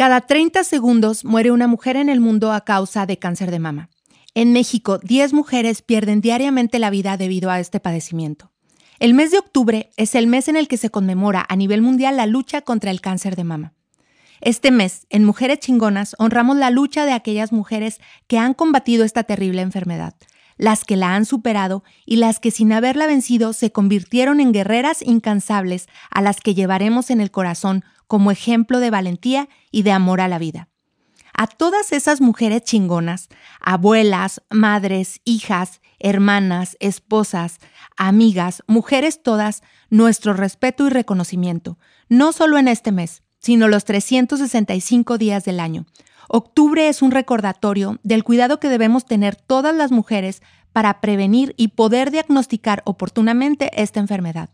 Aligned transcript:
Cada 0.00 0.22
30 0.22 0.64
segundos 0.64 1.26
muere 1.26 1.50
una 1.50 1.66
mujer 1.66 1.96
en 1.96 2.08
el 2.08 2.20
mundo 2.20 2.54
a 2.54 2.62
causa 2.62 3.04
de 3.04 3.18
cáncer 3.18 3.50
de 3.50 3.58
mama. 3.58 3.90
En 4.34 4.54
México, 4.54 4.96
10 4.96 5.34
mujeres 5.34 5.82
pierden 5.82 6.22
diariamente 6.22 6.78
la 6.78 6.88
vida 6.88 7.18
debido 7.18 7.50
a 7.50 7.60
este 7.60 7.80
padecimiento. 7.80 8.50
El 8.98 9.12
mes 9.12 9.30
de 9.30 9.38
octubre 9.38 9.90
es 9.98 10.14
el 10.14 10.26
mes 10.26 10.48
en 10.48 10.56
el 10.56 10.68
que 10.68 10.78
se 10.78 10.88
conmemora 10.88 11.44
a 11.46 11.54
nivel 11.54 11.82
mundial 11.82 12.16
la 12.16 12.24
lucha 12.24 12.62
contra 12.62 12.90
el 12.90 13.02
cáncer 13.02 13.36
de 13.36 13.44
mama. 13.44 13.74
Este 14.40 14.70
mes, 14.70 15.06
en 15.10 15.26
Mujeres 15.26 15.58
Chingonas, 15.58 16.16
honramos 16.18 16.56
la 16.56 16.70
lucha 16.70 17.04
de 17.04 17.12
aquellas 17.12 17.52
mujeres 17.52 18.00
que 18.26 18.38
han 18.38 18.54
combatido 18.54 19.04
esta 19.04 19.24
terrible 19.24 19.60
enfermedad, 19.60 20.14
las 20.56 20.84
que 20.84 20.96
la 20.96 21.14
han 21.14 21.26
superado 21.26 21.84
y 22.06 22.16
las 22.16 22.40
que 22.40 22.50
sin 22.50 22.72
haberla 22.72 23.06
vencido 23.06 23.52
se 23.52 23.70
convirtieron 23.70 24.40
en 24.40 24.52
guerreras 24.52 25.02
incansables 25.02 25.90
a 26.10 26.22
las 26.22 26.40
que 26.40 26.54
llevaremos 26.54 27.10
en 27.10 27.20
el 27.20 27.30
corazón 27.30 27.84
como 28.10 28.32
ejemplo 28.32 28.80
de 28.80 28.90
valentía 28.90 29.48
y 29.70 29.84
de 29.84 29.92
amor 29.92 30.20
a 30.20 30.26
la 30.26 30.40
vida. 30.40 30.68
A 31.32 31.46
todas 31.46 31.92
esas 31.92 32.20
mujeres 32.20 32.64
chingonas, 32.64 33.28
abuelas, 33.60 34.42
madres, 34.50 35.20
hijas, 35.24 35.80
hermanas, 36.00 36.76
esposas, 36.80 37.60
amigas, 37.96 38.64
mujeres 38.66 39.22
todas, 39.22 39.62
nuestro 39.90 40.32
respeto 40.32 40.88
y 40.88 40.90
reconocimiento, 40.90 41.78
no 42.08 42.32
solo 42.32 42.58
en 42.58 42.66
este 42.66 42.90
mes, 42.90 43.22
sino 43.38 43.68
los 43.68 43.84
365 43.84 45.16
días 45.16 45.44
del 45.44 45.60
año. 45.60 45.86
Octubre 46.28 46.88
es 46.88 47.02
un 47.02 47.12
recordatorio 47.12 48.00
del 48.02 48.24
cuidado 48.24 48.58
que 48.58 48.68
debemos 48.68 49.04
tener 49.04 49.36
todas 49.36 49.72
las 49.72 49.92
mujeres 49.92 50.42
para 50.72 51.00
prevenir 51.00 51.54
y 51.56 51.68
poder 51.68 52.10
diagnosticar 52.10 52.82
oportunamente 52.86 53.70
esta 53.80 54.00
enfermedad. 54.00 54.50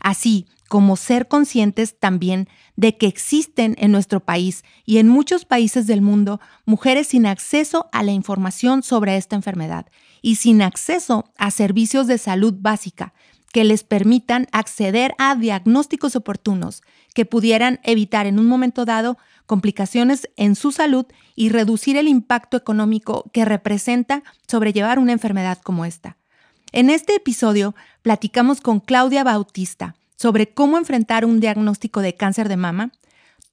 Así, 0.00 0.46
como 0.68 0.96
ser 0.96 1.26
conscientes 1.26 1.98
también 1.98 2.48
de 2.76 2.96
que 2.96 3.08
existen 3.08 3.74
en 3.78 3.90
nuestro 3.90 4.20
país 4.20 4.62
y 4.86 4.98
en 4.98 5.08
muchos 5.08 5.44
países 5.44 5.88
del 5.88 6.00
mundo 6.00 6.40
mujeres 6.64 7.08
sin 7.08 7.26
acceso 7.26 7.88
a 7.90 8.04
la 8.04 8.12
información 8.12 8.84
sobre 8.84 9.16
esta 9.16 9.34
enfermedad 9.34 9.86
y 10.22 10.36
sin 10.36 10.62
acceso 10.62 11.32
a 11.38 11.50
servicios 11.50 12.06
de 12.06 12.18
salud 12.18 12.54
básica 12.56 13.12
que 13.52 13.64
les 13.64 13.82
permitan 13.82 14.46
acceder 14.52 15.14
a 15.18 15.34
diagnósticos 15.34 16.14
oportunos 16.14 16.82
que 17.14 17.24
pudieran 17.24 17.80
evitar 17.82 18.26
en 18.26 18.38
un 18.38 18.46
momento 18.46 18.84
dado 18.84 19.18
complicaciones 19.46 20.30
en 20.36 20.54
su 20.54 20.70
salud 20.70 21.06
y 21.34 21.48
reducir 21.48 21.96
el 21.96 22.06
impacto 22.06 22.56
económico 22.56 23.28
que 23.32 23.44
representa 23.44 24.22
sobrellevar 24.46 25.00
una 25.00 25.10
enfermedad 25.10 25.58
como 25.60 25.84
esta. 25.84 26.19
En 26.72 26.88
este 26.88 27.16
episodio 27.16 27.74
platicamos 28.02 28.60
con 28.60 28.78
Claudia 28.78 29.24
Bautista, 29.24 29.96
sobre 30.16 30.52
cómo 30.52 30.78
enfrentar 30.78 31.24
un 31.24 31.40
diagnóstico 31.40 32.00
de 32.00 32.14
cáncer 32.14 32.48
de 32.48 32.56
mama, 32.56 32.92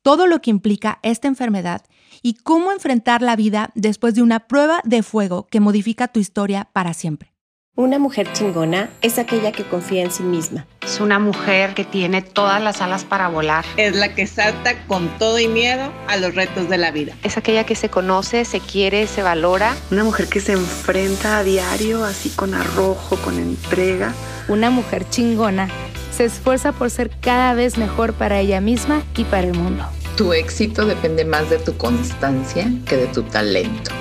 todo 0.04 0.28
lo 0.28 0.40
que 0.42 0.52
implica 0.52 1.00
esta 1.02 1.28
enfermedad 1.28 1.82
y 2.22 2.36
cómo 2.36 2.72
enfrentar 2.72 3.22
la 3.24 3.36
vida 3.36 3.72
después 3.74 4.14
de 4.14 4.22
una 4.22 4.42
prueba 4.48 4.82
de 4.84 5.02
fuego 5.02 5.48
que 5.48 5.60
modifica 5.60 6.08
tu 6.08 6.20
historia 6.20 6.70
para 6.74 6.94
siempre. 6.94 7.37
Una 7.80 8.00
mujer 8.00 8.34
chingona 8.34 8.90
es 9.04 9.20
aquella 9.20 9.52
que 9.52 9.64
confía 9.64 10.02
en 10.02 10.10
sí 10.10 10.24
misma. 10.24 10.66
Es 10.82 11.00
una 11.00 11.20
mujer 11.20 11.76
que 11.76 11.86
tiene 11.86 12.24
todas 12.24 12.60
las 12.60 12.82
alas 12.82 13.06
para 13.06 13.28
volar. 13.28 13.66
Es 13.78 13.96
la 13.96 14.16
que 14.16 14.26
salta 14.26 14.84
con 14.88 15.08
todo 15.20 15.38
y 15.38 15.48
miedo 15.48 15.92
a 16.08 16.18
los 16.18 16.34
retos 16.34 16.70
de 16.70 16.80
la 16.80 16.90
vida. 16.90 17.14
Es 17.22 17.38
aquella 17.38 17.68
que 17.68 17.76
se 17.76 17.90
conoce, 17.90 18.46
se 18.46 18.62
quiere, 18.62 19.06
se 19.06 19.22
valora. 19.22 19.76
Una 19.92 20.04
mujer 20.04 20.28
que 20.28 20.40
se 20.40 20.54
enfrenta 20.54 21.38
a 21.38 21.44
diario 21.44 22.04
así 22.04 22.30
con 22.30 22.56
arrojo, 22.56 23.16
con 23.18 23.38
entrega. 23.38 24.12
Una 24.48 24.72
mujer 24.72 25.08
chingona 25.12 25.70
se 26.12 26.26
esfuerza 26.26 26.72
por 26.72 26.90
ser 26.90 27.12
cada 27.22 27.54
vez 27.54 27.78
mejor 27.78 28.14
para 28.14 28.40
ella 28.40 28.60
misma 28.60 29.04
y 29.16 29.24
para 29.24 29.46
el 29.46 29.54
mundo. 29.54 29.86
Tu 30.16 30.34
éxito 30.34 30.84
depende 30.84 31.26
más 31.26 31.48
de 31.52 31.60
tu 31.60 31.78
constancia 31.78 32.72
que 32.88 32.98
de 32.98 33.06
tu 33.06 33.22
talento. 33.22 33.92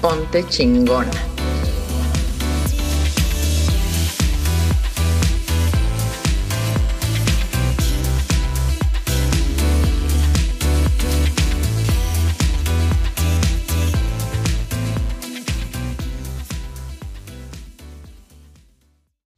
Ponte 0.00 0.42
chingona. 0.48 1.10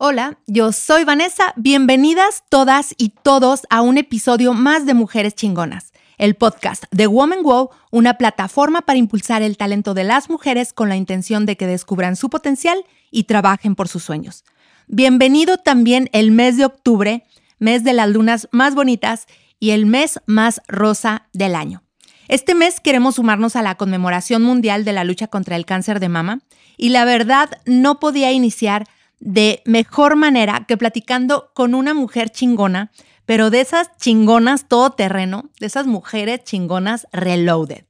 Hola, 0.05 0.37
yo 0.49 0.73
soy 0.73 1.05
Vanessa. 1.05 1.55
Bienvenidas 1.55 2.43
todas 2.49 2.93
y 2.99 3.11
todos 3.11 3.69
a 3.71 3.83
un 3.83 3.99
episodio 3.99 4.53
más 4.53 4.85
de 4.85 4.95
Mujeres 4.95 5.37
Chingonas, 5.37 5.93
el 6.19 6.35
podcast 6.35 6.87
de 6.91 7.07
Woman 7.07 7.45
Wow, 7.45 7.71
una 7.93 8.15
plataforma 8.15 8.81
para 8.83 8.99
impulsar 8.99 9.43
el 9.43 9.57
talento 9.57 9.95
de 9.95 10.03
las 10.03 10.29
mujeres 10.29 10.73
con 10.73 10.89
la 10.89 10.97
intención 10.97 11.47
de 11.47 11.57
que 11.57 11.69
descubran 11.69 12.17
su 12.17 12.31
potencial 12.31 12.85
y 13.13 13.25
trabajen 13.25 13.77
por 13.77 13.87
sus 13.87 14.03
sueños. 14.03 14.43
Bienvenido 14.89 15.57
también 15.57 16.11
el 16.13 16.33
mes 16.33 16.57
de 16.57 16.65
octubre, 16.65 17.23
mes 17.61 17.84
de 17.84 17.93
las 17.93 18.11
lunas 18.11 18.49
más 18.51 18.75
bonitas 18.75 19.29
y 19.61 19.71
el 19.71 19.87
mes 19.87 20.19
más 20.27 20.63
rosa 20.67 21.29
del 21.33 21.55
año. 21.55 21.84
Este 22.27 22.57
mes 22.57 22.81
queremos 22.81 23.15
sumarnos 23.15 23.55
a 23.55 23.63
la 23.63 23.77
conmemoración 23.77 24.43
mundial 24.43 24.84
de 24.84 24.95
la 24.95 25.05
lucha 25.05 25.29
contra 25.29 25.55
el 25.55 25.65
cáncer 25.65 26.01
de 26.01 26.09
mama 26.09 26.41
y 26.77 26.89
la 26.89 27.05
verdad 27.05 27.51
no 27.67 28.01
podía 28.01 28.33
iniciar 28.33 28.89
de 29.25 29.62
mejor 29.66 30.16
manera 30.16 30.65
que 30.66 30.77
platicando 30.77 31.53
con 31.55 31.77
una 31.77 31.94
mujer 31.94 32.31
chingona, 32.31 32.91
pero 33.25 33.50
de 33.50 33.60
esas 33.60 33.97
chingonas 33.97 34.66
todoterreno, 34.66 35.50
de 35.60 35.66
esas 35.66 35.87
mujeres 35.87 36.43
chingonas 36.43 37.06
reloaded. 37.12 37.84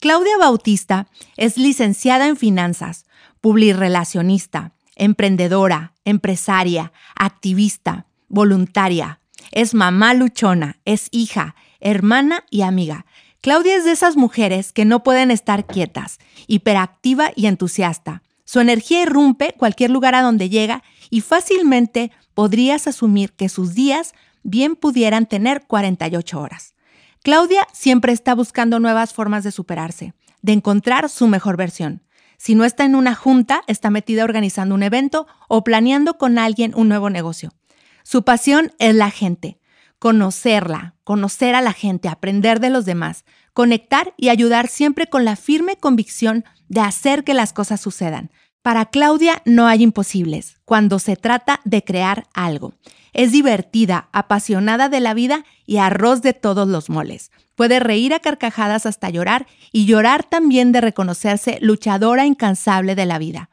Claudia 0.00 0.38
Bautista 0.38 1.08
es 1.36 1.58
licenciada 1.58 2.26
en 2.26 2.36
finanzas, 2.36 3.04
publirelacionista, 3.42 4.72
emprendedora, 4.96 5.92
empresaria, 6.06 6.92
activista, 7.14 8.06
voluntaria. 8.28 9.20
Es 9.50 9.74
mamá 9.74 10.14
luchona, 10.14 10.78
es 10.86 11.08
hija, 11.10 11.54
hermana 11.80 12.44
y 12.48 12.62
amiga. 12.62 13.04
Claudia 13.42 13.76
es 13.76 13.84
de 13.84 13.92
esas 13.92 14.16
mujeres 14.16 14.72
que 14.72 14.86
no 14.86 15.02
pueden 15.02 15.30
estar 15.30 15.66
quietas, 15.66 16.18
hiperactiva 16.46 17.30
y 17.36 17.46
entusiasta. 17.46 18.22
Su 18.52 18.60
energía 18.60 19.00
irrumpe 19.00 19.54
cualquier 19.56 19.90
lugar 19.90 20.14
a 20.14 20.20
donde 20.20 20.50
llega 20.50 20.82
y 21.08 21.22
fácilmente 21.22 22.12
podrías 22.34 22.86
asumir 22.86 23.32
que 23.32 23.48
sus 23.48 23.72
días 23.72 24.12
bien 24.42 24.76
pudieran 24.76 25.24
tener 25.24 25.66
48 25.66 26.38
horas. 26.38 26.74
Claudia 27.22 27.66
siempre 27.72 28.12
está 28.12 28.34
buscando 28.34 28.78
nuevas 28.78 29.14
formas 29.14 29.42
de 29.42 29.52
superarse, 29.52 30.12
de 30.42 30.52
encontrar 30.52 31.08
su 31.08 31.28
mejor 31.28 31.56
versión. 31.56 32.02
Si 32.36 32.54
no 32.54 32.66
está 32.66 32.84
en 32.84 32.94
una 32.94 33.14
junta, 33.14 33.62
está 33.68 33.88
metida 33.88 34.22
organizando 34.22 34.74
un 34.74 34.82
evento 34.82 35.26
o 35.48 35.64
planeando 35.64 36.18
con 36.18 36.36
alguien 36.36 36.74
un 36.76 36.88
nuevo 36.88 37.08
negocio. 37.08 37.54
Su 38.02 38.22
pasión 38.22 38.72
es 38.78 38.94
la 38.94 39.10
gente, 39.10 39.60
conocerla, 39.98 40.94
conocer 41.04 41.54
a 41.54 41.62
la 41.62 41.72
gente, 41.72 42.10
aprender 42.10 42.60
de 42.60 42.68
los 42.68 42.84
demás, 42.84 43.24
conectar 43.54 44.12
y 44.18 44.28
ayudar 44.28 44.68
siempre 44.68 45.06
con 45.06 45.24
la 45.24 45.36
firme 45.36 45.76
convicción 45.76 46.44
de 46.68 46.80
hacer 46.80 47.22
que 47.22 47.34
las 47.34 47.52
cosas 47.52 47.80
sucedan, 47.80 48.30
para 48.62 48.86
Claudia 48.86 49.42
no 49.44 49.66
hay 49.66 49.82
imposibles 49.82 50.56
cuando 50.64 51.00
se 51.00 51.16
trata 51.16 51.60
de 51.64 51.82
crear 51.82 52.28
algo. 52.32 52.74
Es 53.12 53.32
divertida, 53.32 54.08
apasionada 54.12 54.88
de 54.88 55.00
la 55.00 55.14
vida 55.14 55.44
y 55.66 55.78
arroz 55.78 56.22
de 56.22 56.32
todos 56.32 56.68
los 56.68 56.88
moles. 56.88 57.32
Puede 57.56 57.80
reír 57.80 58.14
a 58.14 58.20
carcajadas 58.20 58.86
hasta 58.86 59.10
llorar 59.10 59.46
y 59.72 59.84
llorar 59.84 60.24
también 60.24 60.72
de 60.72 60.80
reconocerse 60.80 61.58
luchadora 61.60 62.24
incansable 62.24 62.94
de 62.94 63.04
la 63.04 63.18
vida. 63.18 63.50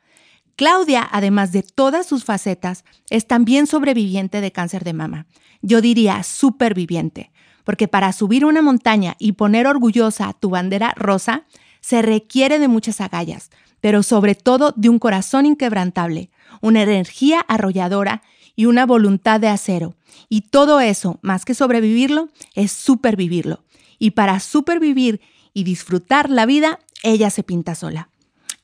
Claudia, 0.56 1.08
además 1.12 1.52
de 1.52 1.64
todas 1.64 2.06
sus 2.06 2.24
facetas, 2.24 2.86
es 3.10 3.28
también 3.28 3.66
sobreviviente 3.66 4.42
de 4.42 4.52
cáncer 4.52 4.84
de 4.84 4.94
mama. 4.94 5.26
Yo 5.62 5.82
diría 5.82 6.22
superviviente, 6.24 7.32
porque 7.64 7.88
para 7.88 8.14
subir 8.14 8.46
una 8.46 8.62
montaña 8.62 9.16
y 9.20 9.34
poner 9.34 9.68
orgullosa 9.68 10.34
tu 10.34 10.50
bandera 10.50 10.94
rosa, 10.96 11.46
se 11.82 12.02
requiere 12.02 12.60
de 12.60 12.68
muchas 12.68 13.02
agallas, 13.02 13.52
pero 13.82 14.04
sobre 14.04 14.36
todo 14.36 14.74
de 14.76 14.90
un 14.90 15.00
corazón 15.00 15.46
inquebrantable, 15.46 16.30
una 16.62 16.84
energía 16.84 17.40
arrolladora 17.48 18.22
y 18.56 18.66
una 18.66 18.86
voluntad 18.86 19.40
de 19.40 19.48
acero. 19.48 19.96
Y 20.28 20.42
todo 20.42 20.80
eso, 20.80 21.20
más 21.22 21.46
que 21.46 21.54
sobrevivirlo, 21.54 22.30
es 22.56 22.72
supervivirlo. 22.72 23.64
Y 23.98 24.12
para 24.12 24.40
supervivir 24.40 25.22
y 25.54 25.64
disfrutar 25.64 26.30
la 26.30 26.46
vida, 26.46 26.80
ella 27.04 27.30
se 27.30 27.44
pinta 27.44 27.76
sola. 27.76 28.10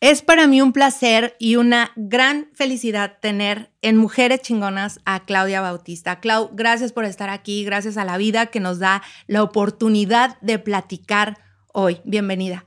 Es 0.01 0.21
para 0.21 0.45
mí 0.47 0.61
un 0.61 0.73
placer 0.73 1.35
y 1.39 1.55
una 1.55 1.91
gran 1.95 2.49
felicidad 2.53 3.17
tener 3.21 3.71
en 3.81 3.97
Mujeres 3.97 4.41
Chingonas 4.41 4.99
a 5.05 5.25
Claudia 5.25 5.61
Bautista. 5.61 6.19
Clau, 6.19 6.51
gracias 6.53 6.91
por 6.91 7.05
estar 7.05 7.29
aquí, 7.29 7.63
gracias 7.63 7.97
a 7.97 8.05
la 8.05 8.17
vida 8.17 8.47
que 8.47 8.59
nos 8.59 8.79
da 8.79 9.01
la 9.27 9.41
oportunidad 9.41 10.39
de 10.41 10.59
platicar 10.59 11.37
hoy. 11.71 12.01
Bienvenida. 12.03 12.65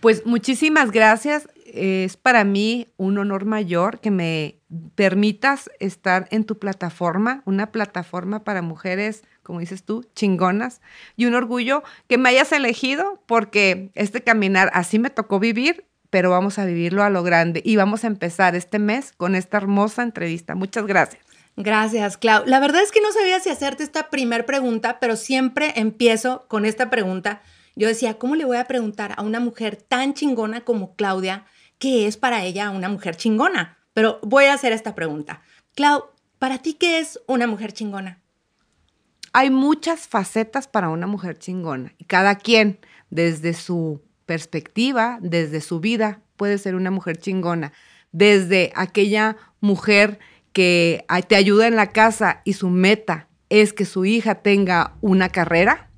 Pues 0.00 0.24
muchísimas 0.26 0.90
gracias. 0.90 1.48
es 1.66 2.16
para 2.16 2.42
mí 2.44 2.88
un 2.96 3.18
honor 3.18 3.44
mayor 3.44 4.00
que 4.00 4.10
me 4.10 4.56
permitas 4.94 5.70
estar 5.78 6.26
en 6.30 6.44
tu 6.44 6.58
plataforma, 6.58 7.42
una 7.44 7.70
plataforma 7.70 8.42
para 8.44 8.62
mujeres, 8.62 9.22
como 9.42 9.60
dices 9.60 9.84
tú, 9.84 10.04
chingonas, 10.14 10.80
y 11.16 11.26
un 11.26 11.34
orgullo 11.34 11.82
que 12.08 12.18
me 12.18 12.28
hayas 12.28 12.50
elegido 12.52 13.22
porque 13.26 13.90
este 13.94 14.22
caminar 14.22 14.70
así 14.74 14.98
me 14.98 15.10
tocó 15.10 15.38
vivir, 15.38 15.84
pero 16.08 16.30
vamos 16.30 16.58
a 16.58 16.64
vivirlo 16.64 17.04
a 17.04 17.10
lo 17.10 17.22
grande 17.22 17.62
y 17.64 17.76
vamos 17.76 18.04
a 18.04 18.08
empezar 18.08 18.56
este 18.56 18.78
mes 18.78 19.12
con 19.16 19.34
esta 19.34 19.58
hermosa 19.58 20.02
entrevista. 20.02 20.54
Muchas 20.54 20.86
gracias. 20.86 21.24
Gracias, 21.56 22.16
Clau. 22.16 22.44
La 22.46 22.58
verdad 22.58 22.82
es 22.82 22.90
que 22.90 23.00
no 23.00 23.12
sabía 23.12 23.38
si 23.40 23.50
hacerte 23.50 23.82
esta 23.82 24.08
primer 24.08 24.46
pregunta, 24.46 24.98
pero 25.00 25.16
siempre 25.16 25.72
empiezo 25.76 26.46
con 26.48 26.64
esta 26.64 26.90
pregunta. 26.90 27.42
Yo 27.80 27.88
decía, 27.88 28.18
¿cómo 28.18 28.36
le 28.36 28.44
voy 28.44 28.58
a 28.58 28.66
preguntar 28.66 29.14
a 29.16 29.22
una 29.22 29.40
mujer 29.40 29.76
tan 29.76 30.12
chingona 30.12 30.66
como 30.66 30.96
Claudia 30.96 31.46
qué 31.78 32.06
es 32.06 32.18
para 32.18 32.44
ella 32.44 32.68
una 32.68 32.90
mujer 32.90 33.16
chingona? 33.16 33.78
Pero 33.94 34.20
voy 34.22 34.44
a 34.44 34.52
hacer 34.52 34.74
esta 34.74 34.94
pregunta. 34.94 35.40
Clau, 35.74 36.04
¿para 36.38 36.58
ti 36.58 36.74
qué 36.74 36.98
es 36.98 37.18
una 37.26 37.46
mujer 37.46 37.72
chingona? 37.72 38.20
Hay 39.32 39.48
muchas 39.48 40.08
facetas 40.08 40.68
para 40.68 40.90
una 40.90 41.06
mujer 41.06 41.38
chingona 41.38 41.94
y 41.96 42.04
cada 42.04 42.34
quien 42.34 42.80
desde 43.08 43.54
su 43.54 44.02
perspectiva, 44.26 45.18
desde 45.22 45.62
su 45.62 45.80
vida, 45.80 46.20
puede 46.36 46.58
ser 46.58 46.74
una 46.74 46.90
mujer 46.90 47.16
chingona. 47.16 47.72
Desde 48.12 48.72
aquella 48.74 49.38
mujer 49.60 50.18
que 50.52 51.06
te 51.28 51.34
ayuda 51.34 51.66
en 51.66 51.76
la 51.76 51.92
casa 51.92 52.42
y 52.44 52.52
su 52.52 52.68
meta 52.68 53.28
es 53.48 53.72
que 53.72 53.86
su 53.86 54.04
hija 54.04 54.34
tenga 54.34 54.98
una 55.00 55.30
carrera 55.30 55.89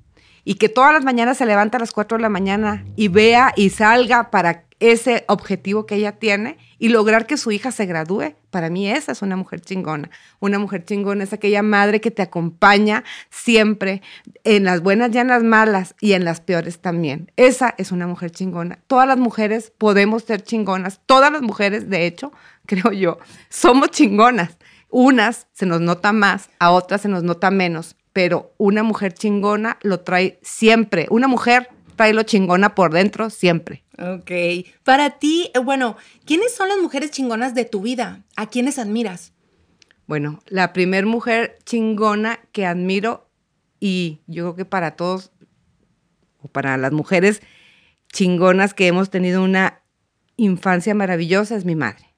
y 0.45 0.55
que 0.55 0.69
todas 0.69 0.93
las 0.93 1.03
mañanas 1.03 1.37
se 1.37 1.45
levanta 1.45 1.77
a 1.77 1.79
las 1.79 1.91
4 1.91 2.17
de 2.17 2.21
la 2.21 2.29
mañana 2.29 2.85
y 2.95 3.07
vea 3.07 3.53
y 3.55 3.69
salga 3.69 4.29
para 4.29 4.65
ese 4.79 5.23
objetivo 5.27 5.85
que 5.85 5.95
ella 5.95 6.13
tiene 6.13 6.57
y 6.77 6.89
lograr 6.89 7.25
que 7.25 7.37
su 7.37 7.51
hija 7.51 7.71
se 7.71 7.85
gradúe, 7.85 8.35
para 8.49 8.69
mí 8.69 8.89
esa 8.89 9.13
es 9.13 9.21
una 9.21 9.37
mujer 9.37 9.61
chingona. 9.61 10.09
Una 10.41 10.59
mujer 10.59 10.83
chingona 10.83 11.23
es 11.23 11.31
aquella 11.31 11.63
madre 11.63 12.01
que 12.01 12.11
te 12.11 12.21
acompaña 12.21 13.05
siempre 13.29 14.01
en 14.43 14.65
las 14.65 14.81
buenas 14.81 15.15
y 15.15 15.19
en 15.19 15.29
las 15.29 15.41
malas 15.41 15.95
y 16.01 16.11
en 16.11 16.25
las 16.25 16.41
peores 16.41 16.79
también. 16.79 17.31
Esa 17.37 17.73
es 17.77 17.93
una 17.93 18.07
mujer 18.07 18.31
chingona. 18.31 18.79
Todas 18.87 19.07
las 19.07 19.17
mujeres 19.17 19.71
podemos 19.77 20.23
ser 20.23 20.43
chingonas. 20.43 20.99
Todas 21.05 21.31
las 21.31 21.41
mujeres, 21.41 21.89
de 21.89 22.05
hecho, 22.05 22.33
creo 22.65 22.91
yo, 22.91 23.19
somos 23.47 23.91
chingonas. 23.91 24.57
Unas 24.89 25.47
se 25.53 25.65
nos 25.65 25.79
nota 25.79 26.11
más, 26.11 26.49
a 26.59 26.71
otras 26.71 27.01
se 27.01 27.07
nos 27.07 27.23
nota 27.23 27.49
menos, 27.49 27.95
pero 28.13 28.53
una 28.57 28.83
mujer 28.83 29.13
chingona 29.13 29.77
lo 29.81 29.99
trae 30.01 30.39
siempre. 30.43 31.07
Una 31.09 31.27
mujer 31.27 31.69
trae 31.95 32.13
lo 32.13 32.23
chingona 32.23 32.75
por 32.75 32.93
dentro 32.93 33.29
siempre. 33.29 33.83
Ok. 33.97 34.31
Para 34.83 35.11
ti, 35.19 35.51
eh, 35.53 35.59
bueno, 35.59 35.97
¿quiénes 36.25 36.53
son 36.53 36.69
las 36.69 36.77
mujeres 36.77 37.11
chingonas 37.11 37.55
de 37.55 37.65
tu 37.65 37.81
vida? 37.81 38.23
¿A 38.35 38.49
quiénes 38.49 38.79
admiras? 38.79 39.33
Bueno, 40.05 40.41
la 40.47 40.73
primer 40.73 41.05
mujer 41.05 41.57
chingona 41.65 42.39
que 42.51 42.65
admiro 42.65 43.29
y 43.79 44.21
yo 44.27 44.43
creo 44.43 44.55
que 44.55 44.65
para 44.65 44.95
todos, 44.95 45.31
o 46.41 46.47
para 46.47 46.77
las 46.77 46.91
mujeres 46.91 47.41
chingonas 48.11 48.73
que 48.73 48.87
hemos 48.87 49.09
tenido 49.09 49.43
una 49.43 49.81
infancia 50.37 50.93
maravillosa, 50.93 51.55
es 51.55 51.65
mi 51.65 51.75
madre. 51.75 52.13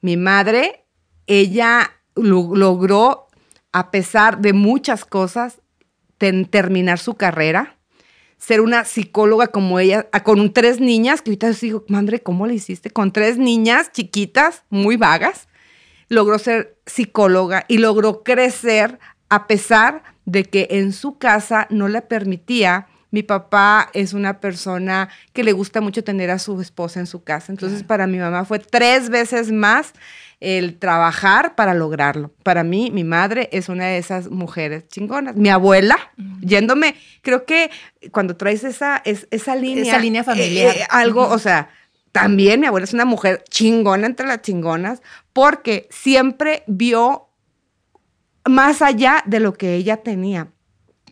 Mi 0.00 0.16
madre, 0.16 0.86
ella 1.26 1.90
logró, 2.14 3.25
a 3.72 3.90
pesar 3.90 4.40
de 4.40 4.52
muchas 4.52 5.04
cosas, 5.04 5.60
terminar 6.18 6.98
su 6.98 7.14
carrera 7.14 7.76
ser 8.38 8.60
una 8.60 8.84
psicóloga 8.84 9.48
como 9.48 9.78
ella, 9.78 10.08
con 10.22 10.52
tres 10.52 10.80
niñas, 10.80 11.22
que 11.22 11.30
ahorita 11.30 11.50
digo, 11.52 11.84
madre, 11.88 12.20
¿cómo 12.20 12.46
le 12.46 12.54
hiciste? 12.54 12.90
Con 12.90 13.12
tres 13.12 13.38
niñas 13.38 13.92
chiquitas, 13.92 14.64
muy 14.68 14.96
vagas, 14.96 15.48
logró 16.08 16.38
ser 16.38 16.78
psicóloga 16.86 17.64
y 17.68 17.78
logró 17.78 18.22
crecer 18.22 18.98
a 19.28 19.46
pesar 19.46 20.02
de 20.24 20.44
que 20.44 20.68
en 20.70 20.92
su 20.92 21.18
casa 21.18 21.66
no 21.70 21.88
le 21.88 22.02
permitía. 22.02 22.86
Mi 23.10 23.22
papá 23.22 23.88
es 23.94 24.12
una 24.12 24.40
persona 24.40 25.08
que 25.32 25.42
le 25.42 25.52
gusta 25.52 25.80
mucho 25.80 26.04
tener 26.04 26.30
a 26.30 26.38
su 26.38 26.60
esposa 26.60 27.00
en 27.00 27.06
su 27.06 27.24
casa. 27.24 27.50
Entonces, 27.50 27.82
para 27.82 28.06
mi 28.06 28.18
mamá 28.18 28.44
fue 28.44 28.58
tres 28.58 29.08
veces 29.08 29.50
más 29.50 29.94
el 30.40 30.78
trabajar 30.78 31.54
para 31.54 31.74
lograrlo. 31.74 32.32
Para 32.42 32.62
mí, 32.62 32.90
mi 32.92 33.04
madre 33.04 33.48
es 33.52 33.68
una 33.68 33.86
de 33.86 33.98
esas 33.98 34.30
mujeres 34.30 34.86
chingonas. 34.88 35.36
Mi 35.36 35.48
abuela, 35.48 35.96
yéndome, 36.40 36.94
creo 37.22 37.44
que 37.46 37.70
cuando 38.12 38.36
traes 38.36 38.64
esa, 38.64 39.02
esa 39.04 39.56
línea. 39.56 39.84
Esa 39.84 39.98
línea 39.98 40.24
familiar. 40.24 40.76
Eh, 40.76 40.80
eh, 40.80 40.86
algo, 40.90 41.28
o 41.28 41.38
sea, 41.38 41.70
también 42.12 42.60
mi 42.60 42.66
abuela 42.66 42.84
es 42.84 42.94
una 42.94 43.04
mujer 43.04 43.44
chingona 43.48 44.06
entre 44.06 44.26
las 44.26 44.42
chingonas 44.42 45.02
porque 45.32 45.88
siempre 45.90 46.62
vio 46.66 47.28
más 48.44 48.82
allá 48.82 49.22
de 49.26 49.40
lo 49.40 49.54
que 49.54 49.74
ella 49.74 49.98
tenía. 49.98 50.48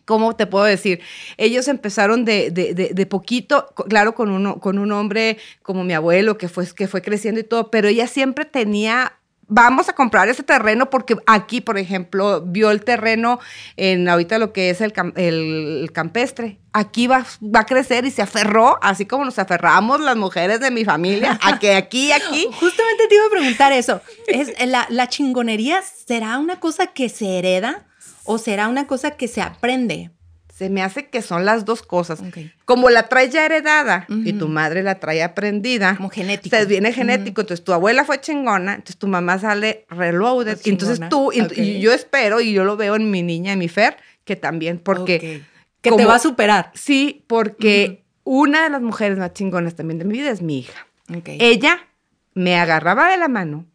¿Cómo 0.05 0.35
te 0.35 0.47
puedo 0.47 0.65
decir? 0.65 1.01
Ellos 1.37 1.67
empezaron 1.67 2.25
de, 2.25 2.51
de, 2.51 2.73
de, 2.73 3.05
poquito, 3.05 3.73
claro, 3.89 4.15
con, 4.15 4.29
uno, 4.29 4.59
con 4.59 4.77
un 4.77 4.91
hombre 4.91 5.37
como 5.61 5.83
mi 5.83 5.93
abuelo, 5.93 6.37
que 6.37 6.47
fue, 6.47 6.65
que 6.73 6.87
fue 6.87 7.01
creciendo 7.01 7.41
y 7.41 7.43
todo, 7.43 7.69
pero 7.71 7.87
ella 7.87 8.07
siempre 8.07 8.45
tenía 8.45 9.13
vamos 9.47 9.89
a 9.89 9.93
comprar 9.93 10.27
ese 10.29 10.43
terreno 10.43 10.89
porque 10.89 11.17
aquí, 11.27 11.61
por 11.61 11.77
ejemplo, 11.77 12.41
vio 12.41 12.71
el 12.71 12.83
terreno 12.83 13.39
en 13.77 14.07
ahorita 14.07 14.39
lo 14.39 14.53
que 14.53 14.69
es 14.69 14.81
el, 14.81 14.93
el 15.15 15.91
campestre. 15.93 16.59
Aquí 16.73 17.07
va, 17.07 17.25
va, 17.43 17.61
a 17.61 17.65
crecer 17.65 18.05
y 18.05 18.11
se 18.11 18.21
aferró, 18.21 18.77
así 18.81 19.05
como 19.05 19.23
nos 19.23 19.39
aferramos 19.39 20.01
las 20.01 20.17
mujeres 20.17 20.59
de 20.59 20.71
mi 20.71 20.83
familia, 20.83 21.39
a 21.41 21.59
que 21.59 21.75
aquí, 21.75 22.11
aquí. 22.11 22.47
Justamente 22.59 23.07
te 23.07 23.15
iba 23.15 23.25
a 23.25 23.29
preguntar 23.29 23.71
eso. 23.71 24.01
¿Es, 24.27 24.51
la, 24.67 24.85
¿La 24.89 25.07
chingonería 25.07 25.81
será 25.81 26.37
una 26.37 26.59
cosa 26.59 26.87
que 26.87 27.09
se 27.09 27.37
hereda? 27.37 27.85
¿O 28.25 28.37
será 28.37 28.67
una 28.67 28.87
cosa 28.87 29.11
que 29.11 29.27
se 29.27 29.41
aprende? 29.41 30.11
Se 30.53 30.69
me 30.69 30.81
hace 30.81 31.07
que 31.09 31.21
son 31.21 31.43
las 31.43 31.65
dos 31.65 31.81
cosas. 31.81 32.21
Como 32.63 32.89
la 32.89 33.09
traes 33.09 33.31
ya 33.33 33.45
heredada 33.45 34.05
y 34.09 34.33
tu 34.33 34.47
madre 34.47 34.83
la 34.83 34.99
trae 34.99 35.21
aprendida. 35.21 35.97
Como 35.97 36.09
genético. 36.09 36.55
Se 36.55 36.65
viene 36.65 36.93
genético. 36.93 37.41
Entonces 37.41 37.63
tu 37.63 37.73
abuela 37.73 38.05
fue 38.05 38.21
chingona, 38.21 38.75
entonces 38.75 38.97
tu 38.97 39.07
mamá 39.07 39.37
sale 39.37 39.85
reloaded. 39.89 40.57
Y 40.63 40.69
entonces 40.69 41.01
tú, 41.09 41.31
y, 41.33 41.79
yo 41.79 41.91
espero, 41.91 42.39
y 42.39 42.53
yo 42.53 42.63
lo 42.63 42.77
veo 42.77 42.95
en 42.95 43.11
mi 43.11 43.21
niña, 43.21 43.51
en 43.51 43.59
mi 43.59 43.67
Fer, 43.67 43.97
que 44.23 44.35
también, 44.35 44.79
porque. 44.79 45.43
Que 45.81 45.91
te 45.91 46.05
va 46.05 46.15
a 46.15 46.19
superar. 46.19 46.71
Sí, 46.73 47.25
porque 47.27 48.05
una 48.23 48.63
de 48.63 48.69
las 48.71 48.81
mujeres 48.81 49.17
más 49.17 49.33
chingonas 49.33 49.75
también 49.75 49.99
de 49.99 50.05
mi 50.05 50.13
vida 50.13 50.31
es 50.31 50.41
mi 50.41 50.59
hija. 50.59 50.87
Ella 51.25 51.85
me 52.33 52.57
agarraba 52.57 53.09
de 53.09 53.17
la 53.17 53.27
mano 53.27 53.65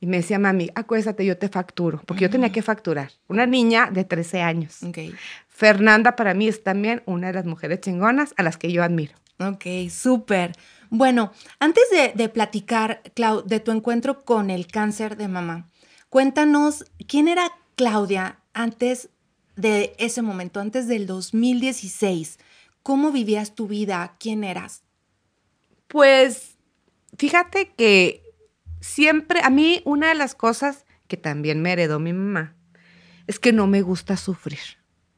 y 0.00 0.06
me 0.06 0.18
decía, 0.18 0.38
mami, 0.38 0.70
acuéstate, 0.74 1.24
yo 1.24 1.38
te 1.38 1.48
facturo, 1.48 2.02
porque 2.06 2.22
yo 2.22 2.30
tenía 2.30 2.52
que 2.52 2.62
facturar. 2.62 3.12
Una 3.28 3.46
niña 3.46 3.90
de 3.90 4.04
13 4.04 4.42
años. 4.42 4.80
Fernanda 5.48 6.16
para 6.16 6.34
mí 6.34 6.48
es 6.48 6.62
también 6.62 7.02
una 7.06 7.28
de 7.28 7.34
las 7.34 7.46
mujeres 7.46 7.80
chingonas 7.80 8.34
a 8.36 8.42
las 8.42 8.56
que 8.56 8.72
yo 8.72 8.82
admiro. 8.82 9.14
Ok, 9.38 9.64
súper. 9.90 10.52
Bueno, 10.90 11.32
antes 11.58 11.84
de, 11.90 12.12
de, 12.14 12.28
platicar, 12.28 13.02
Clau, 13.14 13.42
de 13.44 13.60
tu 13.60 13.70
encuentro 13.72 14.24
con 14.24 14.50
el 14.50 14.66
cáncer 14.66 15.16
de 15.16 15.28
mamá, 15.28 15.70
cuéntanos 16.08 16.84
quién 17.08 17.28
era 17.28 17.50
Claudia 17.74 18.38
antes 18.52 19.10
de 19.56 19.94
ese 19.98 20.22
momento, 20.22 20.60
antes 20.60 20.88
del 20.88 21.06
2016. 21.06 22.38
¿Cómo 22.82 23.12
vivías 23.12 23.54
tu 23.54 23.66
vida? 23.66 24.16
¿Quién 24.18 24.44
eras? 24.44 24.82
Pues 25.88 26.56
fíjate 27.16 27.72
que 27.76 28.23
siempre, 28.84 29.40
a 29.42 29.50
mí 29.50 29.80
una 29.84 30.08
de 30.08 30.14
las 30.14 30.34
cosas 30.34 30.84
que 31.08 31.16
también 31.16 31.62
me 31.62 31.72
heredó 31.72 31.98
mi 31.98 32.12
mamá 32.12 32.54
es 33.26 33.38
que 33.38 33.52
no 33.52 33.66
me 33.66 33.80
gusta 33.80 34.16
sufrir. 34.16 34.60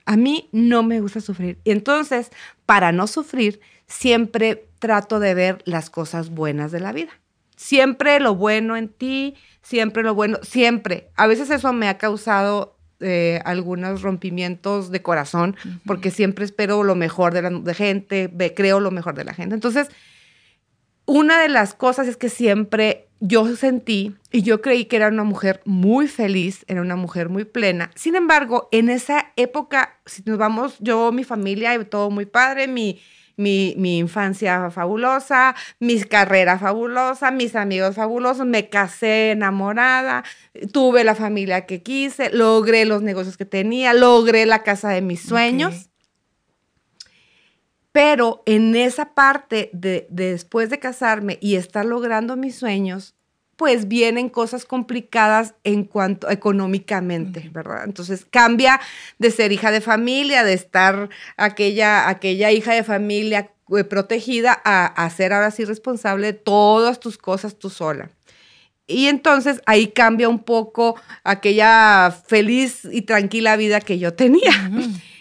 A 0.05 0.17
mí 0.17 0.49
no 0.53 0.85
me 0.85 1.01
gusta 1.01 1.21
sufrir. 1.21 1.59
Y 1.65 1.73
entonces, 1.73 2.31
para 2.65 2.93
no 2.93 3.09
sufrir, 3.09 3.61
siempre 3.89 4.69
trato 4.79 5.19
de 5.19 5.35
ver 5.35 5.63
las 5.65 5.91
cosas 5.91 6.31
buenas 6.31 6.71
de 6.71 6.79
la 6.79 6.93
vida. 6.93 7.11
Siempre 7.57 8.21
lo 8.21 8.37
bueno 8.37 8.77
en 8.77 8.89
ti, 8.89 9.35
siempre 9.63 10.05
lo 10.05 10.15
bueno, 10.15 10.39
siempre. 10.43 11.11
A 11.17 11.27
veces 11.27 11.51
eso 11.51 11.73
me 11.73 11.89
ha 11.89 11.99
causado 11.99 12.79
eh, 13.01 13.41
algunos 13.45 14.03
rompimientos 14.03 14.93
de 14.93 15.03
corazón, 15.03 15.57
porque 15.85 16.13
siempre 16.13 16.45
espero 16.45 16.85
lo 16.85 16.95
mejor 16.95 17.35
de 17.35 17.43
la 17.43 17.75
gente, 17.75 18.33
creo 18.55 18.79
lo 18.79 18.93
mejor 18.93 19.17
de 19.17 19.25
la 19.25 19.35
gente. 19.35 19.55
Entonces, 19.55 19.89
una 21.07 21.41
de 21.41 21.49
las 21.49 21.75
cosas 21.75 22.09
es 22.09 22.17
que 22.17 22.29
siempre 22.29 23.07
yo 23.21 23.57
sentí 23.57 24.15
y 24.31 24.43
yo 24.43 24.61
creí 24.61 24.85
que 24.85 24.97
era 24.97 25.09
una 25.09 25.25
mujer 25.25 25.63
muy 25.65 26.09
feliz, 26.09 26.65
era 26.69 26.83
una 26.83 26.97
mujer 26.97 27.29
muy 27.29 27.45
plena. 27.45 27.91
Sin 27.95 28.15
embargo, 28.15 28.69
en 28.73 28.91
esa 28.91 29.33
época, 29.37 29.99
si 30.05 30.23
nos 30.27 30.37
vamos, 30.37 30.77
yo, 30.81 31.13
mi 31.13 31.25
familia, 31.25 31.83
todo 31.85 32.11
muy 32.11 32.27
padre, 32.27 32.69
mi, 32.69 33.01
mi, 33.37 33.75
mi, 33.79 33.99
infancia 33.99 34.71
fabulosa, 34.71 35.55
mi 35.79 36.01
carrera 36.03 36.59
fabulosa, 36.59 37.31
mis 37.31 37.55
amigos 37.55 37.95
fabulosos, 37.95 38.47
me 38.47 38.69
casé 38.69 39.31
enamorada, 39.31 40.25
tuve 40.73 41.05
la 41.05 41.15
familia 41.15 41.67
que 41.67 41.83
quise, 41.83 42.31
logré 42.31 42.85
los 42.85 43.03
negocios 43.03 43.37
que 43.37 43.47
tenía, 43.47 43.95
logré 43.95 44.45
la 44.45 44.63
casa 44.63 44.91
de 44.91 45.01
mis 45.01 45.23
sueños. 45.23 45.89
Pero 47.97 48.43
en 48.45 48.77
esa 48.77 49.15
parte 49.15 49.71
de, 49.73 50.07
de 50.11 50.33
después 50.33 50.69
de 50.69 50.79
casarme 50.79 51.39
y 51.41 51.55
estar 51.57 51.87
logrando 51.87 52.37
mis 52.37 52.55
sueños, 52.55 53.15
pues 53.57 53.89
vienen 53.89 54.29
cosas 54.29 54.67
complicadas 54.67 55.55
en 55.65 55.85
cuanto 55.85 56.29
económicamente, 56.29 57.49
¿verdad? 57.55 57.85
Entonces 57.87 58.27
cambia 58.29 58.83
de 59.19 59.31
ser 59.31 59.51
hija 59.51 59.71
de 59.71 59.81
familia, 59.81 60.45
de 60.45 60.53
estar 60.53 61.09
aquella, 61.39 62.11
aquella 62.11 62.53
hija 62.53 62.75
de 62.75 62.85
familia 62.85 63.51
eh, 63.75 63.85
protegida 63.85 64.61
a, 64.63 64.85
a 64.85 65.09
ser 65.09 65.33
ahora 65.33 65.51
sí 65.51 65.65
responsable 65.65 66.27
de 66.27 66.33
todas 66.35 67.01
tus 67.01 67.17
cosas 67.17 67.59
tú 67.59 67.71
sola. 67.71 68.11
Y 68.87 69.07
entonces 69.07 69.63
ahí 69.65 69.87
cambia 69.87 70.29
un 70.29 70.41
poco 70.41 71.01
aquella 71.25 72.15
feliz 72.27 72.83
y 72.85 73.01
tranquila 73.01 73.57
vida 73.57 73.81
que 73.81 73.99
yo 73.99 74.13
tenía. 74.13 74.71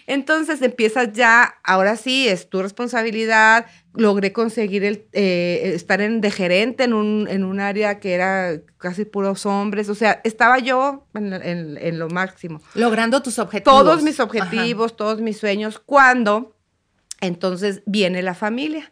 Entonces 0.06 0.62
empiezas 0.62 1.12
ya, 1.12 1.56
ahora 1.64 1.96
sí, 1.96 2.28
es 2.28 2.48
tu 2.48 2.62
responsabilidad. 2.62 3.66
Logré 3.94 4.32
conseguir 4.32 4.84
el, 4.84 5.06
eh, 5.12 5.72
estar 5.74 6.00
en, 6.00 6.20
de 6.20 6.30
gerente 6.30 6.84
en 6.84 6.92
un, 6.92 7.26
en 7.28 7.42
un 7.44 7.58
área 7.60 7.98
que 7.98 8.12
era 8.14 8.60
casi 8.78 9.04
puros 9.04 9.46
hombres. 9.46 9.88
O 9.88 9.94
sea, 9.94 10.20
estaba 10.24 10.58
yo 10.58 11.06
en, 11.14 11.32
en- 11.32 11.76
en 11.80 11.98
lo 11.98 12.08
máximo. 12.08 12.60
Logrando 12.74 13.22
tus 13.22 13.38
objetivos. 13.38 13.80
Todos 13.82 14.02
mis 14.02 14.20
objetivos, 14.20 14.96
todos 14.96 15.20
mis 15.20 15.38
sueños. 15.38 15.80
Cuando 15.84 16.54
entonces 17.20 17.82
viene 17.86 18.22
la 18.22 18.34
familia. 18.34 18.90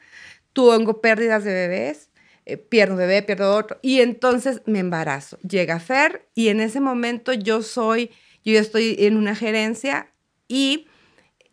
Tengo 0.52 1.00
pérdidas 1.00 1.44
de 1.44 1.52
bebés, 1.52 2.10
eh, 2.46 2.56
pierdo 2.56 2.96
bebé, 2.96 3.22
pierdo 3.22 3.54
otro. 3.56 3.78
Y 3.82 4.00
entonces 4.00 4.62
me 4.66 4.78
embarazo. 4.78 5.38
Llega 5.40 5.80
Fer 5.80 6.28
y 6.34 6.48
en 6.48 6.60
ese 6.60 6.80
momento 6.80 7.32
yo 7.32 7.62
soy, 7.62 8.10
yo 8.44 8.52
ya 8.54 8.60
estoy 8.60 8.96
en 9.00 9.16
una 9.16 9.34
gerencia 9.34 10.12
y 10.48 10.86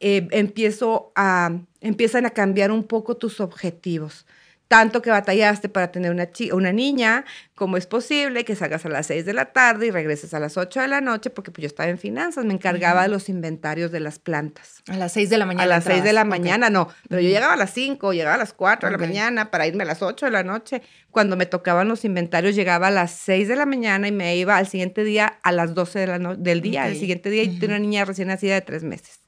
eh, 0.01 0.27
empiezo 0.31 1.11
a, 1.15 1.51
empiezan 1.79 2.25
a 2.25 2.31
cambiar 2.31 2.71
un 2.71 2.83
poco 2.83 3.15
tus 3.15 3.39
objetivos. 3.39 4.25
Tanto 4.67 5.01
que 5.01 5.09
batallaste 5.09 5.67
para 5.67 5.91
tener 5.91 6.11
una, 6.11 6.29
una 6.53 6.71
niña, 6.71 7.25
como 7.55 7.75
es 7.75 7.87
posible 7.87 8.45
que 8.45 8.55
salgas 8.55 8.85
a 8.85 8.89
las 8.89 9.05
6 9.07 9.25
de 9.25 9.33
la 9.33 9.51
tarde 9.51 9.87
y 9.87 9.91
regreses 9.91 10.33
a 10.33 10.39
las 10.39 10.55
8 10.55 10.79
de 10.79 10.87
la 10.87 11.01
noche, 11.01 11.29
porque 11.29 11.51
pues 11.51 11.63
yo 11.63 11.67
estaba 11.67 11.89
en 11.89 11.97
finanzas, 11.97 12.45
me 12.45 12.53
encargaba 12.53 13.01
de 13.01 13.09
los 13.09 13.27
inventarios 13.27 13.91
de 13.91 13.99
las 13.99 14.17
plantas. 14.17 14.81
A 14.87 14.95
las 14.95 15.11
6 15.11 15.29
de 15.29 15.37
la 15.37 15.45
mañana. 15.45 15.63
A 15.63 15.67
las 15.67 15.83
6 15.83 16.01
de 16.05 16.13
la 16.13 16.23
mañana, 16.23 16.69
no, 16.69 16.87
pero 17.09 17.19
yo 17.21 17.27
llegaba 17.27 17.55
a 17.55 17.57
las 17.57 17.73
5, 17.73 18.13
llegaba 18.13 18.35
a 18.35 18.37
las 18.37 18.53
4 18.53 18.87
de 18.87 18.93
la 18.93 18.97
mañana 18.97 19.51
para 19.51 19.67
irme 19.67 19.83
a 19.83 19.87
las 19.87 20.01
8 20.01 20.27
de 20.27 20.31
la 20.31 20.43
noche. 20.43 20.81
Cuando 21.09 21.35
me 21.35 21.45
tocaban 21.47 21.89
los 21.89 22.05
inventarios, 22.05 22.55
llegaba 22.55 22.87
a 22.87 22.91
las 22.91 23.11
6 23.11 23.49
de 23.49 23.57
la 23.57 23.65
mañana 23.65 24.07
y 24.07 24.13
me 24.13 24.37
iba 24.37 24.55
al 24.55 24.67
siguiente 24.67 25.03
día 25.03 25.39
a 25.43 25.51
las 25.51 25.73
12 25.75 25.99
de 25.99 26.07
la 26.07 26.17
no- 26.17 26.37
del 26.37 26.61
día. 26.61 26.83
Ok. 26.85 26.91
El 26.91 26.97
siguiente 26.97 27.29
día 27.29 27.43
y 27.43 27.59
tenía 27.59 27.75
una 27.75 27.79
niña 27.79 28.05
recién 28.05 28.29
nacida 28.29 28.53
de 28.53 28.61
3 28.61 28.83
meses. 28.83 29.19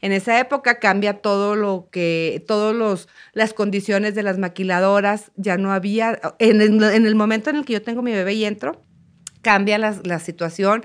En 0.00 0.12
esa 0.12 0.40
época 0.40 0.78
cambia 0.78 1.20
todo 1.20 1.56
lo 1.56 1.88
que, 1.90 2.42
todos 2.46 2.74
los, 2.74 3.08
las 3.32 3.52
condiciones 3.52 4.14
de 4.14 4.22
las 4.22 4.38
maquiladoras, 4.38 5.30
ya 5.36 5.58
no 5.58 5.72
había, 5.72 6.18
en 6.38 6.62
el, 6.62 6.82
en 6.82 7.06
el 7.06 7.14
momento 7.14 7.50
en 7.50 7.56
el 7.56 7.64
que 7.64 7.74
yo 7.74 7.82
tengo 7.82 8.00
mi 8.00 8.12
bebé 8.12 8.34
y 8.34 8.44
entro, 8.44 8.82
cambia 9.42 9.78
la, 9.78 9.96
la 10.04 10.18
situación. 10.18 10.84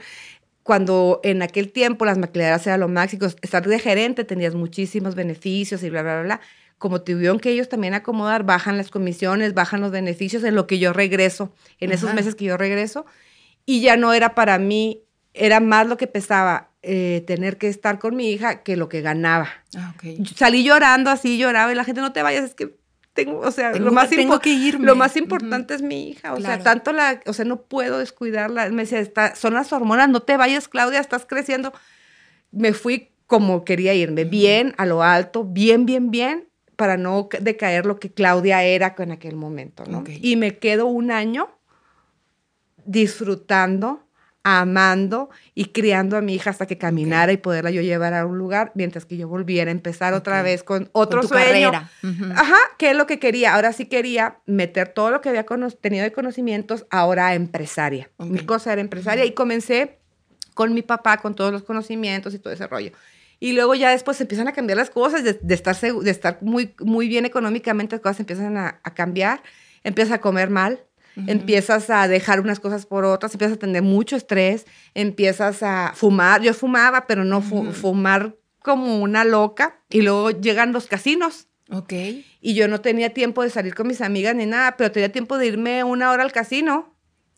Cuando 0.63 1.21
en 1.23 1.43
aquel 1.43 1.71
tiempo 1.71 2.05
las 2.05 2.17
maquiladoras 2.17 2.65
era 2.67 2.77
lo 2.77 2.87
máximo, 2.87 3.27
estar 3.27 3.65
de 3.65 3.79
gerente 3.79 4.23
tenías 4.23 4.55
muchísimos 4.55 5.15
beneficios 5.15 5.83
y 5.83 5.89
bla, 5.89 6.01
bla, 6.01 6.15
bla, 6.15 6.23
bla. 6.23 6.41
Como 6.77 7.01
tuvieron 7.01 7.39
que 7.39 7.51
ellos 7.51 7.69
también 7.69 7.93
acomodar, 7.93 8.43
bajan 8.43 8.75
las 8.75 8.89
comisiones, 8.89 9.53
bajan 9.53 9.79
los 9.79 9.91
beneficios 9.91 10.43
en 10.43 10.55
lo 10.55 10.67
que 10.67 10.77
yo 10.77 10.91
regreso, 10.91 11.53
en 11.79 11.93
esos 11.93 12.13
meses 12.13 12.35
que 12.35 12.45
yo 12.45 12.57
regreso, 12.57 13.05
y 13.65 13.79
ya 13.79 13.95
no 13.95 14.11
era 14.11 14.35
para 14.35 14.59
mí, 14.59 15.03
era 15.33 15.61
más 15.61 15.87
lo 15.87 15.95
que 15.95 16.07
pesaba 16.07 16.71
eh, 16.85 17.23
tener 17.27 17.57
que 17.57 17.67
estar 17.67 17.99
con 17.99 18.15
mi 18.15 18.29
hija 18.31 18.63
que 18.63 18.77
lo 18.77 18.87
que 18.89 19.01
ganaba. 19.01 19.49
Ah, 19.77 19.93
ok. 19.95 20.03
Yo 20.19 20.35
Salí 20.35 20.63
llorando 20.63 21.09
así, 21.09 21.37
lloraba 21.37 21.71
y 21.71 21.75
la 21.75 21.83
gente 21.83 22.01
no 22.01 22.13
te 22.13 22.21
vayas, 22.23 22.43
es 22.45 22.53
que 22.55 22.75
tengo, 23.13 23.39
o 23.39 23.51
sea, 23.51 23.71
Tengo- 23.71 23.85
lo 23.85 23.91
más 23.91 24.09
tengo 24.09 24.39
que 24.39 24.49
irme. 24.51 24.85
Lo 24.85 24.95
más 24.95 25.15
importante 25.17 25.73
es 25.73 25.81
mi 25.81 26.09
hija, 26.09 26.33
o 26.33 26.37
Claro. 26.37 26.55
sea, 26.55 26.63
tanto 26.63 26.91
la, 26.91 27.21
o 27.25 27.33
sea, 27.33 27.45
no 27.45 27.61
puedo 27.61 27.97
descuidarla. 27.99 28.69
Me 28.69 28.83
decía, 28.83 28.99
"Está- 28.99 29.35
son 29.35 29.53
las 29.53 29.71
hormonas, 29.73 30.09
no 30.09 30.21
te 30.21 30.35
vayas, 30.37 30.67
Claudia, 30.67 30.99
estás 30.99 31.25
creciendo. 31.25 31.71
Me 32.51 32.73
fui 32.73 33.09
como 33.27 33.63
quería 33.65 33.93
irme, 33.93 34.23
bien, 34.25 34.73
a 34.77 34.85
lo 34.85 35.01
alto, 35.01 35.43
bien, 35.45 35.85
bien, 35.85 36.11
bien, 36.11 36.47
para 36.75 36.97
no 36.97 37.29
ca- 37.29 37.39
decaer 37.39 37.85
lo 37.85 37.99
que 37.99 38.11
Claudia 38.11 38.61
era 38.63 38.93
en 38.99 39.11
aquel 39.13 39.35
momento, 39.37 39.83
¿no? 39.87 39.99
Ok. 39.99 40.09
Y 40.21 40.35
me 40.35 40.57
quedo 40.57 40.85
un 40.85 41.09
año 41.09 41.49
disfrutando, 42.85 44.04
amando 44.47 45.31
y 45.55 45.65
criando 45.65 46.17
a 46.17 46.21
mi 46.21 46.35
hija 46.35 46.51
hasta 46.51 46.67
que 46.67 46.77
caminara 46.77 47.31
y 47.31 47.37
poderla 47.37 47.71
yo 47.71 47.81
llevar 47.81 48.13
a 48.13 48.27
un 48.27 48.37
lugar, 48.37 48.71
mientras 48.75 49.03
que 49.03 49.17
yo 49.17 49.27
volviera 49.27 49.69
a 49.69 49.73
empezar 49.73 50.13
otra 50.13 50.43
vez 50.43 50.61
con 50.61 50.87
otro 50.91 51.21
tu 51.21 51.29
sueño. 51.29 51.71
carrera. 51.71 51.89
Ujú. 52.03 52.25
Ajá, 52.35 52.57
que 52.77 52.91
es 52.91 52.95
lo 52.95 53.07
que 53.07 53.17
quería. 53.17 53.55
Ahora 53.55 53.73
sí 53.73 53.87
quería 53.87 54.37
meter 54.45 54.89
todo 54.89 55.09
lo 55.09 55.19
que 55.21 55.29
había 55.29 55.47
tenido 55.81 56.03
de 56.03 56.11
conocimientos 56.11 56.85
ahora 56.91 57.27
a 57.29 57.33
empresaria. 57.33 58.11
Mi 58.19 58.39
cosa 58.45 58.71
era 58.71 58.81
empresaria 58.81 59.25
y 59.25 59.31
comencé 59.31 59.97
con 60.53 60.75
mi 60.75 60.83
papá 60.83 61.17
con 61.17 61.33
todos 61.33 61.51
los 61.51 61.63
conocimientos 61.63 62.35
y 62.35 62.39
todo 62.39 62.53
ese 62.53 62.67
rollo. 62.67 62.91
Y 63.39 63.53
luego 63.53 63.73
ya 63.73 63.89
después 63.89 64.21
empiezan 64.21 64.47
a 64.47 64.53
cambiar 64.53 64.77
las 64.77 64.91
cosas, 64.91 65.23
de, 65.23 65.39
de 65.41 65.55
estar, 65.55 65.75
segu- 65.75 66.03
de 66.03 66.11
estar 66.11 66.37
muy, 66.41 66.75
muy 66.79 67.07
bien 67.07 67.25
económicamente, 67.25 67.95
las 67.95 68.01
cosas 68.01 68.19
empiezan 68.19 68.57
a, 68.57 68.79
a 68.83 68.93
cambiar, 68.93 69.41
empiezas 69.83 70.13
a 70.13 70.21
comer 70.21 70.51
mal, 70.51 70.81
empiezas 71.27 71.89
a 71.89 72.07
dejar 72.07 72.39
unas 72.39 72.59
cosas 72.59 72.85
por 72.85 73.05
otras, 73.05 73.33
empiezas 73.33 73.57
a 73.57 73.59
tener 73.59 73.81
mucho 73.83 74.15
estrés, 74.15 74.65
empiezas 74.93 75.63
a 75.63 75.93
fumar. 75.95 76.41
Yo 76.41 76.53
fumaba, 76.53 77.07
pero 77.07 77.23
no 77.23 77.41
fu- 77.41 77.71
fumar 77.71 78.35
como 78.59 78.99
una 79.01 79.23
loca. 79.23 79.79
Y 79.89 80.01
luego 80.01 80.31
llegan 80.31 80.73
los 80.73 80.87
casinos. 80.87 81.47
Ok. 81.71 81.93
Y 82.41 82.53
yo 82.53 82.67
no 82.67 82.81
tenía 82.81 83.11
tiempo 83.13 83.43
de 83.43 83.49
salir 83.49 83.73
con 83.75 83.87
mis 83.87 84.01
amigas 84.01 84.35
ni 84.35 84.45
nada, 84.45 84.77
pero 84.77 84.91
tenía 84.91 85.11
tiempo 85.11 85.37
de 85.37 85.47
irme 85.47 85.83
una 85.83 86.11
hora 86.11 86.23
al 86.23 86.31
casino. 86.31 86.91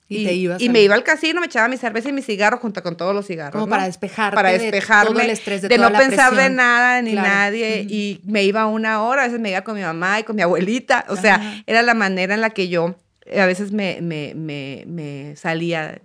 Y 0.09 0.23
te 0.25 0.33
ibas 0.35 0.61
Y 0.61 0.69
me 0.69 0.81
iba 0.81 0.95
al 0.95 1.03
casino, 1.03 1.41
me 1.41 1.47
echaba 1.47 1.67
mi 1.67 1.75
cerveza 1.75 2.07
y 2.07 2.13
mi 2.13 2.21
cigarro 2.21 2.59
junto 2.59 2.81
con 2.81 2.95
todos 2.95 3.13
los 3.13 3.27
cigarros. 3.27 3.51
Como 3.51 3.65
¿no? 3.65 3.69
para 3.69 3.83
despejarte 3.87 4.35
Para 4.35 4.51
de 4.53 4.59
despejarme. 4.59 5.11
todo 5.11 5.19
el 5.21 5.29
estrés, 5.29 5.61
de 5.61 5.67
de 5.67 5.75
toda 5.75 5.89
no 5.89 5.93
la 5.93 5.99
pensar 5.99 6.29
de 6.29 6.35
presión. 6.37 6.55
nada 6.55 7.01
ni 7.01 7.11
Claro. 7.11 7.27
nadie. 7.27 7.85
Y 7.89 8.21
me 8.23 8.45
iba 8.45 8.65
una 8.67 9.03
hora, 9.03 9.23
a 9.23 9.25
veces 9.25 9.41
me 9.41 9.49
iba 9.49 9.61
con 9.65 9.75
mi 9.75 9.81
mamá 9.81 10.21
y 10.21 10.23
con 10.23 10.37
mi 10.37 10.41
abuelita. 10.43 11.03
O 11.09 11.17
sea, 11.17 11.35
Ajá. 11.35 11.55
era 11.67 11.81
la 11.81 11.93
manera 11.93 12.33
en 12.35 12.39
la 12.39 12.51
que 12.51 12.69
yo 12.69 12.95
a 13.35 13.45
veces 13.45 13.71
me, 13.71 13.99
me, 14.01 14.33
me, 14.35 14.83
me 14.87 15.35
salía. 15.35 16.01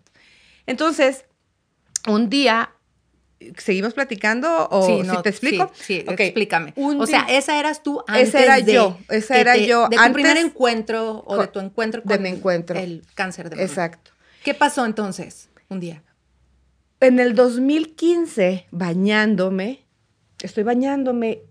Entonces, 0.67 1.25
un 2.09 2.29
día. 2.29 2.71
¿Seguimos 3.59 3.93
platicando 3.95 4.69
o 4.71 4.87
Sí, 4.87 5.01
si 5.01 5.07
no, 5.09 5.21
te 5.21 5.31
explico? 5.31 5.73
Sí, 5.75 6.05
explícame. 6.07 6.75
Un 6.77 7.01
O 7.01 7.07
sea, 7.09 7.23
esa 7.29 7.59
eras 7.59 7.83
tú 7.83 8.01
antes 8.07 8.29
Esa 8.29 8.41
era 8.45 8.61
de 8.61 8.73
yo, 8.73 8.99
esa 9.09 9.37
era 9.37 9.55
te- 9.55 9.67
yo. 9.67 9.89
De 9.89 9.97
tu 9.97 10.13
primer 10.13 10.37
encuentro 10.37 11.25
o 11.27 11.39
de 11.39 11.49
tu 11.49 11.59
encuentro 11.59 12.03
de 12.05 12.15
con 12.15 12.23
mi 12.23 12.29
encuentro. 12.29 12.79
el 12.79 13.03
cáncer 13.17 13.51
de 13.51 13.57
mama. 13.57 13.67
Exacto. 13.67 14.13
¿Qué 14.45 14.55
pasó 14.55 14.87
entonces 14.87 15.49
un 15.69 15.81
día? 15.81 16.05
En 17.01 17.19
el 17.19 17.35
2015, 17.35 18.69
bañándome, 18.71 19.87
estoy 20.41 20.63
bañándome 20.63 21.43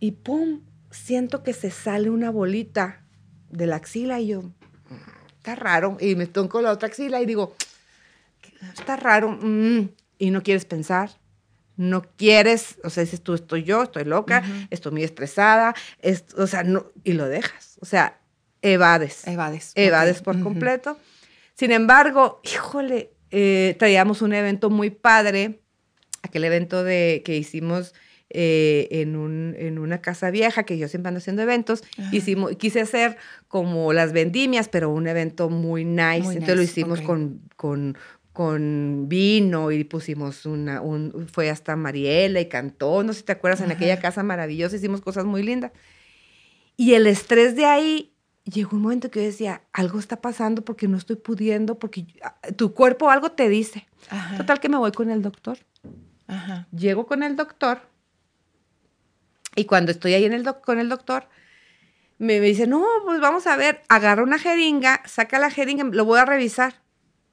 y 0.00 0.12
¡pum! 0.12 0.62
Siento 0.90 1.42
que 1.42 1.52
se 1.52 1.70
sale 1.70 2.08
una 2.08 2.30
bolita 2.30 3.04
de 3.50 3.66
la 3.66 3.76
axila 3.76 4.18
y 4.20 4.28
yo, 4.28 4.42
"Mm, 4.42 4.52
está 5.44 5.54
raro. 5.56 5.98
Y 6.00 6.14
me 6.16 6.26
toco 6.26 6.62
la 6.62 6.70
otra 6.72 6.88
axila 6.88 7.20
y 7.20 7.26
digo, 7.26 7.54
está 8.72 8.96
raro. 8.96 9.28
mm", 9.40 9.88
Y 10.18 10.30
no 10.30 10.42
quieres 10.42 10.64
pensar. 10.64 11.10
No 11.76 12.02
quieres, 12.16 12.76
o 12.84 12.88
sea, 12.90 13.02
dices 13.02 13.20
tú, 13.20 13.34
estoy 13.34 13.64
yo, 13.64 13.82
estoy 13.82 14.04
loca, 14.04 14.44
estoy 14.70 14.92
muy 14.92 15.02
estresada, 15.02 15.74
es- 16.00 16.24
o 16.38 16.46
sea, 16.46 16.62
no, 16.62 16.86
y 17.02 17.14
lo 17.14 17.26
dejas. 17.28 17.78
O 17.80 17.84
sea, 17.86 18.20
evades. 18.62 19.26
Evades. 19.26 19.72
Evades 19.74 20.22
por 20.22 20.40
completo. 20.40 20.96
Sin 21.54 21.72
embargo, 21.72 22.40
híjole, 22.44 23.10
eh, 23.32 23.74
traíamos 23.78 24.22
un 24.22 24.32
evento 24.34 24.70
muy 24.70 24.90
padre, 24.90 25.62
aquel 26.22 26.44
evento 26.44 26.84
de, 26.84 27.22
que 27.24 27.36
hicimos 27.36 27.92
eh, 28.34 28.88
en, 28.90 29.16
un- 29.16 29.54
en 29.58 29.78
una 29.78 30.02
casa 30.02 30.30
vieja, 30.30 30.64
que 30.64 30.76
yo 30.76 30.88
siempre 30.88 31.08
ando 31.08 31.18
haciendo 31.18 31.40
eventos, 31.42 31.82
hicimos, 32.12 32.56
quise 32.56 32.80
hacer 32.82 33.16
como 33.48 33.92
las 33.92 34.12
vendimias, 34.12 34.68
pero 34.68 34.90
un 34.90 35.06
evento 35.06 35.48
muy 35.48 35.84
nice, 35.84 36.20
Muy 36.22 36.34
entonces 36.36 36.56
lo 36.56 36.60
nice, 36.62 36.72
hicimos 36.72 36.98
ok. 37.00 37.06
con, 37.06 37.40
con, 37.56 37.96
con 38.32 39.04
vino 39.08 39.70
y 39.70 39.84
pusimos 39.84 40.44
una, 40.44 40.80
un, 40.80 41.28
fue 41.32 41.48
hasta 41.48 41.76
Mariela 41.76 42.40
y 42.40 42.48
cantó, 42.48 43.02
no 43.04 43.12
sé 43.12 43.20
si 43.20 43.24
te 43.26 43.32
acuerdas, 43.32 43.60
en 43.60 43.66
Ajá. 43.66 43.74
aquella 43.76 44.00
casa 44.00 44.22
maravillosa 44.24 44.76
hicimos 44.76 45.00
cosas 45.00 45.24
muy 45.24 45.42
lindas. 45.42 45.70
Y 46.76 46.94
el 46.94 47.06
estrés 47.06 47.54
de 47.54 47.66
ahí, 47.66 48.10
llegó 48.44 48.76
un 48.76 48.82
momento 48.82 49.10
que 49.10 49.20
yo 49.20 49.26
decía, 49.26 49.62
algo 49.72 49.98
está 50.00 50.20
pasando 50.20 50.64
porque 50.64 50.88
no 50.88 50.98
estoy 50.98 51.16
pudiendo, 51.16 51.78
porque 51.78 52.04
ah, 52.22 52.36
tu 52.56 52.74
cuerpo 52.74 53.08
algo 53.10 53.30
te 53.30 53.48
dice. 53.48 53.86
Ajá. 54.10 54.36
Total 54.38 54.58
que 54.58 54.68
me 54.68 54.76
voy 54.76 54.90
con 54.90 55.10
el 55.10 55.22
doctor. 55.22 55.58
Ajá. 56.26 56.66
Llego 56.76 57.06
con 57.06 57.22
el 57.22 57.36
doctor 57.36 57.78
y 59.56 59.64
cuando 59.66 59.90
estoy 59.92 60.14
ahí 60.14 60.24
en 60.24 60.32
el 60.32 60.42
doc- 60.44 60.64
con 60.64 60.78
el 60.78 60.88
doctor, 60.88 61.28
me, 62.18 62.40
me 62.40 62.46
dice, 62.46 62.66
no, 62.66 62.84
pues 63.04 63.20
vamos 63.20 63.46
a 63.46 63.56
ver, 63.56 63.82
agarra 63.88 64.22
una 64.22 64.38
jeringa, 64.38 65.02
saca 65.04 65.38
la 65.38 65.50
jeringa, 65.50 65.84
lo 65.84 66.04
voy 66.04 66.18
a 66.20 66.24
revisar 66.24 66.74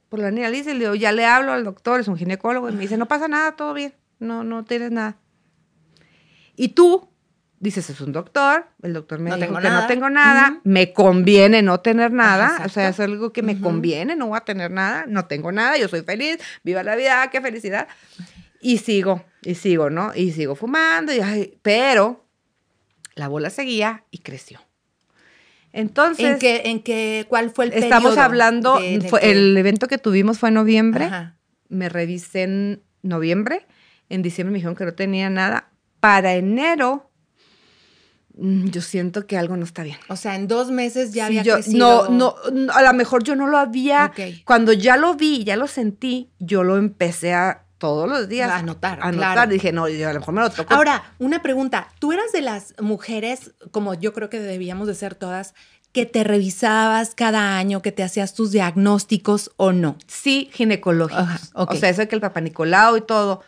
por 0.08 0.18
la 0.20 0.28
análisis, 0.28 0.66
y 0.68 0.72
le 0.74 0.80
digo, 0.80 0.94
ya 0.94 1.12
le 1.12 1.24
hablo 1.24 1.52
al 1.52 1.64
doctor, 1.64 2.00
es 2.00 2.08
un 2.08 2.16
ginecólogo, 2.16 2.68
y 2.68 2.72
me 2.72 2.80
dice, 2.82 2.96
no 2.98 3.06
pasa 3.06 3.28
nada, 3.28 3.52
todo 3.56 3.72
bien, 3.74 3.94
no, 4.18 4.44
no 4.44 4.64
tienes 4.64 4.90
nada. 4.90 5.16
Y 6.56 6.68
tú 6.68 7.08
dices, 7.60 7.88
es 7.90 8.00
un 8.00 8.12
doctor, 8.12 8.66
el 8.82 8.92
doctor 8.92 9.20
me 9.20 9.30
No 9.30 9.36
dijo 9.36 9.54
que 9.58 9.68
nada. 9.68 9.80
no 9.82 9.86
tengo 9.86 10.10
nada, 10.10 10.60
me 10.64 10.92
conviene 10.92 11.62
no 11.62 11.80
tener 11.80 12.12
nada, 12.12 12.62
o 12.64 12.68
sea, 12.68 12.88
es 12.88 13.00
algo 13.00 13.32
que 13.32 13.42
me 13.42 13.60
conviene, 13.60 14.16
no 14.16 14.26
voy 14.26 14.36
a 14.36 14.40
tener 14.40 14.70
nada, 14.70 15.04
no 15.06 15.26
tengo 15.26 15.52
nada, 15.52 15.78
yo 15.78 15.88
soy 15.88 16.02
feliz, 16.02 16.38
viva 16.64 16.82
la 16.82 16.96
vida, 16.96 17.30
qué 17.30 17.40
felicidad. 17.40 17.88
Y 18.60 18.78
sigo, 18.78 19.24
y 19.42 19.54
sigo, 19.54 19.90
¿no? 19.90 20.12
Y 20.14 20.32
sigo 20.32 20.54
fumando, 20.54 21.12
y, 21.12 21.20
ay, 21.20 21.58
pero 21.62 22.24
la 23.14 23.28
bola 23.28 23.50
seguía 23.50 24.04
y 24.10 24.18
creció. 24.18 24.60
Entonces, 25.72 26.26
¿En 26.26 26.38
qué, 26.38 26.62
en 26.66 26.82
qué, 26.82 27.26
cuál 27.28 27.50
fue 27.50 27.66
el 27.66 27.72
estamos 27.72 28.18
hablando, 28.18 28.78
de- 28.78 28.98
de 28.98 29.08
fue- 29.08 29.20
que- 29.20 29.30
el 29.30 29.56
evento 29.56 29.88
que 29.88 29.98
tuvimos 29.98 30.38
fue 30.38 30.50
en 30.50 30.54
noviembre, 30.56 31.04
Ajá. 31.06 31.36
me 31.68 31.88
revisé 31.88 32.42
en 32.42 32.82
noviembre, 33.02 33.66
en 34.10 34.20
diciembre 34.22 34.52
me 34.52 34.58
dijeron 34.58 34.76
que 34.76 34.84
no 34.84 34.92
tenía 34.94 35.30
nada. 35.30 35.70
Para 36.00 36.34
enero, 36.34 37.10
mm, 38.36 38.66
yo 38.68 38.82
siento 38.82 39.26
que 39.26 39.38
algo 39.38 39.56
no 39.56 39.64
está 39.64 39.82
bien. 39.82 39.96
O 40.08 40.16
sea, 40.16 40.36
en 40.36 40.46
dos 40.46 40.70
meses 40.70 41.14
ya 41.14 41.26
había 41.26 41.42
yo- 41.42 41.54
crecido. 41.54 41.78
no, 41.78 42.10
no, 42.10 42.34
no, 42.52 42.72
a 42.74 42.82
lo 42.82 42.92
mejor 42.92 43.24
yo 43.24 43.34
no 43.34 43.46
lo 43.46 43.56
había. 43.56 44.12
Cuando 44.44 44.74
ya 44.74 44.98
lo 44.98 45.14
vi, 45.14 45.42
ya 45.44 45.56
lo 45.56 45.66
sentí, 45.68 46.30
yo 46.38 46.64
lo 46.64 46.76
empecé 46.76 47.32
a 47.32 47.61
todos 47.82 48.08
los 48.08 48.28
días 48.28 48.48
A 48.48 48.58
anotar, 48.58 49.00
A 49.00 49.08
anotar. 49.08 49.34
claro. 49.34 49.50
Dije, 49.50 49.72
no, 49.72 49.88
yo 49.88 50.08
a 50.08 50.12
lo 50.12 50.20
mejor 50.20 50.34
me 50.34 50.40
lo 50.40 50.50
toco. 50.50 50.72
Ahora, 50.72 51.02
una 51.18 51.42
pregunta. 51.42 51.88
¿Tú 51.98 52.12
eras 52.12 52.30
de 52.32 52.40
las 52.40 52.74
mujeres, 52.80 53.54
como 53.72 53.94
yo 53.94 54.12
creo 54.12 54.30
que 54.30 54.38
debíamos 54.38 54.86
de 54.86 54.94
ser 54.94 55.16
todas, 55.16 55.54
que 55.90 56.06
te 56.06 56.22
revisabas 56.22 57.16
cada 57.16 57.58
año, 57.58 57.82
que 57.82 57.90
te 57.90 58.04
hacías 58.04 58.34
tus 58.34 58.52
diagnósticos 58.52 59.50
o 59.56 59.72
no? 59.72 59.96
sí, 60.06 60.48
ginecológicos. 60.52 61.22
Ajá. 61.24 61.40
O 61.54 61.74
sea, 61.74 61.88
eso 61.88 62.02
de 62.02 62.08
que 62.08 62.14
el 62.14 62.20
papá 62.20 62.40
Nicolau 62.40 62.96
y 62.96 63.00
todo. 63.00 63.42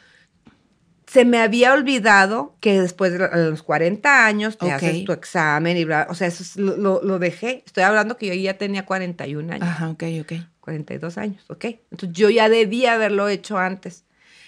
Se 1.07 1.25
me 1.25 1.39
había 1.39 1.73
olvidado 1.75 2.57
que 2.61 2.81
después 2.81 3.13
de 3.13 3.29
los 3.51 3.63
40 3.63 4.27
años 4.27 4.59
te 4.59 4.67
Ok. 4.67 4.73
haces 4.73 5.05
tu 5.05 5.13
examen 5.13 5.77
y 5.77 5.85
bla. 5.85 6.09
O 6.11 6.15
sea, 6.15 6.27
eso 6.27 6.43
es- 6.43 6.57
lo, 6.57 6.77
lo- 6.77 7.01
lo 7.05 7.19
dejé. 7.21 7.63
Estoy 7.65 7.85
hablando 7.85 8.17
que 8.17 8.27
yo 8.27 8.35
ya 8.35 8.55
tenía 8.59 8.85
41 8.85 9.53
años. 9.53 9.69
Ajá, 9.69 9.91
ok, 9.91 10.03
ok. 10.23 10.33
42 10.61 11.19
años, 11.19 11.45
¿ok? 11.51 11.67
Entonces 11.93 12.09
yo 12.19 12.31
ya 12.31 12.49
debía 12.49 12.95
haberlo 12.95 13.29
hecho 13.29 13.59
antes. 13.59 14.05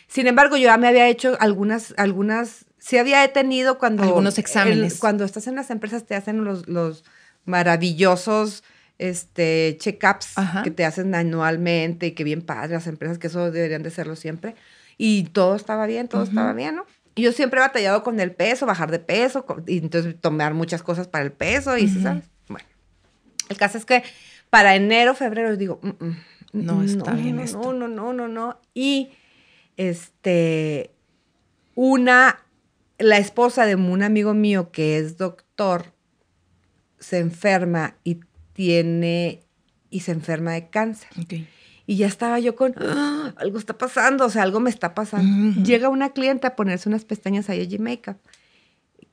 Sin 0.08 0.26
embargo, 0.26 0.56
yo 0.56 0.64
ya 0.64 0.76
me 0.76 0.88
había 0.88 1.08
hecho 1.08 1.36
algunas, 1.40 1.94
algunas, 1.96 2.66
sí 2.78 2.96
había 2.98 3.26
tenido 3.32 3.78
cuando... 3.78 4.02
Algunos 4.04 4.38
exámenes. 4.38 4.94
el- 4.94 4.98
cuando 5.00 5.25
estás 5.25 5.46
en 5.46 5.56
las 5.56 5.70
empresas 5.70 6.04
te 6.06 6.14
hacen 6.14 6.44
los, 6.44 6.68
los 6.68 7.04
maravillosos 7.44 8.62
este, 8.98 9.76
check-ups 9.80 10.38
Ajá. 10.38 10.62
que 10.62 10.70
te 10.70 10.84
hacen 10.84 11.14
anualmente 11.14 12.06
y 12.06 12.12
que 12.12 12.25
bien 12.25 12.42
padre 12.42 12.75
las 12.75 12.86
empresas, 12.86 13.18
que 13.18 13.26
eso 13.26 13.50
deberían 13.50 13.82
de 13.82 13.88
hacerlo 13.88 14.16
siempre. 14.16 14.54
Y 14.98 15.25
todo 15.25 15.56
estaba 15.56 15.86
bien, 15.86 16.08
todo 16.08 16.22
estaba 16.22 16.52
bien, 16.54 16.76
¿no? 16.76 16.86
Y 17.14 17.22
yo 17.22 17.32
siempre 17.32 17.58
he 17.60 17.62
batallado 17.62 18.02
con 18.02 18.20
el 18.20 18.30
peso, 18.32 18.64
bajar 18.66 18.90
de 18.90 18.98
peso, 18.98 19.44
con- 19.44 19.64
y 19.66 19.78
entonces 19.78 20.14
tomar 20.20 20.54
muchas 20.54 20.82
cosas 20.82 21.08
para 21.08 21.25
el 21.25 21.32
peso, 21.32 21.76
y 21.76 21.88
sí. 21.88 22.02
¿sabes? 22.02 22.25
Bueno, 22.48 22.66
el 23.48 23.56
caso 23.58 23.76
es 23.78 23.84
que 23.84 24.02
para 24.50 24.75
enero, 24.76 25.14
febrero, 25.14 25.56
digo, 25.56 25.80
"Mm, 25.82 25.88
mm, 26.04 26.16
No 26.52 26.82
está 26.82 27.12
bien 27.12 27.36
no, 27.36 27.42
esto. 27.42 27.72
No, 27.72 27.88
no, 27.88 27.88
no, 27.88 28.12
no, 28.14 28.28
no. 28.28 28.60
Y 28.72 29.10
este, 29.76 30.90
una, 31.75 32.38
la 32.99 33.18
esposa 33.18 33.66
de 33.66 33.75
un 33.75 34.02
amigo 34.02 34.35
mío 34.35 34.71
que 34.71 34.99
es 34.99 35.16
doctor, 35.18 35.92
se 36.99 37.18
enferma 37.18 37.97
y 38.04 38.21
tiene, 38.52 39.42
y 39.90 40.00
se 40.00 40.12
enferma 40.12 40.52
de 40.52 40.68
cáncer. 40.71 41.09
Y 41.87 41.97
ya 41.97 42.06
estaba 42.09 42.40
yo 42.40 42.56
con, 42.56 42.75
"Ah, 42.78 43.33
algo 43.37 43.59
está 43.59 43.78
pasando, 43.78 44.25
o 44.25 44.30
sea, 44.30 44.42
algo 44.42 44.59
me 44.61 44.71
está 44.71 44.95
pasando. 44.95 45.61
Llega 45.62 45.88
una 45.88 46.11
cliente 46.11 46.47
a 46.47 46.56
ponerse 46.56 46.88
unas 46.88 47.04
pestañas 47.04 47.49
a 47.49 47.54
Yeji 47.54 47.78
Makeup, 47.78 48.16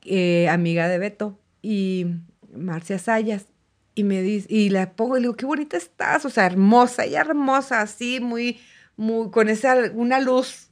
eh, 0.04 0.48
amiga 0.48 0.88
de 0.88 0.98
Beto, 0.98 1.38
y 1.62 2.06
Marcia 2.52 2.98
Sayas, 2.98 3.46
y 3.94 4.02
me 4.02 4.22
dice, 4.22 4.46
y 4.50 4.70
la 4.70 4.92
pongo 4.92 5.16
y 5.16 5.20
le 5.20 5.24
digo, 5.26 5.36
qué 5.36 5.46
bonita 5.46 5.76
estás, 5.76 6.24
o 6.24 6.30
sea, 6.30 6.46
hermosa, 6.46 7.04
ella 7.04 7.20
hermosa, 7.20 7.80
así, 7.80 8.18
muy, 8.20 8.58
muy, 8.96 9.30
con 9.30 9.48
esa, 9.48 9.76
una 9.94 10.20
luz, 10.20 10.68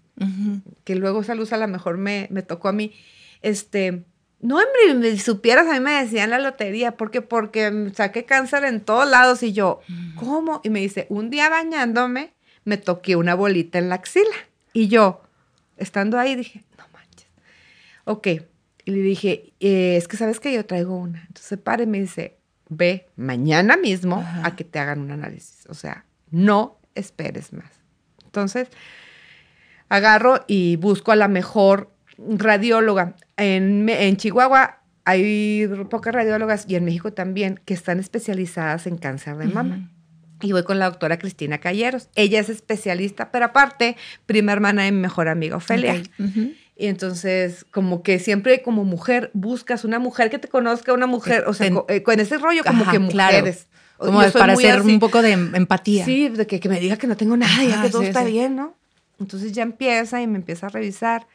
que 0.85 0.95
luego 0.95 1.23
esa 1.23 1.35
luz 1.35 1.53
a 1.53 1.57
lo 1.57 1.67
mejor 1.67 1.99
me, 1.99 2.29
me 2.31 2.43
tocó 2.43 2.69
a 2.69 2.73
mí. 2.73 2.93
Este, 3.41 4.05
no, 4.41 4.57
hombre, 4.57 4.95
me 4.95 5.19
supieras, 5.19 5.67
a 5.69 5.75
mí 5.75 5.81
me 5.81 6.03
decían 6.03 6.31
la 6.31 6.39
lotería, 6.39 6.97
porque 6.97 7.23
porque 7.23 7.91
saqué 7.95 8.25
cáncer 8.25 8.65
en 8.65 8.81
todos 8.81 9.09
lados 9.09 9.43
y 9.43 9.53
yo, 9.53 9.81
¿cómo? 10.17 10.61
Y 10.65 10.71
me 10.71 10.81
dice, 10.81 11.07
un 11.11 11.31
día 11.31 11.49
bañándome, 11.49 12.33
me 12.65 12.77
toqué 12.77 13.17
una 13.17 13.35
bolita 13.35 13.79
en 13.79 13.89
la 13.89 13.97
axila. 13.97 14.35
Y 14.73 14.89
yo, 14.89 15.23
estando 15.77 16.19
ahí, 16.19 16.35
dije, 16.35 16.65
no 16.79 16.85
manches. 16.93 17.29
Ok. 18.05 18.27
Y 18.85 18.91
le 18.91 18.99
dije, 18.99 19.53
eh, 19.61 19.97
es 19.97 20.09
que 20.09 20.17
sabes 20.17 20.41
que 20.41 20.53
yo 20.53 20.67
traigo 20.67 20.97
una. 20.97 21.21
Entonces 21.21 21.47
se 21.47 21.57
para 21.57 21.85
y 21.85 21.87
me 21.87 22.01
dice, 22.01 22.37
ve 22.69 23.09
mañana 23.17 23.77
mismo 23.77 24.17
Ajá. 24.17 24.47
a 24.47 24.57
que 24.57 24.65
te 24.65 24.79
hagan 24.79 25.01
un 25.01 25.13
análisis. 25.13 25.67
O 25.69 25.75
sea, 25.75 26.05
no 26.31 26.79
esperes 26.95 27.53
más. 27.53 27.82
Entonces, 28.33 28.69
agarro 29.91 30.43
y 30.47 30.77
busco 30.77 31.13
a 31.13 31.17
la 31.17 31.29
mejor 31.29 31.91
radióloga. 32.17 33.15
En, 33.37 33.87
en 33.91 34.17
Chihuahua 34.17 34.79
hay 35.05 35.69
pocas 35.91 36.15
radiólogas 36.15 36.65
y 36.67 36.77
en 36.77 36.87
México 36.87 37.13
también 37.13 37.61
que 37.67 37.75
están 37.75 38.01
especializadas 38.01 38.87
en 38.87 38.97
cáncer 38.97 39.37
de 39.37 39.49
mama. 39.49 39.91
Y 40.41 40.53
voy 40.53 40.65
con 40.65 40.79
la 40.79 40.87
doctora 40.87 41.19
Cristina 41.19 41.59
Calleros. 41.59 42.09
Ella 42.15 42.41
es 42.41 42.49
especialista, 42.49 43.31
pero 43.31 43.45
aparte, 43.45 43.97
prima 44.25 44.53
hermana 44.53 44.85
de 44.85 44.93
mi 44.93 44.99
mejor 44.99 45.29
amiga 45.29 45.57
Ofelia. 45.57 46.03
Y 46.75 46.87
entonces, 46.87 47.67
como 47.71 48.03
que 48.03 48.19
siempre 48.19 48.63
como 48.63 48.85
mujer 48.85 49.31
buscas 49.35 49.85
una 49.85 49.99
mujer 49.99 50.31
que 50.31 50.39
te 50.39 50.49
conozca, 50.49 50.95
una 50.95 51.07
mujer, 51.07 51.45
o 51.47 51.53
sea, 51.53 51.71
eh, 51.89 52.03
con 52.03 52.19
ese 52.19 52.39
rollo 52.39 52.65
como 52.65 52.83
Ajá, 52.85 52.93
que 52.93 53.07
claro. 53.09 53.37
mujeres. 53.37 53.69
Como 54.05 54.23
Yo 54.23 54.31
soy 54.31 54.41
para 54.41 54.55
muy 54.55 54.65
hacer 54.65 54.81
así. 54.81 54.93
un 54.93 55.01
poco 55.01 55.23
de 55.23 55.33
em- 55.33 55.55
empatía. 55.55 56.05
Sí, 56.05 56.29
de 56.29 56.47
que, 56.47 56.61
que 56.61 56.69
me 56.69 56.81
diga 56.81 56.97
que 56.97 57.07
no 57.07 57.17
tengo 57.17 57.37
nada, 57.37 57.65
ya 57.65 57.75
Ajá, 57.75 57.83
que 57.83 57.91
todo 57.91 58.03
sí, 58.03 58.09
está 58.09 58.25
sí. 58.25 58.33
bien, 58.33 58.57
¿no? 58.57 58.75
Entonces 59.19 59.53
ya 59.53 59.63
empieza 59.63 60.21
y 60.21 60.27
me 60.27 60.37
empieza 60.39 60.67
a 60.67 60.71
revisar. 60.71 61.27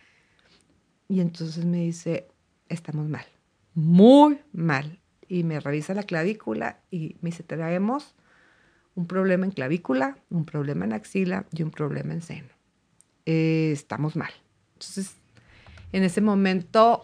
Y 1.07 1.21
entonces 1.21 1.63
me 1.65 1.77
dice, 1.77 2.27
estamos 2.67 3.07
mal, 3.07 3.25
muy 3.73 4.39
mal. 4.51 4.99
Y 5.29 5.43
me 5.43 5.59
revisa 5.59 5.93
la 5.93 6.03
clavícula 6.03 6.81
y 6.91 7.15
me 7.21 7.29
dice, 7.31 7.43
traemos 7.43 8.15
un 8.95 9.07
problema 9.07 9.45
en 9.45 9.51
clavícula, 9.51 10.17
un 10.29 10.45
problema 10.45 10.85
en 10.85 10.93
axila 10.93 11.45
y 11.53 11.63
un 11.63 11.71
problema 11.71 12.13
en 12.13 12.21
seno. 12.21 12.49
Eh, 13.25 13.71
estamos 13.71 14.15
mal. 14.15 14.31
Entonces, 14.73 15.11
en 15.91 16.03
ese 16.03 16.21
momento 16.21 17.03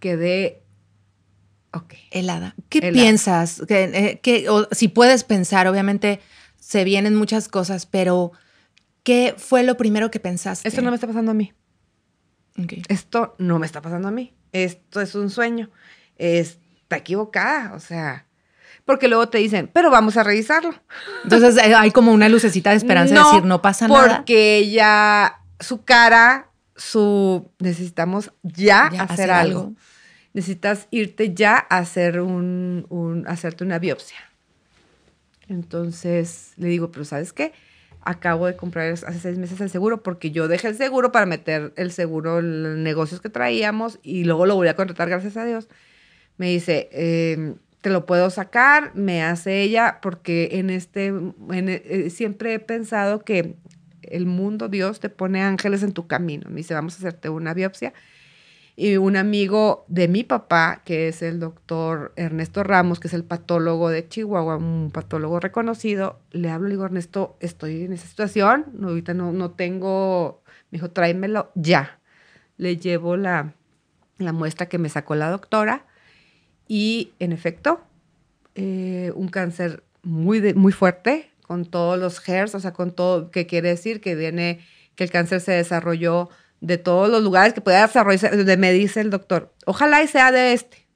quedé, 0.00 0.63
ok. 1.74 1.94
Helada. 2.10 2.54
¿Qué 2.68 2.78
Helada. 2.78 2.92
piensas? 2.92 3.62
Que, 3.68 3.84
eh, 3.84 4.20
que- 4.22 4.48
o 4.48 4.66
si 4.72 4.88
puedes 4.88 5.24
pensar, 5.24 5.66
obviamente 5.68 6.20
se 6.58 6.84
vienen 6.84 7.14
muchas 7.14 7.48
cosas, 7.48 7.86
pero 7.86 8.32
¿qué 9.02 9.34
fue 9.36 9.62
lo 9.64 9.76
primero 9.76 10.10
que 10.10 10.20
pensaste? 10.20 10.66
Esto 10.68 10.80
no 10.82 10.90
me 10.90 10.94
está 10.96 11.06
pasando 11.06 11.30
a 11.32 11.34
mí. 11.34 11.52
Ok. 12.56 12.72
esto 12.88 13.34
no 13.38 13.58
me 13.58 13.66
está 13.66 13.82
pasando 13.82 14.06
a 14.06 14.10
mí, 14.12 14.32
esto 14.52 15.00
es 15.00 15.16
un 15.16 15.28
sueño, 15.28 15.70
está 16.16 16.96
equivocada, 16.96 17.74
o 17.74 17.80
sea, 17.80 18.26
porque 18.84 19.08
luego 19.08 19.28
te 19.28 19.38
dicen, 19.38 19.68
pero 19.72 19.90
vamos 19.90 20.16
a 20.16 20.22
revisarlo. 20.22 20.72
Entonces 21.24 21.56
eh, 21.56 21.74
hay 21.74 21.90
como 21.90 22.12
una 22.12 22.28
lucecita 22.28 22.70
de 22.70 22.76
esperanza 22.76 23.14
de 23.14 23.20
decir, 23.24 23.44
no 23.44 23.60
pasa 23.60 23.88
nada. 23.88 24.18
Porque 24.18 24.58
ella, 24.58 25.40
su 25.58 25.84
cara, 25.84 26.50
su, 26.76 27.50
necesitamos 27.58 28.32
ya, 28.44 28.88
Ya, 28.92 29.02
hacer, 29.02 29.32
algo. 29.32 29.72
Necesitas 30.34 30.88
irte 30.90 31.32
ya 31.32 31.66
a 31.70 31.78
hacer 31.78 32.20
un, 32.20 33.24
hacerte 33.26 33.64
una 33.64 33.78
biopsia. 33.78 34.18
Entonces 35.48 36.52
le 36.56 36.68
digo, 36.68 36.90
pero 36.90 37.04
¿sabes 37.04 37.32
qué? 37.32 37.52
Acabo 38.02 38.46
de 38.46 38.56
comprar 38.56 38.92
hace 38.92 39.18
seis 39.18 39.38
meses 39.38 39.60
el 39.60 39.70
seguro 39.70 40.02
porque 40.02 40.30
yo 40.30 40.48
dejé 40.48 40.68
el 40.68 40.76
seguro 40.76 41.12
para 41.12 41.24
meter 41.24 41.72
el 41.76 41.92
seguro 41.92 42.40
en 42.40 42.62
los 42.62 42.76
negocios 42.76 43.20
que 43.22 43.30
traíamos 43.30 43.98
y 44.02 44.24
luego 44.24 44.44
lo 44.44 44.56
volví 44.56 44.68
a 44.68 44.76
contratar, 44.76 45.08
gracias 45.08 45.36
a 45.38 45.46
Dios. 45.46 45.68
Me 46.36 46.48
dice, 46.48 46.90
eh, 46.92 47.54
te 47.80 47.90
lo 47.90 48.06
puedo 48.06 48.30
sacar, 48.30 48.92
me 48.94 49.22
hace 49.22 49.62
ella, 49.62 49.98
porque 50.02 50.48
en 50.52 50.70
este, 50.70 51.12
eh, 51.52 52.10
siempre 52.10 52.54
he 52.54 52.58
pensado 52.58 53.20
que 53.20 53.56
el 54.02 54.26
mundo, 54.26 54.68
Dios, 54.68 55.00
te 55.00 55.10
pone 55.10 55.42
ángeles 55.42 55.82
en 55.82 55.92
tu 55.92 56.06
camino. 56.06 56.48
Me 56.48 56.56
dice, 56.56 56.72
vamos 56.74 56.94
a 56.94 56.98
hacerte 56.98 57.28
una 57.28 57.52
biopsia. 57.54 57.92
Y 58.76 58.96
un 58.96 59.16
amigo 59.16 59.84
de 59.86 60.08
mi 60.08 60.24
papá, 60.24 60.82
que 60.84 61.06
es 61.06 61.22
el 61.22 61.38
doctor 61.38 62.12
Ernesto 62.16 62.64
Ramos, 62.64 62.98
que 62.98 63.06
es 63.06 63.14
el 63.14 63.22
patólogo 63.22 63.88
de 63.88 64.08
Chihuahua, 64.08 64.56
un 64.56 64.90
patólogo 64.92 65.38
reconocido, 65.38 66.18
le 66.32 66.50
hablo, 66.50 66.66
le 66.68 66.74
digo, 66.74 66.84
Ernesto, 66.84 67.36
estoy 67.38 67.84
en 67.84 67.92
esa 67.92 68.08
situación, 68.08 68.66
ahorita 68.82 69.14
no, 69.14 69.30
no 69.32 69.52
tengo, 69.52 70.42
me 70.72 70.78
dijo, 70.78 70.90
tráemelo 70.90 71.52
ya. 71.54 72.00
Le 72.56 72.76
llevo 72.76 73.16
la, 73.16 73.54
la 74.18 74.32
muestra 74.32 74.66
que 74.68 74.78
me 74.78 74.88
sacó 74.88 75.14
la 75.14 75.30
doctora 75.30 75.86
y 76.66 77.12
en 77.20 77.30
efecto, 77.32 77.80
eh, 78.56 79.12
un 79.14 79.28
cáncer 79.28 79.84
muy, 80.02 80.40
de- 80.40 80.54
muy 80.54 80.72
fuerte, 80.72 81.30
con 81.46 81.64
todos 81.64 81.96
los 81.98 82.28
hairs, 82.28 82.54
o 82.56 82.60
sea, 82.60 82.72
con 82.72 82.90
todo, 82.90 83.30
que 83.30 83.46
quiere 83.46 83.68
decir 83.68 84.00
que 84.00 84.16
viene, 84.16 84.60
que 84.96 85.04
el 85.04 85.10
cáncer 85.10 85.40
se 85.40 85.52
desarrolló 85.52 86.28
de 86.66 86.78
todos 86.78 87.08
los 87.10 87.22
lugares 87.22 87.52
que 87.54 87.60
pueda 87.60 87.86
desarrollarse. 87.86 88.44
de- 88.44 88.56
Me 88.56 88.72
dice 88.72 89.00
el 89.00 89.10
doctor, 89.10 89.52
ojalá 89.66 90.02
y 90.02 90.08
sea 90.08 90.32
de 90.32 90.52
este, 90.54 90.86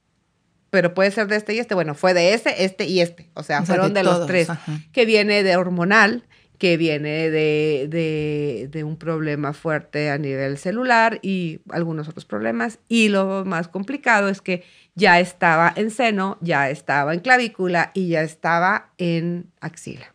pero 0.70 0.94
puede 0.94 1.11
ser 1.11 1.26
de 1.28 1.37
este 1.37 1.54
y 1.54 1.59
este. 1.59 1.74
Bueno, 1.74 1.94
fue 1.94 2.14
de 2.14 2.35
ese, 2.35 2.64
este 2.64 2.85
y 2.87 3.00
este. 3.00 3.31
O 3.35 3.42
sea, 3.42 3.61
O 3.61 3.66
sea, 3.66 3.74
fueron 3.76 3.94
de 3.94 4.00
de, 4.00 4.04
los 4.04 4.26
tres. 4.26 4.50
ajá. 4.50 4.81
Que 4.92 5.07
viene 5.07 5.42
de 5.42 5.57
hormonal, 5.57 6.24
que 6.59 6.76
viene 6.76 7.31
de, 7.31 7.87
de, 7.88 8.68
de 8.70 8.85
un 8.85 8.96
problema 8.96 9.52
fuerte 9.52 10.11
a 10.11 10.18
nivel 10.18 10.59
celular 10.59 11.20
y 11.22 11.61
algunos 11.70 12.09
otros 12.09 12.24
problemas. 12.24 12.81
Y 12.88 13.09
lo 13.09 13.44
más 13.44 13.68
complicado 13.68 14.28
es 14.28 14.40
que 14.40 14.64
ya 14.94 15.20
estaba 15.20 15.72
en 15.76 15.90
seno, 15.90 16.37
ya 16.40 16.68
estaba 16.70 17.14
en 17.14 17.20
clavícula 17.20 17.92
y 17.94 18.09
ya 18.09 18.22
estaba 18.22 18.90
en 18.98 19.50
axila. 19.61 20.12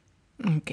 Ok. 0.58 0.72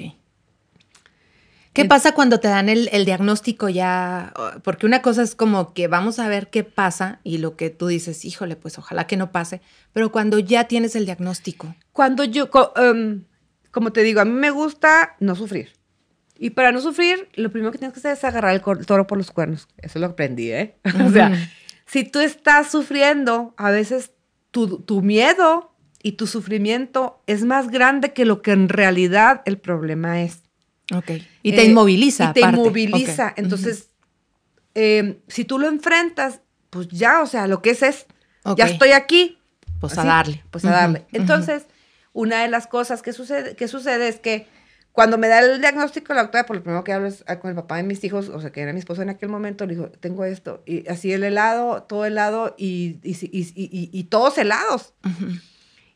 ¿Qué 1.73 1.85
pasa 1.85 2.13
cuando 2.13 2.39
te 2.39 2.49
dan 2.49 2.67
el, 2.67 2.89
el 2.91 3.05
diagnóstico 3.05 3.69
ya? 3.69 4.33
Porque 4.63 4.85
una 4.85 5.01
cosa 5.01 5.21
es 5.23 5.35
como 5.35 5.73
que 5.73 5.87
vamos 5.87 6.19
a 6.19 6.27
ver 6.27 6.49
qué 6.49 6.65
pasa 6.65 7.19
y 7.23 7.37
lo 7.37 7.55
que 7.55 7.69
tú 7.69 7.87
dices, 7.87 8.25
híjole, 8.25 8.57
pues 8.57 8.77
ojalá 8.77 9.07
que 9.07 9.15
no 9.15 9.31
pase, 9.31 9.61
pero 9.93 10.11
cuando 10.11 10.37
ya 10.39 10.65
tienes 10.65 10.97
el 10.97 11.05
diagnóstico. 11.05 11.73
Cuando 11.93 12.25
yo, 12.25 12.49
em, 12.75 13.23
como 13.71 13.93
te 13.93 14.03
digo, 14.03 14.19
a 14.19 14.25
mí 14.25 14.33
me 14.33 14.51
gusta 14.51 15.15
no 15.21 15.35
sufrir. 15.35 15.69
Y 16.37 16.49
para 16.49 16.73
no 16.73 16.81
sufrir, 16.81 17.29
lo 17.35 17.51
primero 17.51 17.71
que 17.71 17.77
tienes 17.77 17.93
que 17.93 17.99
hacer 17.99 18.13
es 18.13 18.23
agarrar 18.25 18.53
el 18.53 18.85
toro 18.85 19.07
por 19.07 19.17
los 19.17 19.31
cuernos. 19.31 19.67
Eso 19.77 19.99
lo 19.99 20.07
aprendí, 20.07 20.51
¿eh? 20.51 20.75
o 21.05 21.09
sea, 21.09 21.31
si 21.85 22.03
tú 22.03 22.19
estás 22.19 22.69
sufriendo, 22.69 23.53
a 23.57 23.71
veces 23.71 24.11
tu, 24.49 24.79
tu 24.79 25.01
miedo 25.01 25.71
y 26.03 26.13
tu 26.13 26.27
sufrimiento 26.27 27.21
es 27.27 27.45
más 27.45 27.69
grande 27.69 28.11
que 28.11 28.25
lo 28.25 28.41
que 28.41 28.51
en 28.51 28.67
realidad 28.67 29.41
el 29.45 29.57
problema 29.57 30.21
es. 30.21 30.40
Ok. 30.93 31.11
Y 31.43 31.51
te 31.53 31.61
Eh, 31.61 31.65
inmoviliza. 31.65 32.29
Y 32.31 32.33
te 32.33 32.39
aparte. 32.43 32.57
inmoviliza. 32.61 33.33
Entonces, 33.37 33.89
eh, 34.75 35.21
si 35.27 35.45
tú 35.45 35.59
lo 35.59 35.67
enfrentas, 35.67 36.41
pues 36.69 36.87
ya, 36.89 37.21
o 37.21 37.25
sea, 37.27 37.47
lo 37.47 37.61
que 37.61 37.71
es 37.71 37.81
es, 37.83 38.05
ya 38.57 38.65
estoy 38.65 38.91
aquí. 38.91 39.37
Pues 39.79 39.97
a 39.97 40.03
darle. 40.03 40.43
Pues 40.51 40.63
a 40.65 40.71
darle. 40.71 41.05
Entonces, 41.11 41.65
una 42.13 42.41
de 42.43 42.47
las 42.49 42.67
cosas 42.67 43.01
que 43.01 43.13
sucede, 43.13 43.55
que 43.55 43.67
sucede 43.67 44.07
es 44.07 44.19
que 44.19 44.47
cuando 44.91 45.17
me 45.17 45.27
da 45.29 45.39
el 45.39 45.61
diagnóstico 45.61 46.13
la 46.13 46.23
doctora, 46.23 46.45
por 46.45 46.57
lo 46.57 46.63
primero 46.63 46.83
que 46.83 46.91
hablo 46.91 47.07
es 47.07 47.23
ah, 47.27 47.39
con 47.39 47.49
el 47.49 47.55
papá 47.55 47.77
de 47.77 47.83
mis 47.83 48.03
hijos, 48.03 48.27
o 48.29 48.41
sea, 48.41 48.51
que 48.51 48.61
era 48.61 48.73
mi 48.73 48.79
esposo 48.79 49.01
en 49.01 49.09
aquel 49.09 49.29
momento, 49.29 49.65
le 49.65 49.75
dijo, 49.75 49.89
tengo 49.89 50.25
esto. 50.25 50.61
Y 50.65 50.87
así 50.89 51.13
el 51.13 51.23
helado, 51.23 51.83
todo 51.83 52.05
helado 52.05 52.55
y, 52.57 52.99
y, 53.03 53.11
y, 53.21 53.41
y- 53.55 53.69
y- 53.71 53.89
y 53.93 54.03
todos 54.05 54.37
helados. 54.37 54.93
Ujú. 55.05 55.31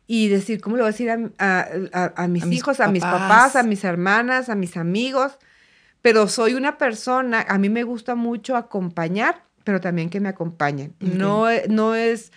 Y 0.08 0.28
decir, 0.28 0.62
¿cómo 0.62 0.76
le 0.76 0.84
voy 0.84 0.90
a 0.90 0.92
decir 0.92 1.10
a, 1.10 1.18
a- 1.40 1.68
a- 1.94 2.14
a 2.24 2.28
mis 2.28 2.46
hijos, 2.52 2.80
a 2.80 2.88
mis 2.90 3.02
papás. 3.04 3.56
a 3.56 3.64
mis 3.64 3.84
hermanas, 3.84 4.50
a 4.50 4.56
mis 4.56 4.78
amigos? 4.78 5.38
Pero 6.02 6.28
soy 6.28 6.54
una 6.54 6.78
persona, 6.78 7.44
a 7.48 7.58
mí 7.58 7.70
me 7.70 7.82
gusta 7.84 8.14
mucho 8.14 8.56
acompañar, 8.56 9.44
pero 9.64 9.82
también 9.82 10.10
que 10.12 10.20
me 10.20 10.30
acompañen. 10.30 10.94
Ok. 11.02 11.08
No, 11.14 11.46
no 11.70 11.96
es, 11.96 12.32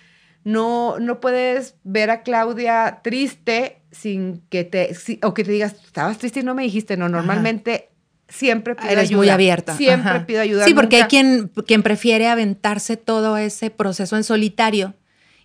no, 0.44 0.98
no 0.98 1.20
puedes 1.20 1.74
ver 1.84 2.10
a 2.10 2.22
Claudia 2.22 3.00
triste 3.02 3.82
sin 3.90 4.40
que 4.48 4.64
te, 4.64 4.94
si- 4.94 5.20
o 5.22 5.34
que 5.34 5.44
te 5.44 5.52
digas, 5.52 5.74
estabas 5.84 6.16
triste 6.16 6.40
y 6.40 6.44
no 6.44 6.54
me 6.54 6.62
dijiste. 6.62 6.96
No, 6.96 7.10
normalmente 7.10 7.90
siempre 8.28 8.74
pido 8.74 8.88
Eres 8.90 9.04
ayuda. 9.04 9.16
muy 9.18 9.28
abierta. 9.28 9.76
Siempre 9.76 10.10
Ajá. 10.10 10.26
pido 10.26 10.40
ayuda. 10.40 10.64
Sí, 10.64 10.72
porque 10.72 10.96
hay 10.96 11.02
nunca- 11.02 11.08
quien, 11.08 11.50
quien 11.66 11.82
prefiere 11.82 12.28
aventarse 12.28 12.96
todo 12.96 13.36
ese 13.36 13.70
proceso 13.70 14.16
en 14.16 14.24
solitario 14.24 14.94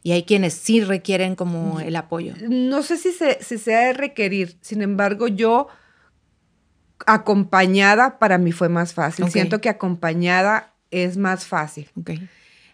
y 0.03 0.11
hay 0.11 0.23
quienes 0.23 0.53
sí 0.53 0.81
requieren 0.83 1.35
como 1.35 1.79
el 1.79 1.95
apoyo. 1.95 2.33
no 2.47 2.83
sé 2.83 2.97
si 2.97 3.11
se, 3.11 3.41
si 3.41 3.57
sea 3.57 3.87
de 3.87 3.93
requerir, 3.93 4.57
sin 4.61 4.81
embargo, 4.81 5.27
yo 5.27 5.67
acompañada 7.05 8.19
para 8.19 8.37
mí 8.37 8.51
fue 8.51 8.69
más 8.69 8.93
fácil. 8.93 9.29
Siento 9.29 9.61
que 9.61 9.69
acompañada 9.69 10.73
es 10.91 11.17
más 11.17 11.45
fácil. 11.45 11.89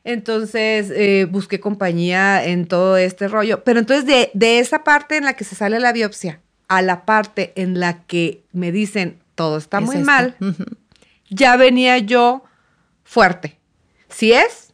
Entonces 0.03 0.91
eh, 0.91 1.25
busqué 1.29 1.59
compañía 1.59 2.43
en 2.45 2.67
todo 2.67 2.97
este 2.97 3.27
rollo. 3.27 3.63
Pero 3.63 3.79
entonces 3.79 4.05
de, 4.05 4.31
de 4.33 4.59
esa 4.59 4.83
parte 4.83 5.17
en 5.17 5.25
la 5.25 5.33
que 5.33 5.43
se 5.43 5.55
sale 5.55 5.79
la 5.79 5.91
biopsia 5.93 6.41
a 6.67 6.81
la 6.81 7.05
parte 7.05 7.53
en 7.55 7.79
la 7.79 8.03
que 8.03 8.43
me 8.51 8.71
dicen 8.71 9.17
todo 9.35 9.57
está 9.57 9.79
Es 9.79 9.85
muy 9.85 9.95
esto. 9.97 10.05
mal, 10.05 10.35
ya 11.29 11.55
venía 11.57 11.97
yo 11.97 12.43
fuerte. 13.03 13.57
Si 14.09 14.31
es, 14.33 14.68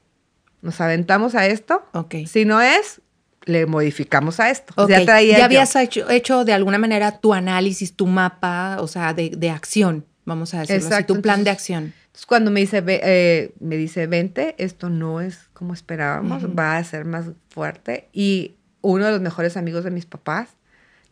nos 0.65 0.82
aventamos 0.82 1.36
a 1.36 1.45
esto. 1.47 1.86
Ok. 1.93 2.15
Si 2.28 2.43
no 2.43 2.60
es, 2.62 3.01
le 3.45 3.65
modificamos 3.67 4.39
a 4.39 4.49
esto. 4.49 4.73
Ok, 4.75 4.89
Ya 4.89 5.06
traía 5.06 5.38
ya 5.38 5.45
habías 5.45 5.75
hecho, 5.75 6.10
hecho 6.10 6.43
de 6.43 6.54
alguna 6.54 6.78
manera 6.78 7.19
tu 7.19 7.34
análisis, 7.34 7.95
tu 7.95 8.08
mapa, 8.08 8.78
o 8.82 8.88
sea, 8.88 9.13
de, 9.13 9.30
de 9.30 9.49
acción, 9.51 10.06
vamos 10.25 10.54
a 10.54 10.62
decirlo 10.62 10.82
así, 10.97 11.06
tu 11.06 11.21
plan 11.21 11.43
de 11.43 11.51
acción. 11.51 11.93
Entonces, 12.08 12.25
cuando 12.25 12.49
me 12.51 12.60
dice, 12.62 12.82
ve- 12.82 13.01
eh, 13.04 13.54
me 13.60 13.78
dice, 13.78 14.08
vente, 14.08 14.56
esto 14.58 14.89
no 14.89 15.21
es 15.21 15.49
como 15.54 15.73
esperábamos, 15.73 16.43
va 16.58 16.78
a 16.78 16.84
ser 16.84 17.06
más 17.06 17.25
fuerte. 17.49 18.10
Y 18.13 18.56
uno 18.82 19.06
de 19.06 19.12
los 19.12 19.21
mejores 19.21 19.58
amigos 19.58 19.84
de 19.84 19.91
mis 19.91 20.06
papás, 20.06 20.49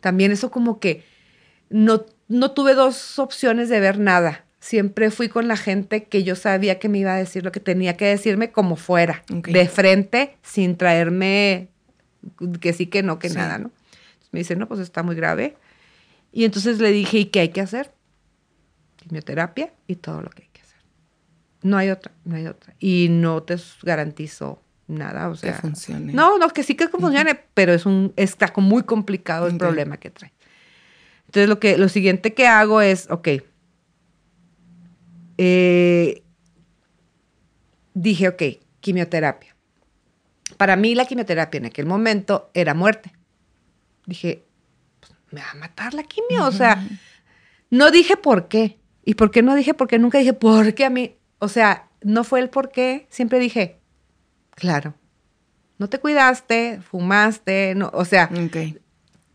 también 0.00 0.32
eso 0.32 0.50
como 0.50 0.80
que 0.80 1.04
no, 1.70 2.04
no 2.28 2.50
tuve 2.52 2.74
dos 2.74 3.18
opciones 3.18 3.68
de 3.68 3.80
ver 3.80 3.98
nada. 3.98 4.43
Siempre 4.64 5.10
fui 5.10 5.28
con 5.28 5.46
la 5.46 5.58
gente 5.58 6.04
que 6.04 6.24
yo 6.24 6.36
sabía 6.36 6.78
que 6.78 6.88
me 6.88 6.96
iba 6.96 7.12
a 7.12 7.18
decir 7.18 7.44
lo 7.44 7.52
que 7.52 7.60
tenía 7.60 7.98
que 7.98 8.06
decirme 8.06 8.50
como 8.50 8.76
fuera, 8.76 9.22
Ok. 9.30 9.48
de 9.48 9.68
frente, 9.68 10.38
sin 10.42 10.78
traerme 10.78 11.68
que 12.62 12.72
sí, 12.72 12.86
que 12.86 13.02
no, 13.02 13.18
que 13.18 13.28
Sí. 13.28 13.34
nada, 13.34 13.58
¿no? 13.58 13.70
Entonces 14.14 14.28
me 14.32 14.38
dice, 14.38 14.56
no, 14.56 14.66
pues 14.66 14.80
está 14.80 15.02
muy 15.02 15.16
grave. 15.16 15.54
Y 16.32 16.46
entonces 16.46 16.78
le 16.80 16.92
dije, 16.92 17.18
¿y 17.18 17.24
qué 17.26 17.40
hay 17.40 17.48
que 17.50 17.60
hacer? 17.60 17.92
Quimioterapia 18.96 19.70
y 19.86 19.96
todo 19.96 20.22
lo 20.22 20.30
que 20.30 20.44
hay 20.44 20.48
que 20.50 20.62
hacer. 20.62 20.78
No 21.60 21.76
hay 21.76 21.90
otra, 21.90 22.12
no 22.24 22.36
hay 22.36 22.46
otra. 22.46 22.74
Y 22.78 23.08
no 23.10 23.42
te 23.42 23.56
garantizo 23.82 24.62
nada, 24.86 25.28
o 25.28 25.32
Que 25.32 25.40
sea. 25.40 25.54
funcione. 25.60 26.10
No, 26.14 26.38
no, 26.38 26.48
que 26.48 26.62
sí 26.62 26.74
que 26.74 26.88
funcione, 26.88 27.38
pero 27.52 27.74
es 27.74 27.84
un, 27.84 28.14
está 28.16 28.50
muy 28.56 28.84
complicado 28.84 29.46
el 29.46 29.56
Ok. 29.56 29.58
problema 29.58 29.98
que 29.98 30.08
trae. 30.08 30.32
Entonces 31.26 31.50
lo 31.50 31.60
que, 31.60 31.76
lo 31.76 31.90
siguiente 31.90 32.32
que 32.32 32.46
hago 32.46 32.80
es, 32.80 33.10
ok, 33.10 33.28
eh, 35.38 36.22
dije, 37.94 38.28
ok, 38.28 38.42
quimioterapia. 38.80 39.56
Para 40.56 40.76
mí 40.76 40.94
la 40.94 41.06
quimioterapia 41.06 41.58
en 41.58 41.66
aquel 41.66 41.86
momento 41.86 42.50
era 42.54 42.74
muerte. 42.74 43.12
Dije, 44.06 44.44
pues, 45.00 45.12
me 45.30 45.40
va 45.40 45.50
a 45.50 45.54
matar 45.54 45.94
la 45.94 46.02
quimio, 46.02 46.46
o 46.46 46.52
sea, 46.52 46.86
no 47.70 47.90
dije 47.90 48.16
por 48.16 48.48
qué. 48.48 48.78
¿Y 49.04 49.14
por 49.14 49.30
qué 49.30 49.42
no 49.42 49.54
dije 49.54 49.74
por 49.74 49.88
qué? 49.88 49.98
Nunca 49.98 50.18
dije 50.18 50.32
por 50.32 50.74
qué 50.74 50.84
a 50.84 50.90
mí. 50.90 51.16
O 51.38 51.48
sea, 51.48 51.88
no 52.02 52.24
fue 52.24 52.40
el 52.40 52.48
por 52.48 52.70
qué. 52.70 53.06
Siempre 53.10 53.38
dije, 53.38 53.80
claro, 54.50 54.94
no 55.78 55.88
te 55.88 55.98
cuidaste, 55.98 56.80
fumaste, 56.80 57.74
no, 57.74 57.90
o 57.92 58.04
sea, 58.04 58.30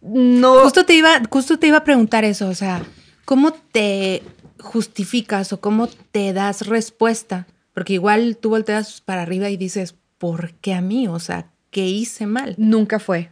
no. 0.02 0.64
Justo 0.64 0.86
te 0.86 0.94
iba, 0.94 1.22
justo 1.30 1.60
te 1.60 1.68
iba 1.68 1.78
a 1.78 1.84
preguntar 1.84 2.24
eso, 2.24 2.48
o 2.48 2.56
sea, 2.56 2.82
¿cómo 3.26 3.52
te 3.52 4.24
justificas 4.60 5.54
o 5.54 5.60
cómo 5.60 5.88
te 5.88 6.34
das 6.34 6.68
respuesta? 6.68 7.48
Porque 7.74 7.94
igual 7.94 8.38
tú 8.38 8.50
volteas 8.50 9.02
para 9.02 9.22
arriba 9.22 9.50
y 9.50 9.58
dices, 9.58 9.96
¿por 10.18 10.54
qué 10.56 10.74
a 10.74 10.82
mí? 10.82 11.08
O 11.08 11.20
sea, 11.20 11.50
¿qué 11.72 11.86
hice 11.86 12.26
mal? 12.26 12.56
Nunca 12.58 13.00
fue. 13.00 13.32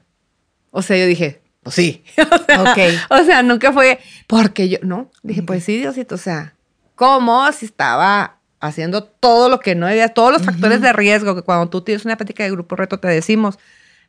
O 0.72 0.82
sea, 0.82 0.98
yo 0.98 1.06
dije, 1.06 1.42
pues 1.64 1.76
sí. 1.76 2.04
o, 2.60 2.74
sea, 2.74 3.08
o 3.10 3.24
sea, 3.24 3.44
nunca 3.44 3.74
fue 3.74 4.00
porque 4.28 4.70
yo, 4.70 4.78
no. 4.84 5.12
Dije, 5.24 5.44
pues 5.44 5.64
sí, 5.64 5.78
Diosito, 5.78 6.16
o 6.16 6.20
sea, 6.20 6.56
¿cómo 6.96 7.52
si 7.52 7.66
estaba 7.66 8.38
haciendo 8.60 9.04
todo 9.04 9.50
lo 9.50 9.60
que 9.60 9.76
no 9.76 9.86
debía, 9.86 10.10
todos 10.10 10.32
los 10.32 10.44
factores 10.44 10.82
de 10.82 10.94
riesgo 10.94 11.36
que 11.36 11.42
cuando 11.42 11.70
tú 11.70 11.82
tienes 11.82 12.06
una 12.06 12.18
práctica 12.18 12.44
de 12.44 12.52
grupo 12.52 12.76
reto 12.76 13.00
te 13.00 13.08
decimos 13.08 13.60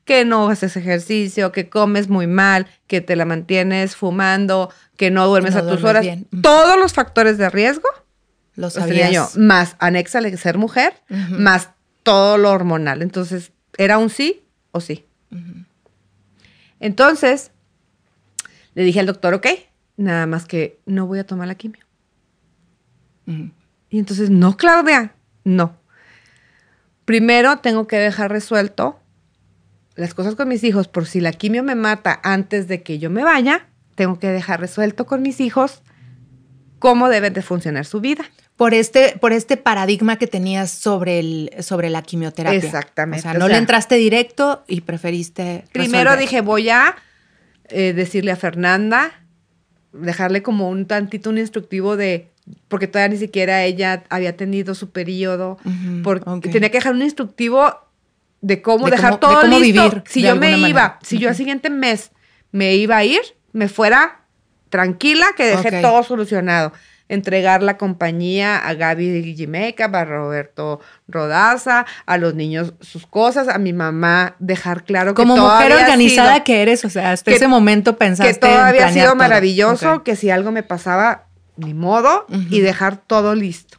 que 0.08 0.24
no 0.24 0.48
haces 0.48 0.74
ejercicio, 0.78 1.52
que 1.52 1.68
comes 1.68 2.08
muy 2.08 2.26
mal, 2.26 2.66
que 2.86 3.02
te 3.02 3.14
la 3.14 3.26
mantienes 3.26 3.94
fumando, 3.94 4.72
que 4.96 5.10
no 5.10 5.26
duermes 5.26 5.52
No 5.52 5.58
a 5.58 5.60
tus 5.60 5.82
duermes 5.82 5.90
horas, 5.90 6.02
bien. 6.02 6.26
Todos 6.40 6.78
los 6.78 6.94
factores 6.94 7.36
de 7.36 7.50
riesgo 7.50 7.86
Lo 8.56 8.68
los 8.68 8.72
tenía 8.72 9.10
yo, 9.10 9.26
sabías. 9.26 9.36
más 9.36 9.76
anéxale 9.80 10.34
ser 10.38 10.56
mujer, 10.56 10.94
más 11.10 11.72
todo 12.04 12.38
lo 12.38 12.50
hormonal. 12.50 13.02
Entonces, 13.02 13.52
era 13.76 13.98
un 13.98 14.08
sí 14.08 14.42
o 14.72 14.80
sí. 14.80 15.04
Entonces, 16.80 17.50
le 18.74 18.84
dije 18.84 19.00
al 19.00 19.06
doctor, 19.06 19.34
ok, 19.34 19.46
nada 19.98 20.24
más 20.24 20.46
que 20.46 20.80
no 20.86 21.06
voy 21.06 21.18
a 21.18 21.26
tomar 21.26 21.48
la 21.48 21.54
quimio. 21.54 21.84
Y 23.26 23.98
entonces, 23.98 24.30
no, 24.30 24.56
Claudia, 24.56 25.12
no. 25.44 25.76
Primero 27.04 27.58
tengo 27.58 27.86
que 27.86 27.98
dejar 27.98 28.30
resuelto 28.30 28.98
las 29.98 30.14
cosas 30.14 30.36
con 30.36 30.48
mis 30.48 30.62
hijos, 30.64 30.86
por 30.88 31.06
si 31.06 31.20
la 31.20 31.32
quimio 31.32 31.62
me 31.64 31.74
mata 31.74 32.20
antes 32.22 32.68
de 32.68 32.82
que 32.82 32.98
yo 32.98 33.10
me 33.10 33.24
vaya, 33.24 33.66
tengo 33.96 34.18
que 34.18 34.28
dejar 34.28 34.60
resuelto 34.60 35.06
con 35.06 35.22
mis 35.22 35.40
hijos 35.40 35.82
cómo 36.78 37.08
deben 37.08 37.32
de 37.32 37.42
funcionar 37.42 37.84
su 37.84 38.00
vida. 38.00 38.24
Por 38.56 38.74
este, 38.74 39.16
por 39.20 39.32
este 39.32 39.56
paradigma 39.56 40.16
que 40.16 40.26
tenías 40.26 40.70
sobre, 40.70 41.18
el, 41.18 41.50
sobre 41.60 41.90
la 41.90 42.02
quimioterapia. 42.02 42.58
Exactamente, 42.58 43.20
O 43.20 43.22
sea, 43.22 43.30
o 43.32 43.34
no 43.34 43.46
sea- 43.46 43.54
le 43.54 43.58
entraste 43.58 43.96
directo 43.96 44.64
y 44.68 44.82
preferiste. 44.82 45.64
Primero 45.72 46.10
resolver. 46.10 46.18
dije, 46.20 46.40
voy 46.42 46.68
a 46.68 46.94
eh, 47.68 47.92
decirle 47.92 48.30
a 48.30 48.36
Fernanda, 48.36 49.24
dejarle 49.92 50.42
como 50.42 50.68
un 50.70 50.86
tantito 50.86 51.30
un 51.30 51.38
instructivo 51.38 51.96
de 51.96 52.30
porque 52.68 52.86
todavía 52.86 53.12
ni 53.14 53.18
siquiera 53.20 53.64
ella 53.64 54.04
había 54.08 54.36
tenido 54.36 54.74
su 54.74 54.90
periodo, 54.90 55.58
porque 56.02 56.48
tenía 56.48 56.70
que 56.70 56.78
dejar 56.78 56.94
un 56.94 57.02
instructivo 57.02 57.87
de 58.40 58.62
cómo 58.62 58.86
De 58.86 58.92
dejar 58.92 59.18
cómo- 59.18 59.28
de 59.28 59.34
todo 59.34 59.40
cómo 59.50 59.58
listo. 59.58 59.82
vivir, 59.88 60.02
si 60.06 60.22
yo 60.22 60.36
me 60.36 60.56
iba, 60.58 60.98
si 61.02 61.18
yo 61.18 61.28
al 61.28 61.34
siguiente 61.34 61.70
mes 61.70 62.10
me 62.52 62.74
iba 62.76 62.96
a 62.96 63.04
ir, 63.04 63.20
me 63.52 63.68
fuera 63.68 64.20
tranquila 64.68 65.28
que 65.36 65.44
dejé 65.46 65.80
todo 65.82 66.02
solucionado. 66.02 66.72
Entregar 67.10 67.62
la 67.62 67.78
compañía 67.78 68.58
a 68.58 68.74
Gaby 68.74 69.34
Gimeca, 69.34 69.86
a 69.86 70.04
Roberto 70.04 70.78
Rodaza, 71.08 71.86
a 72.04 72.18
los 72.18 72.34
niños 72.34 72.74
sus 72.82 73.06
cosas, 73.06 73.48
a 73.48 73.56
mi 73.56 73.72
mamá, 73.72 74.36
dejar 74.40 74.84
claro 74.84 75.14
que 75.14 75.22
Como 75.22 75.34
todo 75.34 75.50
mujer 75.54 75.72
organizada 75.72 76.34
sido- 76.34 76.44
que 76.44 76.60
eres, 76.62 76.84
o 76.84 76.90
sea, 76.90 77.12
hasta 77.12 77.30
que- 77.30 77.36
ese 77.38 77.48
momento 77.48 77.96
pensaste 77.96 78.34
que 78.34 78.38
todo 78.38 78.52
en 78.52 78.58
había 78.66 78.92
sido 78.92 79.06
todo. 79.06 79.16
maravilloso, 79.16 80.04
que 80.04 80.16
si 80.16 80.28
algo 80.30 80.52
me 80.52 80.62
pasaba, 80.62 81.24
ni 81.56 81.72
modo, 81.72 82.26
y 82.50 82.60
dejar 82.60 82.98
todo 82.98 83.34
listo. 83.34 83.78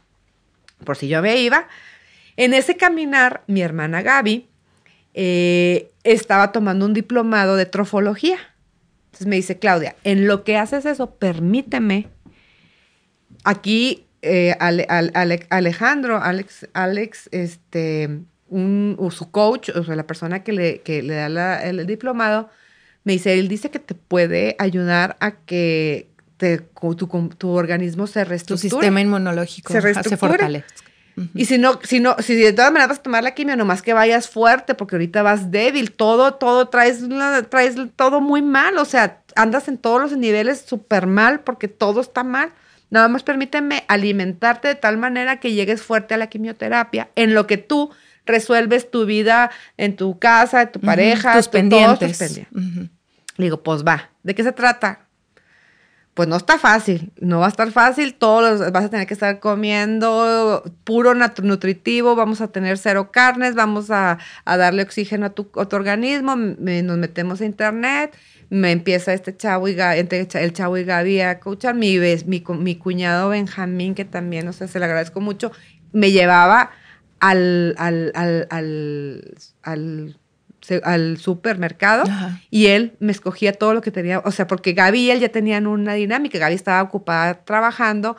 Por 0.84 0.96
si 0.96 1.06
yo 1.06 1.22
me 1.22 1.36
iba. 1.36 1.68
En 2.36 2.52
ese 2.52 2.76
caminar, 2.76 3.42
mi 3.46 3.62
hermana 3.62 4.02
Gaby 4.02 4.48
eh, 5.14 5.90
estaba 6.04 6.52
tomando 6.52 6.86
un 6.86 6.94
diplomado 6.94 7.56
de 7.56 7.66
trofología. 7.66 8.38
Entonces 9.06 9.26
me 9.26 9.36
dice, 9.36 9.58
Claudia, 9.58 9.96
en 10.04 10.26
lo 10.26 10.44
que 10.44 10.56
haces 10.56 10.86
eso, 10.86 11.14
permíteme. 11.16 12.08
Aquí 13.44 14.06
eh, 14.22 14.54
Ale- 14.60 14.86
Ale- 14.88 15.12
Ale- 15.14 15.46
Alejandro, 15.50 16.22
Alex, 16.22 16.68
Alex, 16.74 17.28
este, 17.32 18.20
un, 18.48 18.96
o 18.98 19.10
su 19.10 19.30
coach, 19.30 19.70
o 19.70 19.82
sea, 19.82 19.96
la 19.96 20.06
persona 20.06 20.42
que 20.44 20.52
le, 20.52 20.80
que 20.82 21.02
le 21.02 21.14
da 21.14 21.28
la- 21.28 21.62
el 21.64 21.86
diplomado, 21.86 22.50
me 23.04 23.14
dice, 23.14 23.38
él 23.38 23.48
dice 23.48 23.70
que 23.70 23.78
te 23.78 23.94
puede 23.94 24.56
ayudar 24.58 25.16
a 25.20 25.32
que 25.32 26.10
te- 26.36 26.58
tu, 26.58 26.94
tu- 26.94 27.28
tu 27.30 27.48
organismo 27.50 28.06
se 28.06 28.22
Tu 28.24 28.28
reestructure. 28.28 28.68
sistema 28.70 29.00
inmunológico 29.00 29.72
Se 29.72 29.80
se. 29.80 30.64
Y 31.34 31.44
si 31.44 31.58
no, 31.58 31.78
si 31.82 32.00
no, 32.00 32.16
si 32.20 32.34
de 32.34 32.52
todas 32.52 32.70
maneras 32.72 32.88
vas 32.88 32.98
a 33.00 33.02
tomar 33.02 33.22
la 33.22 33.34
quimio, 33.34 33.54
nomás 33.56 33.82
que 33.82 33.92
vayas 33.92 34.28
fuerte, 34.28 34.74
porque 34.74 34.94
ahorita 34.96 35.22
vas 35.22 35.50
débil, 35.50 35.92
todo, 35.92 36.34
todo, 36.34 36.68
traes, 36.68 37.00
traes 37.50 37.74
todo 37.96 38.20
muy 38.20 38.40
mal, 38.42 38.78
o 38.78 38.84
sea, 38.86 39.20
andas 39.36 39.68
en 39.68 39.76
todos 39.78 40.00
los 40.00 40.16
niveles 40.16 40.64
súper 40.66 41.06
mal 41.06 41.40
porque 41.40 41.68
todo 41.68 42.00
está 42.00 42.24
mal. 42.24 42.50
Nada 42.90 43.08
más 43.08 43.22
permíteme 43.22 43.84
alimentarte 43.86 44.68
de 44.68 44.74
tal 44.74 44.96
manera 44.98 45.38
que 45.40 45.52
llegues 45.52 45.82
fuerte 45.82 46.14
a 46.14 46.16
la 46.16 46.28
quimioterapia, 46.28 47.10
en 47.16 47.34
lo 47.34 47.46
que 47.46 47.56
tú 47.58 47.90
resuelves 48.26 48.90
tu 48.90 49.06
vida 49.06 49.50
en 49.76 49.96
tu 49.96 50.18
casa, 50.18 50.62
en 50.62 50.72
tu 50.72 50.80
pareja, 50.80 51.36
tus 51.36 51.50
tu- 51.50 51.68
todos 51.68 51.98
pendientes. 51.98 52.08
tus 52.10 52.18
pendientes. 52.18 52.52
Ujú. 52.78 52.88
Le 53.36 53.44
digo, 53.44 53.62
pues 53.62 53.84
va, 53.84 54.10
¿de 54.22 54.34
qué 54.34 54.42
se 54.42 54.52
trata? 54.52 55.00
Pues 56.20 56.28
no 56.28 56.36
está 56.36 56.58
fácil, 56.58 57.14
no 57.18 57.40
va 57.40 57.46
a 57.46 57.48
estar 57.48 57.72
fácil, 57.72 58.12
todos 58.12 58.42
los- 58.60 58.72
vas 58.72 58.84
a 58.84 58.90
tener 58.90 59.06
que 59.06 59.14
estar 59.14 59.40
comiendo 59.40 60.62
puro 60.84 61.14
nutritivo, 61.14 62.14
vamos 62.14 62.42
a 62.42 62.48
tener 62.48 62.76
cero 62.76 63.10
carnes, 63.10 63.54
vamos 63.54 63.90
a, 63.90 64.18
a 64.44 64.56
darle 64.58 64.82
oxígeno 64.82 65.24
a 65.24 65.30
tu, 65.30 65.48
organismo, 65.54 66.36
nos 66.36 66.98
metemos 66.98 67.40
a 67.40 67.46
internet, 67.46 68.14
me 68.50 68.70
empieza 68.70 69.14
este 69.14 69.34
chavo 69.34 69.66
y 69.68 69.74
Gaby, 69.74 70.06
cha- 70.28 70.42
el 70.42 70.52
chavo 70.52 70.76
y 70.76 70.84
Gaby 70.84 71.22
a 71.22 71.40
coachar, 71.40 71.74
mi, 71.74 71.96
mi, 72.26 72.44
mi 72.58 72.76
cuñado 72.76 73.30
Benjamín, 73.30 73.94
que 73.94 74.04
también, 74.04 74.46
o 74.46 74.52
sea, 74.52 74.68
se 74.68 74.78
le 74.78 74.84
agradezco 74.84 75.22
mucho, 75.22 75.52
me 75.92 76.12
llevaba 76.12 76.70
al, 77.18 77.74
al, 77.78 78.12
al, 78.14 78.46
al, 80.84 81.18
supermercado 81.18 82.02
Ajá. 82.02 82.40
y 82.50 82.66
él 82.66 82.92
me 83.00 83.12
escogía 83.12 83.52
todo 83.52 83.74
lo 83.74 83.80
que 83.80 83.90
tenía, 83.90 84.20
o 84.20 84.30
sea, 84.30 84.46
porque 84.46 84.72
Gaby 84.72 85.00
y 85.00 85.10
él 85.10 85.20
ya 85.20 85.28
tenían 85.30 85.66
una 85.66 85.94
dinámica, 85.94 86.38
Gaby 86.38 86.54
estaba 86.54 86.82
ocupada 86.82 87.44
trabajando 87.44 88.16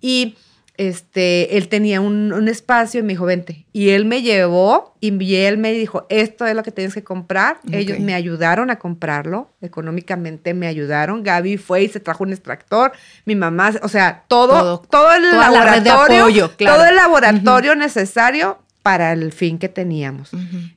y 0.00 0.36
este, 0.76 1.56
él 1.56 1.68
tenía 1.68 2.00
un, 2.00 2.32
un 2.32 2.48
espacio 2.48 2.98
y 2.98 3.02
me 3.04 3.12
dijo, 3.12 3.24
vente. 3.26 3.64
Y 3.72 3.90
él 3.90 4.04
me 4.06 4.22
llevó 4.22 4.96
y 5.00 5.36
él 5.36 5.56
me 5.56 5.72
dijo, 5.72 6.04
esto 6.08 6.46
es 6.46 6.56
lo 6.56 6.64
que 6.64 6.72
tienes 6.72 6.92
que 6.94 7.04
comprar. 7.04 7.58
Ellos 7.70 7.98
Ok. 7.98 8.02
me 8.04 8.12
ayudaron 8.14 8.70
a 8.70 8.78
comprarlo, 8.80 9.52
económicamente 9.60 10.52
me 10.52 10.66
ayudaron. 10.66 11.22
Gaby 11.22 11.58
fue 11.58 11.84
y 11.84 11.88
se 11.88 12.00
trajo 12.00 12.24
un 12.24 12.32
extractor, 12.32 12.90
mi 13.24 13.36
mamá, 13.36 13.72
o 13.82 13.88
sea, 13.88 14.24
todo, 14.26 14.58
Todo. 14.60 14.78
todo, 14.90 15.14
el 15.14 15.30
Toda 15.30 15.50
la 15.52 15.64
red 15.64 15.82
de 15.82 15.90
laboratorio, 15.90 16.22
apoyo, 16.22 16.56
claro. 16.56 16.76
todo 16.76 16.86
el 16.88 16.96
laboratorio 16.96 17.76
necesario 17.76 18.58
para 18.84 19.14
el 19.14 19.32
fin 19.32 19.58
que 19.58 19.70
teníamos. 19.70 20.30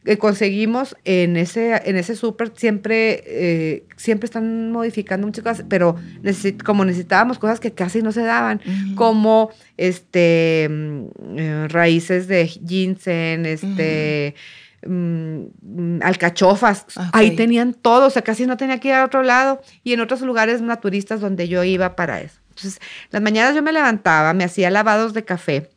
Que 0.06 0.18
conseguimos 0.18 0.96
en 1.04 1.36
ese, 1.36 1.82
en 1.84 1.98
ese 1.98 2.16
súper, 2.16 2.54
siempre, 2.56 3.22
eh, 3.28 3.84
siempre 3.98 4.28
están 4.28 4.72
modificando 4.72 5.28
muchas 5.28 5.44
cosas, 5.44 5.66
pero 5.68 5.98
como 6.64 6.86
necesitábamos 6.86 7.38
cosas 7.38 7.60
que 7.60 7.74
casi 7.74 8.02
no 8.02 8.14
se 8.14 8.22
daban, 8.22 8.62
como 8.96 9.52
este 9.76 10.70
mm, 10.70 11.04
eh, 11.38 11.68
raíces 11.68 12.30
de 12.30 12.48
ginseng, 12.48 13.46
este 13.46 14.36
mm, 14.88 15.40
mm, 15.62 16.00
alcachofas, 16.02 16.86
ahí 17.12 17.36
tenían 17.36 17.74
todo, 17.74 18.08
o 18.08 18.10
sea, 18.10 18.22
casi 18.22 18.46
no 18.46 18.56
tenía 18.56 18.80
que 18.80 18.88
ir 18.88 18.94
a 18.94 19.04
otro 19.04 19.22
lado, 19.22 19.62
y 19.84 19.92
en 19.92 20.00
otros 20.00 20.22
lugares 20.22 20.62
naturistas 20.62 21.20
donde 21.20 21.50
yo 21.50 21.62
iba 21.66 21.98
para 21.98 22.22
eso. 22.22 22.40
Entonces, 22.52 22.80
las 23.12 23.22
mañanas 23.22 23.54
yo 23.54 23.62
me 23.62 23.74
levantaba, 23.74 24.34
me 24.34 24.46
hacía 24.46 24.70
lavados 24.70 25.14
de 25.14 25.26
café, 25.26 25.70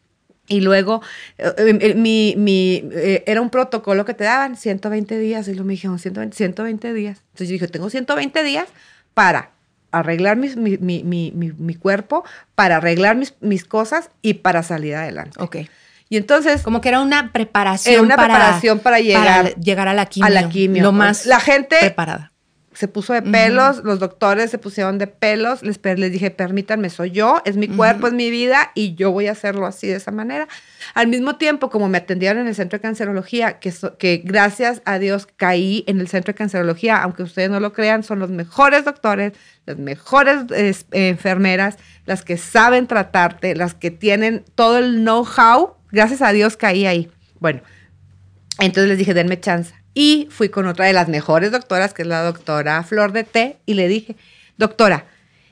y 0.51 0.61
luego, 0.61 1.01
eh, 1.39 1.53
eh, 1.57 1.95
mi, 1.95 2.35
mi, 2.37 2.85
eh, 2.93 3.25
era 3.27 3.41
un 3.41 3.49
protocolo 3.49 4.05
que 4.05 4.13
te 4.13 4.25
daban 4.25 4.57
120 4.57 5.19
días. 5.19 5.49
Y 5.49 5.53
luego 5.53 5.65
me 5.67 5.73
dijeron 5.73 5.99
120, 5.99 6.37
120 6.37 6.93
días. 6.93 7.23
Entonces 7.29 7.49
yo 7.49 7.53
dije, 7.55 7.69
tengo 7.69 7.89
120 7.89 8.43
días 8.43 8.69
para 9.15 9.51
arreglar 9.93 10.37
mis- 10.37 10.57
mi, 10.57 10.77
mi- 10.79 11.03
mi- 11.05 11.33
mi- 11.35 11.53
mi 11.53 11.75
cuerpo, 11.75 12.25
para 12.55 12.77
arreglar 12.77 13.17
mis, 13.17 13.35
mis 13.41 13.65
cosas 13.65 14.11
y 14.23 14.35
para 14.35 14.63
salir 14.63 14.95
adelante. 14.95 15.43
Ok. 15.43 15.57
Y 16.09 16.17
entonces, 16.17 16.63
Como 16.63 16.81
que 16.81 16.89
era 16.89 17.01
una 17.01 17.31
preparación 17.33 17.95
Era 17.95 18.03
una 18.03 18.17
para, 18.17 18.35
preparación 18.35 18.81
para 18.81 18.99
llegar 18.99 19.55
llegar 19.57 19.87
a 19.89 19.95
la 19.95 20.07
quimio. 20.07 20.27
a 20.27 20.31
la 20.31 20.49
quimio. 20.49 20.83
Lo 20.83 20.91
más 20.93 21.25
La 21.27 21.39
gente 21.39 21.77
preparada. 21.79 22.33
Se 22.81 22.89
puso 22.89 23.13
de 23.13 23.21
pelos, 23.23 23.85
los 23.85 23.99
doctores 24.01 24.51
se 24.51 24.59
pusieron 24.59 24.97
de 24.99 25.07
pelos, 25.07 25.63
les, 25.63 25.79
les 25.85 26.11
dije, 26.11 26.31
permítanme, 26.31 26.89
soy 26.91 27.11
yo, 27.11 27.43
es 27.45 27.57
mi 27.57 27.69
cuerpo, 27.69 28.07
es 28.09 28.13
mi 28.15 28.31
vida 28.31 28.73
y 28.75 28.95
yo 28.95 29.13
voy 29.13 29.27
a 29.27 29.33
hacerlo 29.33 29.67
así 29.67 29.87
de 29.87 29.97
esa 29.97 30.11
manera. 30.11 30.49
Al 30.95 31.07
mismo 31.07 31.37
tiempo, 31.37 31.69
como 31.71 31.89
me 31.89 31.99
atendieron 31.99 32.41
en 32.43 32.49
el 32.49 32.55
centro 32.55 32.79
de 32.79 32.83
cancerología, 32.83 33.59
que, 33.61 33.71
so- 33.71 33.99
que 33.99 34.23
gracias 34.25 34.81
a 34.87 34.99
Dios 34.99 35.29
caí 35.37 35.85
en 35.87 36.01
el 36.01 36.09
centro 36.09 36.33
de 36.33 36.39
cancerología, 36.39 36.97
aunque 37.03 37.23
ustedes 37.23 37.51
no 37.51 37.61
lo 37.61 37.73
crean, 37.73 38.03
son 38.03 38.19
los 38.19 38.31
mejores 38.31 38.85
doctores, 38.85 39.35
las 39.67 39.77
mejores 39.79 40.39
es- 40.57 40.87
eh, 40.93 41.09
enfermeras, 41.09 41.77
las 42.07 42.23
que 42.25 42.39
saben 42.39 42.87
tratarte, 42.87 43.55
las 43.55 43.75
que 43.75 43.91
tienen 43.91 44.43
todo 44.55 44.79
el 44.79 45.01
know-how, 45.03 45.75
gracias 45.93 46.23
a 46.23 46.33
Dios 46.33 46.57
caí 46.57 46.87
ahí. 46.87 47.11
Bueno, 47.41 47.61
entonces 48.59 48.89
les 48.89 48.99
dije, 48.99 49.15
denme 49.15 49.39
chance. 49.39 49.75
Y 49.95 50.29
fui 50.31 50.49
con 50.49 50.67
otra 50.67 50.87
de 50.87 50.93
las 50.93 51.09
mejores 51.09 51.51
doctoras, 51.51 51.95
que 51.95 52.03
es 52.03 52.09
la 52.09 52.23
doctora 52.23 52.83
Flor 52.83 53.13
de 53.13 53.25
Té, 53.25 53.59
y 53.67 53.75
le 53.75 53.89
dije, 53.89 54.17
doctora, 54.57 55.07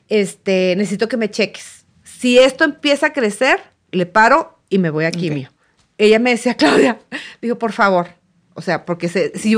este, 0.09 0.75
necesito 0.77 1.09
que 1.09 1.17
me 1.17 1.31
cheques. 1.31 1.85
Si 2.03 2.39
esto 2.39 2.65
empieza 2.65 3.09
a 3.09 3.13
crecer, 3.13 3.61
le 3.91 4.07
paro 4.07 4.59
y 4.69 4.79
me 4.79 4.91
voy 4.91 5.05
a 5.05 5.11
quimio. 5.11 5.51
Ella 5.99 6.19
me 6.19 6.31
decía, 6.31 6.55
Claudia, 6.57 6.99
digo, 7.43 7.59
por 7.59 7.73
favor. 7.73 8.18
O 8.59 8.63
sea, 8.63 8.85
porque 8.85 9.09
se- 9.09 9.33
si, 9.39 9.55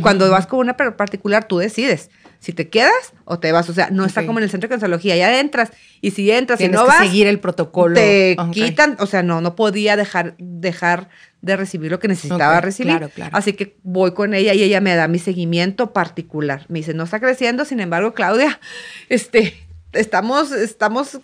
cuando 0.00 0.30
vas 0.30 0.46
con 0.46 0.60
una 0.60 0.76
particular, 0.76 1.48
tú 1.48 1.58
decides 1.58 2.08
si 2.38 2.52
te 2.52 2.68
quedas 2.68 2.92
o 3.24 3.38
te 3.38 3.50
vas. 3.52 3.68
O 3.68 3.72
sea, 3.74 3.88
no 3.90 4.04
está 4.04 4.24
como 4.26 4.38
en 4.38 4.44
el 4.44 4.50
centro 4.50 4.68
de 4.68 4.72
cancerología, 4.74 5.16
ya 5.16 5.40
entras. 5.40 5.70
Y 6.00 6.10
si 6.12 6.30
entras 6.30 6.60
y 6.60 6.68
no 6.68 6.82
que 6.82 6.88
vas, 6.88 6.98
seguir 6.98 7.26
el 7.26 7.40
protocolo. 7.40 7.94
te 7.94 8.36
quitan, 8.52 8.96
o 9.00 9.06
sea, 9.06 9.22
no, 9.22 9.40
no 9.40 9.56
podía 9.56 9.96
dejar, 9.96 10.34
dejar 10.38 11.08
de 11.42 11.56
recibir 11.56 11.90
lo 11.90 11.98
que 11.98 12.08
necesitaba 12.08 12.60
recibir. 12.60 12.92
claro, 12.96 13.08
claro. 13.14 13.36
Así 13.36 13.54
que 13.54 13.76
voy 13.82 14.12
con 14.12 14.34
ella 14.34 14.54
y 14.54 14.62
ella 14.62 14.80
me 14.80 14.94
da 14.94 15.08
mi 15.08 15.18
seguimiento 15.18 15.92
particular. 15.92 16.64
Me 16.68 16.78
dice, 16.78 16.94
no 16.94 17.04
está 17.04 17.18
creciendo, 17.20 17.64
sin 17.64 17.80
embargo, 17.80 18.14
Claudia, 18.14 18.60
este, 19.08 19.54
estamos, 19.92 20.52
estamos, 20.52 21.18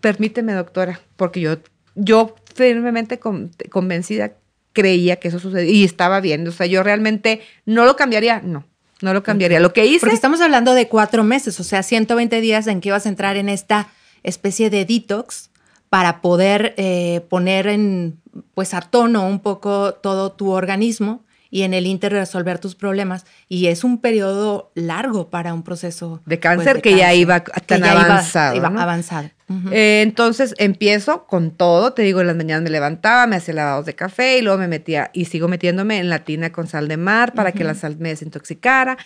permíteme, 0.00 0.52
doctora, 0.54 1.00
porque 1.16 1.40
yo, 1.40 1.56
yo 1.94 2.34
firmemente 2.54 3.18
con- 3.18 3.50
convencida 3.70 4.32
creía 4.72 5.16
que 5.16 5.28
eso 5.28 5.38
sucedía 5.38 5.70
y 5.72 5.84
estaba 5.84 6.20
bien. 6.20 6.46
O 6.48 6.52
sea, 6.52 6.66
yo 6.66 6.82
realmente 6.82 7.40
no 7.66 7.84
lo 7.84 7.96
cambiaría, 7.96 8.40
no, 8.42 8.64
no 9.00 9.12
lo 9.14 9.22
cambiaría. 9.22 9.60
Lo 9.60 9.72
que 9.72 9.86
hice... 9.86 10.00
Porque 10.00 10.14
estamos 10.14 10.40
hablando 10.40 10.74
de 10.74 10.88
cuatro 10.88 11.24
meses, 11.24 11.58
o 11.60 11.64
sea, 11.64 11.82
120 11.82 12.40
días 12.40 12.66
en 12.66 12.80
que 12.80 12.88
ibas 12.88 13.06
a 13.06 13.08
entrar 13.08 13.36
en 13.36 13.48
esta 13.48 13.88
especie 14.22 14.70
de 14.70 14.84
detox 14.84 15.50
para 15.88 16.20
poder 16.20 16.74
eh, 16.78 17.20
poner 17.28 17.66
en, 17.66 18.18
pues 18.54 18.72
a 18.74 18.80
tono 18.80 19.26
un 19.26 19.40
poco 19.40 19.94
todo 19.94 20.32
tu 20.32 20.50
organismo 20.50 21.24
y 21.50 21.64
en 21.64 21.74
el 21.74 21.86
inter 21.86 22.12
resolver 22.12 22.58
tus 22.58 22.74
problemas. 22.74 23.26
Y 23.46 23.66
es 23.66 23.84
un 23.84 23.98
periodo 24.00 24.70
largo 24.74 25.28
para 25.28 25.52
un 25.52 25.62
proceso 25.62 26.22
De 26.24 26.40
cáncer 26.40 26.80
que 26.80 26.96
ya 26.96 27.12
iba 27.12 27.40
tan 27.44 27.80
ya 27.82 27.92
iba- 27.92 28.04
avanzado, 28.06 28.56
iba 28.56 28.70
¿no? 28.70 28.80
avanzado. 28.80 29.28
Eh, 29.70 30.02
entonces 30.02 30.54
empiezo 30.58 31.26
con 31.26 31.50
todo, 31.50 31.92
te 31.92 32.02
digo, 32.02 32.20
en 32.20 32.26
las 32.26 32.36
mañanas 32.36 32.62
me 32.62 32.70
levantaba, 32.70 33.26
me 33.26 33.36
hacía 33.36 33.54
lavados 33.54 33.86
de 33.86 33.94
café 33.94 34.38
y 34.38 34.42
luego 34.42 34.58
me 34.58 34.68
metía 34.68 35.10
y 35.12 35.26
sigo 35.26 35.48
metiéndome 35.48 35.98
en 35.98 36.08
la 36.08 36.20
tina 36.20 36.52
con 36.52 36.66
sal 36.66 36.88
de 36.88 36.96
mar 36.96 37.34
para 37.34 37.52
que 37.52 37.64
la 37.64 37.74
sal 37.74 37.96
me 37.98 38.10
desintoxicara. 38.10 38.98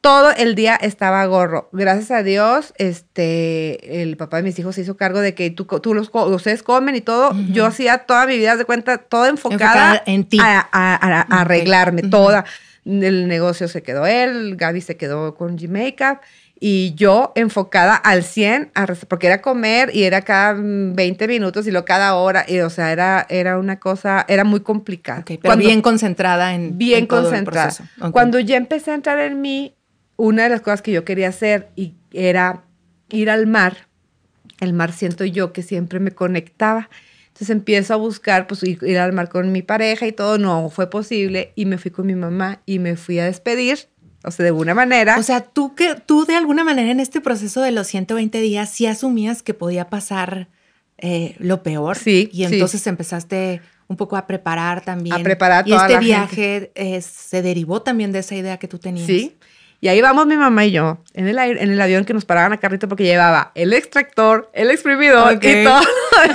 todo 0.00 0.32
el 0.32 0.54
día 0.56 0.74
estaba 0.74 1.24
gorro. 1.26 1.68
Gracias 1.72 2.10
a 2.10 2.22
Dios, 2.22 2.74
este, 2.76 4.02
el 4.02 4.16
papá 4.16 4.38
de 4.38 4.42
mis 4.42 4.58
hijos 4.58 4.74
se 4.74 4.80
hizo 4.80 4.96
cargo 4.96 5.20
de 5.20 5.34
que 5.34 5.50
tú, 5.50 5.64
tú 5.64 5.94
los, 5.94 6.10
ustedes 6.12 6.62
comen 6.62 6.96
y 6.96 7.00
todo. 7.00 7.32
Yo 7.52 7.66
hacía 7.66 7.98
toda 7.98 8.26
mi 8.26 8.36
vida, 8.36 8.56
de 8.56 8.64
cuenta, 8.64 8.98
toda 8.98 9.28
enfocada, 9.28 10.02
en 10.06 10.24
ti. 10.24 10.38
A, 10.40 11.26
arreglarme, 11.40 12.02
toda. 12.02 12.44
El 12.84 13.28
negocio 13.28 13.68
se 13.68 13.84
quedó 13.84 14.06
él, 14.06 14.56
Gaby 14.56 14.80
se 14.80 14.96
quedó 14.96 15.36
con 15.36 15.56
G-Makeup 15.56 16.18
y 16.64 16.94
yo 16.94 17.32
enfocada 17.34 17.96
al 17.96 18.22
100, 18.22 18.70
porque 19.08 19.26
era 19.26 19.42
comer 19.42 19.90
y 19.92 20.04
era 20.04 20.22
cada 20.22 20.54
20 20.56 21.26
minutos 21.26 21.66
y 21.66 21.72
lo 21.72 21.84
cada 21.84 22.14
hora, 22.14 22.44
y, 22.46 22.60
o 22.60 22.70
sea, 22.70 22.92
era, 22.92 23.26
era 23.28 23.58
una 23.58 23.80
cosa, 23.80 24.24
era 24.28 24.44
muy 24.44 24.60
complicada. 24.60 25.24
pero 25.24 25.56
bien 25.56 25.82
concentrada 25.82 26.54
en 26.54 26.78
Bien 26.78 27.08
concentrada. 27.08 27.74
Cuando 28.12 28.38
ya 28.38 28.56
empecé 28.56 28.92
a 28.92 28.94
entrar 28.94 29.18
en 29.18 29.40
mí, 29.40 29.74
una 30.16 30.44
de 30.44 30.50
las 30.50 30.60
cosas 30.60 30.82
que 30.82 30.92
yo 30.92 31.04
quería 31.04 31.30
hacer 31.30 31.70
y 31.74 31.96
era 32.12 32.62
ir 33.10 33.28
al 33.28 33.48
mar. 33.48 33.88
El 34.60 34.72
mar 34.72 34.92
siento 34.92 35.24
yo 35.24 35.52
que 35.52 35.62
siempre 35.62 35.98
me 35.98 36.12
conectaba. 36.12 36.90
Entonces 37.26 37.50
empiezo 37.50 37.94
a 37.94 37.96
buscar, 37.96 38.46
pues 38.46 38.62
ir, 38.62 38.98
al 38.98 39.12
mar 39.12 39.30
con 39.30 39.50
mi 39.50 39.62
pareja 39.62 40.06
y 40.06 40.12
todo, 40.12 40.38
no 40.38 40.70
fue 40.70 40.88
posible 40.88 41.52
y 41.56 41.66
me 41.66 41.76
fui 41.78 41.90
con 41.90 42.06
mi 42.06 42.14
mamá 42.14 42.62
y 42.66 42.78
me 42.78 42.94
fui 42.94 43.18
a 43.18 43.24
despedir, 43.24 43.88
o 44.24 44.30
sea, 44.30 44.44
de 44.44 44.48
alguna 44.50 44.74
manera. 44.74 45.18
O 45.18 45.22
sea, 45.22 45.40
tú 45.40 45.74
que 45.74 45.94
tú 45.94 46.24
de 46.24 46.36
alguna 46.36 46.64
manera 46.64 46.90
en 46.90 47.00
este 47.00 47.20
proceso 47.20 47.60
de 47.60 47.72
los 47.72 47.86
120 47.88 48.40
días 48.40 48.70
sí 48.70 48.86
asumías 48.86 49.42
que 49.42 49.54
podía 49.54 49.88
pasar 49.88 50.48
eh, 50.98 51.34
lo 51.38 51.62
peor. 51.62 51.96
Sí. 51.96 52.30
Y 52.32 52.44
entonces 52.44 52.86
empezaste 52.86 53.60
un 53.88 53.96
poco 53.96 54.16
a 54.16 54.26
preparar 54.26 54.84
también. 54.84 55.14
A 55.14 55.22
preparar 55.22 55.66
Y 55.66 55.72
este 55.72 55.98
viaje 55.98 56.72
eh, 56.74 57.00
se 57.02 57.42
derivó 57.42 57.82
también 57.82 58.12
de 58.12 58.20
esa 58.20 58.34
idea 58.34 58.58
que 58.58 58.68
tú 58.68 58.78
tenías. 58.78 59.06
Sí. 59.06 59.36
Y 59.80 59.88
ahí 59.88 60.00
vamos 60.00 60.26
mi 60.28 60.36
mamá 60.36 60.64
y 60.64 60.70
yo 60.70 61.02
en 61.12 61.26
el, 61.26 61.36
en 61.36 61.72
el 61.72 61.80
avión 61.80 62.04
que 62.04 62.14
nos 62.14 62.24
paraban 62.24 62.52
a 62.52 62.58
carrito 62.58 62.86
porque 62.86 63.02
llevaba 63.02 63.50
el 63.56 63.72
extractor, 63.72 64.48
el 64.54 64.70
exprimidor 64.70 65.40
y 65.42 65.64
todo 65.64 65.80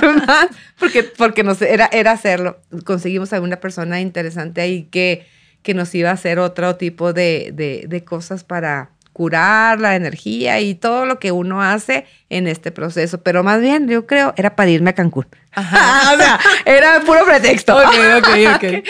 lo 0.02 0.08
demás, 0.12 0.48
porque, 0.78 1.02
porque 1.02 1.42
nos, 1.42 1.62
era, 1.62 1.88
era 1.90 2.12
hacerlo. 2.12 2.60
Conseguimos 2.84 3.32
a 3.32 3.40
una 3.40 3.56
persona 3.56 4.02
interesante 4.02 4.60
ahí 4.60 4.82
que, 4.90 5.26
que 5.62 5.74
nos 5.74 5.94
iba 5.94 6.10
a 6.10 6.14
hacer 6.14 6.38
otro 6.38 6.76
tipo 6.76 7.12
de, 7.12 7.50
de, 7.52 7.84
de 7.88 8.04
cosas 8.04 8.44
para 8.44 8.90
curar 9.18 9.80
la 9.80 9.96
energía 9.96 10.60
y 10.60 10.76
todo 10.76 11.04
lo 11.04 11.18
que 11.18 11.32
uno 11.32 11.60
hace 11.60 12.06
en 12.30 12.46
este 12.46 12.70
proceso. 12.70 13.20
Pero 13.24 13.42
más 13.42 13.60
bien, 13.60 13.88
yo 13.88 14.06
creo, 14.06 14.32
era 14.36 14.54
para 14.54 14.70
irme 14.70 14.90
a 14.90 14.92
Cancún. 14.92 15.26
Ajá. 15.50 16.12
o 16.14 16.16
sea, 16.16 16.38
era 16.64 17.00
puro 17.00 17.26
pretexto. 17.26 17.76
Ok, 17.76 17.94
ok, 18.18 18.28
ok. 18.54 18.84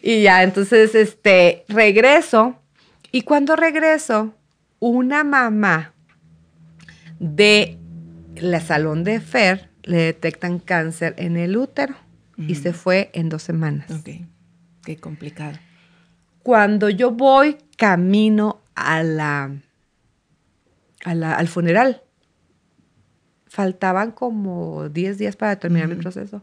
y 0.00 0.22
ya, 0.22 0.44
entonces, 0.44 0.94
este, 0.94 1.64
regreso 1.68 2.56
y 3.10 3.22
cuando 3.22 3.56
regreso, 3.56 4.32
una 4.78 5.24
mamá 5.24 5.92
de 7.18 7.76
la 8.36 8.60
salón 8.60 9.02
de 9.02 9.20
Fer 9.20 9.68
le 9.82 9.96
detectan 9.96 10.60
cáncer 10.60 11.14
en 11.18 11.36
el 11.36 11.56
útero 11.56 11.96
y 12.38 12.54
se 12.54 12.72
fue 12.72 13.10
en 13.14 13.28
dos 13.28 13.42
semanas. 13.42 13.90
Ok, 13.90 14.10
qué 14.84 14.96
complicado. 14.96 15.58
Cuando 16.42 16.88
yo 16.88 17.10
voy 17.10 17.58
camino 17.76 18.60
a 18.74 19.02
la, 19.02 19.50
al 21.04 21.48
funeral, 21.48 22.02
faltaban 23.46 24.12
como 24.12 24.88
10 24.88 25.18
días 25.18 25.36
para 25.36 25.56
terminar 25.56 25.88
mi 25.88 25.96
proceso. 25.96 26.42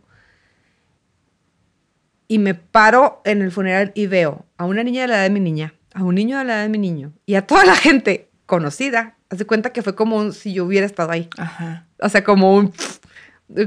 Y 2.28 2.38
me 2.38 2.54
paro 2.54 3.22
en 3.26 3.42
el 3.42 3.52
funeral 3.52 3.92
y 3.96 4.06
veo 4.06 4.46
a 4.58 4.66
una 4.66 4.84
niña 4.84 5.02
de 5.02 5.08
la 5.08 5.16
edad 5.16 5.24
de 5.24 5.30
mi 5.32 5.40
niña, 5.40 5.74
a 5.94 6.04
un 6.04 6.16
niño 6.16 6.38
de 6.38 6.44
la 6.44 6.54
edad 6.54 6.64
de 6.64 6.70
mi 6.70 6.78
niño 6.78 7.14
y 7.26 7.36
a 7.36 7.48
toda 7.48 7.66
la 7.66 7.76
gente 7.76 8.30
conocida, 8.46 9.18
hace 9.30 9.46
cuenta 9.46 9.72
que 9.72 9.82
fue 9.82 9.96
como 9.96 10.32
si 10.32 10.54
yo 10.54 10.66
hubiera 10.66 10.86
estado 10.86 11.12
ahí. 11.12 11.30
Ajá. 11.38 11.88
O 12.00 12.10
sea, 12.10 12.24
como 12.24 12.56
un, 12.56 12.72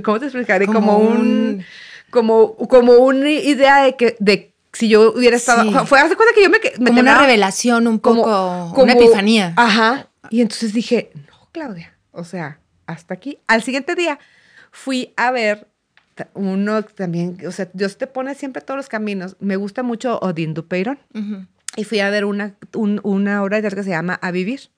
¿cómo 0.05 0.21
te 0.21 0.27
explicaré? 0.27 0.67
Como, 0.67 0.99
un, 0.99 1.65
como, 2.11 2.57
como 2.57 2.93
una 2.93 3.31
idea 3.31 3.83
de 3.83 3.97
que, 3.97 4.17
de 4.21 4.52
si 4.73 4.89
yo 4.89 5.13
hubiera 5.13 5.37
estado, 5.37 5.87
fue, 5.87 6.01
hace 6.01 6.17
cuenta 6.17 6.35
que 6.35 6.43
yo 6.43 6.51
me, 6.51 6.59
me 6.79 6.91
Como 6.91 7.01
una 7.01 7.19
revelación 7.19 7.87
un 7.87 7.99
poco, 7.99 8.23
como, 8.23 8.83
una 8.83 8.95
epifanía. 8.95 9.53
Ajá. 9.57 10.09
Y 10.31 10.41
entonces 10.41 10.73
dije, 10.73 11.11
no, 11.15 11.49
Claudia, 11.53 11.97
o 12.11 12.25
sea, 12.25 12.59
hasta 12.87 13.15
aquí. 13.15 13.39
Al 13.47 13.63
siguiente 13.63 13.95
día 13.95 14.19
fui 14.71 15.13
a 15.17 15.31
ver 15.31 15.69
uno 16.35 16.83
también, 16.83 17.39
o 17.47 17.53
sea, 17.53 17.69
Dios 17.73 17.99
te 17.99 18.07
pone 18.07 18.35
siempre 18.35 18.63
todos 18.63 18.77
los 18.77 18.89
caminos. 18.89 19.37
Me 19.41 19.57
gusta 19.57 19.83
mucho 19.83 20.19
Odín 20.21 20.55
Dupeirón. 20.55 20.99
Y 21.77 21.85
fui 21.85 22.01
a 22.01 22.11
ver 22.11 22.25
una, 22.25 22.55
una 22.75 23.43
obra 23.43 23.57
de 23.57 23.63
teatro 23.63 23.77
que 23.79 23.85
se 23.85 23.91
llama 23.91 24.19
A 24.23 24.31
Vivir. 24.31 24.71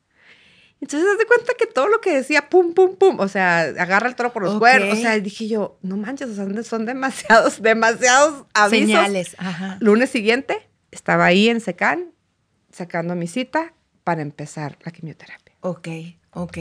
Entonces, 0.80 1.08
te 1.18 1.24
cuenta 1.26 1.52
que 1.58 1.66
todo 1.66 1.88
lo 1.88 2.00
que 2.00 2.14
decía, 2.14 2.50
pum, 2.50 2.74
pum, 2.74 2.96
pum, 2.96 3.18
o 3.18 3.28
sea, 3.28 3.60
agarra 3.60 4.08
el 4.08 4.16
toro 4.16 4.32
por 4.32 4.42
los 4.42 4.58
cuernos. 4.58 4.98
O 4.98 5.00
sea, 5.00 5.18
dije 5.18 5.48
yo, 5.48 5.78
no 5.82 5.96
manches, 5.96 6.28
o 6.28 6.34
sea, 6.34 6.62
son 6.62 6.84
demasiados, 6.84 7.62
demasiados 7.62 8.44
avisos. 8.52 8.88
Señales, 8.88 9.36
ajá. 9.38 9.78
Lunes 9.80 10.10
siguiente, 10.10 10.68
estaba 10.90 11.24
ahí 11.24 11.48
en 11.48 11.60
Secán, 11.60 12.12
sacando 12.70 13.14
mi 13.14 13.26
cita 13.26 13.72
para 14.02 14.20
empezar 14.20 14.78
la 14.84 14.92
quimioterapia. 14.92 15.54
Ok, 15.60 15.88
ok. 16.32 16.58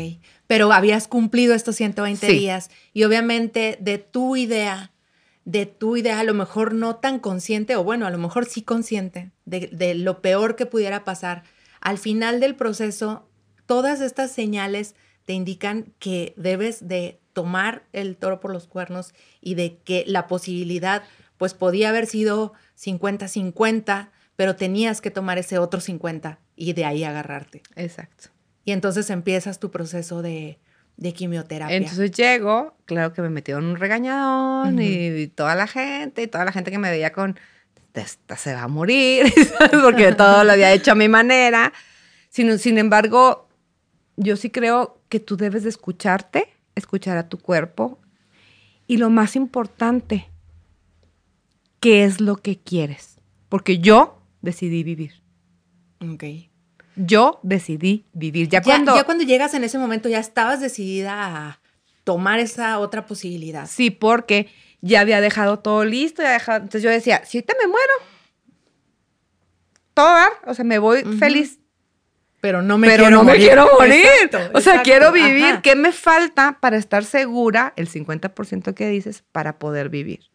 Pero 0.47 0.71
habías 0.71 1.07
cumplido 1.09 1.53
estos 1.53 1.75
120 1.75 2.27
días 2.27 2.69
y 2.93 3.03
obviamente 3.03 3.77
de 3.81 3.97
tu 3.97 4.37
idea 4.37 4.93
de 5.45 5.65
tu 5.65 5.97
idea, 5.97 6.19
a 6.19 6.23
lo 6.23 6.33
mejor 6.33 6.73
no 6.73 6.95
tan 6.97 7.19
consciente, 7.19 7.75
o 7.75 7.83
bueno, 7.83 8.05
a 8.05 8.11
lo 8.11 8.17
mejor 8.17 8.45
sí 8.45 8.61
consciente 8.61 9.31
de, 9.45 9.95
lo 9.95 10.21
peor 10.21 10.55
que 10.55 10.65
pudiera 10.65 11.03
pasar. 11.03 11.43
Al 11.81 11.97
final 11.97 12.39
del 12.39 12.55
proceso, 12.55 13.27
todas 13.65 14.01
estas 14.01 14.31
señales 14.31 14.95
te 15.25 15.33
indican 15.33 15.93
que 15.99 16.33
debes 16.35 16.87
de 16.87 17.19
tomar 17.33 17.83
el 17.93 18.15
toro 18.15 18.39
por 18.39 18.51
los 18.51 18.67
cuernos 18.67 19.13
y 19.41 19.55
de 19.55 19.77
que 19.83 20.03
la 20.07 20.27
posibilidad, 20.27 21.03
pues 21.37 21.53
podía 21.53 21.89
haber 21.89 22.05
sido 22.05 22.53
50-50, 22.79 24.09
pero 24.35 24.55
tenías 24.55 25.01
que 25.01 25.11
tomar 25.11 25.37
ese 25.37 25.57
otro 25.57 25.79
50 25.79 26.39
y 26.55 26.73
de 26.73 26.85
ahí 26.85 27.03
agarrarte. 27.03 27.63
Exacto. 27.75 28.29
Y 28.65 28.71
entonces 28.71 29.09
empiezas 29.09 29.59
tu 29.59 29.71
proceso 29.71 30.21
de, 30.21 30.59
de 30.97 31.13
quimioterapia. 31.13 31.75
Entonces 31.75 32.11
llego, 32.11 32.75
claro 32.85 33.13
que 33.13 33.21
me 33.21 33.29
metieron 33.29 33.65
un 33.65 33.75
regañadón 33.77 34.79
y, 34.81 35.27
toda 35.27 35.55
la 35.55 35.67
gente, 35.67 36.23
y 36.23 36.27
toda 36.27 36.45
la 36.45 36.51
gente 36.51 36.71
que 36.71 36.77
me 36.77 36.89
veía 36.89 37.11
con, 37.11 37.37
esta 37.93 38.37
se 38.37 38.53
va 38.53 38.63
a 38.63 38.67
morir, 38.67 39.31
porque 39.83 40.13
todo 40.13 40.43
lo 40.43 40.51
había 40.51 40.71
hecho 40.71 40.91
a 40.91 40.95
mi 40.95 41.07
manera. 41.07 41.73
Sin, 42.29 42.57
sin 42.57 42.77
embargo, 42.77 43.47
yo 44.17 44.35
sí 44.35 44.49
creo 44.49 45.01
que 45.09 45.19
tú 45.19 45.37
debes 45.37 45.63
de 45.63 45.69
escucharte, 45.69 46.49
escuchar 46.75 47.17
a 47.17 47.29
tu 47.29 47.37
cuerpo 47.37 47.99
y 48.87 48.97
lo 48.97 49.09
más 49.09 49.35
importante, 49.35 50.29
¿qué 51.79 52.03
es 52.03 52.21
lo 52.21 52.37
que 52.37 52.59
quieres? 52.59 53.19
Porque 53.49 53.79
yo 53.79 54.21
decidí 54.41 54.83
vivir. 54.83 55.21
Ok 56.01 56.23
yo 56.95 57.39
decidí 57.43 58.05
vivir. 58.13 58.49
Ya, 58.49 58.61
cuando, 58.61 58.95
ya 58.95 59.03
cuando 59.03 59.23
llegas 59.23 59.53
en 59.53 59.63
ese 59.63 59.77
momento, 59.77 60.09
ya 60.09 60.19
estabas 60.19 60.61
decidida 60.61 61.25
a 61.25 61.59
tomar 62.03 62.39
esa 62.39 62.79
otra 62.79 63.05
posibilidad. 63.05 63.67
Sí, 63.67 63.89
porque 63.89 64.49
ya 64.81 65.01
había 65.01 65.21
dejado 65.21 65.59
todo 65.59 65.85
listo. 65.85 66.21
Ya 66.21 66.35
entonces 66.35 66.83
yo 66.83 66.89
decía, 66.89 67.23
si 67.25 67.37
ahorita 67.37 67.55
me 67.61 67.67
muero, 67.67 67.93
todo 69.93 70.07
dar, 70.07 70.31
o 70.45 70.53
sea, 70.53 70.65
me 70.65 70.79
voy 70.79 71.03
feliz. 71.17 71.59
Pero 72.43 72.61
no 72.61 72.77
me 72.77 72.87
Pero 72.87 73.03
quiero 73.03 73.15
no 73.15 73.23
morir. 73.23 73.39
me 73.39 73.45
quiero 73.45 73.69
morir. 73.79 74.51
o 74.53 74.59
sea, 74.59 74.81
quiero 74.81 75.13
vivir. 75.13 75.61
¿Qué 75.63 75.77
me 75.77 75.93
falta 75.93 76.57
para 76.59 76.75
estar 76.75 77.05
segura, 77.05 77.71
el 77.77 77.87
50% 77.89 78.73
que 78.73 78.89
dices, 78.89 79.23
para 79.31 79.59
poder 79.59 79.87
vivir? 79.87 80.25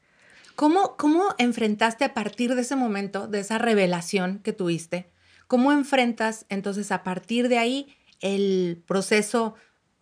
¿Cómo, 0.56 0.96
¿Cómo 0.96 1.34
enfrentaste 1.36 2.06
a 2.06 2.14
partir 2.14 2.54
de 2.54 2.62
ese 2.62 2.76
momento, 2.76 3.28
de 3.28 3.40
esa 3.40 3.58
revelación 3.58 4.38
que 4.38 4.54
tuviste? 4.54 5.10
¿Cómo 5.48 5.70
enfrentas 5.70 6.46
entonces 6.48 6.92
a 6.92 7.02
partir 7.02 7.50
de 7.50 7.58
ahí 7.58 7.94
el 8.22 8.82
proceso, 8.86 9.56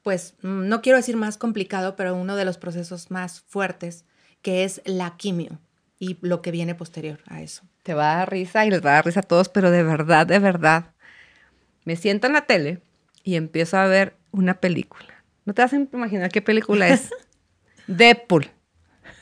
pues 0.04 0.34
mm, 0.42 0.68
no 0.68 0.82
quiero 0.82 0.98
decir 0.98 1.16
más 1.16 1.36
complicado, 1.36 1.96
pero 1.96 2.14
uno 2.14 2.36
de 2.36 2.44
los 2.44 2.56
procesos 2.56 3.10
más 3.10 3.40
fuertes, 3.48 4.04
que 4.42 4.62
es 4.62 4.80
la 4.84 5.16
quimio 5.16 5.58
y 5.98 6.18
lo 6.20 6.40
que 6.40 6.52
viene 6.52 6.76
posterior 6.76 7.18
a 7.26 7.42
eso? 7.42 7.64
Te 7.82 7.94
va 7.94 8.12
a 8.12 8.16
dar 8.18 8.30
risa 8.30 8.64
y 8.64 8.70
les 8.70 8.84
va 8.84 8.90
a 8.90 8.94
dar 8.94 9.06
risa 9.06 9.20
a 9.20 9.22
todos, 9.24 9.48
pero 9.48 9.72
de 9.72 9.82
verdad, 9.82 10.26
de 10.26 10.38
verdad, 10.38 10.92
me 11.86 11.96
siento 11.96 12.26
en 12.26 12.34
la 12.34 12.42
tele 12.42 12.82
y 13.22 13.36
empiezo 13.36 13.78
a 13.78 13.86
ver 13.86 14.16
una 14.32 14.60
película. 14.60 15.24
No 15.46 15.54
te 15.54 15.62
vas 15.62 15.72
a 15.72 15.76
imaginar 15.76 16.30
qué 16.30 16.42
película 16.42 16.88
es. 16.88 17.10
Deadpool. 17.86 18.50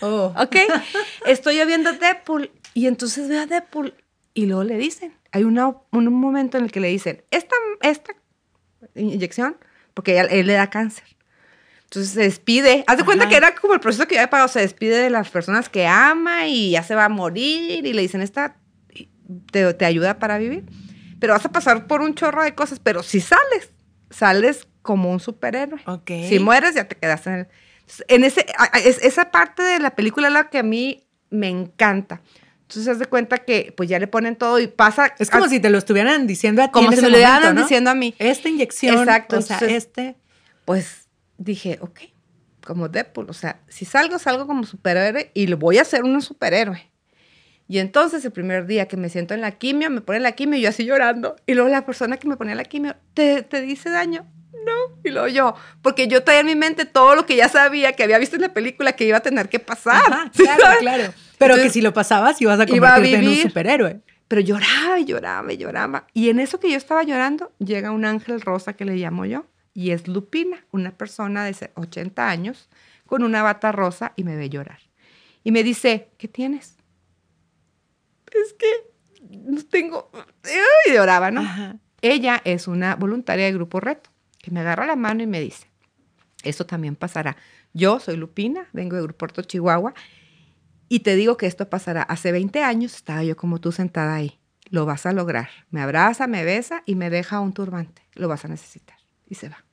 Oh. 0.00 0.34
¿Ok? 0.36 0.56
Estoy 1.26 1.64
viendo 1.66 1.92
Deadpool 1.92 2.50
y 2.72 2.86
entonces 2.86 3.28
veo 3.28 3.42
a 3.42 3.46
Deadpool 3.46 3.94
y 4.32 4.46
luego 4.46 4.64
le 4.64 4.78
dicen, 4.78 5.14
hay 5.30 5.44
un 5.44 5.54
momento 5.92 6.56
en 6.56 6.64
el 6.64 6.72
que 6.72 6.80
le 6.80 6.88
dicen, 6.88 7.22
esta, 7.30 7.54
esta 7.82 8.14
inyección, 8.94 9.56
porque 9.92 10.18
él, 10.18 10.46
le 10.46 10.54
da 10.54 10.70
cáncer. 10.70 11.04
Entonces 11.84 12.12
se 12.12 12.20
despide. 12.22 12.82
Haz 12.86 12.96
de 12.96 13.04
cuenta 13.04 13.28
que 13.28 13.36
era 13.36 13.54
como 13.54 13.74
el 13.74 13.80
proceso 13.80 14.08
que 14.08 14.14
ya 14.14 14.22
había 14.22 14.30
pagado. 14.30 14.48
Se 14.48 14.60
despide 14.60 14.96
de 14.96 15.10
las 15.10 15.28
personas 15.28 15.68
que 15.68 15.86
ama 15.86 16.48
y 16.48 16.70
ya 16.70 16.82
se 16.82 16.94
va 16.94 17.04
a 17.04 17.08
morir. 17.10 17.84
Y 17.86 17.92
le 17.92 18.02
dicen, 18.02 18.22
esta 18.22 18.56
te, 19.52 19.74
te 19.74 19.84
ayuda 19.84 20.18
para 20.18 20.38
vivir. 20.38 20.64
Pero 21.24 21.32
vas 21.32 21.46
a 21.46 21.48
pasar 21.48 21.86
por 21.86 22.02
un 22.02 22.14
chorro 22.14 22.42
de 22.44 22.54
cosas, 22.54 22.78
pero 22.78 23.02
si 23.02 23.18
sales, 23.18 23.70
sales 24.10 24.68
como 24.82 25.10
un 25.10 25.20
superhéroe. 25.20 25.80
Si 26.28 26.38
mueres, 26.38 26.74
ya 26.74 26.84
te 26.86 26.96
quedas 26.96 27.26
en 27.26 27.32
el... 27.32 27.48
En 28.08 28.24
ese, 28.24 28.44
esa 29.00 29.30
parte 29.30 29.62
de 29.62 29.78
la 29.78 29.94
película 29.96 30.26
es 30.28 30.34
la 30.34 30.50
que 30.50 30.58
a 30.58 30.62
mí 30.62 31.08
me 31.30 31.48
encanta. 31.48 32.20
Entonces, 32.60 32.88
haz 32.88 32.98
de 32.98 33.06
cuenta 33.06 33.38
que 33.38 33.72
pues 33.74 33.88
ya 33.88 33.98
le 33.98 34.06
ponen 34.06 34.36
todo 34.36 34.60
y 34.60 34.66
pasa... 34.66 35.14
Es 35.18 35.30
como 35.30 35.46
a- 35.46 35.48
si 35.48 35.60
te 35.60 35.70
lo 35.70 35.78
estuvieran 35.78 36.26
diciendo 36.26 36.62
a 36.62 36.66
ti 36.66 36.72
como 36.72 36.90
en 36.90 36.96
si 36.98 37.02
me 37.02 37.08
lo 37.08 37.16
estuvieran 37.16 37.54
¿no? 37.54 37.62
diciendo 37.62 37.88
a 37.88 37.94
mí. 37.94 38.14
Esta 38.18 38.50
inyección, 38.50 38.98
Exacto, 38.98 39.38
o 39.38 39.40
sea, 39.40 39.56
entonces- 39.56 39.78
este... 39.78 40.16
Pues 40.66 41.08
dije, 41.38 41.78
ok, 41.80 42.00
como 42.66 42.90
Deadpool, 42.90 43.30
o 43.30 43.32
sea, 43.32 43.60
si 43.68 43.86
salgo, 43.86 44.18
salgo 44.18 44.46
como 44.46 44.64
superhéroe 44.64 45.30
y 45.32 45.46
lo 45.46 45.56
voy 45.56 45.78
a 45.78 45.82
hacer 45.82 46.02
un 46.04 46.20
superhéroe. 46.20 46.90
Y 47.68 47.78
entonces 47.78 48.24
el 48.24 48.32
primer 48.32 48.66
día 48.66 48.86
que 48.88 48.96
me 48.96 49.08
siento 49.08 49.32
en 49.34 49.40
la 49.40 49.52
quimio, 49.52 49.88
me 49.90 50.00
pone 50.02 50.20
la 50.20 50.32
quimio 50.32 50.58
y 50.58 50.62
yo 50.62 50.68
así 50.68 50.84
llorando. 50.84 51.36
Y 51.46 51.54
luego 51.54 51.70
la 51.70 51.86
persona 51.86 52.16
que 52.18 52.28
me 52.28 52.36
ponía 52.36 52.54
la 52.54 52.64
quimio, 52.64 52.94
¿te, 53.14 53.42
te 53.42 53.60
dice 53.62 53.88
daño? 53.90 54.26
No. 54.52 54.98
Y 55.02 55.10
luego 55.10 55.28
yo, 55.28 55.54
porque 55.82 56.06
yo 56.08 56.22
traía 56.24 56.40
en 56.40 56.46
mi 56.46 56.54
mente 56.56 56.84
todo 56.84 57.14
lo 57.14 57.26
que 57.26 57.36
ya 57.36 57.48
sabía, 57.48 57.92
que 57.92 58.02
había 58.02 58.18
visto 58.18 58.36
en 58.36 58.42
la 58.42 58.52
película 58.54 58.92
que 58.92 59.04
iba 59.06 59.18
a 59.18 59.20
tener 59.20 59.48
que 59.48 59.58
pasar. 59.60 60.02
Ajá, 60.12 60.30
claro, 60.36 60.64
claro. 60.80 61.02
Pero 61.38 61.54
Entonces, 61.54 61.64
que 61.64 61.70
si 61.74 61.80
lo 61.82 61.92
pasabas 61.92 62.40
ibas 62.40 62.60
a 62.60 62.64
iba 62.68 62.88
a 62.88 62.94
convertirte 62.96 63.18
en 63.18 63.24
un 63.24 63.30
vivir. 63.30 63.48
superhéroe. 63.48 64.00
Pero 64.28 64.40
lloraba 64.40 64.98
y 64.98 65.04
lloraba 65.04 65.52
y 65.52 65.56
lloraba. 65.58 66.06
Y 66.14 66.30
en 66.30 66.40
eso 66.40 66.60
que 66.60 66.70
yo 66.70 66.76
estaba 66.76 67.02
llorando, 67.02 67.52
llega 67.58 67.90
un 67.90 68.04
ángel 68.04 68.40
rosa 68.40 68.72
que 68.74 68.84
le 68.86 68.96
llamo 68.96 69.26
yo, 69.26 69.44
y 69.74 69.90
es 69.90 70.08
Lupina, 70.08 70.64
una 70.70 70.92
persona 70.92 71.44
de 71.44 71.52
se- 71.52 71.70
80 71.74 72.28
años, 72.28 72.68
con 73.06 73.22
una 73.22 73.42
bata 73.42 73.70
rosa, 73.72 74.12
y 74.16 74.24
me 74.24 74.36
ve 74.36 74.48
llorar. 74.48 74.78
Y 75.42 75.50
me 75.52 75.62
dice, 75.62 76.08
¿qué 76.16 76.26
tienes? 76.28 76.73
Es 78.34 78.52
que 78.54 78.66
tengo... 79.70 80.10
Y 80.88 80.92
lloraba, 80.92 81.30
¿no? 81.30 81.42
Ella 82.02 82.40
es 82.44 82.68
una 82.68 82.96
voluntaria 82.96 83.46
de 83.46 83.52
Grupo 83.52 83.80
Reto, 83.80 84.10
que 84.38 84.50
me 84.50 84.60
agarra 84.60 84.86
la 84.86 84.96
mano 84.96 85.22
y 85.22 85.26
me 85.26 85.40
dice, 85.40 85.70
esto 86.42 86.66
también 86.66 86.96
pasará. 86.96 87.36
Yo 87.72 87.98
soy 87.98 88.16
Lupina, 88.16 88.68
vengo 88.72 88.96
de 88.96 89.02
Grupo 89.02 89.26
Chihuahua, 89.26 89.94
y 90.88 91.00
te 91.00 91.16
digo 91.16 91.36
que 91.36 91.46
esto 91.46 91.68
pasará. 91.70 92.02
Hace 92.02 92.30
20 92.30 92.62
años 92.62 92.94
estaba 92.94 93.24
yo 93.24 93.36
como 93.36 93.60
tú 93.60 93.72
sentada 93.72 94.14
ahí. 94.14 94.38
Lo 94.68 94.86
vas 94.86 95.06
a 95.06 95.12
lograr. 95.12 95.48
Me 95.70 95.80
abraza, 95.80 96.26
me 96.26 96.44
besa 96.44 96.82
y 96.86 96.94
me 96.94 97.10
deja 97.10 97.40
un 97.40 97.52
turbante. 97.52 98.02
Lo 98.14 98.28
vas 98.28 98.44
a 98.44 98.48
necesitar. 98.48 98.98
Y 99.26 99.34
se 99.34 99.48
va. 99.48 99.64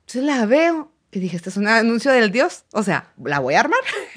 Entonces 0.00 0.24
la 0.24 0.44
veo 0.46 0.92
y 1.12 1.18
dije, 1.20 1.36
este 1.36 1.48
es 1.50 1.56
un 1.56 1.66
anuncio 1.68 2.12
del 2.12 2.30
Dios. 2.30 2.64
O 2.72 2.82
sea, 2.82 3.12
la 3.24 3.38
voy 3.40 3.54
a 3.54 3.60
armar. 3.60 3.80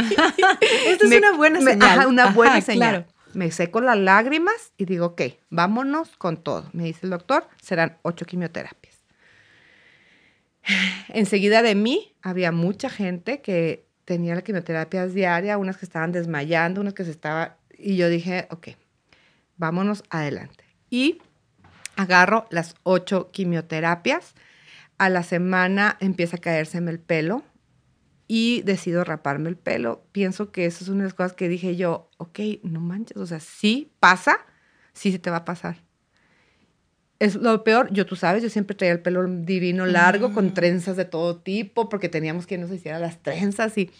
Esta 0.87 1.05
es 1.05 1.11
una 1.17 1.31
buena 1.35 1.59
me- 1.59 1.71
señal. 1.71 1.99
ajá, 1.99 2.07
una 2.07 2.27
buena 2.31 2.53
Ajá, 2.53 2.61
señal. 2.61 2.89
claro. 3.05 3.13
Me 3.33 3.49
seco 3.51 3.81
las 3.81 3.97
lágrimas 3.97 4.73
y 4.77 4.85
digo, 4.85 5.07
ok, 5.07 5.21
vámonos 5.49 6.09
con 6.17 6.37
todo. 6.37 6.69
Me 6.73 6.83
dice 6.83 6.99
el 7.03 7.09
doctor, 7.09 7.47
serán 7.61 7.97
ocho 8.03 8.25
quimioterapias. 8.25 8.95
Enseguida 11.09 11.61
de 11.61 11.75
mí 11.75 12.15
había 12.21 12.51
mucha 12.51 12.89
gente 12.89 13.41
que 13.41 13.85
tenía 14.05 14.35
las 14.35 14.43
quimioterapias 14.43 15.13
diarias, 15.13 15.57
unas 15.57 15.77
que 15.77 15.85
estaban 15.85 16.11
desmayando, 16.11 16.81
unas 16.81 16.93
que 16.93 17.05
se 17.05 17.11
estaba... 17.11 17.57
Y 17.77 17.95
yo 17.97 18.07
dije, 18.09 18.47
ok, 18.51 18.69
vámonos 19.57 20.03
adelante. 20.09 20.63
Y 20.89 21.19
agarro 21.95 22.45
las 22.49 22.75
ocho 22.83 23.31
quimioterapias. 23.31 24.35
A 25.03 25.09
la 25.09 25.23
semana 25.23 25.97
empieza 25.99 26.37
a 26.37 26.39
caérseme 26.39 26.89
el 26.89 26.99
pelo 26.99 27.43
y 28.27 28.61
decido 28.61 29.03
raparme 29.03 29.49
el 29.49 29.57
pelo. 29.57 30.05
Pienso 30.13 30.51
que 30.51 30.65
eso 30.65 30.83
es 30.83 30.89
una 30.89 30.99
de 30.99 31.03
las 31.05 31.13
cosas 31.13 31.33
que 31.33 31.49
dije 31.49 31.75
yo, 31.75 32.09
ok, 32.17 32.39
no 32.63 32.79
manches, 32.79 33.17
o 33.17 33.25
sea, 33.25 33.41
sí 33.41 33.91
pasa, 33.99 34.37
sí 34.93 35.11
se 35.11 35.19
te 35.19 35.29
va 35.29 35.37
a 35.37 35.45
pasar. 35.45 35.83
Es 37.19 37.35
lo 37.35 37.65
peor, 37.65 37.91
yo 37.91 38.05
tú 38.05 38.15
sabes, 38.15 38.43
yo 38.43 38.49
siempre 38.49 38.77
traía 38.77 38.93
el 38.93 39.01
pelo 39.01 39.25
divino 39.27 39.85
largo 39.85 40.33
con 40.33 40.53
trenzas 40.53 40.95
de 40.95 41.03
todo 41.03 41.35
tipo 41.35 41.89
porque 41.89 42.07
teníamos 42.07 42.47
que 42.47 42.57
nos 42.57 42.71
hiciera 42.71 42.97
las 42.99 43.21
trenzas 43.21 43.77
y 43.77 43.91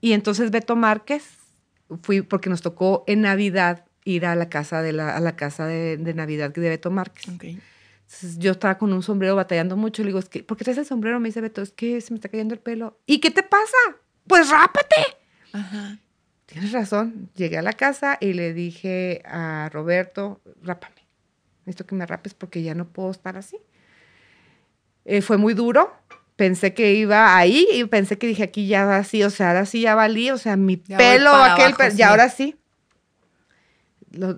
y 0.00 0.14
entonces 0.14 0.50
Beto 0.50 0.76
Márquez 0.76 1.22
fui 2.02 2.22
porque 2.22 2.50
nos 2.50 2.62
tocó 2.62 3.04
en 3.06 3.20
Navidad 3.20 3.84
ir 4.04 4.26
a 4.26 4.34
la 4.34 4.48
casa 4.48 4.80
de 4.80 4.92
la, 4.92 5.16
a 5.16 5.20
la 5.20 5.36
casa 5.36 5.66
de, 5.66 5.96
de 5.96 6.14
Navidad 6.14 6.50
de 6.52 6.68
Beto 6.68 6.90
Márquez. 6.90 7.28
Ok. 7.28 7.44
Entonces, 8.14 8.38
yo 8.38 8.52
estaba 8.52 8.76
con 8.76 8.92
un 8.92 9.02
sombrero 9.02 9.36
batallando 9.36 9.76
mucho. 9.76 10.02
Le 10.02 10.08
digo, 10.08 10.18
es 10.18 10.28
que, 10.28 10.42
¿por 10.42 10.56
qué 10.56 10.64
traes 10.64 10.78
el 10.78 10.84
sombrero? 10.86 11.18
Me 11.18 11.28
dice 11.30 11.40
Beto, 11.40 11.62
es 11.62 11.72
que 11.72 12.00
se 12.00 12.12
me 12.12 12.16
está 12.16 12.28
cayendo 12.28 12.52
el 12.54 12.60
pelo. 12.60 12.98
¿Y 13.06 13.20
qué 13.20 13.30
te 13.30 13.42
pasa? 13.42 13.76
Pues 14.26 14.50
rápate. 14.50 14.96
Ajá. 15.52 15.98
Tienes 16.46 16.72
razón. 16.72 17.30
Llegué 17.34 17.56
a 17.56 17.62
la 17.62 17.72
casa 17.72 18.18
y 18.20 18.34
le 18.34 18.52
dije 18.52 19.22
a 19.24 19.70
Roberto, 19.72 20.42
rápame. 20.62 20.96
Necesito 21.64 21.86
que 21.86 21.94
me 21.94 22.04
rapes 22.04 22.34
porque 22.34 22.62
ya 22.62 22.74
no 22.74 22.86
puedo 22.86 23.10
estar 23.10 23.36
así. 23.38 23.56
Eh, 25.06 25.22
fue 25.22 25.38
muy 25.38 25.54
duro. 25.54 25.92
Pensé 26.36 26.74
que 26.74 26.92
iba 26.94 27.36
ahí 27.36 27.66
y 27.72 27.84
pensé 27.84 28.18
que 28.18 28.26
dije, 28.26 28.42
aquí 28.42 28.66
ya 28.66 28.84
va 28.84 28.96
así, 28.98 29.22
o 29.22 29.30
sea, 29.30 29.48
ahora 29.48 29.64
sí 29.66 29.80
ya 29.82 29.94
valí, 29.94 30.30
o 30.30 30.38
sea, 30.38 30.56
mi 30.56 30.82
Ya 30.86 30.98
pelo, 30.98 31.30
aquel, 31.32 31.66
abajo, 31.66 31.78
pe- 31.78 31.90
sí. 31.92 31.96
y 31.98 32.02
ahora 32.02 32.28
sí. 32.28 32.56
Lo- 34.10 34.36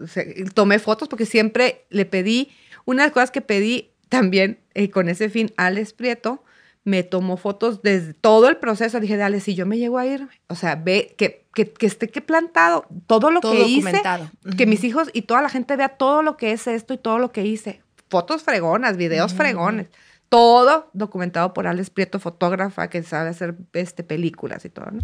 tomé 0.54 0.78
fotos 0.78 1.08
porque 1.08 1.26
siempre 1.26 1.84
le 1.90 2.04
pedí, 2.04 2.50
una 2.84 3.02
de 3.02 3.08
las 3.08 3.14
cosas 3.14 3.30
que 3.30 3.40
pedí 3.40 3.90
también 4.08 4.60
eh, 4.74 4.90
con 4.90 5.08
ese 5.08 5.28
fin, 5.30 5.52
Alex 5.56 5.92
Prieto, 5.92 6.42
me 6.84 7.02
tomó 7.02 7.36
fotos 7.36 7.82
desde 7.82 8.12
todo 8.12 8.48
el 8.48 8.58
proceso. 8.58 9.00
Dije, 9.00 9.16
dale, 9.16 9.40
si 9.40 9.54
yo 9.54 9.64
me 9.66 9.78
llego 9.78 9.98
a 9.98 10.06
ir, 10.06 10.28
o 10.48 10.54
sea, 10.54 10.76
ve 10.76 11.14
que, 11.16 11.46
que, 11.54 11.72
que 11.72 11.86
esté 11.86 12.08
que 12.08 12.20
plantado 12.20 12.86
todo 13.06 13.30
lo 13.30 13.40
Todo 13.40 13.52
que 13.52 13.62
hice, 13.66 13.90
documentado. 13.90 14.30
que 14.56 14.66
mis 14.66 14.84
hijos 14.84 15.08
y 15.12 15.22
toda 15.22 15.40
la 15.40 15.48
gente 15.48 15.76
vea 15.76 15.88
todo 15.88 16.22
lo 16.22 16.36
que 16.36 16.52
es 16.52 16.66
esto 16.66 16.92
y 16.94 16.98
todo 16.98 17.18
lo 17.18 17.32
que 17.32 17.44
hice. 17.44 17.80
Fotos 18.10 18.42
fregonas, 18.42 18.96
videos 18.98 19.32
fregones, 19.32 19.88
todo 20.28 20.90
documentado 20.92 21.54
por 21.54 21.66
Alex 21.66 21.90
Prieto, 21.90 22.20
fotógrafa 22.20 22.88
que 22.90 23.02
sabe 23.02 23.30
hacer 23.30 23.56
este, 23.72 24.04
películas 24.04 24.64
y 24.64 24.68
todo, 24.68 24.90
¿no? 24.90 25.00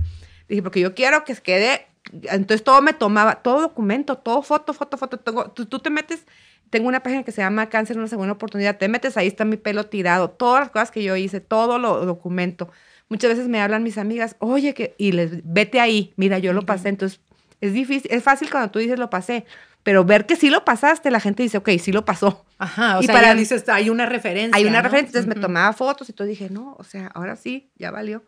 Dije, 0.48 0.62
porque 0.62 0.80
yo 0.80 0.94
quiero 0.94 1.24
que 1.24 1.34
se 1.34 1.42
quede, 1.42 1.86
entonces 2.24 2.64
todo 2.64 2.82
me 2.82 2.92
tomaba, 2.92 3.36
todo 3.36 3.60
documento, 3.60 4.16
todo 4.16 4.42
foto, 4.42 4.72
foto, 4.74 4.96
foto. 4.96 5.18
tengo- 5.18 5.50
tú, 5.50 5.66
tú 5.66 5.78
te 5.78 5.90
metes, 5.90 6.24
tengo 6.70 6.88
una 6.88 7.02
página 7.02 7.22
que 7.22 7.32
se 7.32 7.42
llama 7.42 7.68
Cáncer, 7.68 7.98
una 7.98 8.08
segunda 8.08 8.32
oportunidad, 8.32 8.78
te 8.78 8.88
metes, 8.88 9.16
ahí 9.16 9.26
está 9.26 9.44
mi 9.44 9.56
pelo 9.56 9.86
tirado, 9.86 10.30
todas 10.30 10.60
las 10.60 10.70
cosas 10.70 10.90
que 10.90 11.02
yo 11.02 11.16
hice, 11.16 11.40
todo 11.40 11.78
lo 11.78 12.04
documento. 12.06 12.70
Muchas 13.08 13.30
veces 13.30 13.48
me 13.48 13.60
hablan 13.60 13.82
mis 13.82 13.98
amigas, 13.98 14.36
oye, 14.38 14.72
que, 14.74 14.94
y 14.98 15.12
les, 15.12 15.40
vete 15.44 15.80
ahí, 15.80 16.12
mira, 16.16 16.38
yo 16.38 16.52
lo 16.52 16.62
pasé, 16.66 16.88
entonces 16.90 17.20
es 17.60 17.72
difícil, 17.72 18.10
es 18.12 18.22
fácil 18.22 18.50
cuando 18.50 18.70
tú 18.70 18.78
dices 18.78 18.98
lo 18.98 19.10
pasé, 19.10 19.44
pero 19.82 20.04
ver 20.04 20.26
que 20.26 20.36
sí 20.36 20.48
lo 20.50 20.64
pasaste, 20.64 21.10
la 21.10 21.20
gente 21.20 21.42
dice, 21.42 21.58
ok, 21.58 21.70
sí 21.80 21.90
lo 21.90 22.04
pasó. 22.04 22.44
Ajá, 22.58 22.98
o 22.98 23.02
Y 23.02 23.06
sea, 23.06 23.14
para- 23.16 23.28
ya 23.28 23.34
dices, 23.34 23.68
hay 23.68 23.90
una 23.90 24.06
referencia. 24.06 24.56
Hay 24.56 24.64
una 24.66 24.78
¿no? 24.78 24.84
referencia, 24.84 25.08
entonces 25.18 25.26
me 25.28 25.34
Ujú. 25.34 25.40
tomaba 25.40 25.72
fotos 25.72 26.08
y 26.08 26.12
todo 26.12 26.28
dije, 26.28 26.50
no, 26.50 26.76
o 26.78 26.84
sea, 26.84 27.08
ahora 27.14 27.34
sí, 27.36 27.70
ya 27.76 27.90
valió. 27.90 28.22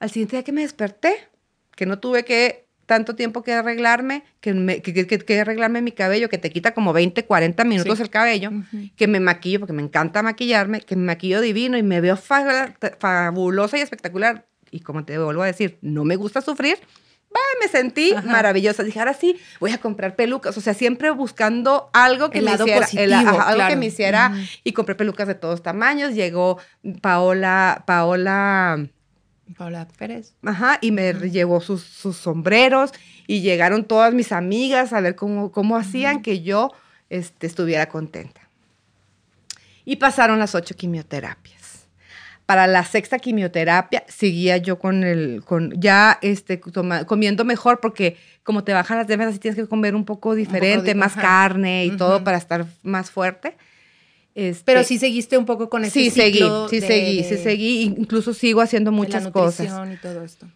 Al 0.00 0.10
siguiente 0.10 0.36
día 0.36 0.42
que 0.42 0.52
me 0.52 0.62
desperté, 0.62 1.28
que 1.76 1.86
no 1.86 1.98
tuve 1.98 2.24
que 2.24 2.66
tanto 2.90 3.14
tiempo 3.14 3.44
que 3.44 3.52
arreglarme, 3.52 4.24
que, 4.40 4.52
me- 4.52 4.82
que, 4.82 4.92
que- 5.06 5.40
arreglarme 5.40 5.80
mi 5.80 5.92
cabello, 5.92 6.28
que 6.28 6.38
te 6.38 6.50
quita 6.50 6.74
como 6.74 6.92
20, 6.92 7.24
40 7.24 7.62
minutos 7.64 7.98
Sí. 7.98 8.02
el 8.02 8.10
cabello, 8.10 8.50
que 8.96 9.06
me 9.06 9.20
maquillo, 9.20 9.60
porque 9.60 9.72
me 9.72 9.82
encanta 9.82 10.24
maquillarme, 10.24 10.80
que 10.80 10.96
me 10.96 11.04
maquillo 11.04 11.40
divino 11.40 11.78
y 11.78 11.84
me 11.84 12.00
veo 12.00 12.16
fa- 12.16 12.74
fabulosa 12.98 13.78
y 13.78 13.80
espectacular. 13.80 14.46
Y 14.72 14.80
como 14.80 15.04
te 15.04 15.16
vuelvo 15.18 15.42
a 15.42 15.46
decir, 15.46 15.78
no 15.82 16.04
me 16.04 16.16
gusta 16.16 16.40
sufrir. 16.40 16.78
Me 17.62 17.68
sentí 17.68 18.12
Ajá. 18.12 18.26
maravillosa. 18.28 18.82
Dije, 18.82 18.98
ahora 18.98 19.14
sí, 19.14 19.38
voy 19.60 19.70
a 19.70 19.78
comprar 19.78 20.16
pelucas. 20.16 20.56
O 20.58 20.60
sea, 20.60 20.74
siempre 20.74 21.10
buscando 21.12 21.88
algo 21.92 22.30
que 22.30 22.38
El 22.38 22.44
me 22.46 22.50
lado 22.50 22.64
hiciera, 22.64 22.80
positivo, 22.86 23.14
ajá, 23.14 23.42
algo 23.44 23.54
claro. 23.54 23.70
que 23.70 23.76
me 23.76 23.86
hiciera 23.86 24.32
y 24.64 24.72
compré 24.72 24.96
pelucas 24.96 25.28
de 25.28 25.36
todos 25.36 25.62
tamaños. 25.62 26.14
Llegó 26.14 26.58
Paola, 27.02 27.84
Paola, 27.86 28.84
Paula 29.56 29.86
Pérez. 29.98 30.32
ajá, 30.44 30.78
y 30.80 30.92
me 30.92 31.12
llevó 31.12 31.60
sus, 31.60 31.82
sus 31.82 32.16
sombreros 32.16 32.92
y 33.26 33.40
llegaron 33.40 33.84
todas 33.84 34.12
mis 34.14 34.32
amigas 34.32 34.92
a 34.92 35.00
ver 35.00 35.14
cómo, 35.16 35.50
cómo 35.52 35.76
hacían 35.76 36.22
que 36.22 36.42
yo 36.42 36.72
este, 37.08 37.46
estuviera 37.46 37.88
contenta. 37.88 38.40
Y 39.84 39.96
pasaron 39.96 40.38
las 40.38 40.54
ocho 40.54 40.74
quimioterapias. 40.76 41.86
Para 42.46 42.66
la 42.66 42.84
sexta 42.84 43.18
quimioterapia 43.18 44.04
seguía 44.08 44.56
yo 44.56 44.78
con 44.78 45.04
el, 45.04 45.42
con 45.44 45.72
ya 45.80 46.18
este, 46.20 46.56
toma- 46.56 47.04
comiendo 47.04 47.44
mejor 47.44 47.78
porque 47.80 48.16
como 48.42 48.64
te 48.64 48.72
bajan 48.72 48.98
las 48.98 49.06
defensas, 49.06 49.38
tienes 49.38 49.56
que 49.60 49.68
comer 49.68 49.94
un 49.94 50.04
poco 50.04 50.34
diferente, 50.34 50.94
di- 50.94 50.98
más 50.98 51.12
ajá. 51.12 51.22
carne 51.22 51.84
y 51.86 51.96
todo 51.96 52.24
para 52.24 52.38
estar 52.38 52.66
más 52.82 53.10
fuerte. 53.10 53.56
Este, 54.42 54.62
Pero 54.64 54.82
sí 54.84 54.98
seguiste 54.98 55.36
un 55.36 55.44
poco 55.44 55.68
con 55.68 55.84
ese 55.84 55.90
sí 56.00 56.08
seguí, 56.10 56.40
sí 56.70 56.80
de- 56.80 56.86
seguí, 56.86 57.24
sí 57.24 57.36
seguí, 57.36 57.82
incluso 57.82 58.32
sigo 58.32 58.62
haciendo 58.62 58.90
la 58.90 58.96
muchas 58.96 59.28
cosas. 59.28 59.66
y 59.92 59.96
todo 59.96 60.24
esto. 60.24 60.46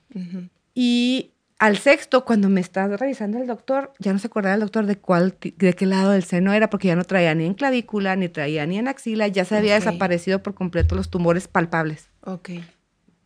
Y 0.74 1.32
al 1.59 1.76
sexto, 1.76 2.24
cuando 2.24 2.49
me 2.49 2.62
estaba 2.62 2.97
revisando 2.97 3.39
el 3.39 3.47
doctor, 3.47 3.93
ya 3.99 4.14
no 4.14 4.18
se 4.18 4.26
acordaba 4.26 4.55
el 4.55 4.61
doctor 4.62 4.87
de 4.87 4.97
cuál, 4.97 5.37
de 5.41 5.72
qué 5.74 5.85
lado 5.87 6.12
del 6.12 6.24
seno 6.24 6.55
era, 6.55 6.70
porque 6.70 6.89
ya 6.89 6.97
no 6.97 7.05
traía 7.05 7.35
ni 7.35 7.45
en 7.45 7.53
clavícula, 7.53 8.16
ni 8.16 8.30
traía 8.30 8.64
ni 8.66 8.78
en 8.78 8.89
axila, 8.89 9.28
ya 9.28 9.45
se 9.45 9.57
había 9.57 9.74
desaparecido 9.74 10.43
por 10.43 10.55
completo 10.55 10.95
los 10.95 11.11
tumores 11.11 11.47
palpables. 11.47 12.09
Ok. 12.22 12.51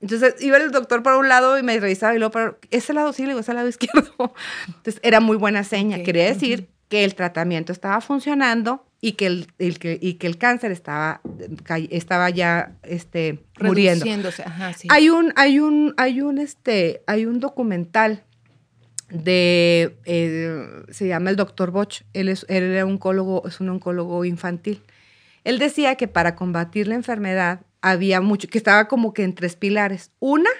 Entonces 0.01 0.35
iba 0.41 0.57
el 0.57 0.71
doctor 0.73 1.05
por 1.05 1.15
un 1.15 1.29
lado 1.29 1.57
y 1.59 1.63
me 1.63 1.79
revisaba 1.79 2.15
y 2.15 2.19
luego 2.19 2.33
por 2.33 2.59
ese 2.71 2.93
lado 2.95 3.13
sí, 3.13 3.23
le 3.23 3.29
digo, 3.29 3.41
ese 3.41 3.55
lado 3.55 3.69
izquierdo. 3.69 4.13
Entonces 4.67 5.01
era 5.05 5.21
muy 5.21 5.37
buena 5.37 5.63
seña. 5.63 6.03
Quería 6.03 6.25
decir 6.27 6.69
que 6.89 7.05
el 7.05 7.15
tratamiento 7.15 7.73
estaba 7.73 8.01
funcionando 8.01 8.85
y 9.01 9.13
que 9.13 9.27
el, 9.27 9.47
el 9.59 9.79
que, 9.79 9.99
y 10.01 10.15
que 10.15 10.27
el 10.27 10.39
cáncer 10.39 10.73
estaba, 10.73 11.21
estaba 11.91 12.31
ya 12.31 12.77
este, 12.83 13.45
muriendo. 13.61 14.05
Reduciéndose, 14.05 14.43
ajá, 14.43 14.73
sí. 14.73 14.89
Hay 14.91 15.09
un, 15.11 15.33
hay 15.37 15.61
un, 15.61 15.95
hay 15.97 16.21
un, 16.21 16.39
este, 16.39 17.03
hay 17.07 17.25
un 17.27 17.39
documental 17.41 18.25
de, 19.11 19.97
eh, 20.05 20.67
se 20.91 21.07
llama 21.09 21.31
el 21.31 21.37
doctor 21.37 21.71
Boch. 21.71 22.03
Él 22.13 22.29
es, 22.29 22.45
él 22.49 22.65
era 22.65 22.85
oncólogo, 22.85 23.47
es 23.47 23.61
un 23.61 23.69
oncólogo 23.71 24.25
infantil. 24.25 24.83
Él 25.45 25.59
decía 25.59 25.95
que 25.95 26.09
para 26.09 26.35
combatir 26.35 26.89
la 26.89 26.95
enfermedad 26.95 27.61
había 27.81 28.21
mucho, 28.21 28.49
que 28.49 28.59
estaba 28.59 28.89
como 28.89 29.15
que 29.15 29.23
en 29.23 29.35
tres 29.35 29.57
pilares. 29.57 30.11
Una 30.19 30.51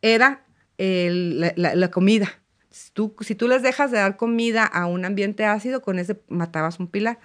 era 0.00 0.44
el- 0.78 1.40
la, 1.40 1.52
la- 1.56 1.74
la 1.74 1.90
comida. 1.90 2.40
Si 2.70 2.92
tú, 2.92 3.14
si 3.20 3.34
tú 3.34 3.48
les 3.48 3.62
dejas 3.62 3.90
de 3.90 3.98
dar 3.98 4.16
comida 4.16 4.64
a 4.64 4.86
un 4.86 5.04
ambiente 5.04 5.44
ácido, 5.44 5.82
con 5.82 5.98
ese 5.98 6.20
matabas 6.28 6.78
un 6.78 6.86
pilar. 6.86 7.18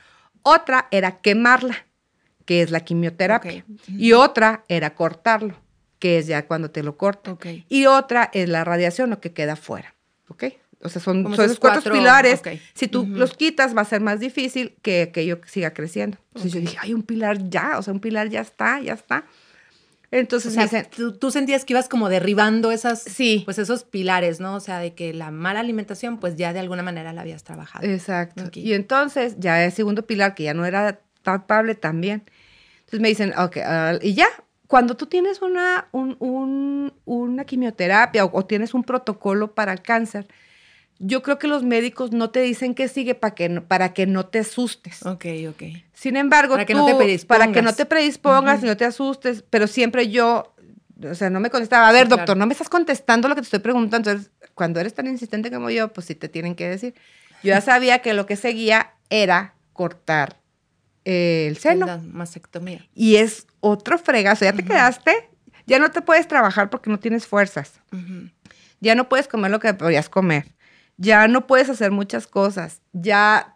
Otra 0.43 0.87
era 0.91 1.19
quemarla, 1.21 1.85
que 2.45 2.61
es 2.61 2.71
la 2.71 2.81
quimioterapia. 2.81 3.65
Y 3.87 4.13
otra 4.13 4.63
era 4.67 4.93
cortarlo, 4.95 5.55
que 5.99 6.19
es 6.19 6.27
ya 6.27 6.45
cuando 6.45 6.69
te 6.71 6.83
lo 6.83 6.97
cortan. 6.97 7.37
Y 7.69 7.85
otra 7.85 8.29
es 8.33 8.47
la 8.49 8.63
radiación, 8.63 9.09
lo 9.09 9.19
que 9.19 9.33
queda 9.33 9.55
fuera. 9.55 9.95
¿Ok? 10.27 10.45
O 10.81 10.89
sea, 10.89 11.01
son, 11.01 11.23
son 11.23 11.45
esos 11.45 11.59
cuatro, 11.59 11.81
cuatro, 11.81 11.93
pilares. 11.93 12.39
ok. 12.41 12.49
Si 12.73 12.89
tú 12.89 13.05
los 13.07 13.35
quitas, 13.35 13.75
va 13.75 13.81
a 13.83 13.85
ser 13.85 14.01
más 14.01 14.19
difícil 14.19 14.75
que 14.81 15.03
aquello 15.03 15.39
siga 15.45 15.73
creciendo. 15.73 16.17
Entonces 16.35 16.51
yo 16.51 16.59
Ok. 16.59 16.65
dije, 16.65 16.77
hay 16.81 16.93
un 16.93 17.03
pilar 17.03 17.49
ya, 17.49 17.77
o 17.77 17.81
sea, 17.81 17.93
un 17.93 18.01
pilar 18.01 18.27
ya 18.27 18.41
está, 18.41 18.81
ya 18.81 18.93
está. 18.93 19.25
O 20.14 20.16
Entonces 20.16 20.53
sea, 20.53 20.61
me 20.61 20.66
dicen, 20.66 20.88
tú, 20.95 21.18
tú 21.18 21.32
sentías 21.32 21.66
que 21.66 21.74
ibas 21.74 21.89
como 21.89 22.07
derribando 22.07 22.72
esas, 22.72 23.01
Sí. 23.01 23.41
pues 23.45 23.57
esos 23.57 23.84
pilares, 23.84 24.39
¿no? 24.39 24.55
O 24.55 24.59
sea, 24.59 24.78
de 24.80 24.93
que 24.93 25.14
la 25.14 25.32
mala 25.32 25.59
alimentación, 25.61 26.20
pues 26.20 26.36
ya 26.36 26.53
de 26.53 26.59
alguna 26.59 26.84
manera 26.84 27.14
la 27.14 27.22
habías 27.22 27.43
trabajado. 27.43 27.86
Exacto. 27.88 28.49
Y 28.53 28.74
entonces 28.74 29.36
ya 29.39 29.66
el 29.66 29.72
segundo 29.72 30.05
pilar, 30.05 30.36
que 30.36 30.43
ya 30.43 30.53
no 30.53 30.66
era 30.66 30.99
palpable 31.24 31.74
también. 31.76 32.24
Entonces 32.80 32.99
me 32.99 33.07
dicen, 33.07 33.34
ok, 33.38 33.57
ah, 33.66 33.93
y 34.01 34.14
ya, 34.14 34.28
cuando 34.68 34.95
tú 34.95 35.07
tienes 35.07 35.41
una, 35.41 35.88
un- 35.91 36.16
un- 36.20 36.93
una 37.05 37.45
quimioterapia 37.45 38.26
o, 38.26 38.38
o 38.38 38.45
tienes 38.45 38.74
un 38.74 38.84
protocolo 38.84 39.55
para 39.55 39.72
el 39.74 39.82
cáncer, 39.82 40.28
yo 40.99 41.21
creo 41.23 41.37
que 41.39 41.47
los 41.47 41.63
médicos 41.63 42.11
no 42.11 42.29
te 42.29 42.41
dicen 42.41 42.73
qué 42.75 42.87
sigue 42.87 43.15
para 43.15 43.35
que 43.35 43.49
no, 43.49 43.63
para 43.65 43.93
que 43.93 44.05
no 44.05 44.25
te 44.25 44.39
asustes. 44.39 45.05
Ok, 45.05 45.25
ok. 45.49 45.63
Sin 45.93 46.15
embargo, 46.17 46.53
Para 46.55 46.65
que 46.65 46.73
no 46.73 46.85
te 46.85 46.95
predispongas. 46.95 47.39
para 47.39 47.51
que 47.53 47.61
no 47.61 47.73
te 47.73 47.85
predispongas 47.85 48.63
y 48.63 48.65
no 48.65 48.77
te 48.77 48.85
asustes, 48.85 49.43
pero 49.49 49.67
siempre 49.67 50.09
yo, 50.09 50.53
o 51.09 51.15
sea, 51.15 51.29
no 51.29 51.39
me 51.39 51.49
contestaba, 51.49 51.89
a 51.89 51.91
ver, 51.91 52.03
Sí, 52.03 52.07
claro. 52.09 52.19
doctor, 52.21 52.37
no 52.37 52.45
me 52.45 52.53
estás 52.53 52.69
contestando 52.69 53.27
lo 53.27 53.35
que 53.35 53.41
te 53.41 53.45
estoy 53.45 53.59
preguntando. 53.59 54.09
Entonces, 54.11 54.31
cuando 54.53 54.79
eres 54.79 54.93
tan 54.93 55.07
insistente 55.07 55.51
como 55.51 55.69
yo, 55.69 55.91
pues 55.91 56.07
sí 56.07 56.15
te 56.15 56.29
tienen 56.29 56.55
que 56.55 56.67
decir. 56.69 56.93
Yo 57.43 57.49
ya 57.49 57.61
sabía 57.61 57.99
que 57.99 58.13
lo 58.13 58.25
que 58.25 58.35
seguía 58.35 58.91
era 59.09 59.55
cortar 59.73 60.37
eh, 61.05 61.47
el 61.49 61.57
seno. 61.57 61.85
La 61.85 61.97
mastectomía. 61.97 62.87
Y 62.95 63.15
es 63.17 63.47
otro 63.59 63.97
fregazo. 63.97 64.45
Ya 64.45 64.53
te 64.53 64.63
quedaste, 64.63 65.29
ya 65.65 65.79
no 65.79 65.91
te 65.91 66.01
puedes 66.01 66.27
trabajar 66.27 66.69
porque 66.69 66.89
no 66.89 66.99
tienes 66.99 67.27
fuerzas. 67.27 67.73
Ya 68.79 68.95
no 68.95 69.09
puedes 69.09 69.27
comer 69.27 69.51
lo 69.51 69.59
que 69.59 69.73
podrías 69.73 70.09
comer. 70.09 70.45
Ya 71.04 71.28
no 71.28 71.45
puedes 71.47 71.70
hacer 71.70 71.91
muchas 71.91 72.28
cosas. 72.28 72.82
Ya 72.93 73.56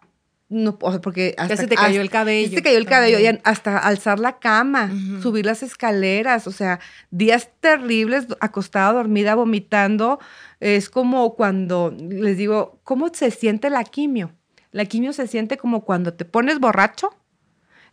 no, 0.50 0.78
o 0.80 0.90
sea, 0.90 1.00
porque 1.00 1.34
hasta, 1.36 1.56
se 1.58 1.66
te 1.66 1.74
cayó 1.76 1.88
hasta- 1.88 2.00
el 2.00 2.10
cabello 2.10 2.44
ya 2.48 2.50
se 2.50 2.56
te 2.56 2.62
cayó 2.62 2.78
el 2.78 2.86
cabello. 2.86 3.18
ya 3.18 3.38
hasta 3.44 3.76
alzar 3.78 4.18
la 4.18 4.38
cama, 4.38 4.90
subir 5.22 5.44
las 5.44 5.62
escaleras, 5.62 6.46
o 6.46 6.52
sea, 6.52 6.80
días 7.10 7.50
terribles 7.60 8.26
acostada, 8.40 8.92
dormida, 8.94 9.34
vomitando. 9.34 10.18
Es 10.60 10.88
como 10.88 11.34
cuando 11.34 11.94
les 11.98 12.38
digo, 12.38 12.80
¿cómo 12.82 13.08
se 13.12 13.30
siente 13.30 13.68
la 13.68 13.84
quimio? 13.84 14.32
La 14.72 14.86
quimio 14.86 15.12
se 15.12 15.26
siente 15.26 15.58
como 15.58 15.84
cuando 15.84 16.14
te 16.14 16.24
pones 16.24 16.60
borracho, 16.60 17.10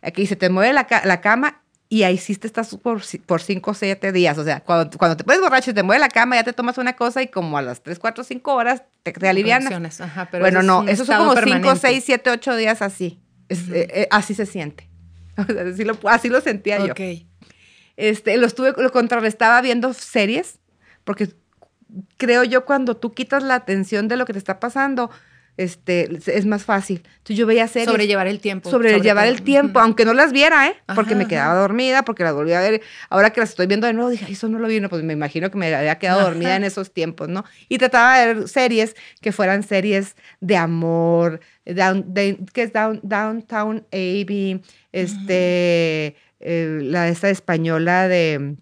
aquí 0.02 0.26
se 0.26 0.36
te 0.36 0.48
mueve 0.48 0.72
la, 0.72 0.86
la 1.04 1.20
cama 1.20 1.62
y 1.88 2.02
ahí 2.02 2.18
sí 2.18 2.34
te 2.36 2.46
estás 2.46 2.76
por, 2.76 3.02
por 3.26 3.42
cinco 3.42 3.70
o 3.70 3.74
siete 3.74 4.10
días. 4.12 4.36
O 4.38 4.44
sea, 4.44 4.60
cuando, 4.60 4.96
cuando 4.98 5.16
te 5.16 5.24
pones 5.24 5.40
borracho 5.40 5.70
y 5.70 5.74
te 5.74 5.82
mueve 5.82 6.00
la 6.00 6.08
cama, 6.08 6.36
ya 6.36 6.44
te 6.44 6.52
tomas 6.52 6.78
una 6.78 6.94
cosa 6.94 7.22
y 7.22 7.28
como 7.28 7.56
a 7.58 7.62
las 7.62 7.82
tres, 7.82 7.98
cuatro, 7.98 8.24
cinco 8.24 8.54
horas 8.54 8.82
te, 9.02 9.12
te 9.12 9.28
alivianas. 9.28 10.00
Ajá, 10.00 10.28
pero 10.30 10.42
bueno, 10.42 10.62
no, 10.62 10.86
esos 10.88 11.06
son 11.06 11.16
como 11.18 11.30
cinco, 11.30 11.44
permanente. 11.44 11.80
seis, 11.80 12.04
siete, 12.04 12.30
ocho 12.30 12.56
días 12.56 12.82
así. 12.82 13.20
Es- 13.48 13.68
eh, 13.68 13.86
eh, 13.92 14.08
así 14.10 14.34
se 14.34 14.46
siente. 14.46 14.88
O 15.38 15.44
sea, 15.44 15.62
así, 15.62 15.84
lo, 15.84 15.98
así 16.04 16.28
lo 16.30 16.40
sentía 16.40 16.78
yo. 16.78 16.92
Ok. 16.92 17.00
Este, 17.96 18.36
lo 18.38 18.46
estuve, 18.46 18.72
lo 18.76 18.90
contrarrestaba 18.90 19.60
viendo 19.60 19.92
series, 19.94 20.58
porque 21.04 21.30
creo 22.16 22.42
yo 22.44 22.64
cuando 22.64 22.96
tú 22.96 23.12
quitas 23.12 23.42
la 23.42 23.54
atención 23.54 24.08
de 24.08 24.16
lo 24.16 24.24
que 24.26 24.32
te 24.32 24.38
está 24.38 24.58
pasando, 24.60 25.10
este, 25.56 26.08
es 26.26 26.44
más 26.46 26.64
fácil. 26.64 26.98
Entonces 27.04 27.36
yo 27.36 27.46
veía 27.46 27.66
series. 27.68 27.88
Sobrellevar 27.88 28.26
el 28.26 28.40
tiempo. 28.40 28.70
sobrellevar 28.70 29.24
sobre 29.26 29.36
el 29.38 29.42
tiempo, 29.42 29.80
aunque 29.80 30.04
no 30.04 30.12
las 30.14 30.32
viera, 30.32 30.68
¿eh? 30.68 30.74
Porque 30.94 31.12
Ajá, 31.14 31.18
me 31.18 31.26
quedaba 31.28 31.52
ajá. 31.52 31.60
dormida, 31.60 32.02
porque 32.04 32.24
las 32.24 32.34
volví 32.34 32.52
a 32.52 32.60
ver. 32.60 32.82
Ahora 33.08 33.30
que 33.30 33.40
las 33.40 33.50
estoy 33.50 33.66
viendo 33.66 33.86
de 33.86 33.92
nuevo, 33.94 34.10
dije, 34.10 34.24
"Ay, 34.26 34.34
eso 34.34 34.48
no 34.48 34.58
lo 34.58 34.68
vi, 34.68 34.80
no, 34.80 34.88
pues 34.88 35.02
me 35.02 35.12
imagino 35.14 35.50
que 35.50 35.58
me 35.58 35.74
había 35.74 35.98
quedado 35.98 36.20
Ajá. 36.20 36.28
dormida 36.30 36.56
en 36.56 36.64
esos 36.64 36.92
tiempos, 36.92 37.28
¿no? 37.28 37.44
Y 37.68 37.78
trataba 37.78 38.18
de 38.18 38.34
ver 38.34 38.48
series 38.48 38.94
que 39.20 39.32
fueran 39.32 39.62
series 39.62 40.14
de 40.40 40.56
amor, 40.56 41.40
down, 41.64 42.04
de- 42.12 42.38
que 42.52 42.62
es 42.62 42.72
down- 42.72 43.00
Downtown 43.02 43.86
Abbey, 43.92 44.60
este, 44.92 46.16
eh, 46.40 46.78
la 46.82 47.08
esta 47.08 47.30
española 47.30 48.08
de 48.08 48.56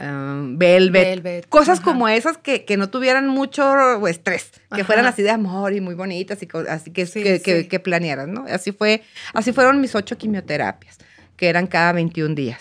um, 0.00 0.58
Velvet, 0.58 1.04
Velvet, 1.22 1.48
cosas 1.48 1.78
ajá. 1.80 1.84
como 1.84 2.08
esas 2.08 2.38
que, 2.38 2.64
que 2.64 2.76
no 2.76 2.88
tuvieran 2.90 3.28
mucho 3.28 4.06
estrés, 4.06 4.50
que 4.74 4.80
Ajá. 4.80 4.84
fueran 4.84 5.06
así 5.06 5.22
de 5.22 5.30
amor 5.30 5.72
y 5.72 5.80
muy 5.80 5.94
bonitas 5.94 6.42
y 6.42 6.48
así 6.68 6.90
que, 6.90 7.06
Sí, 7.06 7.22
que, 7.22 7.38
sí. 7.38 7.68
que 7.68 7.80
planearas, 7.80 8.28
¿no? 8.28 8.44
Así 8.50 8.72
fue, 8.72 9.02
así 9.34 9.52
fueron 9.52 9.80
mis 9.80 9.94
ocho 9.94 10.16
quimioterapias, 10.18 10.98
que 11.36 11.48
eran 11.48 11.66
cada 11.66 11.92
21 11.92 12.34
días. 12.34 12.60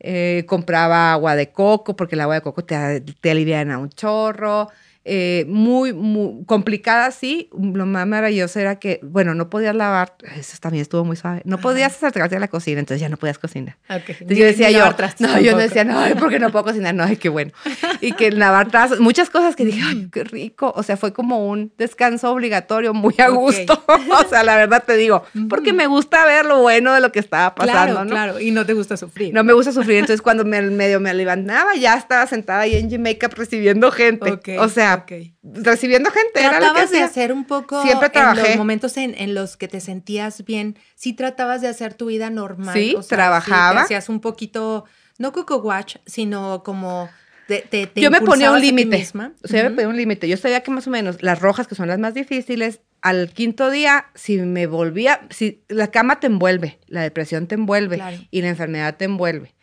Eh, 0.00 0.44
compraba 0.46 1.12
agua 1.12 1.34
de 1.34 1.50
coco, 1.50 1.96
porque 1.96 2.14
el 2.14 2.20
agua 2.20 2.36
de 2.36 2.40
coco 2.40 2.64
te, 2.64 3.00
te 3.00 3.30
aliviana 3.30 3.78
un 3.78 3.90
chorro. 3.90 4.68
Eh, 5.10 5.44
muy, 5.48 5.92
muy 5.92 6.44
complicada, 6.44 7.10
sí. 7.10 7.48
Lo 7.58 7.86
más 7.86 8.06
maravilloso 8.06 8.60
era 8.60 8.78
que, 8.78 9.00
bueno, 9.02 9.34
no 9.34 9.48
podías 9.50 9.74
lavar, 9.74 10.14
eso 10.36 10.56
también 10.60 10.82
estuvo 10.82 11.04
muy 11.04 11.16
suave. 11.16 11.40
No 11.44 11.58
podías 11.58 11.94
acercarte 11.96 12.36
a 12.36 12.40
la 12.40 12.48
cocina, 12.48 12.80
entonces 12.80 13.00
ya 13.00 13.08
no 13.08 13.16
podías 13.16 13.38
cocinar. 13.38 13.76
Ok. 13.88 14.10
Entonces 14.10 14.28
Ni- 14.28 14.36
yo 14.36 14.44
decía 14.44 14.70
yo, 14.70 14.78
no, 14.80 14.84
yo 14.86 14.92
tampoco. 14.92 15.56
decía, 15.56 15.84
no, 15.84 16.00
porque 16.18 16.38
no 16.38 16.50
puedo 16.52 16.64
cocinar, 16.66 16.94
no, 16.94 17.04
ay, 17.04 17.16
qué 17.16 17.28
bueno. 17.28 17.52
Y 18.00 18.12
que 18.12 18.30
lavar 18.30 18.70
tazas, 18.70 19.00
muchas 19.00 19.28
cosas 19.30 19.56
que 19.56 19.64
dije, 19.64 19.80
ay, 19.84 20.08
qué 20.12 20.22
rico. 20.24 20.72
O 20.76 20.82
sea, 20.82 20.96
fue 20.96 21.12
como 21.12 21.48
un 21.48 21.72
descanso 21.78 22.30
obligatorio 22.30 22.94
muy 22.94 23.14
a 23.18 23.28
gusto. 23.28 23.82
o 23.88 24.28
sea, 24.28 24.44
la 24.44 24.56
verdad 24.56 24.84
te 24.86 24.96
digo, 24.96 25.24
porque 25.48 25.72
me 25.72 25.86
gusta 25.86 26.24
ver 26.26 26.44
lo 26.44 26.60
bueno 26.60 26.92
de 26.92 27.00
lo 27.00 27.10
que 27.12 27.18
estaba 27.18 27.54
pasando, 27.54 27.94
Claro, 27.94 28.04
¿no? 28.04 28.10
claro. 28.10 28.40
Y 28.40 28.50
no 28.50 28.64
te 28.66 28.74
gusta 28.74 28.96
sufrir. 28.96 29.32
No 29.34 29.42
me 29.42 29.52
gusta 29.52 29.72
sufrir, 29.72 29.96
entonces 29.98 30.22
cuando 30.22 30.44
me, 30.44 30.60
medio 30.62 31.00
me 31.00 31.12
levantaba, 31.14 31.74
ya 31.74 31.94
estaba 31.96 32.26
sentada 32.26 32.60
ahí 32.60 32.74
en 32.76 32.90
Jamaica 32.90 33.28
recibiendo 33.28 33.90
gente. 33.90 34.32
Ok, 34.32 34.48
o 34.58 34.68
sea, 34.68 34.97
recibiendo 35.42 36.10
gente 36.10 36.40
era 36.40 36.52
lo 36.52 36.58
que 36.58 36.60
Tratabas 36.60 36.90
de 36.90 37.00
hacer 37.02 37.32
un 37.32 37.44
poco 37.44 37.82
Siempre 37.82 38.06
en 38.06 38.12
trabajé. 38.12 38.48
los 38.48 38.56
momentos 38.56 38.96
en, 38.96 39.14
en 39.18 39.34
los 39.34 39.56
que 39.56 39.68
te 39.68 39.80
sentías 39.80 40.44
bien, 40.44 40.78
sí 40.94 41.12
tratabas 41.12 41.60
de 41.60 41.68
hacer 41.68 41.94
tu 41.94 42.06
vida 42.06 42.30
normal. 42.30 42.74
Sí, 42.74 42.94
o 42.96 43.02
sea, 43.02 43.16
trabajaba. 43.18 43.82
hacías 43.82 44.08
un 44.08 44.20
poquito, 44.20 44.84
no 45.18 45.32
coco 45.32 45.56
watch, 45.58 45.96
sino 46.06 46.62
como 46.62 47.08
te, 47.46 47.60
te- 47.62 47.86
te 47.86 48.00
yo 48.00 48.10
me 48.10 48.20
ponía 48.20 48.50
un 48.52 48.60
límite. 48.60 49.06
O 49.42 49.48
sea, 49.48 49.62
yo 49.62 49.70
me 49.70 49.74
ponía 49.76 49.88
un 49.88 49.96
límite. 49.96 50.28
Yo 50.28 50.36
sabía 50.36 50.62
que 50.62 50.70
más 50.70 50.86
o 50.86 50.90
menos 50.90 51.22
las 51.22 51.40
rojas, 51.40 51.66
que 51.66 51.74
son 51.74 51.88
las 51.88 51.98
más 51.98 52.12
difíciles, 52.14 52.80
al 53.00 53.30
quinto 53.32 53.70
día, 53.70 54.06
si 54.14 54.36
me 54.38 54.66
volvía, 54.66 55.20
si 55.30 55.62
la 55.68 55.86
cama 55.90 56.20
te 56.20 56.26
envuelve, 56.26 56.78
la 56.88 57.00
depresión 57.02 57.46
te 57.46 57.54
envuelve 57.54 57.96
Claro. 57.96 58.16
y 58.30 58.42
la 58.42 58.48
enfermedad 58.48 58.96
te 58.96 59.04
envuelve. 59.06 59.54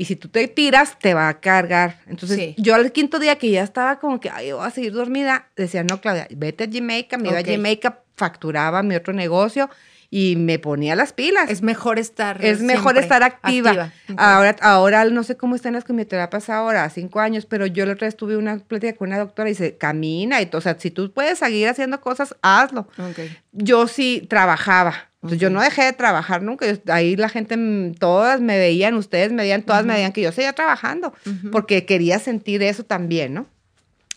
Y 0.00 0.06
si 0.06 0.16
tú 0.16 0.28
te 0.28 0.48
tiras, 0.48 0.98
te 0.98 1.12
va 1.12 1.28
a 1.28 1.40
cargar. 1.40 1.98
Entonces, 2.06 2.38
Sí. 2.38 2.54
yo 2.56 2.74
al 2.74 2.90
quinto 2.90 3.18
día 3.18 3.36
que 3.36 3.50
ya 3.50 3.62
estaba 3.62 3.98
como 3.98 4.18
que, 4.18 4.30
ay, 4.30 4.50
voy 4.50 4.66
a 4.66 4.70
seguir 4.70 4.94
dormida, 4.94 5.48
decía, 5.56 5.84
no, 5.84 6.00
Claudia, 6.00 6.26
vete 6.30 6.64
a 6.64 6.68
Jamaica, 6.72 7.18
me 7.18 7.28
iba 7.28 7.38
a 7.38 7.44
Jamaica, 7.44 7.98
facturaba 8.16 8.82
mi 8.82 8.94
otro 8.94 9.12
negocio 9.12 9.68
y 10.12 10.34
me 10.36 10.58
ponía 10.58 10.96
las 10.96 11.12
pilas. 11.12 11.48
Es 11.50 11.62
mejor 11.62 11.98
estar. 12.00 12.44
Es 12.44 12.60
mejor 12.62 12.98
estar 12.98 13.22
activa. 13.22 13.92
Ok. 14.08 14.16
Ahora, 14.18 14.56
ahora 14.60 15.04
no 15.04 15.22
sé 15.22 15.36
cómo 15.36 15.54
están 15.54 15.74
las 15.74 15.84
quimioterapias 15.84 16.50
ahora, 16.50 16.90
cinco 16.90 17.20
años, 17.20 17.46
pero 17.46 17.64
yo 17.66 17.86
la 17.86 17.92
otra 17.92 18.06
vez 18.08 18.16
tuve 18.16 18.36
una 18.36 18.58
plática 18.58 18.96
con 18.96 19.08
una 19.08 19.18
doctora 19.18 19.48
y 19.48 19.52
dice, 19.52 19.76
camina, 19.76 20.42
y, 20.42 20.50
o 20.52 20.60
sea, 20.60 20.76
si 20.80 20.90
tú 20.90 21.12
puedes 21.12 21.38
seguir 21.38 21.68
haciendo 21.68 22.00
cosas, 22.00 22.34
hazlo. 22.42 22.88
Ok. 22.98 23.20
Yo 23.52 23.86
sí 23.86 24.26
trabajaba. 24.28 24.94
Entonces, 25.22 25.38
yo 25.38 25.50
no 25.50 25.60
dejé 25.60 25.84
de 25.84 25.92
trabajar 25.92 26.42
nunca. 26.42 26.66
Yo- 26.66 26.78
ahí 26.92 27.14
la 27.14 27.28
gente, 27.28 27.56
mm, 27.56 27.94
todas 27.96 28.40
me 28.40 28.58
veían, 28.58 28.94
ustedes 28.94 29.30
me 29.30 29.42
veían, 29.42 29.62
todas 29.62 29.84
me 29.84 29.92
veían 29.94 30.12
que 30.12 30.22
yo 30.22 30.32
seguía 30.32 30.54
trabajando, 30.54 31.12
Ujú. 31.26 31.50
porque 31.52 31.84
quería 31.84 32.18
sentir 32.18 32.62
eso 32.62 32.84
también, 32.84 33.34
¿no? 33.34 33.46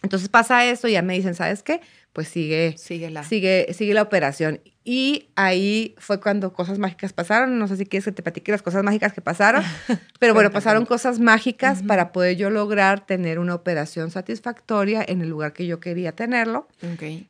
Entonces 0.02 0.28
pasa 0.30 0.66
eso 0.66 0.88
y 0.88 0.94
ya 0.94 1.02
me 1.02 1.14
dicen, 1.14 1.36
¿sabes 1.36 1.62
qué? 1.62 1.82
Pues 2.14 2.28
sigue, 2.28 2.76
Síguela. 2.78 3.24
sigue, 3.24 3.74
sigue 3.74 3.94
la 3.96 4.04
operación. 4.04 4.62
Y 4.86 5.30
ahí 5.36 5.96
fue 5.98 6.20
cuando 6.20 6.54
cosas 6.54 6.78
mágicas 6.78 7.12
pasaron. 7.12 7.58
No 7.58 7.68
sé 7.68 7.76
si 7.78 7.86
quieres 7.86 8.06
que 8.06 8.12
te 8.12 8.22
platique 8.22 8.52
las 8.52 8.62
cosas 8.62 8.84
mágicas 8.84 9.14
que 9.14 9.22
pasaron, 9.22 9.64
pero 10.20 10.36
bueno, 10.36 10.52
pasaron 10.52 10.86
cosas 10.86 11.20
mágicas 11.20 11.82
para 11.82 12.12
poder 12.12 12.38
yo 12.38 12.50
lograr 12.52 13.06
tener 13.06 13.40
una 13.40 13.56
operación 13.56 14.12
satisfactoria 14.12 15.04
en 15.08 15.22
el 15.22 15.30
lugar 15.30 15.54
que 15.54 15.66
yo 15.66 15.80
quería 15.80 16.12
tenerlo, 16.12 16.68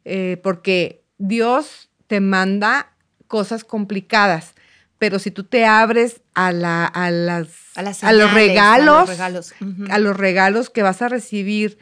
eh, 0.03 0.37
porque 0.43 1.03
Dios 1.17 1.89
te 2.07 2.19
manda 2.19 2.91
cosas 3.27 3.63
complicadas. 3.63 4.53
Pero 4.97 5.19
si 5.19 5.31
tú 5.31 5.43
te 5.43 5.65
abres 5.65 6.21
a, 6.33 6.51
la, 6.51 6.85
a, 6.85 7.11
las, 7.11 7.49
A 7.75 7.81
las 7.83 8.03
a 8.03 8.13
los 8.13 8.33
regalos, 8.33 8.95
a 8.95 8.99
los 8.99 9.09
regalos. 9.09 9.53
Ujú. 9.61 9.85
a 9.89 9.99
los 9.99 10.15
regalos 10.17 10.69
que 10.69 10.81
vas 10.81 11.01
a 11.01 11.09
recibir, 11.09 11.77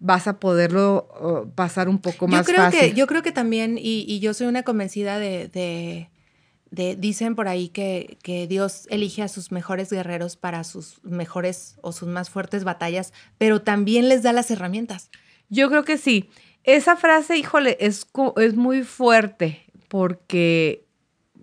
vas 0.00 0.26
a 0.26 0.38
poderlo 0.38 1.08
uh, 1.20 1.50
pasar 1.54 1.88
un 1.88 1.98
poco 1.98 2.28
más 2.28 2.46
yo 2.46 2.52
creo 2.52 2.64
fácil. 2.64 2.80
Que, 2.80 2.92
yo 2.94 3.06
creo 3.06 3.22
que 3.22 3.32
también, 3.32 3.78
y, 3.78 4.04
y 4.08 4.20
yo 4.20 4.34
soy 4.34 4.46
una 4.46 4.62
convencida 4.62 5.18
de, 5.18 5.48
de, 5.48 6.10
de- 6.70 6.96
dicen 6.96 7.34
por 7.34 7.48
ahí 7.48 7.68
que, 7.68 8.18
que 8.22 8.46
Dios 8.46 8.86
elige 8.90 9.22
a 9.22 9.28
sus 9.28 9.52
mejores 9.52 9.90
guerreros 9.90 10.36
para 10.36 10.64
sus 10.64 11.02
mejores 11.04 11.76
o 11.80 11.92
sus 11.92 12.08
más 12.08 12.30
fuertes 12.30 12.64
batallas, 12.64 13.12
pero 13.38 13.62
también 13.62 14.08
les 14.08 14.22
da 14.22 14.32
las 14.32 14.50
herramientas. 14.50 15.10
Yo 15.48 15.68
creo 15.70 15.84
que 15.84 15.98
sí. 15.98 16.30
Esa 16.64 16.96
frase, 16.96 17.36
híjole, 17.36 17.76
es 17.80 18.06
muy 18.54 18.82
fuerte 18.82 19.64
porque 19.88 20.83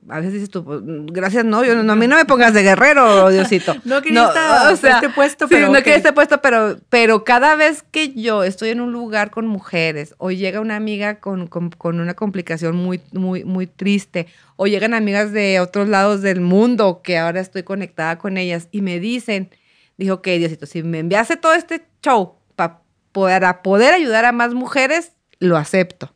a 0.10 0.18
veces 0.18 0.34
dices 0.34 0.49
tú, 0.49 0.64
pues, 0.64 0.80
gracias, 0.84 1.45
no, 1.45 1.64
yo, 1.64 1.82
no, 1.84 1.93
a 1.93 1.95
mí 1.95 2.08
no 2.08 2.16
me 2.16 2.26
pongas 2.26 2.54
de 2.54 2.64
guerrero, 2.64 3.30
Diosito. 3.30 3.76
No 3.86 4.02
quería 4.02 4.22
esta- 4.30 4.64
este 4.97 5.10
puesto, 5.10 5.47
sí, 5.47 5.54
pero 5.54 5.68
no 5.68 5.74
ok. 5.74 5.84
quería 5.84 5.97
este 5.97 6.12
puesto, 6.14 6.41
pero, 6.41 6.78
pero 6.89 7.24
cada 7.24 7.56
vez 7.56 7.84
que 7.91 8.14
yo 8.14 8.43
estoy 8.43 8.70
en 8.70 8.82
un 8.82 8.91
lugar 8.91 9.30
con 9.32 9.45
mujeres 9.47 10.16
o 10.18 10.32
llega 10.32 10.60
una 10.60 10.76
amiga 10.76 11.20
con, 11.20 11.47
con- 11.47 11.70
con 11.70 11.99
una 11.99 12.14
complicación 12.16 12.76
muy, 12.76 12.99
muy, 13.12 13.43
muy 13.43 13.68
triste 13.68 14.28
o 14.56 14.68
llegan 14.68 14.93
amigas 14.93 15.32
de 15.32 15.60
otros 15.60 15.88
lados 15.88 16.22
del 16.22 16.41
mundo 16.41 17.02
que 17.04 17.18
ahora 17.18 17.39
estoy 17.39 17.64
conectada 17.64 18.18
con 18.18 18.38
ellas 18.38 18.68
y 18.72 18.82
me 18.82 18.99
dicen, 18.99 19.49
dijo, 19.97 20.16
ok, 20.16 20.28
Diosito, 20.28 20.66
si 20.66 20.82
me 20.84 20.99
enviaste 20.99 21.38
todo 21.38 21.54
este 21.54 21.84
show 22.04 22.36
pa- 22.56 22.82
para 23.12 23.62
poder 23.62 23.93
ayudar 23.93 24.26
a 24.26 24.32
más 24.32 24.54
mujeres, 24.54 25.12
lo 25.39 25.58
acepto. 25.58 26.14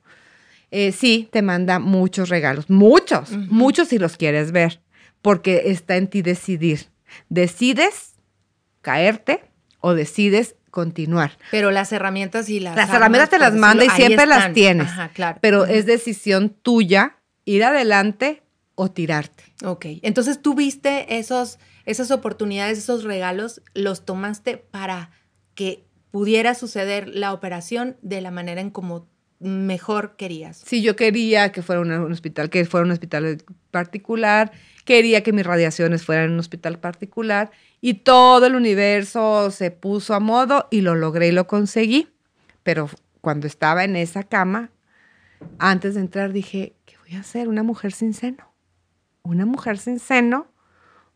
Eh, 0.78 0.91
sí, 0.91 1.30
te 1.32 1.41
manda 1.41 1.80
muchos 1.80 2.28
regalos, 2.28 2.69
muchos, 2.69 3.32
muchos 3.32 3.88
si 3.88 3.97
los 3.97 4.17
quieres 4.17 4.51
ver, 4.51 4.82
porque 5.21 5.63
está 5.67 5.95
en 5.95 6.09
ti 6.09 6.21
decidir. 6.21 6.88
Decides 7.30 8.15
caerte 8.82 9.45
o 9.80 9.93
decides 9.93 10.57
continuar. 10.71 11.38
Pero 11.49 11.71
las 11.71 11.93
herramientas 11.93 12.49
y 12.49 12.59
las... 12.59 12.76
Las 12.76 12.89
herramientas 12.89 13.30
te 13.30 13.39
las 13.39 13.53
manda 13.53 13.86
y 13.86 13.88
decirlo, 13.88 14.07
siempre 14.07 14.26
las 14.26 14.51
tienes, 14.51 14.88
Ajá, 14.88 15.11
claro. 15.13 15.38
pero 15.39 15.65
es 15.65 15.86
decisión 15.86 16.49
tuya 16.49 17.19
ir 17.45 17.63
adelante 17.63 18.43
o 18.76 18.91
tirarte. 18.91 19.45
Ok, 19.63 19.86
entonces 20.01 20.41
tú 20.41 20.55
viste 20.55 21.17
esos, 21.17 21.57
esas 21.86 22.11
oportunidades, 22.11 22.80
esos 22.80 23.05
regalos, 23.05 23.61
los 23.73 24.03
tomaste 24.03 24.57
para 24.57 25.11
que 25.53 25.86
pudiera 26.11 26.53
suceder 26.53 27.07
la 27.07 27.32
operación 27.32 27.95
de 28.01 28.19
la 28.19 28.32
manera 28.32 28.59
en 28.59 28.71
como 28.71 29.07
mejor 29.39 30.15
querías. 30.15 30.57
Si 30.57 30.81
yo 30.81 30.95
quería 30.95 31.51
que 31.51 31.61
fuera 31.61 31.81
un 31.81 32.11
hospital, 32.11 32.49
que 32.49 32.65
fuera 32.65 32.86
un 32.86 32.91
hospital 32.91 33.38
particular, 33.71 34.51
quería 34.86 35.23
que 35.23 35.33
mis 35.33 35.45
radiaciones 35.45 36.05
fueran 36.05 36.25
en 36.25 36.31
un 36.31 36.39
hospital 36.39 36.79
particular 36.79 37.51
y 37.81 37.95
todo 37.95 38.45
el 38.45 38.55
universo 38.55 39.51
se 39.51 39.71
puso 39.71 40.13
a 40.13 40.19
modo 40.19 40.67
y 40.71 40.81
lo 40.81 40.95
logré 40.95 41.27
y 41.27 41.31
lo 41.31 41.47
conseguí. 41.47 42.09
Pero 42.63 42.89
cuando 43.21 43.47
estaba 43.47 43.83
en 43.83 43.95
esa 43.95 44.23
cama, 44.23 44.71
antes 45.59 45.95
de 45.95 46.01
entrar 46.01 46.31
dije, 46.33 46.75
¿qué 46.86 46.95
voy 46.97 47.15
a 47.15 47.19
hacer? 47.19 47.47
Una 47.47 47.63
mujer 47.63 47.91
sin 47.91 48.13
seno. 48.13 48.51
Una 49.23 49.45
mujer 49.45 49.77
sin 49.77 49.99
seno, 49.99 50.47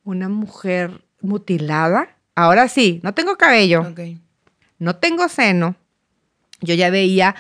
una 0.03 0.29
mujer 0.29 1.03
mutilada. 1.21 2.17
Ahora 2.35 2.67
sí, 2.67 2.99
no 3.03 3.13
tengo 3.13 3.37
cabello 3.37 3.85
no 4.79 4.95
tengo 4.95 5.27
seno, 5.27 5.75
yo 6.61 6.73
ya 6.73 6.89
veía 6.89 7.35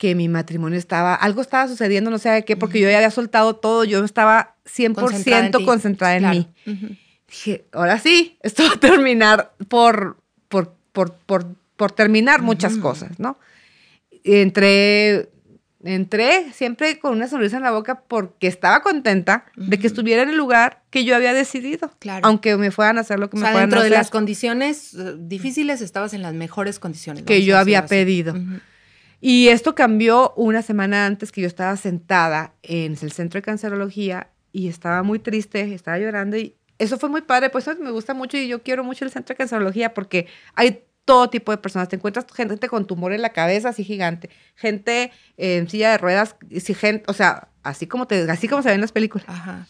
que 0.00 0.14
mi 0.14 0.30
matrimonio 0.30 0.78
estaba, 0.78 1.14
algo 1.14 1.42
estaba 1.42 1.68
sucediendo, 1.68 2.10
no 2.10 2.16
sé 2.16 2.30
de 2.30 2.42
qué, 2.46 2.56
porque 2.56 2.80
yo 2.80 2.88
ya 2.88 2.96
había 2.96 3.10
soltado 3.10 3.56
todo, 3.56 3.84
yo 3.84 4.02
estaba 4.02 4.56
100% 4.64 4.94
Concentrada 4.94 5.46
en 5.46 5.64
concentrada 5.66 6.16
en 6.16 6.22
Claro. 6.22 6.38
mí. 6.38 6.48
Ujú. 6.72 6.96
Dije, 7.28 7.64
ahora 7.72 7.98
sí, 7.98 8.38
esto 8.42 8.62
va 8.66 8.70
a 8.76 8.80
terminar 8.80 9.52
por, 9.68 10.16
por, 10.48 10.72
por, 10.92 11.12
por, 11.26 11.54
por 11.76 11.92
terminar 11.92 12.40
muchas 12.40 12.78
cosas, 12.78 13.20
¿no? 13.20 13.36
Entré, 14.24 15.28
entré 15.84 16.50
siempre 16.54 16.98
con 16.98 17.12
una 17.12 17.28
sonrisa 17.28 17.58
en 17.58 17.62
la 17.62 17.70
boca 17.70 18.02
porque 18.08 18.46
estaba 18.46 18.80
contenta 18.80 19.44
de 19.56 19.78
que 19.78 19.86
estuviera 19.86 20.22
en 20.22 20.30
el 20.30 20.36
lugar 20.38 20.82
que 20.88 21.04
yo 21.04 21.14
había 21.14 21.34
decidido. 21.34 21.90
Claro. 21.98 22.26
Aunque 22.26 22.56
me 22.56 22.70
fueran 22.70 22.96
a 22.96 23.02
hacer 23.02 23.18
lo 23.18 23.28
que 23.28 23.36
O 23.36 23.40
me 23.40 23.44
sea, 23.46 23.52
fueran 23.52 23.64
a 23.64 23.66
dentro 23.66 23.80
de 23.82 23.86
hacer. 23.88 23.98
las 23.98 24.10
condiciones 24.10 24.94
eh, 24.94 25.14
difíciles 25.18 25.82
estabas 25.82 26.14
en 26.14 26.22
las 26.22 26.32
mejores 26.34 26.78
condiciones. 26.78 27.24
Que 27.24 27.44
yo 27.44 27.58
había 27.58 27.80
así. 27.80 27.88
pedido. 27.90 28.34
Y 29.20 29.48
esto 29.48 29.74
cambió 29.74 30.32
una 30.36 30.62
semana 30.62 31.06
antes 31.06 31.30
que 31.30 31.42
yo 31.42 31.46
estaba 31.46 31.76
sentada 31.76 32.54
en 32.62 32.96
el 33.00 33.12
centro 33.12 33.38
de 33.38 33.42
cancerología 33.42 34.30
y 34.52 34.68
estaba 34.68 35.02
muy 35.02 35.18
triste, 35.18 35.74
estaba 35.74 35.98
llorando 35.98 36.36
y 36.36 36.56
eso 36.78 36.98
fue 36.98 37.10
muy 37.10 37.20
padre, 37.20 37.50
pues 37.50 37.68
eso 37.68 37.78
me 37.78 37.90
gusta 37.90 38.14
mucho 38.14 38.38
y 38.38 38.48
yo 38.48 38.62
quiero 38.62 38.82
mucho 38.82 39.04
el 39.04 39.10
centro 39.10 39.34
de 39.34 39.36
cancerología 39.36 39.92
porque 39.92 40.26
hay 40.54 40.84
todo 41.04 41.28
tipo 41.28 41.52
de 41.52 41.58
personas. 41.58 41.88
Te 41.88 41.96
encuentras 41.96 42.24
gente 42.34 42.68
con 42.68 42.86
tumor 42.86 43.12
en 43.12 43.20
la 43.20 43.30
cabeza 43.30 43.68
así 43.68 43.84
gigante, 43.84 44.30
gente 44.54 45.12
en 45.36 45.68
silla 45.68 45.90
de 45.90 45.98
ruedas, 45.98 46.36
o 47.06 47.12
sea, 47.12 47.48
así 47.62 47.86
como, 47.86 48.06
te, 48.06 48.30
así 48.30 48.48
como 48.48 48.62
se 48.62 48.68
ven 48.68 48.76
en 48.76 48.80
las 48.80 48.92
películas 48.92 49.28
Ajá. 49.28 49.66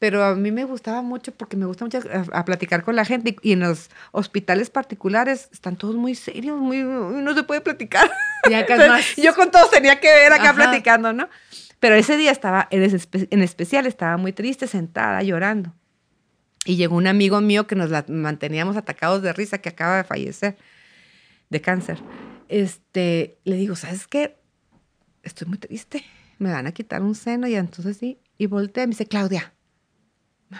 Pero 0.00 0.24
a 0.24 0.34
mí 0.34 0.50
me 0.50 0.64
gustaba 0.64 1.00
mucho 1.02 1.30
porque 1.32 1.56
me 1.56 1.66
gusta 1.66 1.84
mucho 1.84 2.00
a, 2.32 2.38
a 2.40 2.44
platicar 2.44 2.82
con 2.82 2.96
la 2.96 3.04
gente 3.04 3.36
y, 3.42 3.50
y 3.50 3.52
en 3.52 3.60
los 3.60 3.88
hospitales 4.10 4.68
particulares 4.70 5.48
están 5.52 5.76
todos 5.76 5.94
muy 5.94 6.16
serios, 6.16 6.58
muy 6.58 6.82
no 6.82 7.32
se 7.34 7.44
puede 7.44 7.60
platicar. 7.60 8.10
Que 8.42 8.54
es 8.54 8.60
Entonces, 8.68 8.88
más- 8.88 9.16
Yo 9.16 9.34
con 9.36 9.52
todos 9.52 9.70
tenía 9.70 10.00
que 10.00 10.08
ver 10.08 10.32
acá 10.32 10.50
Ajá. 10.50 10.54
platicando, 10.54 11.12
¿no? 11.12 11.28
Pero 11.78 11.94
ese 11.94 12.16
día 12.16 12.30
estaba, 12.32 12.66
en, 12.72 12.82
espe- 12.82 13.28
en 13.30 13.42
especial, 13.42 13.86
estaba 13.86 14.16
muy 14.16 14.32
triste, 14.32 14.66
sentada, 14.66 15.22
llorando. 15.22 15.72
Y 16.66 16.76
llegó 16.76 16.96
un 16.96 17.06
amigo 17.06 17.40
mío 17.40 17.66
que 17.66 17.74
nos 17.76 17.88
la 17.90 18.04
manteníamos 18.08 18.76
atacados 18.76 19.22
de 19.22 19.32
risa, 19.32 19.58
que 19.58 19.68
acaba 19.70 19.96
de 19.98 20.04
fallecer 20.04 20.58
de 21.48 21.60
cáncer. 21.60 21.98
Este, 22.48 23.38
le 23.44 23.56
digo, 23.56 23.76
¿sabes 23.76 24.06
qué? 24.06 24.36
Estoy 25.22 25.48
muy 25.48 25.58
triste. 25.58 26.04
Me 26.38 26.50
van 26.52 26.66
a 26.66 26.72
quitar 26.72 27.02
un 27.02 27.14
seno 27.14 27.46
y 27.46 27.54
entonces 27.54 27.96
sí. 27.96 28.18
Y 28.38 28.46
volteé 28.46 28.84
y 28.84 28.86
me 28.86 28.90
dice, 28.92 29.06
Claudia, 29.06 29.52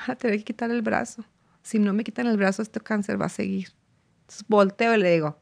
a 0.07 0.15
tener 0.17 0.39
que 0.39 0.45
quitar 0.45 0.71
el 0.71 0.83
brazo. 0.83 1.25
Si 1.63 1.79
no 1.79 1.93
me 1.93 2.05
quitan 2.05 2.27
el 2.27 2.37
brazo, 2.37 2.63
este 2.63 2.81
cáncer 2.81 3.21
va 3.21 3.27
a 3.27 3.31
seguir. 3.31 3.69
Entonces 4.23 4.45
volteo 4.49 4.95
y 4.95 4.99
le 4.99 5.13
digo, 5.13 5.39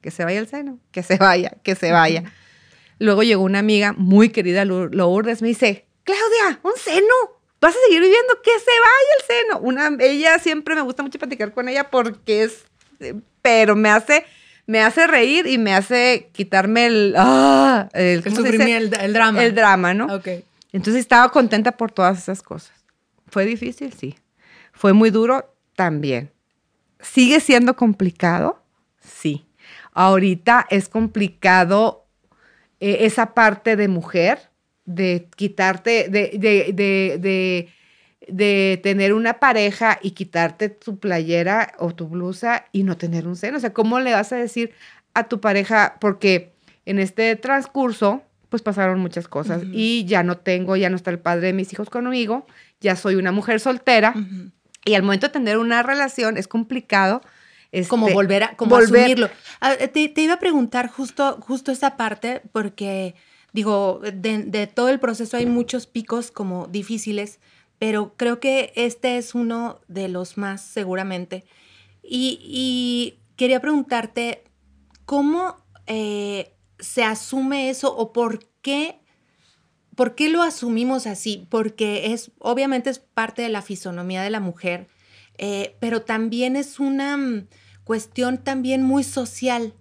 que 0.00 0.10
se 0.10 0.24
vaya 0.24 0.38
el 0.38 0.46
seno, 0.46 0.78
que 0.92 1.02
se 1.02 1.16
vaya, 1.16 1.52
que 1.62 1.74
se 1.74 1.90
vaya. 1.92 2.24
Luego 2.98 3.22
llegó 3.22 3.42
una 3.42 3.60
amiga 3.60 3.92
muy 3.96 4.28
querida, 4.30 4.64
Lour- 4.64 4.92
Lourdes, 4.92 5.40
me 5.42 5.48
dice, 5.48 5.86
Claudia, 6.04 6.60
un 6.62 6.72
seno, 6.76 7.14
vas 7.60 7.74
a 7.74 7.78
seguir 7.86 8.00
viviendo, 8.02 8.40
que 8.42 8.50
se 8.58 8.70
vaya 8.70 9.12
el 9.18 9.26
seno. 9.26 9.58
Una, 9.60 9.96
ella 10.04 10.38
siempre 10.38 10.74
me 10.74 10.80
gusta 10.82 11.02
mucho 11.02 11.18
platicar 11.18 11.52
con 11.52 11.68
ella 11.68 11.90
porque 11.90 12.44
es, 12.44 12.64
eh, 13.00 13.14
pero 13.42 13.76
me 13.76 13.88
hace, 13.90 14.24
me 14.66 14.80
hace 14.82 15.06
reír 15.06 15.46
y 15.46 15.58
me 15.58 15.74
hace 15.74 16.28
quitarme 16.32 16.86
el, 16.86 17.14
ah, 17.16 17.88
el, 17.92 18.22
El 18.26 18.60
el, 18.60 18.94
el 18.94 19.12
drama. 19.12 19.44
El 19.44 19.54
drama, 19.54 19.94
¿no? 19.94 20.14
Ok. 20.14 20.28
Entonces 20.72 21.00
estaba 21.00 21.30
contenta 21.30 21.72
por 21.72 21.90
todas 21.92 22.18
esas 22.18 22.42
cosas. 22.42 22.72
¿Fue 23.30 23.44
difícil? 23.44 23.92
Sí. 23.92 24.16
¿Fue 24.72 24.92
muy 24.92 25.10
duro? 25.10 25.54
También. 25.74 26.30
¿Sigue 27.00 27.40
siendo 27.40 27.76
complicado? 27.76 28.62
Sí. 29.00 29.46
Ahorita 29.92 30.66
es 30.70 30.88
complicado 30.88 32.06
eh, 32.80 32.98
esa 33.00 33.34
parte 33.34 33.76
de 33.76 33.88
mujer, 33.88 34.50
de 34.84 35.28
quitarte, 35.36 36.08
de, 36.08 36.30
de, 36.38 36.72
de, 36.72 37.18
de, 37.18 37.68
de 38.28 38.80
tener 38.82 39.12
una 39.12 39.40
pareja 39.40 39.98
y 40.02 40.12
quitarte 40.12 40.68
tu 40.68 40.98
playera 40.98 41.72
o 41.78 41.94
tu 41.94 42.08
blusa 42.08 42.66
y 42.72 42.82
no 42.84 42.96
tener 42.96 43.26
un 43.26 43.36
seno. 43.36 43.56
O 43.56 43.60
sea, 43.60 43.72
¿cómo 43.72 44.00
le 44.00 44.12
vas 44.12 44.32
a 44.32 44.36
decir 44.36 44.72
a 45.14 45.28
tu 45.28 45.40
pareja? 45.40 45.96
Porque 46.00 46.52
en 46.86 46.98
este 46.98 47.36
transcurso, 47.36 48.22
pues 48.48 48.62
pasaron 48.62 48.98
muchas 49.00 49.28
cosas 49.28 49.62
y 49.72 50.04
ya 50.06 50.22
no 50.22 50.38
tengo, 50.38 50.76
ya 50.76 50.88
no 50.88 50.96
está 50.96 51.10
el 51.10 51.18
padre 51.18 51.48
de 51.48 51.52
mis 51.52 51.72
hijos 51.72 51.90
conmigo, 51.90 52.46
ya 52.80 52.96
soy 52.96 53.16
una 53.16 53.32
mujer 53.32 53.60
soltera 53.60 54.14
y 54.84 54.94
al 54.94 55.02
momento 55.02 55.26
de 55.26 55.32
tener 55.32 55.58
una 55.58 55.82
relación 55.82 56.36
es 56.36 56.48
complicado. 56.48 57.20
como 57.88 58.06
este, 58.06 58.14
volver 58.14 58.42
a 58.44 58.56
como 58.56 58.76
volver- 58.76 59.02
asumirlo. 59.02 59.30
Ah, 59.60 59.74
Te, 59.76 60.08
te 60.08 60.20
iba 60.22 60.34
a 60.34 60.38
preguntar 60.38 60.88
justo, 60.88 61.38
justo 61.40 61.70
esa 61.72 61.96
parte, 61.96 62.42
porque 62.52 63.14
digo, 63.52 64.00
de, 64.02 64.44
de 64.44 64.66
todo 64.66 64.88
el 64.88 65.00
proceso 65.00 65.36
hay 65.36 65.46
muchos 65.46 65.86
picos 65.86 66.30
como 66.30 66.66
difíciles, 66.68 67.40
pero 67.78 68.14
creo 68.16 68.40
que 68.40 68.72
este 68.76 69.18
es 69.18 69.34
uno 69.34 69.80
de 69.88 70.08
los 70.08 70.36
más 70.38 70.60
seguramente. 70.62 71.44
Y, 72.02 72.38
y 72.42 73.18
quería 73.36 73.60
preguntarte, 73.60 74.44
¿cómo 75.04 75.56
eh, 75.86 76.54
se 76.78 77.04
asume 77.04 77.68
eso 77.70 77.94
o 77.94 78.12
por 78.12 78.46
qué? 78.62 79.00
¿Por 79.98 80.14
qué 80.14 80.28
lo 80.28 80.44
asumimos 80.44 81.08
así? 81.08 81.48
Porque 81.50 82.12
es, 82.12 82.30
obviamente 82.38 82.88
es 82.88 83.00
parte 83.00 83.42
de 83.42 83.48
la 83.48 83.62
fisonomía 83.62 84.22
de 84.22 84.30
la 84.30 84.38
mujer, 84.38 84.86
eh, 85.38 85.74
pero 85.80 86.02
también 86.02 86.54
es 86.54 86.78
una 86.78 87.16
mm, 87.16 87.48
cuestión 87.82 88.38
también 88.38 88.84
muy 88.84 89.02
social. 89.02 89.74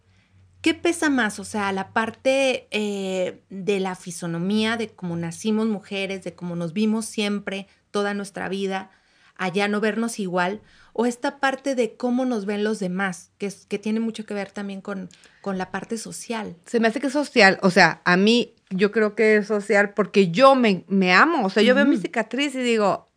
¿Qué 0.61 0.73
pesa 0.73 1.11
más? 1.11 1.37
O 1.37 1.43
sea, 1.43 1.71
la 1.71 1.93
parte 1.93 2.67
eh, 2.71 3.43
de 3.51 3.79
la 3.79 3.93
fisonomía, 3.93 4.75
de 4.75 4.89
cómo 4.89 5.15
nacimos 5.15 5.67
mujeres, 5.67 6.23
de 6.23 6.33
cómo 6.33 6.55
nos 6.55 6.73
vimos 6.73 7.05
siempre, 7.05 7.67
toda 7.91 8.15
nuestra 8.15 8.49
vida, 8.49 8.89
allá 9.35 9.67
no 9.67 9.81
vernos 9.81 10.17
igual, 10.17 10.63
o 10.93 11.05
esta 11.05 11.39
parte 11.39 11.75
de 11.75 11.95
cómo 11.95 12.25
nos 12.25 12.47
ven 12.47 12.63
los 12.63 12.79
demás, 12.79 13.29
que, 13.37 13.53
que 13.67 13.77
tiene 13.77 13.99
mucho 13.99 14.25
que 14.25 14.33
ver 14.33 14.49
también 14.49 14.81
con, 14.81 15.09
con 15.41 15.59
la 15.59 15.69
parte 15.69 15.99
social. 15.99 16.55
Se 16.65 16.79
me 16.79 16.87
hace 16.87 16.99
que 16.99 17.05
es 17.05 17.13
social, 17.13 17.59
o 17.61 17.69
sea, 17.69 18.01
a 18.03 18.17
mí 18.17 18.55
yo 18.69 18.91
creo 18.91 19.15
que 19.15 19.37
es 19.37 19.47
social 19.47 19.93
porque 19.93 20.29
yo 20.29 20.55
me, 20.55 20.83
me 20.87 21.13
amo, 21.13 21.45
o 21.45 21.49
sea, 21.49 21.63
yo 21.63 21.75
veo 21.75 21.85
mi 21.85 21.97
cicatriz 21.97 22.55
y 22.55 22.59
digo, 22.59 23.09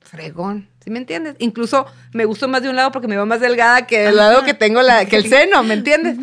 fregón, 0.00 0.68
¿sí 0.82 0.90
me 0.90 0.98
entiendes? 0.98 1.36
Incluso 1.38 1.86
me 2.12 2.24
gustó 2.24 2.48
más 2.48 2.62
de 2.62 2.68
un 2.68 2.76
lado 2.76 2.92
porque 2.92 3.08
me 3.08 3.16
veo 3.16 3.26
más 3.26 3.40
delgada 3.40 3.86
que 3.86 4.06
el 4.06 4.16
lado 4.16 4.44
que 4.44 4.54
tengo 4.54 4.82
la, 4.82 5.04
que 5.06 5.16
el 5.16 5.26
seno, 5.28 5.62
¿me 5.62 5.74
entiendes? 5.74 6.16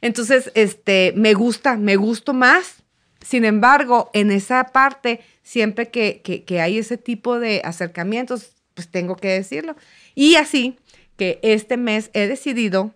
Entonces, 0.00 0.50
este, 0.54 1.12
me 1.16 1.34
gusta, 1.34 1.76
me 1.76 1.96
gusto 1.96 2.32
más. 2.32 2.76
Sin 3.24 3.44
embargo, 3.44 4.10
en 4.14 4.30
esa 4.30 4.64
parte, 4.64 5.20
siempre 5.42 5.90
que, 5.90 6.22
que, 6.22 6.44
que 6.44 6.60
hay 6.60 6.78
ese 6.78 6.96
tipo 6.96 7.38
de 7.38 7.60
acercamientos, 7.64 8.52
pues 8.74 8.88
tengo 8.88 9.16
que 9.16 9.28
decirlo. 9.28 9.76
Y 10.14 10.36
así 10.36 10.78
que 11.16 11.38
este 11.42 11.76
mes 11.76 12.10
he 12.14 12.26
decidido, 12.26 12.94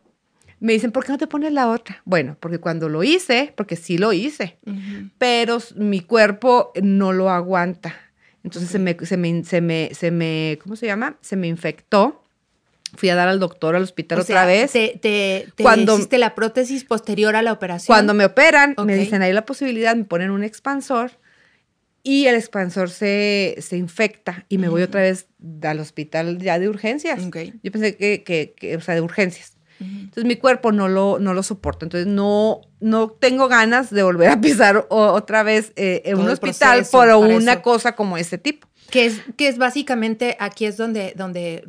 me 0.64 0.72
dicen, 0.72 0.92
¿por 0.92 1.04
qué 1.04 1.12
no 1.12 1.18
te 1.18 1.26
pones 1.26 1.52
la 1.52 1.68
otra? 1.68 2.00
Bueno, 2.06 2.36
porque 2.40 2.58
cuando 2.58 2.88
lo 2.88 3.02
hice, 3.04 3.52
porque 3.56 3.76
sí 3.76 3.98
lo 3.98 4.12
hice, 4.12 4.58
pero 5.18 5.58
mi 5.76 6.00
cuerpo 6.00 6.72
no 6.82 7.12
lo 7.12 7.28
aguanta. 7.30 7.94
Entonces 8.42 8.70
se, 8.70 8.78
me, 8.78 8.96
se, 9.04 9.16
me, 9.16 9.44
se, 9.44 9.60
me, 9.60 9.90
se 9.92 10.10
me, 10.10 10.58
¿cómo 10.62 10.76
se 10.76 10.86
llama? 10.86 11.16
Se 11.20 11.36
me 11.36 11.48
infectó. 11.48 12.22
Fui 12.96 13.08
a 13.08 13.14
dar 13.14 13.28
al 13.28 13.40
doctor 13.40 13.74
al 13.74 13.82
hospital 13.82 14.18
O 14.20 14.22
otra 14.22 14.42
sea, 14.42 14.46
vez. 14.46 14.70
Te, 14.72 14.98
te, 15.02 15.48
te 15.56 15.62
Cuando- 15.62 15.94
hiciste 15.96 16.16
la 16.16 16.34
prótesis 16.34 16.84
posterior 16.84 17.36
a 17.36 17.42
la 17.42 17.52
operación. 17.52 17.86
Cuando 17.94 18.14
me 18.14 18.24
operan, 18.24 18.74
me 18.86 18.96
dicen, 18.96 19.20
hay 19.22 19.32
la 19.32 19.44
posibilidad, 19.44 19.94
me 19.96 20.04
ponen 20.04 20.30
un 20.30 20.44
expansor 20.44 21.10
y 22.02 22.26
el 22.26 22.36
expansor 22.36 22.90
se, 22.90 23.56
se 23.60 23.76
infecta 23.76 24.44
y 24.48 24.58
me 24.58 24.68
voy 24.68 24.82
otra 24.82 25.00
vez 25.00 25.26
al 25.62 25.80
hospital 25.80 26.38
ya 26.38 26.58
de 26.58 26.68
urgencias. 26.68 27.20
Yo 27.62 27.72
pensé 27.72 27.96
que, 27.96 28.22
que, 28.22 28.54
que, 28.56 28.76
o 28.76 28.80
sea, 28.80 28.94
de 28.94 29.00
urgencias. 29.00 29.53
Entonces 29.80 30.24
mi 30.24 30.36
cuerpo 30.36 30.72
no 30.72 30.88
lo, 30.88 31.18
no 31.18 31.34
lo 31.34 31.42
soporta. 31.42 31.84
Entonces 31.86 32.06
no, 32.06 32.60
no 32.80 33.08
tengo 33.10 33.48
ganas 33.48 33.90
de 33.90 34.02
volver 34.02 34.30
a 34.30 34.40
pisar 34.40 34.86
o- 34.88 35.06
otra 35.12 35.42
vez 35.42 35.72
eh, 35.76 36.02
en 36.04 36.14
Todo 36.14 36.24
un 36.26 36.30
hospital 36.30 36.86
por 36.90 37.08
una 37.10 37.52
eso. 37.54 37.62
cosa 37.62 37.94
como 37.96 38.16
ese 38.16 38.38
tipo. 38.38 38.66
Que 38.90 39.06
es, 39.06 39.20
que 39.36 39.48
es 39.48 39.58
básicamente, 39.58 40.36
aquí 40.38 40.66
es 40.66 40.76
donde, 40.76 41.14
donde 41.16 41.64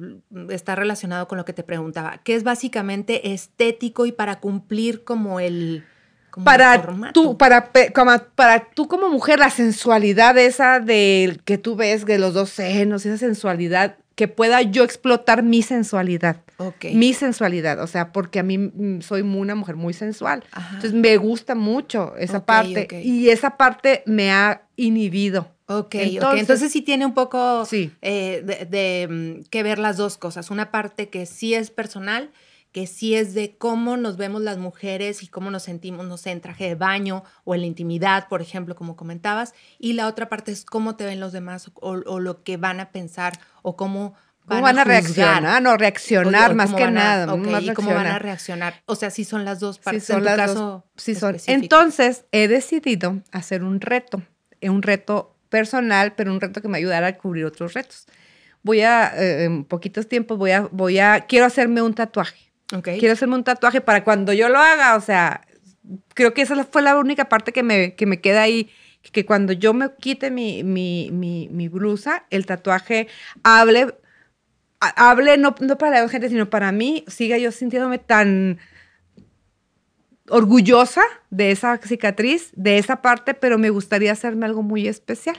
está 0.50 0.76
relacionado 0.76 1.28
con 1.28 1.38
lo 1.38 1.46
que 1.46 1.54
te 1.54 1.64
preguntaba, 1.64 2.20
que 2.24 2.36
es 2.36 2.44
básicamente 2.44 3.34
estético 3.34 4.06
y 4.06 4.12
para 4.12 4.40
cumplir 4.42 5.04
como 5.06 5.40
el, 5.40 5.86
como 6.30 6.44
para 6.46 7.12
tú, 7.14 7.38
para, 7.38 7.72
como- 7.96 8.22
para 8.36 8.70
tú 8.76 8.88
como 8.88 9.10
mujer, 9.10 9.40
la 9.40 9.50
sensualidad 9.50 10.38
esa 10.38 10.80
de 10.82 11.40
que 11.46 11.58
tú 11.58 11.76
ves 11.78 12.06
de 12.06 12.20
los 12.20 12.34
dos 12.34 12.50
senos, 12.50 13.06
esa 13.06 13.18
sensualidad, 13.18 13.96
que 14.16 14.28
pueda 14.28 14.62
yo 14.62 14.84
explotar 14.84 15.44
mi 15.44 15.62
sensualidad. 15.62 16.42
Ok. 16.58 16.86
Mi 16.94 17.14
sensualidad, 17.14 17.82
o 17.82 17.88
sea, 17.88 18.12
porque 18.14 18.40
a 18.40 18.44
mí 18.44 18.58
mm, 18.58 19.02
soy 19.02 19.22
una 19.22 19.56
mujer 19.56 19.76
muy 19.76 19.94
sensual. 19.94 20.44
Ajá. 20.52 20.76
Entonces 20.76 20.94
me 20.94 21.18
gusta 21.18 21.54
mucho 21.54 22.16
esa 22.18 22.46
parte 22.46 22.88
y 23.04 23.30
esa 23.30 23.58
parte 23.58 24.04
me 24.06 24.32
ha 24.32 24.64
inhibido. 24.78 25.52
Ok. 25.68 25.96
Entonces- 25.96 26.40
Entonces 26.40 26.72
sí 26.72 26.82
tiene 26.82 27.06
un 27.06 27.14
poco 27.14 27.66
Sí. 27.66 27.92
eh, 28.02 28.42
de, 28.46 28.66
de, 28.66 29.08
mm, 29.10 29.50
que 29.50 29.64
ver 29.64 29.80
las 29.80 29.98
dos 29.98 30.18
cosas. 30.18 30.50
Una 30.50 30.72
parte 30.72 31.10
que 31.10 31.26
sí 31.26 31.54
es 31.54 31.70
personal, 31.72 32.30
que 32.76 32.88
sí 32.88 33.16
es 33.16 33.34
de 33.34 33.56
cómo 33.58 33.96
nos 33.96 34.18
vemos 34.18 34.42
las 34.42 34.58
mujeres 34.58 35.24
y 35.24 35.28
cómo 35.28 35.50
nos 35.50 35.64
sentimos, 35.64 36.06
no 36.08 36.18
sé, 36.18 36.32
en 36.32 36.42
traje 36.42 36.66
de 36.66 36.76
baño 36.76 37.24
o 37.46 37.56
en 37.56 37.62
la 37.62 37.68
intimidad, 37.68 38.28
por 38.28 38.42
ejemplo, 38.42 38.76
como 38.76 38.98
comentabas. 38.98 39.54
Y 39.80 39.94
la 39.94 40.08
otra 40.08 40.28
parte 40.28 40.52
es 40.52 40.66
cómo 40.66 40.98
te 40.98 41.06
ven 41.06 41.22
los 41.22 41.32
demás 41.32 41.72
o, 41.76 41.92
o 41.92 42.20
lo 42.20 42.44
que 42.44 42.58
van 42.58 42.82
a 42.82 42.92
pensar 42.92 43.40
o 43.62 43.78
cómo 43.78 44.14
¿Cómo 44.46 44.62
van 44.62 44.78
a, 44.78 44.82
juzgar. 44.84 44.88
reaccionar? 44.88 45.62
No, 45.62 45.78
reaccionar 45.78 46.50
O- 46.50 46.54
o 46.54 46.56
más 46.58 46.74
que 46.74 46.84
van 46.84 46.98
a- 46.98 47.04
nada. 47.26 47.36
más 47.38 47.64
y 47.64 47.70
cómo 47.74 47.94
van 47.94 48.08
a 48.08 48.20
reaccionar. 48.20 48.84
O 48.88 48.96
sea, 48.98 49.10
sí 49.10 49.24
son 49.24 49.46
las 49.46 49.62
dos 49.62 49.78
Sí, 49.78 49.82
partes. 49.82 50.04
son 50.04 50.18
en 50.18 50.22
tu 50.24 50.26
las 50.26 50.36
caso 50.38 50.54
dos. 50.66 50.84
Sí 50.98 51.16
son. 51.16 51.36
específico. 51.36 51.64
Entonces, 51.64 52.26
he 52.34 52.50
decidido 52.50 53.22
hacer 53.32 53.64
un 53.64 53.80
reto, 53.80 54.22
eh, 54.60 54.70
un 54.70 54.82
reto 54.82 55.34
personal, 55.48 56.14
pero 56.16 56.34
un 56.34 56.42
reto 56.42 56.62
que 56.62 56.68
me 56.68 56.78
ayudará 56.78 57.08
a 57.08 57.18
cubrir 57.18 57.46
otros 57.46 57.74
retos. 57.74 58.06
Voy 58.64 58.82
a, 58.82 59.14
eh, 59.16 59.46
en 59.46 59.64
poquitos 59.64 60.10
tiempos, 60.10 60.38
voy 60.38 60.52
a, 60.52 60.68
voy 60.74 61.00
a, 61.00 61.22
quiero 61.22 61.46
hacerme 61.46 61.82
un 61.82 61.94
tatuaje. 61.94 62.45
Quiero 63.00 63.14
hacerme 63.14 63.36
un 63.36 63.44
tatuaje 63.44 63.82
para 63.82 64.04
cuando 64.04 64.34
yo 64.34 64.50
lo 64.50 64.58
haga, 64.58 64.96
o 64.96 65.02
sea, 65.02 65.42
creo 66.14 66.34
que 66.34 66.42
esa 66.42 66.64
fue 66.64 66.82
la 66.82 66.98
única 66.98 67.30
parte 67.30 67.52
que 67.52 67.64
me, 67.64 67.96
que 67.96 68.06
me 68.06 68.20
queda 68.22 68.42
ahí, 68.42 68.70
que 69.12 69.26
cuando 69.26 69.54
yo 69.54 69.74
me 69.74 69.92
quite 70.00 70.32
mi, 70.32 70.64
mi, 70.64 71.10
mi, 71.12 71.48
mi 71.52 71.68
blusa, 71.68 72.26
el 72.32 72.46
tatuaje 72.48 73.08
hable, 73.44 73.94
ha- 74.80 75.10
hable 75.12 75.38
no, 75.38 75.56
no 75.60 75.78
para 75.78 76.02
la 76.02 76.10
gente, 76.10 76.30
sino 76.30 76.50
para 76.50 76.72
mí, 76.72 77.06
siga 77.08 77.38
yo 77.38 77.52
sintiéndome 77.52 78.00
tan 78.00 78.58
orgullosa 80.30 81.04
de 81.30 81.52
esa 81.52 81.78
cicatriz, 81.78 82.52
de 82.56 82.78
esa 82.80 83.02
parte, 83.02 83.34
pero 83.36 83.58
me 83.60 83.70
gustaría 83.70 84.12
hacerme 84.12 84.46
algo 84.48 84.64
muy 84.64 84.88
especial. 84.88 85.38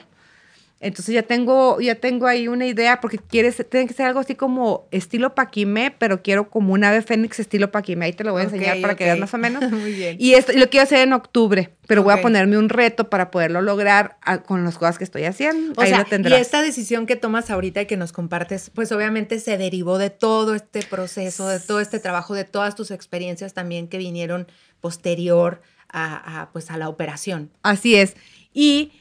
Entonces 0.79 1.15
ya 1.15 1.23
tengo, 1.23 1.81
ya 1.81 1.95
tengo 1.95 2.27
ahí 2.27 2.47
una 2.47 2.67
idea, 2.67 3.01
porque 3.01 3.17
quiere 3.17 3.51
ser- 3.51 3.65
tiene 3.65 3.87
que 3.87 3.93
ser 3.95 4.05
algo 4.05 4.19
así 4.19 4.35
como 4.35 4.87
estilo 4.91 5.33
Paquimé, 5.33 5.89
pero 5.97 6.21
quiero 6.21 6.51
como 6.51 6.73
un 6.73 6.83
ave 6.83 7.01
fénix 7.01 7.39
estilo 7.39 7.71
Paquimé. 7.71 8.05
Ahí 8.05 8.13
te 8.13 8.23
lo 8.23 8.31
voy 8.33 8.41
a 8.41 8.45
enseñar 8.45 8.79
para 8.81 8.95
que 8.95 9.05
veas 9.05 9.17
más 9.17 9.33
o 9.33 9.39
menos. 9.39 9.63
Muy 9.71 9.93
bien. 9.93 10.17
Y 10.19 10.33
esto 10.35 10.51
y 10.53 10.57
lo 10.57 10.69
quiero 10.69 10.83
hacer 10.83 10.99
en 10.99 11.13
octubre, 11.13 11.71
pero 11.87 12.03
voy 12.03 12.13
a 12.13 12.21
ponerme 12.21 12.59
un 12.59 12.69
reto 12.69 13.09
para 13.09 13.31
poderlo 13.31 13.61
lograr 13.63 14.17
ah, 14.21 14.43
con 14.43 14.63
las 14.65 14.77
cosas 14.77 14.99
que 14.99 15.03
estoy 15.03 15.23
haciendo. 15.23 15.73
O 15.77 15.81
ahí 15.81 15.89
sea, 15.89 15.97
lo 15.99 16.03
y 16.05 16.09
tendrás. 16.09 16.39
esta 16.41 16.61
decisión 16.61 17.07
que 17.07 17.15
tomas 17.15 17.49
ahorita 17.49 17.81
y 17.81 17.85
que 17.87 17.97
nos 17.97 18.11
compartes, 18.11 18.69
pues 18.69 18.91
obviamente 18.91 19.39
se 19.39 19.57
derivó 19.57 19.97
de 19.97 20.11
todo 20.11 20.53
este 20.53 20.83
proceso, 20.83 21.47
de 21.47 21.59
todo 21.59 21.79
este 21.79 21.99
trabajo, 21.99 22.35
de 22.35 22.43
todas 22.43 22.75
tus 22.75 22.91
experiencias 22.91 23.55
también 23.55 23.87
que 23.87 23.97
vinieron 23.97 24.45
posterior 24.79 25.61
a, 25.89 26.41
a, 26.41 26.51
pues 26.51 26.69
a 26.69 26.77
la 26.77 26.87
operación. 26.89 27.49
Así 27.63 27.95
es. 27.95 28.15
Y 28.53 28.91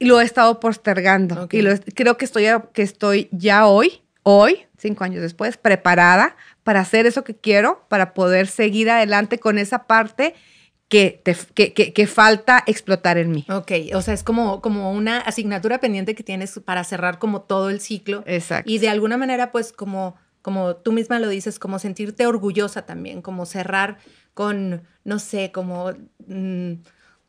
lo 0.00 0.20
he 0.20 0.24
estado 0.24 0.60
postergando. 0.60 1.48
Y 1.50 1.62
lo, 1.62 1.70
creo 1.94 2.16
que 2.16 2.24
estoy, 2.24 2.46
que 2.72 2.82
estoy 2.82 3.28
ya 3.32 3.66
hoy, 3.66 4.02
hoy, 4.22 4.66
cinco 4.78 5.04
años 5.04 5.22
después, 5.22 5.56
preparada 5.56 6.36
para 6.64 6.80
hacer 6.80 7.06
eso 7.06 7.24
que 7.24 7.34
quiero, 7.36 7.84
para 7.88 8.12
poder 8.14 8.46
seguir 8.48 8.90
adelante 8.90 9.38
con 9.38 9.58
esa 9.58 9.86
parte 9.86 10.34
que, 10.88 11.20
te- 11.24 11.36
que, 11.54 11.72
que- 11.72 11.92
que 11.92 12.06
falta 12.06 12.62
explotar 12.66 13.18
en 13.18 13.30
mí. 13.32 13.44
Ok, 13.50 13.72
o 13.94 14.02
sea, 14.02 14.14
es 14.14 14.22
como, 14.22 14.60
como 14.60 14.92
una 14.92 15.18
asignatura 15.18 15.78
pendiente 15.80 16.14
que 16.14 16.22
tienes 16.22 16.60
para 16.64 16.84
cerrar 16.84 17.18
como 17.18 17.42
todo 17.42 17.70
el 17.70 17.80
ciclo. 17.80 18.22
Exacto. 18.26 18.70
Y 18.70 18.78
de 18.78 18.88
alguna 18.88 19.16
manera, 19.16 19.50
pues 19.50 19.72
como, 19.72 20.16
como 20.42 20.76
tú 20.76 20.92
misma 20.92 21.18
lo 21.18 21.28
dices, 21.28 21.58
como 21.58 21.78
sentirte 21.80 22.26
orgullosa 22.26 22.82
también, 22.86 23.20
como 23.22 23.46
cerrar 23.46 23.98
con, 24.34 24.82
no 25.02 25.18
sé, 25.18 25.50
como, 25.50 25.92
mm, 26.28 26.72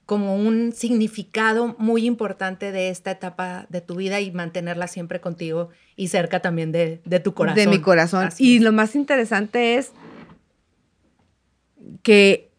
como 0.07 0.35
un 0.37 0.71
significado 0.71 1.75
muy 1.77 2.05
importante 2.07 2.71
de 2.71 2.89
esta 2.89 3.11
etapa 3.11 3.67
de 3.69 3.81
tu 3.81 3.95
vida 3.95 4.19
y 4.21 4.31
mantenerla 4.31 4.87
siempre 4.87 5.21
contigo 5.21 5.69
y 5.95 6.07
cerca 6.07 6.39
también 6.39 6.71
de, 6.71 7.01
de 7.05 7.19
tu 7.19 7.35
corazón. 7.35 7.57
De 7.63 7.67
mi 7.67 7.79
corazón. 7.81 8.25
Así 8.27 8.53
Y 8.53 8.55
es. 8.57 8.63
lo 8.63 8.71
más 8.71 8.95
interesante 8.95 9.75
es 9.75 9.91
que 12.03 12.49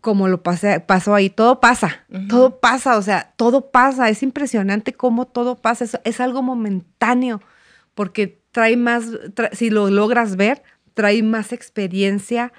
como 0.00 0.28
lo 0.28 0.42
pasé, 0.42 0.78
pasó 0.80 1.14
ahí, 1.14 1.30
todo 1.30 1.58
pasa, 1.58 2.04
todo 2.28 2.60
pasa, 2.60 2.96
o 2.96 3.02
sea, 3.02 3.32
todo 3.36 3.70
pasa, 3.72 4.08
es 4.08 4.22
impresionante 4.22 4.92
cómo 4.92 5.26
todo 5.26 5.56
pasa, 5.56 5.84
es, 5.84 5.98
es 6.04 6.20
algo 6.20 6.42
momentáneo, 6.42 7.40
porque 7.94 8.40
trae 8.52 8.76
más, 8.76 9.10
tra- 9.34 9.52
si 9.52 9.68
lo 9.70 9.90
logras 9.90 10.36
ver, 10.36 10.62
trae 10.94 11.24
más 11.24 11.52
experiencia 11.52 12.52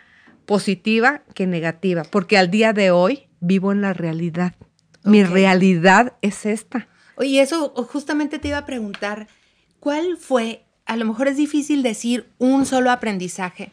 positiva 0.45 1.22
que 1.36 1.48
negativa, 1.48 2.04
porque 2.04 2.38
al 2.38 2.52
día 2.52 2.74
de 2.74 2.91
hoy 2.91 3.26
vivo 3.39 3.71
en 3.71 3.81
la 3.81 3.93
realidad. 3.93 4.55
Mi 5.03 5.23
realidad 5.23 6.13
es 6.21 6.45
esta. 6.45 6.88
Oye, 7.15 7.41
eso 7.41 7.69
justamente 7.89 8.39
te 8.39 8.49
iba 8.49 8.57
a 8.57 8.65
preguntar, 8.65 9.27
¿cuál 9.79 10.17
fue, 10.17 10.65
a 10.85 10.95
lo 10.97 11.05
mejor 11.05 11.27
es 11.27 11.38
difícil 11.38 11.81
decir 11.81 12.29
un 12.38 12.65
solo 12.65 12.91
aprendizaje, 12.91 13.71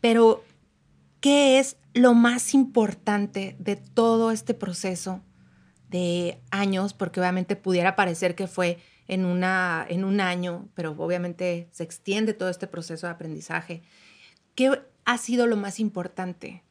pero 0.00 0.44
¿qué 1.20 1.58
es 1.58 1.76
lo 1.94 2.14
más 2.14 2.54
importante 2.54 3.56
de 3.58 3.76
todo 3.76 4.30
este 4.30 4.54
proceso 4.54 5.22
de 5.90 6.40
años? 6.50 6.92
Porque 6.92 7.20
obviamente 7.20 7.56
pudiera 7.56 7.96
parecer 7.96 8.34
que 8.34 8.46
fue 8.46 8.78
en, 9.08 9.24
una, 9.24 9.84
en 9.88 10.04
un 10.04 10.20
año, 10.20 10.68
pero 10.74 10.94
obviamente 10.98 11.68
se 11.72 11.82
extiende 11.82 12.34
todo 12.34 12.50
este 12.50 12.66
proceso 12.66 13.06
de 13.06 13.14
aprendizaje. 13.14 13.82
¿Qué 14.54 14.80
ha 15.04 15.18
sido 15.18 15.46
lo 15.46 15.56
más 15.56 15.80
importante? 15.80 16.62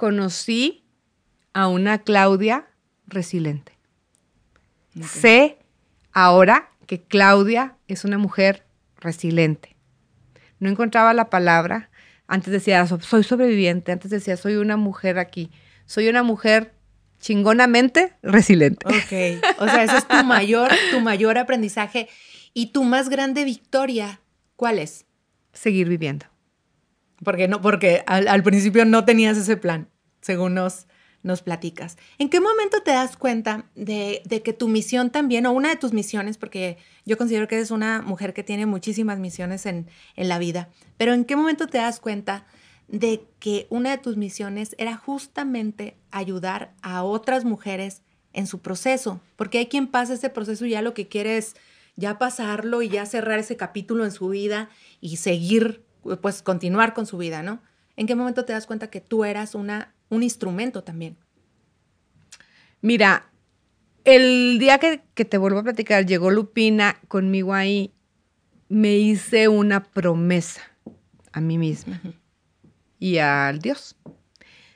Conocí 0.00 0.82
a 1.52 1.68
una 1.68 1.98
Claudia 1.98 2.64
resiliente. 3.06 3.76
Sé 5.04 5.58
ahora 6.10 6.70
que 6.86 7.02
Claudia 7.02 7.76
es 7.86 8.06
una 8.06 8.16
mujer 8.16 8.64
resiliente. 8.98 9.76
No 10.58 10.70
encontraba 10.70 11.12
la 11.12 11.28
palabra. 11.28 11.90
Antes 12.26 12.50
decía, 12.50 12.86
"So- 12.86 12.98
soy 13.02 13.24
sobreviviente. 13.24 13.92
Antes 13.92 14.10
decía, 14.10 14.38
soy 14.38 14.56
una 14.56 14.78
mujer 14.78 15.18
aquí. 15.18 15.50
Soy 15.84 16.08
una 16.08 16.22
mujer 16.22 16.72
chingonamente 17.20 18.14
resiliente. 18.22 18.86
Ok, 18.88 19.58
o 19.58 19.66
sea, 19.66 19.84
ese 19.84 19.98
es 19.98 20.08
tu 20.08 20.24
mayor, 20.24 20.70
tu 20.92 21.00
mayor 21.02 21.36
aprendizaje 21.36 22.08
y 22.54 22.72
tu 22.72 22.84
más 22.84 23.10
grande 23.10 23.44
victoria. 23.44 24.22
¿Cuál 24.56 24.78
es? 24.78 25.04
Seguir 25.52 25.90
viviendo. 25.90 26.24
Porque 27.22 27.48
no, 27.48 27.60
porque 27.60 28.02
al, 28.06 28.28
al 28.28 28.42
principio 28.42 28.86
no 28.86 29.04
tenías 29.04 29.36
ese 29.36 29.58
plan, 29.58 29.89
según 30.20 30.54
nos, 30.54 30.86
nos 31.22 31.42
platicas. 31.42 31.96
¿En 32.18 32.28
qué 32.28 32.40
momento 32.40 32.82
te 32.82 32.92
das 32.92 33.16
cuenta 33.16 33.66
de, 33.74 34.22
que 34.44 34.52
tu 34.52 34.68
misión 34.68 35.10
también, 35.10 35.46
o 35.46 35.52
una 35.52 35.70
de 35.70 35.76
tus 35.76 35.92
misiones, 35.92 36.38
porque 36.38 36.78
yo 37.04 37.16
considero 37.18 37.48
que 37.48 37.56
eres 37.56 37.70
una 37.70 38.02
mujer 38.02 38.34
que 38.34 38.42
tiene 38.42 38.66
muchísimas 38.66 39.18
misiones 39.18 39.66
en, 39.66 39.86
en 40.16 40.28
la 40.28 40.38
vida, 40.38 40.68
pero 40.96 41.12
en 41.12 41.24
qué 41.24 41.36
momento 41.36 41.66
te 41.66 41.78
das 41.78 42.00
cuenta 42.00 42.46
de 42.88 43.22
que 43.38 43.66
una 43.70 43.90
de 43.90 43.98
tus 43.98 44.16
misiones 44.16 44.74
era 44.78 44.96
justamente 44.96 45.96
ayudar 46.10 46.72
a 46.82 47.04
otras 47.04 47.44
mujeres 47.44 48.02
en 48.32 48.46
su 48.46 48.60
proceso? 48.60 49.20
Porque 49.36 49.58
hay 49.58 49.66
quien 49.66 49.86
pasa 49.86 50.14
ese 50.14 50.30
proceso 50.30 50.66
y 50.66 50.70
ya 50.70 50.82
lo 50.82 50.94
que 50.94 51.08
quiere 51.08 51.36
es 51.36 51.54
ya 51.96 52.18
pasarlo 52.18 52.82
y 52.82 52.88
ya 52.88 53.06
cerrar 53.06 53.38
ese 53.38 53.56
capítulo 53.56 54.04
en 54.04 54.12
su 54.12 54.28
vida 54.28 54.70
y 55.00 55.16
seguir, 55.16 55.84
pues 56.20 56.42
continuar 56.42 56.94
con 56.94 57.06
su 57.06 57.18
vida, 57.18 57.42
¿no? 57.42 57.60
¿En 57.96 58.06
qué 58.06 58.14
momento 58.14 58.44
te 58.44 58.52
das 58.52 58.66
cuenta 58.66 58.88
que 58.88 59.00
tú 59.00 59.24
eras 59.24 59.54
una, 59.54 59.92
un 60.10 60.22
instrumento 60.22 60.84
también? 60.84 61.16
Mira, 62.82 63.30
el 64.04 64.58
día 64.58 64.78
que, 64.78 65.02
que 65.14 65.24
te 65.24 65.38
vuelvo 65.38 65.60
a 65.60 65.62
platicar, 65.62 66.04
llegó 66.04 66.30
Lupina 66.30 67.00
conmigo 67.08 67.54
ahí, 67.54 67.92
me 68.68 68.96
hice 68.96 69.48
una 69.48 69.82
promesa 69.82 70.62
a 71.32 71.40
mí 71.40 71.58
misma 71.58 72.00
y 72.98 73.18
al 73.18 73.58
Dios. 73.58 73.96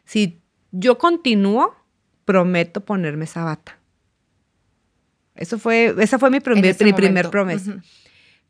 Si 0.05 0.41
yo 0.72 0.99
continúo, 0.99 1.74
prometo 2.24 2.85
ponerme 2.85 3.24
esa 3.24 3.45
bata. 3.45 3.78
Eso 5.37 5.59
fue, 5.59 5.95
esa 5.99 6.18
fue 6.18 6.30
mi, 6.30 6.41
primer, 6.41 6.76
mi 6.82 6.93
primer 6.93 7.30
promesa. 7.30 7.82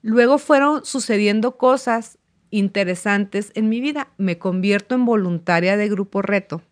Luego 0.03 0.39
fueron 0.39 0.85
sucediendo 0.85 1.57
cosas 1.57 2.19
interesantes 2.51 3.53
en 3.55 3.69
mi 3.69 3.81
vida. 3.81 4.09
Me 4.17 4.39
convierto 4.39 4.95
en 4.95 5.05
voluntaria 5.05 5.77
de 5.77 5.89
Grupo 5.89 6.23
Reto. 6.23 6.63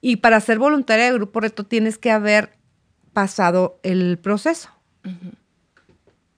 Y 0.00 0.16
para 0.16 0.40
ser 0.40 0.58
voluntaria 0.58 1.06
de 1.06 1.12
Grupo 1.12 1.40
Reto 1.40 1.64
tienes 1.64 1.98
que 1.98 2.10
haber 2.10 2.50
pasado 3.12 3.80
el 3.82 4.18
proceso. 4.18 4.70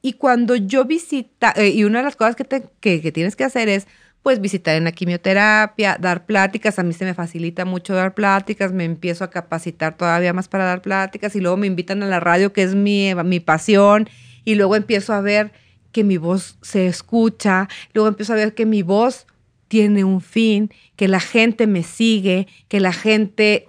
Y 0.03 0.15
cuando 0.15 0.57
yo 0.57 0.85
visita, 0.87 1.53
eh, 1.57 1.69
y 1.69 1.85
una 1.85 1.99
de 1.99 2.05
las 2.05 2.17
cosas 2.17 2.37
que, 2.37 2.45
te- 2.45 2.65
que- 2.81 3.03
que 3.03 3.13
tienes 3.13 3.37
que 3.37 3.45
hacer 3.45 3.69
es, 3.69 3.87
pues, 4.23 4.41
visitar 4.41 4.77
en 4.77 4.85
la 4.85 4.93
quimioterapia, 4.93 5.99
dar 6.01 6.25
pláticas. 6.27 6.79
A 6.79 6.83
mí 6.83 6.93
se 6.95 7.05
me 7.05 7.15
facilita 7.15 7.65
mucho 7.67 7.95
dar 7.95 8.15
pláticas, 8.15 8.73
me 8.73 8.85
empiezo 8.85 9.25
a 9.25 9.31
capacitar 9.31 9.97
todavía 9.97 10.33
más 10.33 10.49
para 10.49 10.65
dar 10.65 10.81
pláticas 10.83 11.37
y 11.37 11.41
luego 11.41 11.57
me 11.59 11.67
invitan 11.67 12.03
a 12.03 12.07
la 12.07 12.21
radio, 12.21 12.53
que 12.53 12.63
es 12.63 12.75
mi, 12.75 13.15
mi 13.25 13.41
pasión, 13.41 14.09
y 14.45 14.55
luego 14.55 14.77
empiezo 14.77 15.13
a 15.13 15.21
ver 15.21 15.53
que 15.93 16.05
mi 16.05 16.17
voz 16.17 16.57
se 16.63 16.87
escucha, 16.87 17.69
luego 17.93 18.09
empiezo 18.09 18.33
a 18.33 18.37
ver 18.37 18.55
que 18.55 18.65
mi 18.65 18.83
voz 18.83 19.27
tiene 19.69 20.05
un 20.05 20.21
fin, 20.21 20.71
que 21.01 21.09
la 21.09 21.21
gente 21.21 21.67
me 21.67 21.83
sigue, 21.83 22.47
que 22.69 22.79
la 22.79 22.93
gente, 22.93 23.67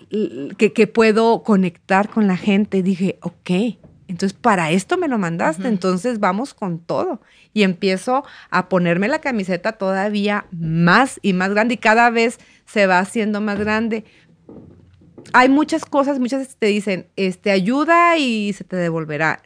que, 0.58 0.74
que 0.74 0.86
puedo 0.86 1.44
conectar 1.44 2.10
con 2.10 2.28
la 2.28 2.36
gente. 2.36 2.84
Dije, 2.84 3.20
ok, 3.22 3.52
entonces 4.10 4.34
para 4.34 4.72
esto 4.72 4.98
me 4.98 5.08
lo 5.08 5.18
mandaste, 5.18 5.70
entonces 5.70 6.20
vamos 6.20 6.54
con 6.54 6.80
todo. 6.80 7.22
Y 7.54 7.64
empiezo 7.64 8.26
a 8.50 8.68
ponerme 8.68 9.08
la 9.08 9.22
camiseta 9.22 9.72
todavía 9.72 10.46
más 10.52 11.22
y 11.22 11.32
más 11.32 11.52
grande 11.52 11.76
y 11.76 11.78
cada 11.78 12.10
vez 12.10 12.38
se 12.66 12.86
va 12.86 13.00
haciendo 13.00 13.40
más 13.40 13.58
grande. 13.58 14.04
Hay 15.32 15.48
muchas 15.48 15.86
cosas, 15.86 16.20
muchas 16.20 16.42
veces 16.42 16.58
te 16.58 16.66
dicen, 16.66 17.08
este, 17.16 17.52
ayuda 17.52 18.18
y 18.18 18.52
se 18.52 18.66
te 18.66 18.76
devolverá. 18.76 19.42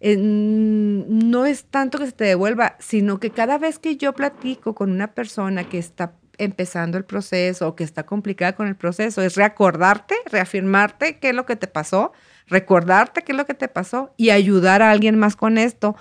Eh, 0.00 0.16
no 0.18 1.46
es 1.46 1.66
tanto 1.66 1.98
que 1.98 2.06
se 2.06 2.12
te 2.12 2.24
devuelva, 2.24 2.74
sino 2.80 3.20
que 3.20 3.30
cada 3.30 3.58
vez 3.58 3.78
que 3.78 3.96
yo 3.96 4.12
platico 4.12 4.74
con 4.74 4.90
una 4.90 5.14
persona 5.14 5.68
que 5.68 5.78
está 5.78 6.14
empezando 6.38 6.96
el 6.98 7.04
proceso 7.04 7.68
o 7.68 7.76
que 7.76 7.84
está 7.84 8.04
complicada 8.06 8.54
con 8.54 8.66
el 8.68 8.76
proceso, 8.76 9.22
es 9.22 9.34
reacordarte, 9.36 10.14
reafirmarte 10.26 11.18
qué 11.18 11.30
es 11.30 11.34
lo 11.34 11.44
que 11.46 11.56
te 11.56 11.66
pasó, 11.66 12.12
recordarte 12.46 13.22
qué 13.22 13.32
es 13.32 13.38
lo 13.38 13.44
que 13.46 13.54
te 13.54 13.68
pasó 13.68 14.14
y 14.16 14.30
ayudar 14.30 14.80
a 14.82 14.90
alguien 14.90 15.18
más 15.18 15.36
con 15.36 15.58
esto. 15.58 15.96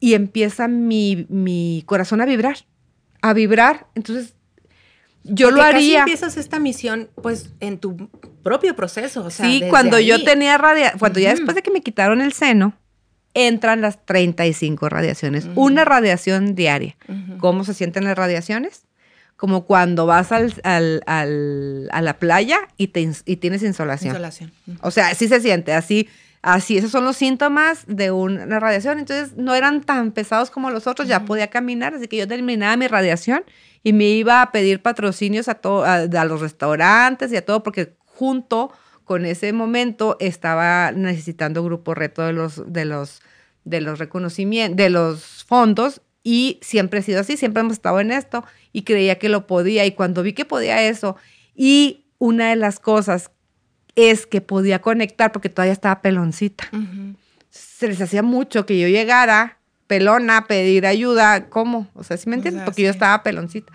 Y 0.00 0.14
empieza 0.14 0.68
mi, 0.68 1.26
mi 1.28 1.82
corazón 1.86 2.20
a 2.20 2.26
vibrar, 2.26 2.56
a 3.22 3.32
vibrar. 3.32 3.86
Entonces, 3.94 4.34
yo 5.24 5.50
lo 5.50 5.56
Porque 5.58 5.72
casi 5.72 5.84
haría. 5.86 5.98
empiezas 6.00 6.36
esta 6.36 6.58
misión, 6.58 7.08
pues, 7.22 7.50
en 7.60 7.78
tu 7.78 8.08
propio 8.42 8.76
proceso. 8.76 9.24
O 9.24 9.30
sea, 9.30 9.46
sí, 9.46 9.62
cuando 9.70 9.98
yo 9.98 10.22
tenía 10.24 10.56
radiación, 10.58 10.98
cuando 10.98 11.18
ya 11.20 11.30
después 11.30 11.54
de 11.54 11.62
que 11.62 11.70
me 11.70 11.80
quitaron 11.80 12.20
el 12.20 12.32
seno, 12.32 12.74
entran 13.34 13.80
las 13.82 14.04
35 14.06 14.88
radiaciones, 14.88 15.46
Ujú. 15.46 15.60
una 15.62 15.84
radiación 15.84 16.54
diaria. 16.54 16.96
¿Cómo 17.38 17.64
se 17.64 17.74
sienten 17.74 18.04
las 18.04 18.16
radiaciones? 18.16 18.85
Como 19.36 19.66
cuando 19.66 20.06
vas 20.06 20.32
al, 20.32 20.54
al- 20.64 21.02
al- 21.06 21.88
a 21.92 22.00
la 22.02 22.18
playa 22.18 22.58
y, 22.78 22.88
te 22.88 23.08
y 23.26 23.36
tienes 23.36 23.62
insolación. 23.62 24.10
Insolación. 24.14 24.52
O 24.80 24.90
sea, 24.90 25.08
así 25.08 25.28
se 25.28 25.40
siente, 25.40 25.74
así, 25.74 26.08
así, 26.40 26.78
esos 26.78 26.90
son 26.90 27.04
los 27.04 27.16
síntomas 27.16 27.84
de 27.86 28.10
una 28.10 28.58
radiación. 28.60 28.98
Entonces, 28.98 29.36
no 29.36 29.54
eran 29.54 29.82
tan 29.82 30.12
pesados 30.12 30.50
como 30.50 30.70
los 30.70 30.86
otros, 30.86 31.06
ya 31.06 31.24
podía 31.26 31.48
caminar, 31.48 31.94
así 31.94 32.08
que 32.08 32.16
yo 32.16 32.26
terminaba 32.26 32.76
mi 32.78 32.88
radiación 32.88 33.44
y 33.82 33.92
me 33.92 34.04
iba 34.04 34.40
a 34.40 34.52
pedir 34.52 34.80
patrocinios 34.80 35.48
a, 35.48 35.54
to- 35.56 35.84
a, 35.84 35.96
a 35.96 36.24
los 36.24 36.40
restaurantes 36.40 37.30
y 37.30 37.36
a 37.36 37.44
todo, 37.44 37.62
porque 37.62 37.94
junto 38.06 38.72
con 39.04 39.26
ese 39.26 39.52
momento 39.52 40.16
estaba 40.18 40.92
necesitando 40.92 41.62
grupo 41.62 41.94
reto 41.94 42.22
de 42.22 42.32
los, 42.32 42.62
de 42.72 42.86
los, 42.86 43.20
de 43.64 43.80
los 43.82 43.98
reconocimientos, 43.98 44.76
de 44.78 44.88
los 44.90 45.44
fondos. 45.44 46.00
Y 46.24 46.58
siempre 46.60 46.98
he 46.98 47.02
sido 47.04 47.20
así, 47.20 47.36
siempre 47.36 47.60
hemos 47.60 47.74
estado 47.74 48.00
en 48.00 48.10
esto 48.10 48.42
y 48.76 48.82
creía 48.82 49.18
que 49.18 49.30
lo 49.30 49.46
podía. 49.46 49.86
Y 49.86 49.92
cuando 49.92 50.22
vi 50.22 50.34
que 50.34 50.44
podía 50.44 50.82
eso, 50.82 51.16
y 51.54 52.04
una 52.18 52.50
de 52.50 52.56
las 52.56 52.78
cosas 52.78 53.30
es 53.94 54.26
que 54.26 54.42
podía 54.42 54.82
conectar 54.82 55.32
porque 55.32 55.48
todavía 55.48 55.72
estaba 55.72 56.02
peloncita. 56.02 56.68
Se 57.48 57.88
les 57.88 58.02
hacía 58.02 58.22
mucho 58.22 58.66
que 58.66 58.78
yo 58.78 58.86
llegara 58.86 59.56
pelona 59.86 60.36
a 60.36 60.46
pedir 60.46 60.84
ayuda. 60.84 61.48
¿Cómo? 61.48 61.88
O 61.94 62.04
sea, 62.04 62.18
¿sí 62.18 62.28
me 62.28 62.36
entiendes? 62.36 62.60
sea, 62.60 62.64
porque 62.66 62.82
yo 62.82 62.90
estaba 62.90 63.22
peloncita. 63.22 63.72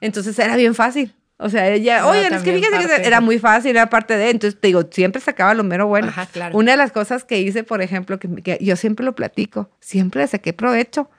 Entonces 0.00 0.38
era 0.38 0.54
bien 0.54 0.76
fácil. 0.76 1.12
O 1.38 1.48
sea, 1.48 1.68
ella, 1.68 2.06
oye, 2.06 2.28
es 2.28 2.42
que 2.44 2.52
fíjese 2.52 3.02
que 3.02 3.08
era 3.08 3.20
muy 3.20 3.40
fácil, 3.40 3.72
era 3.72 3.90
parte 3.90 4.16
de. 4.16 4.30
Entonces 4.30 4.60
te 4.60 4.68
digo, 4.68 4.84
siempre 4.88 5.20
sacaba 5.20 5.52
lo 5.54 5.64
mero 5.64 5.88
bueno. 5.88 6.10
Ajá, 6.10 6.26
claro. 6.26 6.56
Una 6.56 6.70
de 6.70 6.76
las 6.76 6.92
cosas 6.92 7.24
que 7.24 7.40
hice, 7.40 7.64
por 7.64 7.82
ejemplo, 7.82 8.20
que, 8.20 8.28
que 8.36 8.58
yo 8.60 8.76
siempre 8.76 9.04
lo 9.04 9.16
platico, 9.16 9.68
siempre 9.80 10.20
le 10.20 10.28
saqué 10.28 10.52
provecho. 10.52 11.10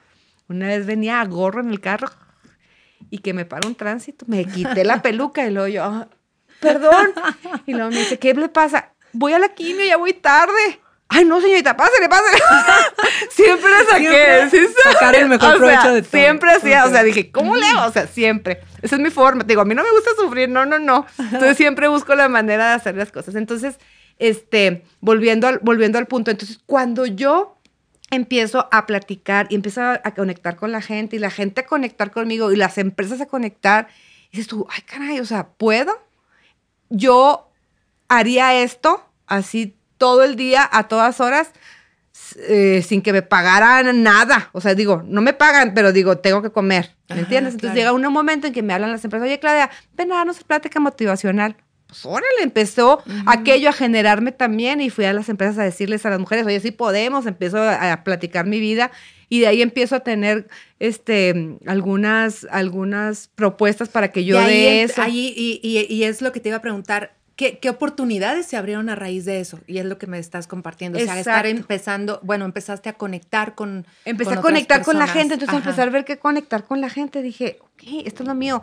Una 0.48 0.68
vez 0.68 0.86
venía 0.86 1.20
a 1.20 1.26
gorro 1.26 1.60
en 1.60 1.70
el 1.70 1.82
carro 1.82 2.08
y 3.10 3.20
que 3.20 3.34
me 3.34 3.46
para 3.46 3.68
un 3.68 3.76
tránsito, 3.76 4.26
me 4.28 4.46
quité 4.46 4.84
la 4.84 5.02
peluca 5.02 5.46
y 5.46 5.52
luego 5.52 5.68
yo, 5.68 5.84
"Ah, 5.84 6.08
perdón. 6.60 7.12
Y 7.66 7.74
luego 7.74 7.90
me 7.92 7.98
dice, 7.98 8.20
¿qué 8.20 8.34
le 8.34 8.50
pasa? 8.50 8.94
Voy 9.14 9.34
a 9.34 9.40
la 9.40 9.50
quimio, 9.50 9.86
ya 9.86 9.98
voy 9.98 10.14
tarde. 10.14 10.80
Ay, 11.12 11.26
no, 11.26 11.42
señorita, 11.42 11.76
pásale, 11.76 12.08
pásale. 12.08 12.38
siempre 13.32 13.72
saqué. 13.90 14.48
Siempre 14.50 14.68
¿sí 14.68 14.74
sacar 14.84 15.16
el 15.16 15.28
mejor 15.28 15.48
O 15.48 15.52
sea, 15.52 15.58
provecho 15.58 15.94
de 15.94 16.02
todo. 16.04 16.12
Siempre 16.12 16.52
hacía, 16.52 16.86
o 16.86 16.90
sea, 16.92 17.02
dije, 17.04 17.32
¿cómo 17.32 17.56
le 17.56 17.66
hago? 17.66 17.88
O 17.88 17.92
sea, 17.92 18.06
siempre. 18.06 18.62
Esa 18.84 18.96
es 18.96 19.02
mi 19.02 19.10
forma. 19.10 19.42
Te 19.42 19.48
digo, 19.48 19.62
a 19.62 19.66
mí 19.66 19.74
no 19.74 19.84
me 19.84 19.90
gusta 19.90 20.12
sufrir, 20.20 20.50
no, 20.50 20.68
no, 20.68 20.78
no. 20.78 21.08
Entonces 21.18 21.58
siempre 21.58 21.88
busco 21.88 22.14
la 22.14 22.30
manera 22.30 22.70
de 22.70 22.74
hacer 22.76 22.96
las 22.96 23.12
cosas. 23.12 23.34
Entonces, 23.34 23.80
este, 24.20 24.84
volviendo 25.00 25.48
al, 25.48 25.58
volviendo 25.64 25.98
al 25.98 26.06
punto, 26.06 26.30
entonces, 26.30 26.60
cuando 26.68 27.08
yo 27.08 27.59
empiezo 28.12 28.68
a 28.72 28.86
platicar 28.86 29.48
y 29.50 29.56
empiezo 29.56 29.82
a, 29.82 30.00
conectar 30.16 30.56
con 30.56 30.72
la 30.72 30.82
gente 30.82 31.16
y 31.16 31.20
la 31.20 31.30
gente 31.30 31.62
a 31.62 31.66
conectar 31.66 32.12
conmigo 32.12 32.52
y 32.52 32.56
las 32.56 32.78
empresas 32.78 33.22
a 33.22 33.28
conectar, 33.28 33.88
dices 34.32 34.48
tú, 34.48 34.68
ay, 34.70 34.82
caray, 34.82 35.20
o 35.20 35.26
sea, 35.26 35.48
¿puedo? 35.50 36.00
Yo 36.90 37.52
haría 38.08 38.62
esto 38.62 39.06
así 39.28 39.76
todo 39.98 40.24
el 40.24 40.36
día, 40.36 40.68
a 40.72 40.88
todas 40.88 41.20
horas, 41.20 41.52
eh, 42.38 42.84
sin 42.86 43.02
que 43.02 43.14
me 43.14 43.22
pagaran 43.22 44.02
nada. 44.04 44.50
O 44.54 44.62
sea, 44.62 44.76
digo, 44.76 45.04
no 45.06 45.22
me 45.22 45.34
pagan, 45.34 45.74
pero 45.74 45.92
digo, 45.92 46.18
tengo 46.18 46.42
que 46.42 46.52
comer. 46.52 46.96
¿Me 47.10 47.14
Ajá, 47.14 47.22
entiendes? 47.22 47.54
Entonces 47.54 47.76
claro. 47.76 47.98
llega 47.98 48.08
un 48.08 48.14
momento 48.14 48.48
en 48.48 48.54
que 48.54 48.64
me 48.64 48.74
hablan 48.74 48.92
las 48.92 49.04
empresas, 49.04 49.28
oye, 49.28 49.40
Claudia, 49.40 49.70
ven 49.94 50.12
a 50.12 50.16
darnos 50.16 50.44
plática 50.44 50.80
motivacional. 50.80 51.56
Pues 51.90 52.06
órale, 52.06 52.44
empezó 52.44 53.02
aquello 53.26 53.68
a 53.70 53.74
generarme 53.74 54.32
también 54.32 54.80
y 54.80 54.92
fui 54.92 55.06
a 55.06 55.12
las 55.14 55.28
empresas 55.28 55.58
a 55.58 55.64
decirles 55.64 56.06
a 56.06 56.12
las 56.12 56.20
mujeres, 56.20 56.46
oye, 56.46 56.60
sí 56.60 56.70
podemos, 56.72 57.26
empiezo 57.26 57.58
a, 57.58 57.92
a 57.92 58.04
platicar 58.04 58.46
mi 58.46 58.60
vida 58.60 58.92
y 59.28 59.40
de 59.40 59.48
ahí 59.48 59.62
empiezo 59.64 59.96
a 59.96 60.02
tener 60.02 60.48
este, 60.80 61.58
algunas, 61.66 62.46
algunas 62.52 63.30
propuestas 63.36 63.90
para 63.90 64.12
que 64.12 64.24
yo 64.24 64.36
Y 64.40 64.44
ahí, 64.44 64.64
ent- 64.66 64.84
eso. 64.92 65.02
ahí- 65.02 65.34
y, 65.36 65.60
y- 65.64 65.92
y 65.94 66.04
es 66.04 66.22
lo 66.22 66.32
que 66.32 66.40
te 66.40 66.50
iba 66.50 66.58
a 66.58 66.62
preguntar. 66.62 67.14
¿Qué, 67.36 67.58
qué 67.58 67.70
oportunidades 67.70 68.46
se 68.48 68.58
abrieron 68.58 68.90
a 68.90 68.96
raíz 68.96 69.24
de 69.24 69.40
eso? 69.40 69.60
Y 69.66 69.78
es 69.78 69.86
lo 69.86 69.98
que 69.98 70.08
me 70.08 70.20
estás 70.20 70.46
compartiendo. 70.46 71.00
O 71.00 71.02
sea, 71.02 71.18
estar 71.18 71.46
Exacto. 71.46 71.62
empezando, 71.62 72.20
bueno, 72.22 72.44
empezaste 72.44 72.90
a 72.90 72.94
conectar 72.94 73.56
con. 73.56 73.88
Empecé 74.04 74.32
con 74.32 74.38
a 74.40 74.42
conectar 74.42 74.82
con 74.84 75.00
la 75.00 75.08
gente, 75.08 75.36
entonces 75.36 75.50
Ajá. 75.56 75.58
empecé 75.70 75.82
a 75.82 75.86
ver 75.90 76.04
que 76.04 76.18
conectar 76.20 76.66
con 76.66 76.82
la 76.82 76.90
gente. 76.90 77.22
Dije, 77.22 77.58
ok, 77.62 78.04
esto 78.06 78.24
es 78.24 78.28
lo 78.28 78.36
mío. 78.36 78.62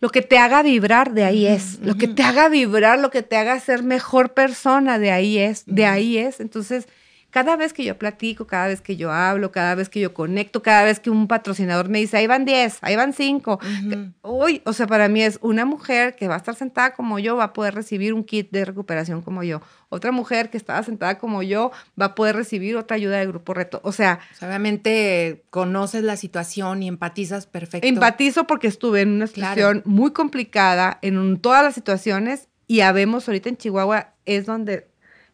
Lo 0.00 0.10
que 0.10 0.22
te 0.22 0.38
haga 0.38 0.62
vibrar, 0.62 1.12
de 1.12 1.24
ahí 1.24 1.46
es. 1.46 1.80
Lo 1.80 1.96
que 1.96 2.06
te 2.06 2.22
haga 2.22 2.48
vibrar, 2.48 3.00
lo 3.00 3.10
que 3.10 3.22
te 3.22 3.36
haga 3.36 3.58
ser 3.58 3.82
mejor 3.82 4.32
persona, 4.32 4.98
de 4.98 5.10
ahí 5.10 5.38
es. 5.38 5.64
De 5.66 5.86
ahí 5.86 6.18
es. 6.18 6.38
Entonces, 6.38 6.86
cada 7.30 7.56
vez 7.56 7.72
que 7.72 7.84
yo 7.84 7.98
platico, 7.98 8.46
cada 8.46 8.68
vez 8.68 8.80
que 8.80 8.96
yo 8.96 9.12
hablo, 9.12 9.52
cada 9.52 9.74
vez 9.74 9.88
que 9.88 10.00
yo 10.00 10.14
conecto, 10.14 10.62
cada 10.62 10.84
vez 10.84 10.98
que 11.00 11.10
un 11.10 11.28
patrocinador 11.28 11.88
me 11.88 11.98
dice, 11.98 12.16
ahí 12.16 12.26
van 12.26 12.44
10, 12.44 12.78
ahí 12.80 12.96
van 12.96 13.12
5. 13.12 13.60
Ujú. 13.62 14.12
Uy, 14.22 14.62
o 14.64 14.72
sea, 14.72 14.86
para 14.86 15.08
mí 15.08 15.22
es 15.22 15.38
una 15.42 15.64
mujer 15.66 16.16
que 16.16 16.26
va 16.28 16.34
a 16.34 16.38
estar 16.38 16.54
sentada 16.54 16.94
como 16.94 17.18
yo, 17.18 17.36
va 17.36 17.44
a 17.44 17.52
poder 17.52 17.74
recibir 17.74 18.14
un 18.14 18.24
kit 18.24 18.50
de 18.50 18.64
recuperación 18.64 19.20
como 19.22 19.42
yo. 19.42 19.60
Otra 19.90 20.10
mujer 20.12 20.50
que 20.50 20.56
estaba 20.56 20.82
sentada 20.82 21.18
como 21.18 21.42
yo 21.42 21.70
va 22.00 22.06
a 22.06 22.14
poder 22.14 22.36
recibir 22.36 22.76
otra 22.76 22.96
ayuda 22.96 23.18
de 23.18 23.26
grupo 23.26 23.54
reto. 23.54 23.80
O 23.84 23.92
sea, 23.92 24.20
O 24.32 24.34
sea, 24.36 24.48
obviamente 24.48 25.44
conoces 25.50 26.02
la 26.04 26.16
situación 26.16 26.82
y 26.82 26.88
empatizas 26.88 27.46
perfecto. 27.46 27.86
empatizo 27.86 28.46
porque 28.46 28.66
estuve 28.68 29.02
en 29.02 29.10
una 29.10 29.26
Claro. 29.26 29.54
situación 29.54 29.82
muy 29.84 30.12
complicada 30.12 30.98
en 31.02 31.18
un- 31.18 31.38
todas 31.40 31.62
las 31.62 31.74
situaciones 31.74 32.48
y 32.66 32.80
habemos 32.80 33.26
ahorita 33.28 33.48
en 33.48 33.56
Chihuahua 33.56 34.14
es 34.26 34.44
donde 34.46 34.87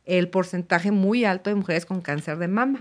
el 0.05 0.29
porcentaje 0.29 0.91
muy 0.91 1.25
alto 1.25 1.51
de 1.51 1.57
mujeres 1.57 1.87
con 1.87 2.01
cáncer 2.01 2.39
de 2.39 2.49
mama. 2.49 2.79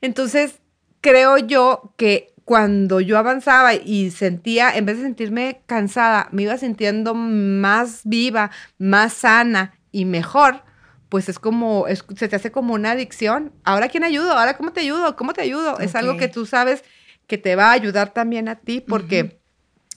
Entonces, 0.00 0.60
creo 1.00 1.38
yo 1.38 1.94
que 1.96 2.32
cuando 2.44 3.00
yo 3.00 3.18
avanzaba 3.18 3.74
y 3.74 4.10
sentía, 4.10 4.74
en 4.74 4.86
vez 4.86 4.96
de 4.96 5.02
sentirme 5.02 5.60
cansada, 5.66 6.28
me 6.32 6.42
iba 6.44 6.56
sintiendo 6.56 7.14
más 7.14 8.00
viva, 8.04 8.50
más 8.78 9.12
sana 9.12 9.74
y 9.92 10.04
mejor, 10.06 10.62
pues 11.10 11.28
es 11.28 11.38
como, 11.38 11.86
es- 11.88 12.04
se 12.16 12.28
te 12.28 12.36
hace 12.36 12.50
como 12.50 12.74
una 12.74 12.92
adicción. 12.92 13.52
Ahora, 13.64 13.88
¿quién 13.88 14.04
ayudo? 14.04 14.32
Ahora, 14.32 14.56
¿cómo 14.56 14.72
te 14.72 14.80
ayudo? 14.80 15.14
¿Cómo 15.16 15.32
te 15.34 15.42
ayudo? 15.42 15.78
Es 15.80 15.94
algo 15.94 16.12
que 16.16 16.28
tú 16.28 16.46
sabes 16.46 16.84
que 17.26 17.36
te 17.38 17.54
va 17.56 17.66
a 17.68 17.72
ayudar 17.72 18.12
también 18.14 18.48
a 18.48 18.56
ti 18.56 18.80
porque 18.80 19.40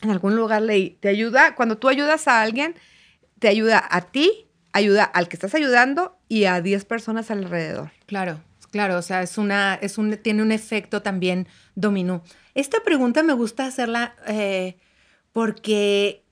en 0.01 0.09
algún 0.11 0.35
lugar 0.35 0.61
leí, 0.61 0.97
te 0.99 1.07
ayuda, 1.09 1.55
cuando 1.55 1.77
tú 1.77 1.87
ayudas 1.87 2.27
a 2.27 2.41
alguien, 2.41 2.75
te 3.39 3.47
ayuda 3.47 3.81
a 3.89 4.01
ti, 4.01 4.47
ayuda 4.73 5.03
al 5.03 5.27
que 5.27 5.35
estás 5.35 5.55
ayudando 5.55 6.17
y 6.27 6.45
a 6.45 6.61
10 6.61 6.85
personas 6.85 7.31
alrededor. 7.31 7.91
Claro, 8.05 8.41
claro, 8.71 8.97
o 8.97 9.01
sea, 9.01 9.21
es 9.21 9.37
una, 9.37 9.75
es 9.75 9.97
un, 9.97 10.17
tiene 10.17 10.41
un 10.41 10.51
efecto 10.51 11.01
también 11.01 11.47
dominó. 11.75 12.23
Esta 12.55 12.79
pregunta 12.83 13.23
me 13.23 13.33
gusta 13.33 13.65
hacerla 13.65 14.15
eh, 14.27 14.77
porque 15.33 16.23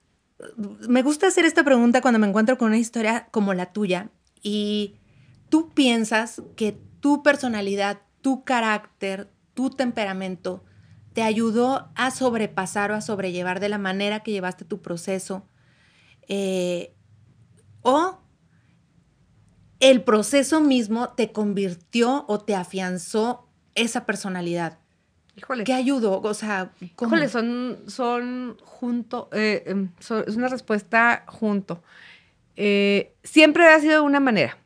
me 0.87 1.01
gusta 1.01 1.27
hacer 1.27 1.45
esta 1.45 1.63
pregunta 1.63 2.01
cuando 2.01 2.19
me 2.19 2.27
encuentro 2.27 2.57
con 2.57 2.69
una 2.69 2.77
historia 2.77 3.27
como 3.31 3.53
la 3.53 3.73
tuya 3.73 4.09
y 4.41 4.95
tú 5.49 5.73
piensas 5.73 6.41
que 6.55 6.77
tu 6.99 7.23
personalidad, 7.23 8.01
tu 8.21 8.43
carácter, 8.43 9.29
tu 9.53 9.69
temperamento 9.69 10.63
te 11.13 11.23
ayudó 11.23 11.89
a 11.95 12.11
sobrepasar 12.11 12.91
o 12.91 12.95
a 12.95 13.01
sobrellevar 13.01 13.59
de 13.59 13.69
la 13.69 13.77
manera 13.77 14.21
que 14.21 14.31
llevaste 14.31 14.63
tu 14.63 14.81
proceso 14.81 15.45
eh, 16.27 16.93
o 17.81 18.19
el 19.79 20.03
proceso 20.03 20.59
mismo 20.61 21.09
te 21.09 21.31
convirtió 21.31 22.25
o 22.27 22.39
te 22.39 22.55
afianzó 22.55 23.47
esa 23.75 24.05
personalidad. 24.05 24.79
Híjole. 25.35 25.63
¿Qué 25.63 25.73
ayudó? 25.73 26.19
O 26.21 26.33
sea, 26.33 26.71
¿cómo? 26.95 27.15
Híjole, 27.15 27.29
son, 27.29 27.77
son 27.87 28.57
junto, 28.63 29.29
eh, 29.31 29.63
em, 29.67 29.89
son- 29.99 30.25
es 30.27 30.35
una 30.35 30.49
respuesta 30.49 31.23
junto. 31.27 31.81
Eh, 32.57 33.13
siempre 33.23 33.65
ha 33.69 33.79
sido 33.79 33.93
de 33.93 33.99
una 34.01 34.19
manera. 34.19 34.57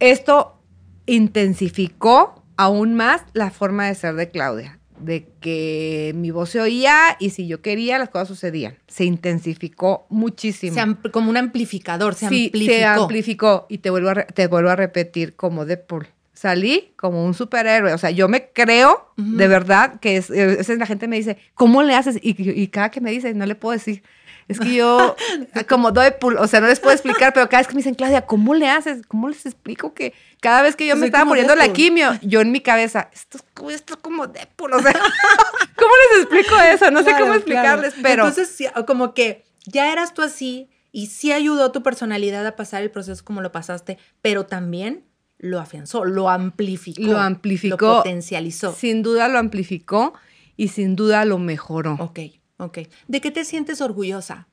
Esto 0.00 0.60
intensificó 1.06 2.44
aún 2.56 2.94
más 2.94 3.22
la 3.32 3.50
forma 3.50 3.86
de 3.86 3.94
ser 3.94 4.14
de 4.16 4.28
Claudia, 4.30 4.77
de 5.00 5.26
que 5.40 6.12
mi 6.14 6.30
voz 6.30 6.50
se 6.50 6.60
oía 6.60 7.16
y 7.18 7.30
si 7.30 7.46
yo 7.46 7.62
quería 7.62 7.98
las 7.98 8.08
cosas 8.08 8.28
sucedían. 8.28 8.76
Se 8.86 9.04
intensificó 9.04 10.06
muchísimo. 10.08 10.74
Se 10.74 11.10
como 11.10 11.30
un 11.30 11.36
amplificador, 11.36 12.14
se 12.14 12.28
sí, 12.28 12.46
amplificó. 12.46 12.72
se 12.72 12.84
amplificó. 12.84 13.66
Y 13.68 13.78
te 13.78 13.90
vuelvo, 13.90 14.10
a 14.10 14.14
te 14.14 14.46
vuelvo 14.46 14.70
a 14.70 14.76
repetir 14.76 15.36
como 15.36 15.64
Deadpool. 15.64 16.08
Salí 16.32 16.92
como 16.96 17.24
un 17.24 17.34
superhéroe. 17.34 17.92
O 17.94 17.98
sea, 17.98 18.10
yo 18.10 18.28
me 18.28 18.50
creo 18.52 19.12
de 19.16 19.48
verdad 19.48 19.98
que 19.98 20.16
es, 20.16 20.30
eh, 20.30 20.60
es 20.60 20.68
la 20.68 20.86
gente 20.86 21.08
me 21.08 21.16
dice, 21.16 21.36
¿cómo 21.54 21.82
le 21.82 21.94
haces? 21.94 22.16
Y, 22.22 22.36
y 22.48 22.68
cada 22.68 22.90
que 22.90 23.00
me 23.00 23.10
dice, 23.10 23.34
no 23.34 23.44
le 23.44 23.56
puedo 23.56 23.72
decir. 23.72 24.02
Es 24.48 24.58
que 24.58 24.74
yo, 24.74 25.14
como 25.68 25.92
Deadpool, 25.92 26.38
o 26.38 26.46
sea, 26.48 26.60
no 26.60 26.66
les 26.66 26.80
puedo 26.80 26.92
explicar, 26.94 27.32
pero 27.34 27.48
cada 27.48 27.60
vez 27.60 27.68
que 27.68 27.74
me 27.74 27.80
dicen, 27.80 27.94
Claudia, 27.94 28.24
¿cómo 28.26 28.54
le 28.54 28.68
haces? 28.68 29.06
¿Cómo 29.06 29.28
les 29.28 29.44
explico 29.44 29.92
que 29.92 30.14
cada 30.40 30.62
vez 30.62 30.74
que 30.74 30.86
yo 30.86 30.94
Soy 30.94 31.00
me 31.00 31.06
estaba 31.06 31.26
muriendo 31.26 31.54
la 31.54 31.72
quimio, 31.72 32.18
yo 32.22 32.40
en 32.40 32.50
mi 32.50 32.60
cabeza, 32.60 33.10
esto 33.12 33.38
esto 33.70 33.94
es 33.94 34.00
como 34.00 34.26
Deadpool, 34.26 34.72
o 34.72 34.80
sea, 34.80 34.92
¿cómo 35.76 35.92
les 36.12 36.22
explico 36.22 36.56
eso? 36.60 36.90
No 36.90 37.00
sé 37.00 37.06
Claro, 37.10 37.24
cómo 37.24 37.34
explicarles, 37.34 37.94
claro. 37.94 38.02
pero... 38.08 38.28
Entonces, 38.28 38.70
como 38.86 39.14
que 39.14 39.44
ya 39.66 39.92
eras 39.92 40.14
tú 40.14 40.22
así 40.22 40.70
y 40.92 41.06
sí 41.08 41.32
ayudó 41.32 41.70
tu 41.70 41.82
personalidad 41.82 42.46
a 42.46 42.56
pasar 42.56 42.82
el 42.82 42.90
proceso 42.90 43.22
como 43.24 43.42
lo 43.42 43.52
pasaste, 43.52 43.98
pero 44.22 44.46
también 44.46 45.04
lo 45.38 45.60
afianzó, 45.60 46.04
lo 46.04 46.30
amplificó. 46.30 47.02
Lo 47.02 47.18
amplificó. 47.18 47.76
Lo 47.86 47.96
potencializó. 47.98 48.72
Sin 48.72 49.02
duda 49.02 49.28
lo 49.28 49.38
amplificó 49.38 50.14
y 50.56 50.68
sin 50.68 50.96
duda 50.96 51.24
lo 51.24 51.38
mejoró. 51.38 51.96
Ok, 52.00 52.18
ok. 52.58 52.78
¿De 53.06 53.20
qué 53.20 53.30
te 53.30 53.44
sientes 53.44 53.80
orgullosa? 53.80 54.46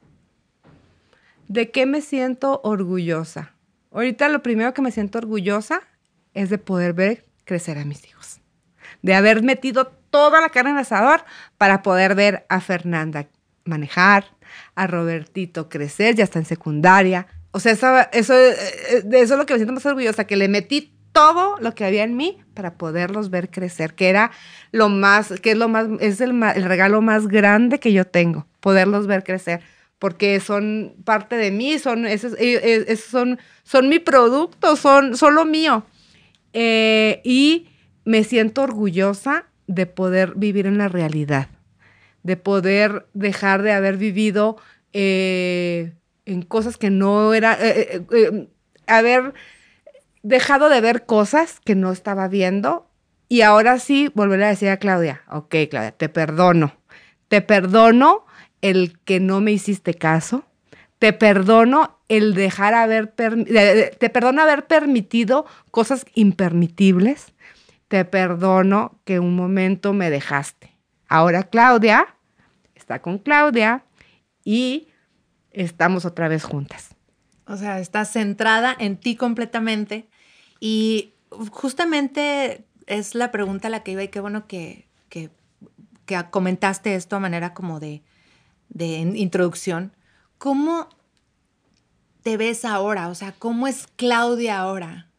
¿De 1.48 1.70
qué 1.72 1.86
me 1.86 2.02
siento 2.02 2.62
orgullosa? 2.64 3.54
Ahorita 3.92 4.30
lo 4.30 4.42
primero 4.42 4.74
que 4.74 4.82
me 4.82 4.92
siento 4.92 5.20
orgullosa 5.20 5.82
es 6.34 6.50
de 6.50 6.58
poder 6.58 6.94
ver 6.94 7.26
crecer 7.46 7.78
a 7.78 7.86
mis 7.86 8.06
hijos. 8.08 8.40
De 9.02 9.14
haber 9.14 9.44
metido 9.44 9.88
toda 10.10 10.42
la 10.42 10.50
carne 10.50 10.72
en 10.72 10.78
el 10.78 10.82
asador 10.82 11.24
para 11.58 11.82
poder 11.82 12.16
ver 12.16 12.46
a 12.50 12.62
Fernanda 12.62 13.28
manejar, 13.66 14.26
a 14.76 14.88
Robertito 14.88 15.70
crecer, 15.70 16.16
ya 16.16 16.24
está 16.24 16.40
en 16.40 16.46
secundaria. 16.46 17.28
O 17.52 17.60
sea, 17.60 17.72
eso, 17.72 17.88
eso, 18.12 18.34
eh, 18.34 19.02
de 19.04 19.22
eso 19.22 19.34
es 19.34 19.40
lo 19.40 19.46
que 19.46 19.54
me 19.54 19.60
siento 19.60 19.74
más 19.74 19.86
orgullosa, 19.86 20.26
que 20.26 20.36
le 20.36 20.48
metí 20.48 20.94
todo 21.16 21.56
lo 21.62 21.74
que 21.74 21.86
había 21.86 22.04
en 22.04 22.18
mí 22.18 22.40
para 22.54 22.74
poderlos 22.74 23.30
ver 23.30 23.50
crecer, 23.50 23.96
que 23.96 24.10
era 24.10 24.32
lo 24.74 24.90
más, 24.90 25.34
que 25.42 25.52
es 25.52 25.58
lo 25.58 25.70
más, 25.70 25.88
es 26.02 26.20
el, 26.20 26.32
el 26.44 26.64
regalo 26.66 27.02
más 27.02 27.30
grande 27.30 27.80
que 27.80 27.94
yo 27.94 28.06
tengo, 28.06 28.48
poderlos 28.60 29.08
ver 29.08 29.24
crecer, 29.24 29.62
porque 29.98 30.42
son 30.42 30.94
parte 31.06 31.38
de 31.38 31.52
mí, 31.52 31.80
son, 31.80 32.06
eh, 32.06 32.20
eh, 32.38 32.86
esos 32.90 33.10
son, 33.10 33.40
son 33.64 33.88
mi 33.88 34.00
producto, 34.00 34.76
son, 34.76 35.16
son 35.16 35.36
lo 35.36 35.46
mío. 35.46 35.86
Eh, 36.52 37.22
y 37.24 37.70
me 38.04 38.26
siento 38.26 38.64
orgullosa 38.64 39.46
de 39.68 39.86
poder 39.86 40.34
vivir 40.36 40.68
en 40.68 40.78
la 40.78 40.90
realidad, 40.90 41.48
de 42.24 42.36
poder 42.36 43.06
dejar 43.14 43.62
de 43.62 43.72
haber 43.72 43.96
vivido 43.96 44.58
eh, 44.92 45.94
en 46.26 46.42
cosas 46.42 46.76
que 46.76 46.90
no 46.90 47.34
era, 47.34 47.58
eh, 47.62 48.04
haber 48.86 49.34
dejado 50.26 50.70
de 50.70 50.82
ver 50.82 51.06
cosas 51.06 51.60
que 51.60 51.76
no 51.76 51.92
estaba 51.92 52.28
viendo 52.28 52.90
y 53.30 53.42
ahora 53.42 53.78
sí 53.78 54.12
volver 54.16 54.42
a 54.44 54.48
decir 54.48 54.70
a 54.70 54.78
Claudia, 54.78 55.22
ok 55.30 55.56
Claudia, 55.70 55.92
te 55.92 56.10
perdono, 56.10 56.76
te 57.28 57.42
perdono 57.42 58.26
el 58.62 58.98
que 59.02 59.20
no 59.20 59.40
me 59.40 59.52
hiciste 59.52 59.94
caso, 59.94 60.44
te 60.98 61.14
perdono 61.14 62.00
el 62.10 62.34
dejar 62.34 62.74
haber, 62.74 63.08
te 63.08 64.10
perdono 64.10 64.42
haber 64.42 64.66
permitido 64.66 65.46
cosas 65.70 66.06
impermitibles, 66.16 67.34
te 67.88 68.04
perdono 68.04 69.00
que 69.06 69.20
un 69.20 69.36
momento 69.36 69.94
me 69.94 70.10
dejaste. 70.10 70.76
Ahora 71.08 71.44
Claudia 71.44 72.08
está 72.74 73.00
con 73.00 73.20
Claudia 73.20 73.84
y 74.44 74.88
estamos 75.52 76.04
otra 76.04 76.28
vez 76.28 76.44
juntas. 76.44 76.96
O 77.46 77.58
sea, 77.58 77.80
estás 77.80 78.12
centrada 78.12 78.76
en 78.80 78.98
ti 78.98 79.16
completamente. 79.16 80.08
Y 80.60 81.14
justamente 81.52 82.66
es 82.88 83.16
la 83.16 83.32
pregunta 83.32 83.68
a 83.68 83.72
la 83.72 83.84
que 83.84 83.92
iba 83.92 84.04
y 84.04 84.08
qué 84.10 84.20
bueno 84.20 84.48
que, 84.48 84.88
que, 85.10 85.30
que 86.06 86.24
comentaste 86.32 86.96
esto 86.96 87.16
a 87.16 87.20
manera 87.20 87.54
como 87.54 87.80
de, 87.80 88.04
de 88.70 88.86
in- 88.98 89.16
introducción. 89.16 89.96
¿Cómo 90.38 90.90
te 92.24 92.38
ves 92.38 92.66
ahora? 92.66 93.10
O 93.10 93.16
sea, 93.16 93.34
¿cómo 93.34 93.68
es 93.68 93.88
Claudia 93.96 94.60
ahora? 94.60 95.12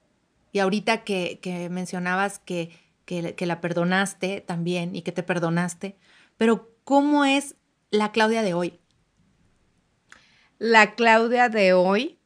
Y 0.52 0.58
ahorita 0.58 1.04
que, 1.04 1.38
que 1.40 1.68
mencionabas 1.68 2.38
que, 2.38 2.70
que, 3.04 3.34
que 3.34 3.46
la 3.46 3.60
perdonaste 3.60 4.40
también 4.40 4.96
y 4.96 5.02
que 5.02 5.12
te 5.12 5.22
perdonaste, 5.22 5.96
pero 6.36 6.70
¿cómo 6.84 7.24
es 7.24 7.56
la 7.90 8.10
Claudia 8.10 8.42
de 8.42 8.54
hoy? 8.54 8.80
La 10.58 10.94
Claudia 10.94 11.48
de 11.48 11.74
hoy 11.74 12.18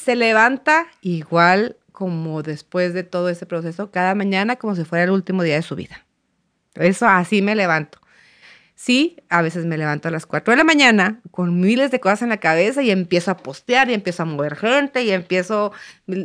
se 0.00 0.16
levanta 0.16 0.86
igual 1.02 1.76
como 1.92 2.42
después 2.42 2.94
de 2.94 3.02
todo 3.02 3.28
ese 3.28 3.46
proceso, 3.46 3.90
cada 3.90 4.14
mañana 4.14 4.56
como 4.56 4.74
si 4.74 4.84
fuera 4.84 5.04
el 5.04 5.10
último 5.10 5.42
día 5.42 5.56
de 5.56 5.62
su 5.62 5.76
vida. 5.76 6.06
Eso 6.74 7.06
así 7.06 7.42
me 7.42 7.54
levanto. 7.54 7.98
Sí, 8.74 9.18
a 9.28 9.42
veces 9.42 9.66
me 9.66 9.76
levanto 9.76 10.08
a 10.08 10.10
las 10.10 10.24
4 10.24 10.52
de 10.52 10.56
la 10.56 10.64
mañana 10.64 11.20
con 11.30 11.60
miles 11.60 11.90
de 11.90 12.00
cosas 12.00 12.22
en 12.22 12.30
la 12.30 12.38
cabeza 12.38 12.82
y 12.82 12.90
empiezo 12.90 13.30
a 13.30 13.36
postear 13.36 13.90
y 13.90 13.94
empiezo 13.94 14.22
a 14.22 14.26
mover 14.26 14.56
gente 14.56 15.02
y 15.02 15.10
empiezo, 15.10 15.72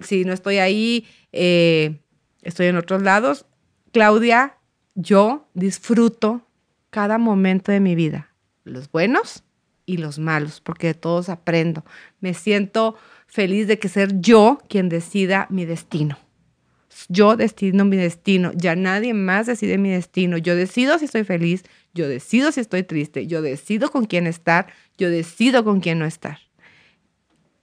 si 0.04 0.24
no 0.24 0.32
estoy 0.32 0.60
ahí, 0.60 1.06
eh, 1.34 2.00
estoy 2.44 2.68
en 2.68 2.78
otros 2.78 3.02
lados. 3.02 3.46
Claudia, 3.92 4.56
yo 4.94 5.50
disfruto 5.54 6.48
cada 6.90 7.18
momento 7.18 7.74
de 7.74 7.82
mi 7.82 7.96
vida, 7.96 8.30
los 8.64 8.90
buenos 8.90 9.44
y 9.86 9.98
los 9.98 10.18
malos, 10.18 10.62
porque 10.62 10.88
de 10.88 10.94
todos 10.94 11.28
aprendo. 11.28 11.84
Me 12.22 12.34
siento 12.34 12.96
feliz 13.28 13.68
de 13.68 13.80
que 13.80 13.90
ser 13.90 14.20
yo 14.22 14.60
quien 14.70 14.90
decida 14.90 15.48
mi 15.50 15.66
destino. 15.66 16.18
Yo 17.10 17.36
destino 17.36 17.84
mi 17.86 17.98
destino, 17.98 18.52
ya 18.56 18.76
nadie 18.76 19.14
más 19.14 19.46
decide 19.48 19.78
mi 19.78 19.90
destino. 19.90 20.38
Yo 20.38 20.56
decido 20.56 20.98
si 20.98 21.06
estoy 21.06 21.24
feliz, 21.24 21.64
yo 21.94 22.08
decido 22.08 22.52
si 22.52 22.62
estoy 22.62 22.84
triste, 22.84 23.28
yo 23.28 23.42
decido 23.42 23.92
con 23.92 24.06
quién 24.06 24.28
estar, 24.28 24.68
yo 24.98 25.10
decido 25.10 25.64
con 25.64 25.82
quién 25.82 26.00
no 26.00 26.06
estar. 26.06 26.40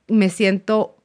Me 0.06 0.28
siento 0.28 1.02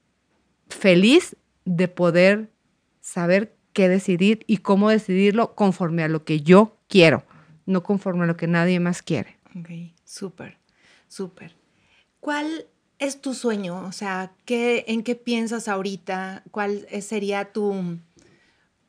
feliz 0.69 1.37
de 1.65 1.87
poder 1.87 2.51
saber 2.99 3.55
qué 3.73 3.87
decidir 3.87 4.43
y 4.47 4.57
cómo 4.57 4.89
decidirlo 4.89 5.55
conforme 5.55 6.03
a 6.03 6.07
lo 6.07 6.25
que 6.25 6.41
yo 6.41 6.77
quiero, 6.87 7.23
no 7.65 7.83
conforme 7.83 8.23
a 8.23 8.27
lo 8.27 8.35
que 8.35 8.47
nadie 8.47 8.79
más 8.79 9.01
quiere. 9.01 9.37
Ok, 9.57 9.69
súper, 10.03 10.57
súper. 11.07 11.55
¿Cuál 12.19 12.67
es 12.99 13.21
tu 13.21 13.33
sueño? 13.33 13.85
O 13.85 13.91
sea, 13.91 14.33
¿qué, 14.45 14.85
¿en 14.87 15.03
qué 15.03 15.15
piensas 15.15 15.67
ahorita? 15.67 16.43
¿Cuál 16.51 16.87
sería 17.01 17.51
tu, 17.51 17.99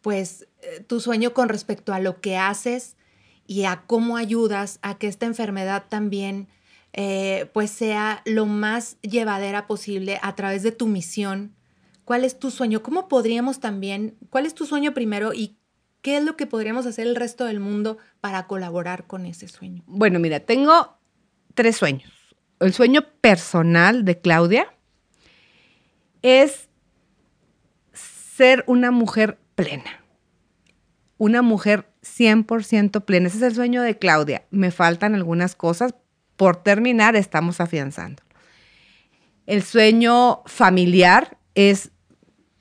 pues, 0.00 0.48
eh, 0.62 0.80
tu 0.86 1.00
sueño 1.00 1.34
con 1.34 1.48
respecto 1.48 1.92
a 1.92 2.00
lo 2.00 2.20
que 2.20 2.36
haces 2.36 2.96
y 3.46 3.64
a 3.64 3.82
cómo 3.86 4.16
ayudas 4.16 4.78
a 4.82 4.98
que 4.98 5.08
esta 5.08 5.26
enfermedad 5.26 5.84
también 5.88 6.48
eh, 6.92 7.50
pues 7.52 7.70
sea 7.70 8.22
lo 8.24 8.46
más 8.46 8.96
llevadera 9.02 9.66
posible 9.66 10.18
a 10.22 10.34
través 10.34 10.62
de 10.62 10.72
tu 10.72 10.86
misión. 10.86 11.54
¿Cuál 12.04 12.24
es 12.24 12.38
tu 12.38 12.50
sueño? 12.50 12.82
¿Cómo 12.82 13.08
podríamos 13.08 13.60
también, 13.60 14.16
cuál 14.30 14.46
es 14.46 14.54
tu 14.54 14.64
sueño 14.66 14.94
primero 14.94 15.34
y 15.34 15.58
qué 16.00 16.16
es 16.16 16.24
lo 16.24 16.36
que 16.36 16.46
podríamos 16.46 16.86
hacer 16.86 17.06
el 17.06 17.16
resto 17.16 17.44
del 17.44 17.60
mundo 17.60 17.98
para 18.20 18.46
colaborar 18.46 19.06
con 19.06 19.26
ese 19.26 19.48
sueño? 19.48 19.82
Bueno, 19.86 20.18
mira, 20.18 20.40
tengo 20.40 20.96
tres 21.54 21.76
sueños. 21.76 22.17
El 22.60 22.72
sueño 22.72 23.02
personal 23.20 24.04
de 24.04 24.20
Claudia 24.20 24.72
es 26.22 26.68
ser 27.92 28.64
una 28.66 28.90
mujer 28.90 29.38
plena, 29.54 30.02
una 31.18 31.42
mujer 31.42 31.88
100% 32.02 33.04
plena. 33.04 33.28
Ese 33.28 33.38
es 33.38 33.42
el 33.42 33.54
sueño 33.54 33.82
de 33.82 33.98
Claudia. 33.98 34.44
Me 34.50 34.70
faltan 34.70 35.14
algunas 35.14 35.54
cosas. 35.54 35.94
Por 36.36 36.56
terminar, 36.56 37.16
estamos 37.16 37.60
afianzando. 37.60 38.22
El 39.46 39.62
sueño 39.62 40.42
familiar 40.46 41.38
es, 41.54 41.90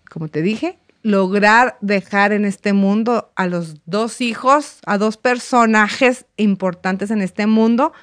como 0.09 0.29
te 0.29 0.41
dije, 0.41 0.79
lograr 1.03 1.77
dejar 1.81 2.31
en 2.31 2.45
este 2.45 2.73
mundo 2.73 3.31
a 3.35 3.45
los 3.45 3.75
dos 3.85 4.21
hijos, 4.21 4.79
a 4.85 4.97
dos 4.97 5.17
personajes 5.17 6.25
importantes 6.37 7.11
en 7.11 7.21
este 7.21 7.45
mundo, 7.45 7.93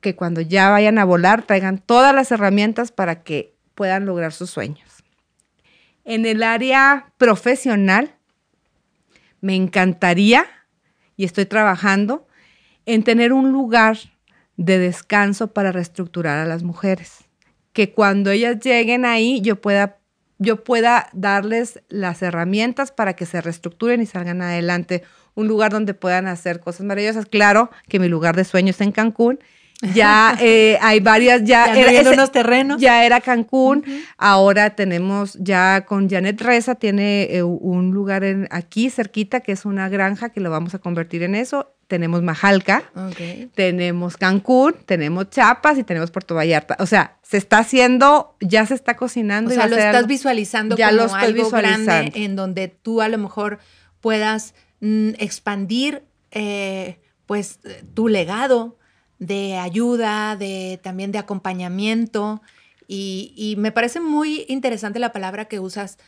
que 0.00 0.14
cuando 0.14 0.40
ya 0.40 0.70
vayan 0.70 0.98
a 0.98 1.04
volar 1.04 1.42
traigan 1.42 1.78
todas 1.78 2.14
las 2.14 2.30
herramientas 2.30 2.92
para 2.92 3.22
que 3.22 3.54
puedan 3.74 4.06
lograr 4.06 4.32
sus 4.32 4.50
sueños. 4.50 5.04
En 6.04 6.24
el 6.24 6.42
área 6.42 7.12
profesional, 7.18 8.14
me 9.40 9.54
encantaría 9.54 10.46
y 11.16 11.24
estoy 11.24 11.46
trabajando 11.46 12.26
en 12.86 13.04
tener 13.04 13.32
un 13.32 13.52
lugar 13.52 13.98
de 14.56 14.78
descanso 14.78 15.52
para 15.52 15.72
reestructurar 15.72 16.38
a 16.38 16.46
las 16.46 16.62
mujeres. 16.62 17.24
Que 17.72 17.92
cuando 17.92 18.30
ellas 18.30 18.58
lleguen 18.60 19.04
ahí 19.04 19.40
yo 19.40 19.60
pueda, 19.60 19.98
yo 20.38 20.64
pueda 20.64 21.08
darles 21.12 21.82
las 21.88 22.22
herramientas 22.22 22.90
para 22.90 23.14
que 23.14 23.26
se 23.26 23.40
reestructuren 23.40 24.00
y 24.00 24.06
salgan 24.06 24.42
adelante. 24.42 25.02
Un 25.34 25.46
lugar 25.46 25.70
donde 25.70 25.94
puedan 25.94 26.26
hacer 26.26 26.58
cosas 26.58 26.86
maravillosas. 26.86 27.26
Claro 27.26 27.70
que 27.88 28.00
mi 28.00 28.08
lugar 28.08 28.34
de 28.34 28.44
sueño 28.44 28.70
está 28.70 28.84
en 28.84 28.92
Cancún 28.92 29.38
ya 29.80 30.36
eh, 30.40 30.76
hay 30.80 30.98
varias, 31.00 31.44
ya, 31.44 31.72
era 31.72 32.10
unos 32.10 32.32
terrenos. 32.32 32.80
Ya 32.80 33.04
era 33.04 33.20
Cancún. 33.20 33.84
Ahora 34.16 34.70
tenemos 34.70 35.34
ya 35.34 35.84
con 35.86 36.10
Janet 36.10 36.40
Reza, 36.40 36.74
tiene 36.74 37.24
eh, 37.30 37.42
un 37.42 37.92
lugar 37.92 38.24
en, 38.24 38.48
aquí 38.50 38.90
cerquita 38.90 39.40
que 39.40 39.52
es 39.52 39.64
una 39.64 39.88
granja 39.88 40.30
que 40.30 40.40
lo 40.40 40.50
vamos 40.50 40.74
a 40.74 40.78
convertir 40.78 41.22
en 41.22 41.34
eso. 41.34 41.74
Tenemos 41.86 42.22
Majalca, 42.22 42.82
tenemos 43.54 44.18
Cancún, 44.18 44.74
tenemos 44.84 45.30
Chiapas 45.30 45.78
y 45.78 45.84
tenemos 45.84 46.10
Puerto 46.10 46.34
Vallarta. 46.34 46.76
O 46.80 46.86
sea, 46.86 47.16
se 47.22 47.38
está 47.38 47.58
haciendo, 47.58 48.36
ya 48.40 48.66
se 48.66 48.74
está 48.74 48.94
cocinando. 48.96 49.50
O 49.50 49.54
sea, 49.54 49.68
lo 49.68 49.76
estás 49.76 50.06
visualizando 50.06 50.76
ya 50.76 50.90
como 50.90 51.06
lo 51.06 51.14
algo 51.14 51.50
grande 51.50 52.12
en 52.14 52.36
donde 52.36 52.68
tú 52.68 53.00
a 53.00 53.08
lo 53.08 53.16
mejor 53.16 53.58
puedas 54.00 54.54
mm, 54.80 55.10
expandir 55.18 56.02
eh, 56.30 57.00
pues 57.26 57.60
tu 57.94 58.08
legado 58.08 58.77
de 59.18 59.56
ayuda, 59.56 60.36
de 60.36 60.78
también 60.82 61.12
de 61.12 61.18
acompañamiento. 61.18 62.40
Y, 62.86 63.54
me 63.58 63.70
parece 63.70 64.00
muy 64.00 64.46
interesante 64.48 64.98
la 64.98 65.12
palabra 65.12 65.44
que 65.44 65.60
usas 65.60 65.98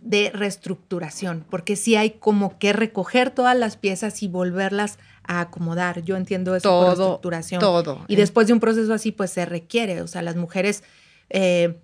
de 0.00 0.30
reestructuración, 0.30 1.44
porque 1.48 1.76
sí 1.76 1.96
hay 1.96 2.10
como 2.10 2.58
que 2.58 2.72
recoger 2.72 3.30
todas 3.30 3.56
las 3.56 3.76
piezas 3.76 4.22
y 4.22 4.28
volverlas 4.28 4.98
a 5.22 5.40
acomodar. 5.40 6.02
Yo 6.02 6.16
entiendo 6.16 6.56
eso 6.56 6.68
todo, 6.68 6.80
por 6.80 6.96
reestructuración. 6.98 7.60
Todo. 7.60 8.04
Y 8.08 8.16
después 8.16 8.48
de 8.48 8.52
un 8.52 8.60
proceso 8.60 8.92
así, 8.92 9.12
pues 9.12 9.30
se 9.30 9.46
requiere. 9.46 10.02
O 10.02 10.08
sea, 10.08 10.22
las 10.22 10.36
mujeres 10.36 10.82
eh, 11.30 11.78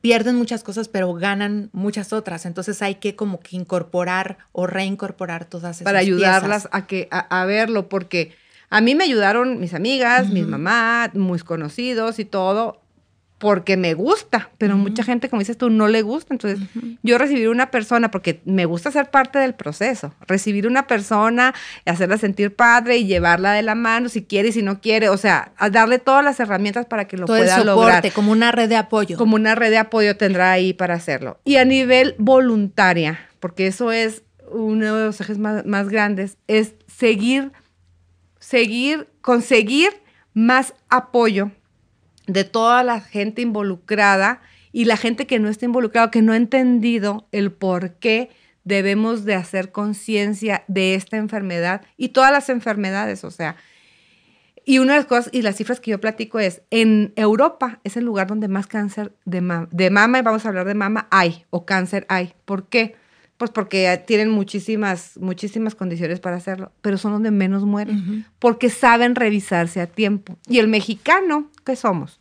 pierden 0.00 0.36
muchas 0.36 0.62
cosas, 0.62 0.88
pero 0.88 1.12
ganan 1.14 1.70
muchas 1.72 2.12
otras. 2.12 2.46
Entonces 2.46 2.82
hay 2.82 2.96
que 2.96 3.16
como 3.16 3.40
que 3.40 3.56
incorporar 3.56 4.38
o 4.52 4.66
reincorporar 4.66 5.44
todas 5.44 5.76
esas 5.76 5.84
Para 5.84 5.98
ayudarlas 5.98 6.68
a 6.70 6.86
que 6.86 7.08
a 7.10 7.44
verlo, 7.44 7.88
porque 7.88 8.32
a 8.74 8.80
mí 8.80 8.96
me 8.96 9.04
ayudaron 9.04 9.60
mis 9.60 9.72
amigas, 9.72 10.30
mis 10.30 10.48
mamás, 10.48 11.14
muy 11.14 11.38
conocidos 11.38 12.18
y 12.18 12.24
todo, 12.24 12.82
porque 13.38 13.76
me 13.76 13.94
gusta, 13.94 14.50
pero 14.58 14.76
mucha 14.76 15.04
gente, 15.04 15.28
como 15.28 15.38
dices 15.38 15.56
tú, 15.56 15.70
no 15.70 15.86
le 15.86 16.02
gusta. 16.02 16.34
Entonces, 16.34 16.58
yo 17.04 17.16
recibir 17.16 17.50
una 17.50 17.70
persona, 17.70 18.10
porque 18.10 18.40
me 18.44 18.64
gusta 18.64 18.90
ser 18.90 19.12
parte 19.12 19.38
del 19.38 19.54
proceso, 19.54 20.12
recibir 20.26 20.66
una 20.66 20.88
persona, 20.88 21.54
hacerla 21.86 22.18
sentir 22.18 22.56
padre 22.56 22.96
y 22.96 23.06
llevarla 23.06 23.52
de 23.52 23.62
la 23.62 23.76
mano 23.76 24.08
si 24.08 24.24
quiere 24.24 24.48
y 24.48 24.52
si 24.52 24.62
no 24.62 24.80
quiere, 24.80 25.08
o 25.08 25.18
sea, 25.18 25.52
darle 25.70 26.00
todas 26.00 26.24
las 26.24 26.40
herramientas 26.40 26.84
para 26.86 27.06
que 27.06 27.16
lo 27.16 27.26
Todo 27.26 27.36
pueda 27.36 27.54
el 27.54 27.62
soporte, 27.62 27.92
lograr. 27.92 28.12
Como 28.12 28.32
una 28.32 28.50
red 28.50 28.68
de 28.68 28.76
apoyo. 28.76 29.16
Como 29.16 29.36
una 29.36 29.54
red 29.54 29.70
de 29.70 29.78
apoyo 29.78 30.16
tendrá 30.16 30.50
ahí 30.50 30.72
para 30.72 30.94
hacerlo. 30.94 31.38
Y 31.44 31.58
a 31.58 31.64
nivel 31.64 32.16
voluntaria, 32.18 33.20
porque 33.38 33.68
eso 33.68 33.92
es 33.92 34.24
uno 34.50 34.96
de 34.96 35.06
los 35.06 35.20
ejes 35.20 35.38
más, 35.38 35.64
más 35.64 35.88
grandes, 35.90 36.38
es 36.48 36.74
seguir 36.88 37.52
seguir, 38.44 39.08
conseguir 39.22 39.90
más 40.34 40.74
apoyo 40.90 41.50
de 42.26 42.44
toda 42.44 42.82
la 42.82 43.00
gente 43.00 43.40
involucrada 43.40 44.42
y 44.70 44.84
la 44.84 44.98
gente 44.98 45.26
que 45.26 45.38
no 45.38 45.48
está 45.48 45.64
involucrada, 45.64 46.10
que 46.10 46.20
no 46.20 46.32
ha 46.32 46.36
entendido 46.36 47.26
el 47.32 47.52
por 47.52 47.94
qué 47.94 48.30
debemos 48.64 49.24
de 49.24 49.34
hacer 49.34 49.72
conciencia 49.72 50.64
de 50.68 50.94
esta 50.94 51.16
enfermedad 51.16 51.82
y 51.96 52.10
todas 52.10 52.32
las 52.32 52.50
enfermedades, 52.50 53.24
o 53.24 53.30
sea. 53.30 53.56
Y 54.66 54.78
una 54.78 54.94
de 54.94 55.00
las 55.00 55.06
cosas 55.06 55.30
y 55.32 55.42
las 55.42 55.56
cifras 55.56 55.80
que 55.80 55.92
yo 55.92 56.00
platico 56.00 56.38
es, 56.38 56.62
en 56.70 57.12
Europa 57.16 57.80
es 57.84 57.96
el 57.96 58.04
lugar 58.04 58.26
donde 58.26 58.48
más 58.48 58.66
cáncer 58.66 59.14
de, 59.24 59.66
de 59.70 59.90
mama, 59.90 60.18
y 60.18 60.22
vamos 60.22 60.44
a 60.44 60.48
hablar 60.48 60.66
de 60.66 60.74
mama, 60.74 61.06
hay, 61.10 61.44
o 61.50 61.64
cáncer 61.64 62.06
hay. 62.08 62.34
¿Por 62.44 62.68
qué? 62.68 62.96
Pues 63.36 63.50
porque 63.50 64.00
tienen 64.06 64.30
muchísimas, 64.30 65.16
muchísimas 65.18 65.74
condiciones 65.74 66.20
para 66.20 66.36
hacerlo, 66.36 66.70
pero 66.80 66.98
son 66.98 67.12
donde 67.12 67.32
menos 67.32 67.64
mueren, 67.64 68.26
porque 68.38 68.70
saben 68.70 69.16
revisarse 69.16 69.80
a 69.80 69.86
tiempo. 69.86 70.36
Y 70.48 70.60
el 70.60 70.68
mexicano, 70.68 71.50
¿qué 71.64 71.74
somos? 71.74 72.20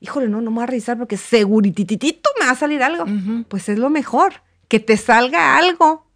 Híjole, 0.00 0.28
no, 0.28 0.42
no 0.42 0.50
me 0.50 0.56
voy 0.56 0.64
a 0.64 0.66
revisar 0.66 0.98
porque 0.98 1.16
seguritititito 1.16 2.28
me 2.38 2.46
va 2.46 2.52
a 2.52 2.56
salir 2.56 2.82
algo. 2.82 3.06
Pues 3.48 3.68
es 3.70 3.78
lo 3.78 3.88
mejor, 3.88 4.42
que 4.68 4.78
te 4.78 4.96
salga 4.96 5.56
algo 5.56 6.06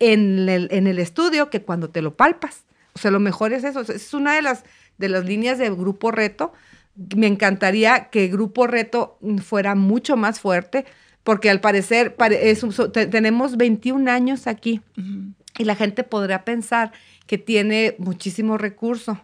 en 0.00 0.48
el, 0.48 0.68
en 0.70 0.86
el 0.86 0.98
estudio 0.98 1.50
que 1.50 1.62
cuando 1.62 1.90
te 1.90 2.02
lo 2.02 2.14
palpas. 2.14 2.64
O 2.94 2.98
sea, 2.98 3.10
lo 3.10 3.20
mejor 3.20 3.52
es 3.52 3.64
eso. 3.64 3.80
Es 3.80 4.12
una 4.12 4.34
de 4.34 4.42
las, 4.42 4.64
de 4.98 5.08
las 5.08 5.24
líneas 5.24 5.58
de 5.58 5.70
Grupo 5.70 6.10
Reto. 6.10 6.52
Me 7.14 7.28
encantaría 7.28 8.08
que 8.10 8.26
Grupo 8.26 8.66
Reto 8.66 9.18
fuera 9.44 9.76
mucho 9.76 10.16
más 10.16 10.40
fuerte 10.40 10.84
porque 11.28 11.50
al 11.50 11.60
parecer 11.60 12.16
tenemos 13.10 13.58
21 13.58 14.10
años 14.10 14.46
aquí 14.46 14.80
y 15.58 15.64
la 15.64 15.74
gente 15.74 16.02
podrá 16.02 16.42
pensar 16.46 16.92
que 17.26 17.36
tiene 17.36 17.96
muchísimo 17.98 18.56
recurso. 18.56 19.20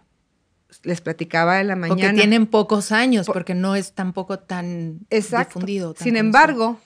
Les 0.83 1.01
platicaba 1.01 1.57
de 1.57 1.65
la 1.65 1.77
mañana. 1.77 1.99
Porque 1.99 2.13
tienen 2.13 2.47
pocos 2.47 2.93
años, 2.93 3.27
porque 3.27 3.55
no 3.55 3.75
es 3.75 3.95
tampoco 3.95 4.39
tan 4.39 5.07
difundido. 5.09 5.95
Sin 5.97 6.19
embargo, 6.19 6.79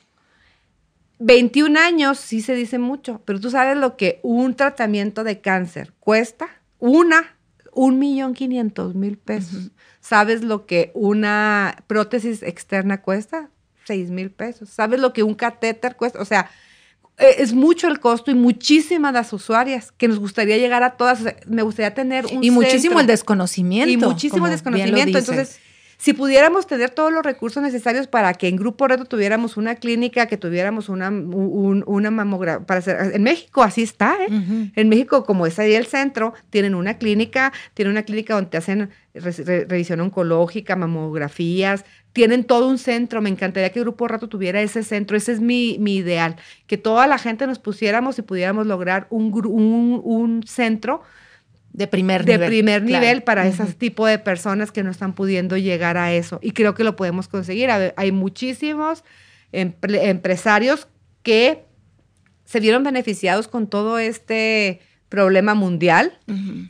21 1.18 1.80
años 1.80 2.20
sí 2.20 2.40
se 2.40 2.54
dice 2.54 2.78
mucho, 2.78 3.20
pero 3.24 3.40
tú 3.40 3.50
sabes 3.50 3.76
lo 3.76 3.96
que 3.96 4.20
un 4.22 4.54
tratamiento 4.54 5.24
de 5.24 5.40
cáncer 5.40 5.94
cuesta, 5.98 6.46
una 6.78 7.36
un 7.72 7.98
millón 7.98 8.34
quinientos 8.34 8.94
mil 8.94 9.18
pesos. 9.18 9.72
¿Sabes 9.98 10.44
lo 10.44 10.64
que 10.64 10.92
una 10.94 11.82
prótesis 11.88 12.44
externa 12.44 13.02
cuesta? 13.02 13.50
Seis 13.88 14.10
mil 14.10 14.30
pesos. 14.30 14.68
¿Sabes 14.68 15.00
lo 15.00 15.12
que 15.12 15.22
un 15.22 15.34
catéter 15.34 15.96
cuesta? 15.96 16.20
O 16.20 16.24
sea, 16.24 16.50
eh, 17.18 17.36
es 17.38 17.52
mucho 17.52 17.88
el 17.88 17.98
costo 17.98 18.30
y 18.30 18.34
muchísimas 18.34 19.12
las 19.12 19.32
usuarias 19.32 19.90
que 19.92 20.06
nos 20.08 20.18
gustaría 20.20 20.56
llegar 20.58 20.82
a 20.84 20.90
todas. 20.96 21.20
O 21.20 21.22
sea, 21.24 21.36
me 21.46 21.62
gustaría 21.62 21.94
tener 21.94 22.26
un 22.26 22.44
Y 22.44 22.50
muchísimo 22.50 22.80
centro. 22.82 23.00
el 23.00 23.06
desconocimiento. 23.08 23.90
Y 23.92 23.96
muchísimo 23.96 24.46
el 24.46 24.52
desconocimiento. 24.52 25.18
Entonces, 25.18 25.58
si 26.00 26.12
pudiéramos 26.12 26.68
tener 26.68 26.90
todos 26.90 27.12
los 27.12 27.24
recursos 27.24 27.60
necesarios 27.60 28.06
para 28.06 28.32
que 28.34 28.46
en 28.46 28.54
Grupo 28.54 28.86
Reto 28.86 29.04
tuviéramos 29.04 29.56
una 29.56 29.74
clínica, 29.74 30.26
que 30.26 30.36
tuviéramos 30.36 30.88
una, 30.88 31.08
un- 31.08 31.82
una 31.88 32.10
mamografía, 32.12 32.64
para 32.64 32.78
hacer, 32.78 33.14
en 33.16 33.22
México 33.24 33.64
así 33.64 33.82
está, 33.82 34.16
¿eh? 34.22 34.70
En 34.76 34.88
México, 34.88 35.24
como 35.24 35.44
es 35.44 35.58
ahí 35.58 35.74
el 35.74 35.86
centro, 35.86 36.34
tienen 36.50 36.76
una 36.76 36.98
clínica, 36.98 37.52
tienen 37.74 37.90
una 37.90 38.04
clínica 38.04 38.34
donde 38.34 38.50
te 38.50 38.58
hacen 38.58 38.90
re- 39.12 39.32
re- 39.44 39.64
revisión 39.64 39.98
oncológica, 40.00 40.76
mamografías, 40.76 41.84
tienen 42.18 42.42
todo 42.44 42.68
un 42.68 42.78
centro. 42.78 43.20
Me 43.22 43.30
encantaría 43.30 43.70
que 43.70 43.80
Grupo 43.80 44.08
Rato 44.08 44.28
tuviera 44.28 44.60
ese 44.60 44.82
centro, 44.82 45.16
ese 45.16 45.30
es 45.32 45.40
mi, 45.40 45.76
mi 45.78 45.96
ideal, 45.96 46.34
que 46.66 46.76
toda 46.76 47.06
la 47.06 47.16
gente 47.16 47.46
nos 47.46 47.58
pusiéramos 47.60 48.18
y 48.18 48.22
pudiéramos 48.22 48.66
lograr 48.66 49.06
un, 49.10 49.32
un, 49.46 50.00
un 50.04 50.42
centro 50.42 51.02
de 51.72 51.86
primer 51.86 52.24
de 52.24 52.32
nivel. 52.32 52.48
primer 52.48 52.84
claro. 52.84 53.00
nivel 53.04 53.22
para 53.22 53.42
Ujú. 53.46 53.62
ese 53.62 53.74
tipo 53.74 54.04
de 54.06 54.18
personas 54.18 54.72
que 54.72 54.82
no 54.82 54.90
están 54.90 55.14
pudiendo 55.14 55.56
llegar 55.56 55.96
a 55.96 56.12
eso. 56.12 56.40
Y 56.42 56.50
creo 56.50 56.74
que 56.74 56.82
lo 56.82 56.96
podemos 56.96 57.28
conseguir. 57.28 57.70
Hay 57.70 58.10
muchísimos 58.10 59.04
empre- 59.52 60.02
empresarios 60.08 60.88
que 61.22 61.66
se 62.44 62.58
vieron 62.58 62.82
beneficiados 62.82 63.46
con 63.46 63.68
todo 63.68 63.98
este 63.98 64.80
problema 65.08 65.54
mundial 65.54 66.18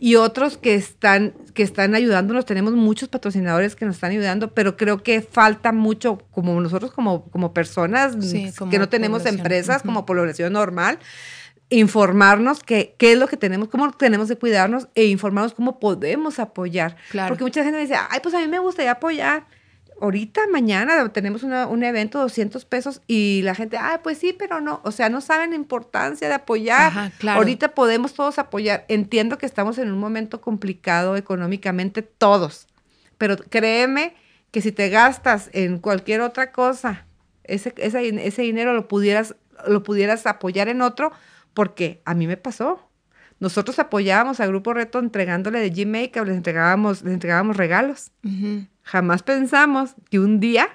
y 0.01 0.15
otros 0.15 0.59
que 0.59 0.75
están, 0.75 1.35
que 1.55 1.63
están 1.65 1.95
ayudándonos. 1.97 2.47
Tenemos 2.47 2.73
muchos 2.75 3.09
patrocinadores 3.09 3.75
que 3.75 3.85
nos 3.85 3.97
están 3.97 4.13
ayudando, 4.13 4.55
pero 4.55 4.77
creo 4.77 5.03
que 5.03 5.21
falta 5.23 5.73
mucho, 5.73 6.19
como 6.31 6.61
nosotros 6.61 6.93
como, 6.93 7.25
como 7.31 7.53
personas 7.53 8.17
Sí, 8.21 8.53
como 8.57 8.71
que 8.71 8.79
no 8.79 8.89
tenemos 8.89 9.21
población. 9.23 9.41
empresas, 9.41 9.77
Ujú. 9.79 9.87
como 9.87 10.07
población 10.07 10.53
normal, 10.53 10.99
informarnos 11.71 12.63
que, 12.63 12.95
qué 12.99 13.13
es 13.13 13.19
lo 13.19 13.29
que 13.29 13.37
tenemos, 13.37 13.69
cómo 13.69 13.91
tenemos 13.93 14.29
que 14.29 14.37
cuidarnos 14.37 14.89
e 14.95 15.05
informarnos 15.07 15.53
cómo 15.55 15.79
podemos 15.81 16.39
apoyar. 16.39 16.97
Claro. 17.11 17.29
Porque 17.31 17.45
mucha 17.45 17.63
gente 17.63 17.77
me 17.77 17.83
dice, 17.83 17.97
ay, 18.11 18.21
pues 18.23 18.35
a 18.35 18.39
mí 18.41 18.49
me 18.49 18.59
gustaría 18.59 18.93
apoyar. 18.93 19.47
Ahorita, 20.01 20.43
mañana, 20.53 21.09
tenemos 21.13 21.43
una- 21.43 21.67
un 21.67 21.83
evento, 21.83 22.21
200 22.21 22.65
pesos, 22.65 23.03
y 23.07 23.41
la 23.43 23.55
gente, 23.55 23.77
ay, 23.79 23.99
pues 24.03 24.19
sí, 24.19 24.33
pero 24.37 24.61
no. 24.61 24.81
O 24.85 24.93
sea, 24.93 25.09
no 25.09 25.21
saben 25.21 25.51
la 25.51 25.57
importancia 25.57 26.29
de 26.29 26.35
apoyar. 26.35 26.87
Ajá, 26.89 27.13
claro. 27.19 27.39
Ahorita 27.39 27.69
podemos 27.75 28.15
todos 28.15 28.39
apoyar. 28.39 28.85
Entiendo 28.89 29.39
que 29.39 29.47
estamos 29.47 29.79
en 29.79 29.91
un 29.91 29.99
momento 29.99 30.41
complicado 30.41 31.17
económicamente, 31.17 32.03
todos. 32.03 32.67
Pero 33.19 33.37
créeme 33.37 34.15
que 34.51 34.61
si 34.61 34.73
te 34.73 34.89
gastas 34.89 35.51
en 35.53 35.79
cualquier 35.79 36.21
otra 36.21 36.53
cosa, 36.53 37.07
ese, 37.45 37.75
ese, 37.77 38.27
ese 38.27 38.43
dinero 38.43 38.73
lo 38.75 38.89
pudieras, 38.89 39.35
lo 39.67 39.83
pudieras 39.83 40.27
apoyar 40.27 40.69
en 40.69 40.83
otro, 40.83 41.13
porque 41.55 42.01
a 42.05 42.15
mí 42.15 42.27
me 42.27 42.37
pasó. 42.37 42.88
Nosotros 43.41 43.79
apoyábamos 43.79 44.41
al 44.41 44.49
Grupo 44.49 44.75
Reto 44.75 44.99
entregándole 44.99 45.61
de 45.61 45.71
Gmail, 45.71 46.11
les 46.27 46.37
entregábamos, 46.37 47.03
les 47.03 47.15
entregábamos 47.15 47.57
regalos. 47.57 48.11
Jamás 48.83 49.23
pensamos 49.23 49.95
que 50.11 50.19
un 50.19 50.41
día 50.41 50.69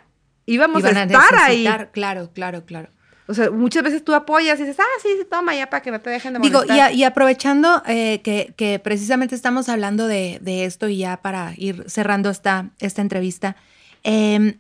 íbamos 0.46 0.80
Iban 0.82 0.98
a 0.98 1.04
estar 1.04 1.36
ahí. 1.36 1.64
Claro, 1.92 2.30
claro, 2.34 2.64
claro. 2.66 2.90
O 3.28 3.34
sea, 3.34 3.50
muchas 3.52 3.84
veces 3.84 4.04
tú 4.04 4.14
apoyas 4.14 4.60
y 4.60 4.64
dices, 4.64 4.78
ah, 4.82 5.00
sí, 5.02 5.08
sí, 5.18 5.26
toma 5.30 5.56
ya 5.56 5.70
para 5.70 5.82
que 5.82 5.92
no 5.92 6.00
te 6.02 6.10
dejen 6.10 6.34
de 6.34 6.40
Digo, 6.40 6.60
molestar. 6.60 6.78
y, 6.78 6.80
a- 6.82 6.92
y 6.92 7.04
aprovechando 7.06 7.82
eh, 7.88 8.20
que, 8.22 8.54
que 8.58 8.80
precisamente 8.80 9.34
estamos 9.34 9.70
hablando 9.70 10.08
de, 10.08 10.40
de 10.42 10.66
esto 10.66 10.90
y 10.90 10.98
ya 10.98 11.18
para 11.22 11.54
ir 11.56 11.86
cerrando 11.88 12.30
esta, 12.30 12.70
esta 12.80 13.02
entrevista, 13.02 13.56
eh, 14.04 14.58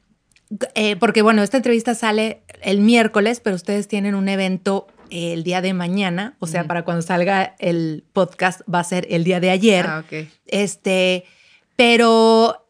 eh, 0.75 0.95
porque 0.95 1.21
bueno, 1.21 1.43
esta 1.43 1.57
entrevista 1.57 1.93
sale 1.93 2.41
el 2.61 2.79
miércoles, 2.79 3.41
pero 3.41 3.55
ustedes 3.57 3.89
tienen 3.89 4.15
un 4.15 4.29
evento 4.29 4.87
el 5.13 5.43
día 5.43 5.61
de 5.61 5.73
mañana, 5.73 6.35
o 6.39 6.47
sea, 6.47 6.63
para 6.65 6.83
cuando 6.83 7.03
salga 7.03 7.55
el 7.59 8.03
podcast 8.13 8.61
va 8.61 8.79
a 8.79 8.83
ser 8.83 9.05
el 9.11 9.23
día 9.23 9.39
de 9.39 9.51
ayer. 9.51 9.85
Ah. 9.87 10.03
Este, 10.47 11.25
pero 11.75 12.65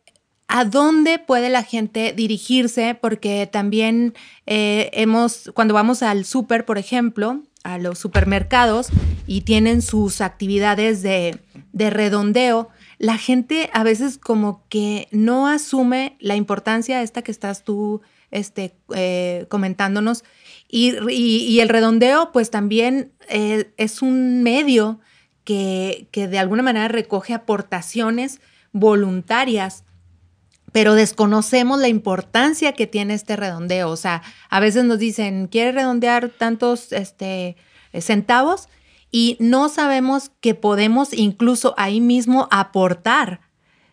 ¿a 0.50 0.66
dónde 0.66 1.20
puede 1.20 1.50
la 1.50 1.64
gente 1.64 2.12
dirigirse? 2.12 2.96
Porque 3.00 3.48
también 3.50 4.14
eh, 4.46 4.90
hemos, 4.92 5.52
cuando 5.54 5.74
vamos 5.74 6.04
al 6.04 6.26
súper, 6.26 6.66
por 6.66 6.78
ejemplo, 6.78 7.42
a 7.64 7.78
los 7.78 7.98
supermercados 7.98 8.90
y 9.26 9.42
tienen 9.42 9.82
sus 9.82 10.20
actividades 10.20 11.02
de, 11.02 11.40
de 11.72 11.90
redondeo, 11.90 12.68
la 12.98 13.18
gente 13.18 13.70
a 13.72 13.84
veces 13.84 14.18
como 14.18 14.66
que 14.68 15.08
no 15.12 15.48
asume 15.48 16.18
la 16.20 16.36
importancia 16.36 17.02
esta 17.02 17.22
que 17.22 17.32
estás 17.32 17.64
tú 17.64 18.02
este, 18.34 18.76
eh, 18.96 19.46
comentándonos. 19.48 20.24
Y, 20.68 21.60
el 21.60 21.70
redondeo, 21.70 22.32
pues 22.32 22.50
también 22.50 23.12
eh, 23.30 23.72
es 23.78 24.02
un 24.02 24.42
medio 24.42 25.00
que, 25.44 26.08
que 26.12 26.28
de 26.28 26.40
alguna 26.40 26.64
manera 26.64 26.88
recoge 26.88 27.34
aportaciones 27.34 28.42
voluntarias, 28.72 29.84
pero 30.72 30.96
desconocemos 30.96 31.80
la 31.80 31.88
importancia 31.88 32.74
que 32.74 32.88
tiene 32.88 33.14
este 33.14 33.36
redondeo. 33.36 33.90
O 33.90 33.96
sea, 33.96 34.24
a 34.50 34.60
veces 34.60 34.84
nos 34.84 34.98
dicen, 34.98 35.48
¿quiere 35.48 35.72
redondear 35.72 36.30
tantos 36.30 36.92
este, 36.92 37.56
centavos? 38.00 38.68
Y 39.12 39.38
no 39.40 39.70
sabemos 39.70 40.32
que 40.42 40.56
podemos 40.56 41.14
incluso 41.14 41.76
ahí 41.78 42.02
mismo 42.02 42.48
aportar. 42.50 43.42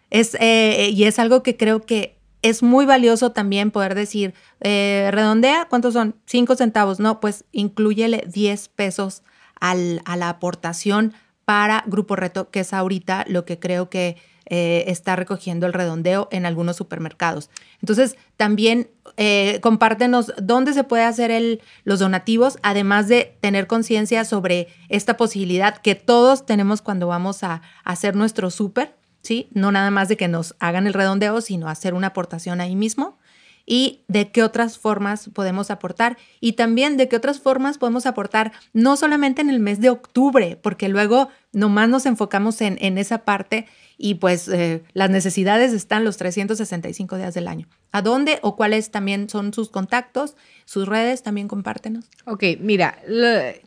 Es, 0.09 0.35
eh, 0.41 0.91
y 0.95 1.05
es 1.05 1.19
algo 1.19 1.43
que 1.43 1.59
creo 1.59 1.83
que 1.83 2.20
es 2.43 2.63
muy 2.63 2.87
valioso 2.87 3.33
también 3.33 3.71
poder 3.71 3.95
decir, 3.95 4.35
eh, 4.61 5.09
redondea, 5.13 5.67
¿cuántos 5.69 5.95
son? 5.95 6.17
Cinco 6.27 6.57
centavos. 6.57 7.01
No, 7.01 7.21
pues 7.21 7.45
incluyele 7.53 8.25
10 8.27 8.69
pesos 8.69 9.23
al- 9.61 10.01
a 10.05 10.17
la 10.17 10.29
aportación 10.31 11.13
para 11.45 11.85
Grupo 11.87 12.17
Reto, 12.17 12.51
que 12.51 12.61
es 12.61 12.73
ahorita 12.73 13.25
lo 13.29 13.45
que 13.45 13.59
creo 13.59 13.91
que 13.91 14.17
eh, 14.53 14.85
está 14.91 15.15
recogiendo 15.15 15.67
el 15.67 15.73
redondeo 15.73 16.29
en 16.33 16.45
algunos 16.45 16.75
supermercados. 16.77 17.51
Entonces, 17.83 18.17
también 18.37 18.91
eh, 19.17 19.61
compártenos 19.63 20.33
dónde 20.43 20.73
se 20.73 20.83
puede 20.83 21.05
hacer 21.05 21.31
el, 21.31 21.61
los 21.85 22.01
donativos, 22.01 22.59
además 22.63 23.07
de 23.07 23.37
tener 23.41 23.69
conciencia 23.69 24.25
sobre 24.25 24.67
esta 24.89 25.17
posibilidad 25.17 25.77
que 25.77 25.95
todos 25.95 26.47
tenemos 26.47 26.83
cuando 26.83 27.07
vamos 27.07 27.45
a, 27.45 27.63
a 27.85 27.93
hacer 27.93 28.17
nuestro 28.17 28.51
súper, 28.51 28.97
¿sí? 29.23 29.49
No 29.53 29.73
nada 29.73 29.91
más 29.91 30.09
de 30.09 30.17
que 30.17 30.29
nos 30.29 30.55
hagan 30.59 30.87
el 30.87 30.95
redondeo, 30.95 31.41
sino 31.41 31.69
hacer 31.69 31.95
una 31.95 32.09
aportación 32.09 32.61
ahí 32.61 32.77
mismo. 32.77 33.19
Y 33.67 34.01
de 34.09 34.33
qué 34.33 34.43
otras 34.43 34.79
formas 34.79 35.31
podemos 35.33 35.71
aportar. 35.71 36.17
Y 36.41 36.55
también 36.55 36.97
de 36.97 37.09
qué 37.09 37.17
otras 37.17 37.41
formas 37.41 37.79
podemos 37.79 38.05
aportar, 38.07 38.53
no 38.73 38.97
solamente 38.97 39.43
en 39.43 39.51
el 39.51 39.61
mes 39.61 39.81
de 39.81 39.91
octubre, 39.91 40.59
porque 40.61 40.89
luego 40.89 41.29
nomás 41.53 41.89
nos 41.89 42.07
enfocamos 42.07 42.61
en, 42.63 42.79
en 42.81 42.99
esa 42.99 43.19
parte 43.19 43.67
y 44.03 44.15
pues 44.15 44.49
eh, 44.49 44.83
las 44.95 45.11
necesidades 45.11 45.75
están 45.75 46.05
los 46.05 46.17
365 46.17 47.19
días 47.19 47.35
del 47.35 47.47
año. 47.47 47.69
¿A 47.93 48.01
dónde 48.01 48.39
o 48.41 48.57
cuáles 48.57 48.91
también 48.91 49.29
son 49.29 49.53
sus 49.53 49.69
contactos, 49.69 50.37
sus 50.65 50.89
redes? 50.89 51.23
También 51.23 51.49
compártenos. 51.49 52.07
Ok, 52.25 52.45
mira, 52.61 52.99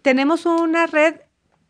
tenemos 0.02 0.48
una 0.48 0.88
red 0.88 1.18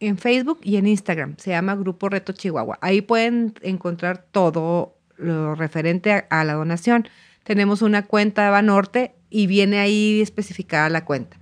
en 0.07 0.17
Facebook 0.17 0.59
y 0.63 0.77
en 0.77 0.87
Instagram, 0.87 1.35
se 1.37 1.51
llama 1.51 1.75
Grupo 1.75 2.09
Reto 2.09 2.33
Chihuahua. 2.33 2.77
Ahí 2.81 3.01
pueden 3.01 3.53
encontrar 3.61 4.25
todo 4.31 4.95
lo 5.17 5.55
referente 5.55 6.11
a, 6.11 6.25
a 6.29 6.43
la 6.43 6.53
donación. 6.53 7.07
Tenemos 7.43 7.81
una 7.81 8.05
cuenta 8.05 8.43
de 8.45 8.49
Banorte 8.51 9.15
y 9.29 9.47
viene 9.47 9.79
ahí 9.79 10.21
especificada 10.21 10.89
la 10.89 11.05
cuenta. 11.05 11.37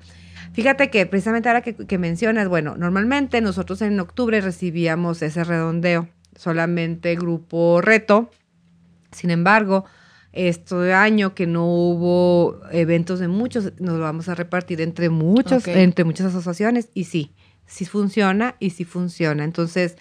Fíjate 0.54 0.90
que 0.90 1.06
precisamente 1.06 1.48
ahora 1.48 1.62
que, 1.62 1.76
que 1.76 1.98
mencionas, 1.98 2.48
bueno, 2.48 2.76
normalmente 2.76 3.40
nosotros 3.42 3.82
en 3.82 4.00
octubre 4.00 4.42
recibíamos 4.42 5.22
ese 5.22 5.44
redondeo, 5.44 6.10
solamente 6.36 7.16
Grupo 7.16 7.82
Reto. 7.82 8.30
Sin 9.12 9.30
embargo, 9.30 9.86
este 10.34 10.94
año 10.94 11.36
que 11.36 11.48
no 11.48 11.66
hubo 11.66 12.60
eventos 12.72 13.20
de 13.20 13.28
muchos, 13.28 13.74
nos 13.80 13.98
lo 13.98 14.04
vamos 14.04 14.30
a 14.30 14.36
repartir 14.36 14.82
entre 14.82 15.10
muchos, 15.10 15.68
entre 15.68 16.06
muchas 16.06 16.28
asociaciones 16.28 16.90
y 16.94 17.06
sí, 17.06 17.34
sí 17.72 17.86
funciona 17.86 18.56
y 18.60 18.72
sí 18.72 18.84
funciona. 18.84 19.44
Entonces, 19.44 19.96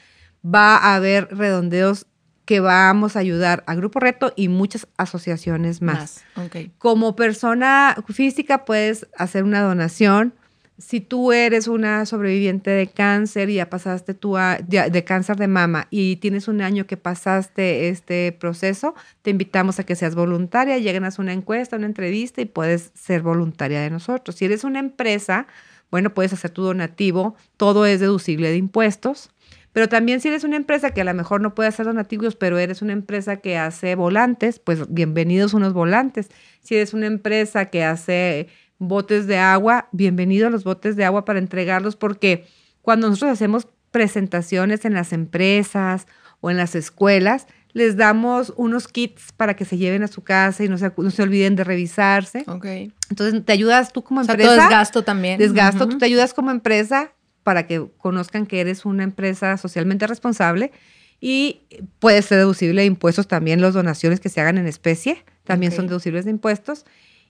va 0.45 0.77
a 0.77 0.97
haber 0.97 1.29
redondeos 1.31 2.07
que 2.45 2.59
vamos 2.59 3.15
a 3.15 3.21
ayudar 3.21 3.63
a 3.69 3.77
Grupo 3.77 4.01
Reto 4.01 4.33
y 4.35 4.49
muchas 4.49 4.89
asociaciones 4.97 5.83
más. 5.83 6.25
Ok. 6.37 6.71
Como 6.79 7.15
persona 7.15 7.97
física 8.09 8.65
puedes 8.65 9.07
hacer 9.17 9.45
una 9.45 9.63
donación. 9.63 10.35
Si 10.79 11.01
tú 11.01 11.31
eres 11.33 11.69
una 11.69 12.07
sobreviviente 12.07 12.71
de 12.71 12.87
cáncer 12.89 13.51
y 13.51 13.57
ya 13.57 13.69
pasaste 13.71 14.15
tu 14.15 14.37
ya- 14.67 14.89
de 14.89 15.05
cáncer 15.05 15.37
de 15.37 15.47
mama 15.47 15.87
y 15.91 16.17
tienes 16.17 16.49
un 16.49 16.63
año 16.63 16.87
que 16.87 16.97
pasaste 16.97 17.89
este 17.91 18.33
proceso, 18.33 18.95
te 19.23 19.31
invitamos 19.31 19.79
a 19.79 19.85
que 19.85 19.95
seas 19.95 20.15
voluntaria, 20.15 20.79
llegues 20.79 21.19
a 21.19 21.23
una 21.23 21.35
encuesta, 21.35 21.77
una 21.77 21.87
entrevista 21.87 22.41
y 22.41 22.47
puedes 22.47 22.91
ser 22.95 23.21
voluntaria 23.21 23.81
de 23.83 23.91
nosotros. 23.91 24.35
Si 24.37 24.47
eres 24.47 24.65
una 24.65 24.79
empresa, 24.79 25.47
bueno, 25.91 26.15
puedes 26.15 26.33
hacer 26.33 26.51
tu 26.51 26.63
donativo, 26.63 27.35
todo 27.57 27.87
es 27.87 28.01
deducible 28.01 28.51
de 28.51 28.57
impuestos, 28.57 29.31
Pero 29.73 29.89
también 29.89 30.21
si 30.21 30.29
eres 30.29 30.43
una 30.45 30.57
empresa 30.57 30.91
que 30.91 31.01
a 31.01 31.05
lo 31.05 31.15
mejor 31.15 31.41
no 31.41 31.55
puede 31.55 31.69
hacer 31.69 31.87
donativos, 31.87 32.35
pero 32.35 32.59
eres 32.59 32.83
una 32.83 32.93
empresa 32.93 33.37
que 33.37 33.57
hace 33.57 33.95
volantes, 33.95 34.59
pues 34.59 34.93
bienvenidos 34.93 35.55
unos 35.55 35.73
volantes. 35.73 36.29
Si 36.61 36.75
eres 36.75 36.93
una 36.93 37.07
empresa 37.07 37.67
que 37.67 37.85
hace 37.85 38.49
botes 38.79 39.27
de 39.29 39.39
agua, 39.39 39.89
bienvenidos 39.93 40.49
a 40.49 40.51
los 40.51 40.65
botes 40.65 40.97
de 40.97 41.05
agua 41.05 41.25
para 41.25 41.39
entregarlos, 41.39 41.95
porque 41.97 42.47
cuando 42.83 43.09
nosotros 43.09 43.33
hacemos 43.33 43.69
presentaciones 43.93 44.85
en 44.85 44.95
las 44.95 45.13
empresas 45.13 46.07
o 46.41 46.51
en 46.51 46.57
las 46.57 46.75
escuelas, 46.75 47.47
les 47.73 47.97
damos 47.97 48.53
unos 48.57 48.89
kits 48.89 49.33
para 49.37 49.55
que 49.55 49.65
se 49.65 49.77
lleven 49.79 50.03
a 50.03 50.09
su 50.09 50.23
casa 50.23 50.65
y 50.65 50.69
no 50.69 50.77
se, 50.79 50.93
no 50.97 51.11
se 51.11 51.23
olviden 51.23 51.57
de 51.57 51.65
revisarse. 51.65 52.45
Ok. 52.47 52.67
Entonces, 53.11 53.45
te 53.45 53.53
ayudas 53.53 53.93
tú 53.93 54.03
como 54.03 54.21
O 54.21 54.25
sea, 54.25 54.33
empresa. 54.35 54.55
todo 54.57 54.65
es 54.65 54.71
gasto 54.71 55.03
también. 55.05 55.39
Desgasto, 55.39 55.89
tú 55.89 55.99
te 55.99 56.05
ayudas 56.05 56.35
como 56.35 56.51
empresa 56.51 57.13
para 57.43 57.67
que 57.67 57.87
conozcan 57.99 58.47
que 58.47 58.61
eres 58.61 58.85
una 58.85 59.03
empresa 59.05 59.57
socialmente 59.57 60.07
responsable 60.07 60.73
y 61.21 61.63
puede 61.99 62.23
ser 62.23 62.39
deducible 62.39 62.83
de 62.83 62.87
impuestos 62.87 63.29
también 63.29 63.61
las 63.61 63.75
donaciones 63.75 64.21
que 64.21 64.29
se 64.29 64.41
hagan 64.41 64.59
en 64.59 64.67
especie, 64.67 65.25
también 65.45 65.73
son 65.73 65.87
deducibles 65.87 66.25
de 66.25 66.31
impuestos 66.31 66.85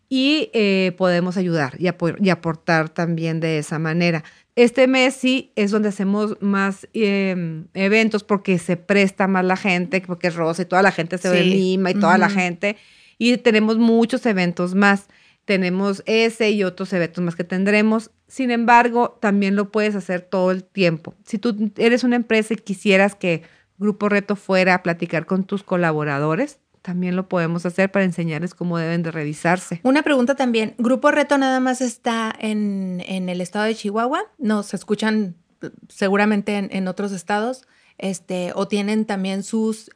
y 0.08 0.50
eh, 0.52 0.92
podemos 0.98 1.36
ayudar 1.36 1.74
y, 1.78 1.86
apo- 1.86 2.16
y 2.20 2.30
aportar 2.30 2.88
también 2.88 3.38
de 3.40 3.58
esa 3.58 3.78
manera. 3.78 4.24
Este 4.56 4.86
mes 4.88 5.14
sí 5.14 5.52
es 5.56 5.70
donde 5.70 5.88
hacemos 5.90 6.36
más 6.40 6.88
eh, 6.92 7.64
eventos 7.74 8.24
porque 8.24 8.58
se 8.58 8.76
presta 8.76 9.26
más 9.28 9.44
la 9.44 9.56
gente, 9.56 10.02
porque 10.06 10.28
es 10.28 10.34
rosa 10.34 10.62
y 10.62 10.66
toda 10.66 10.82
la 10.82 10.92
gente 10.92 11.18
se 11.18 11.30
Sí. 11.32 11.38
anima 11.52 11.90
y 11.92 11.94
toda 11.94 12.18
la 12.18 12.28
gente. 12.28 12.76
Y 13.16 13.36
tenemos 13.38 13.78
muchos 13.78 14.26
eventos 14.26 14.74
más. 14.74 15.06
Tenemos 15.44 16.02
ese 16.06 16.50
y 16.50 16.64
otros 16.64 16.92
eventos 16.92 17.24
más 17.24 17.36
que 17.36 17.44
tendremos. 17.44 18.10
Sin 18.28 18.50
embargo, 18.50 19.18
también 19.20 19.56
lo 19.56 19.70
puedes 19.70 19.94
hacer 19.94 20.20
todo 20.20 20.50
el 20.50 20.62
tiempo. 20.64 21.14
Si 21.24 21.38
tú 21.38 21.72
eres 21.76 22.04
una 22.04 22.16
empresa 22.16 22.54
y 22.54 22.56
quisieras 22.56 23.14
que 23.14 23.42
Grupo 23.78 24.08
Reto 24.08 24.36
fuera 24.36 24.74
a 24.74 24.82
platicar 24.82 25.26
con 25.26 25.44
tus 25.44 25.62
colaboradores, 25.62 26.58
también 26.82 27.14
lo 27.16 27.28
podemos 27.28 27.66
hacer 27.66 27.90
para 27.92 28.04
enseñarles 28.04 28.54
cómo 28.54 28.78
deben 28.78 29.02
de 29.02 29.10
revisarse. 29.10 29.80
Una 29.82 30.02
pregunta 30.02 30.34
también. 30.34 30.74
¿Grupo 30.78 31.10
Reto 31.10 31.36
nada 31.38 31.60
más 31.60 31.80
está 31.80 32.34
en, 32.38 33.02
en 33.06 33.28
el 33.28 33.40
estado 33.40 33.66
de 33.66 33.74
Chihuahua? 33.74 34.22
No, 34.38 34.62
se 34.62 34.76
escuchan 34.76 35.34
eh, 35.62 35.70
seguramente 35.88 36.56
en, 36.56 36.68
en 36.72 36.88
otros 36.88 37.12
estados. 37.12 37.62
Este, 37.98 38.52
o 38.54 38.66
tienen 38.66 39.04
también 39.04 39.42
sus 39.42 39.90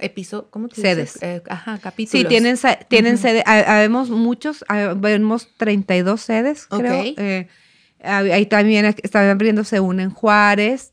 episodios, 0.00 0.48
¿cómo 0.50 0.68
te 0.68 0.76
dices? 0.76 1.12
Sedes. 1.12 1.22
Eh, 1.22 1.42
ajá, 1.48 1.78
capítulos. 1.78 2.22
Sí, 2.22 2.28
tienen, 2.28 2.56
tienen 2.88 3.14
Ujú. 3.14 3.22
sede. 3.22 3.42
ha- 3.46 3.76
Habemos 3.76 4.10
muchos, 4.10 4.64
habemos 4.68 5.48
32 5.56 6.20
sedes, 6.20 6.66
creo. 6.66 7.00
Ok. 7.00 7.14
Eh, 7.18 7.48
ahí 8.02 8.46
también 8.46 8.84
estaban 9.02 9.30
abriéndose 9.30 9.80
una 9.80 10.02
en 10.02 10.10
Juárez. 10.10 10.92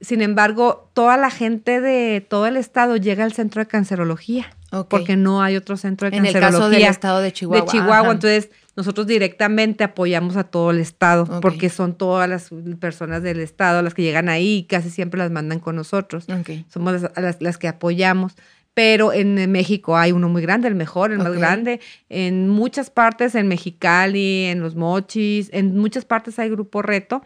Sin 0.00 0.22
embargo, 0.22 0.88
toda 0.92 1.16
la 1.16 1.30
gente 1.30 1.80
de 1.80 2.20
todo 2.20 2.46
el 2.46 2.56
estado 2.56 2.96
llega 2.96 3.24
al 3.24 3.32
centro 3.32 3.60
de 3.62 3.66
cancerología, 3.66 4.46
porque 4.88 5.16
no 5.16 5.42
hay 5.42 5.56
otro 5.56 5.76
centro 5.76 6.08
de 6.08 6.16
En 6.16 6.24
el 6.26 6.32
cancerología. 6.32 6.58
caso 6.60 6.70
del 6.70 6.82
estado 6.90 7.20
de 7.20 7.32
Chihuahua. 7.32 7.64
De 7.64 7.70
Chihuahua, 7.72 7.98
ajá. 8.00 8.10
entonces 8.12 8.50
nosotros 8.76 9.08
directamente 9.08 9.82
apoyamos 9.82 10.36
a 10.36 10.44
todo 10.44 10.70
el 10.70 10.78
estado, 10.78 11.40
porque 11.40 11.68
son 11.68 11.94
todas 11.94 12.28
las 12.28 12.50
personas 12.78 13.24
del 13.24 13.40
estado 13.40 13.82
las 13.82 13.92
que 13.94 14.02
llegan 14.02 14.28
ahí 14.28 14.58
y 14.58 14.62
casi 14.64 14.88
siempre 14.90 15.18
las 15.18 15.32
mandan 15.32 15.58
con 15.58 15.74
nosotros 15.74 16.26
somos 16.68 16.92
las, 16.92 17.10
las- 17.16 17.42
las 17.42 17.58
que 17.58 17.66
apoyamos. 17.66 18.34
Pero 18.74 19.12
en 19.12 19.50
México 19.50 19.96
hay 19.96 20.12
uno 20.12 20.28
muy 20.28 20.40
grande, 20.42 20.68
el 20.68 20.76
mejor, 20.76 21.10
el 21.10 21.18
más 21.18 21.32
grande. 21.32 21.80
En 22.08 22.48
muchas 22.48 22.90
partes, 22.90 23.34
en 23.34 23.48
Mexicali, 23.48 24.44
en 24.44 24.60
Los 24.60 24.76
Mochis, 24.76 25.50
en 25.52 25.76
muchas 25.76 26.04
partes 26.04 26.38
hay 26.38 26.48
Grupo 26.50 26.80
Reto. 26.82 27.24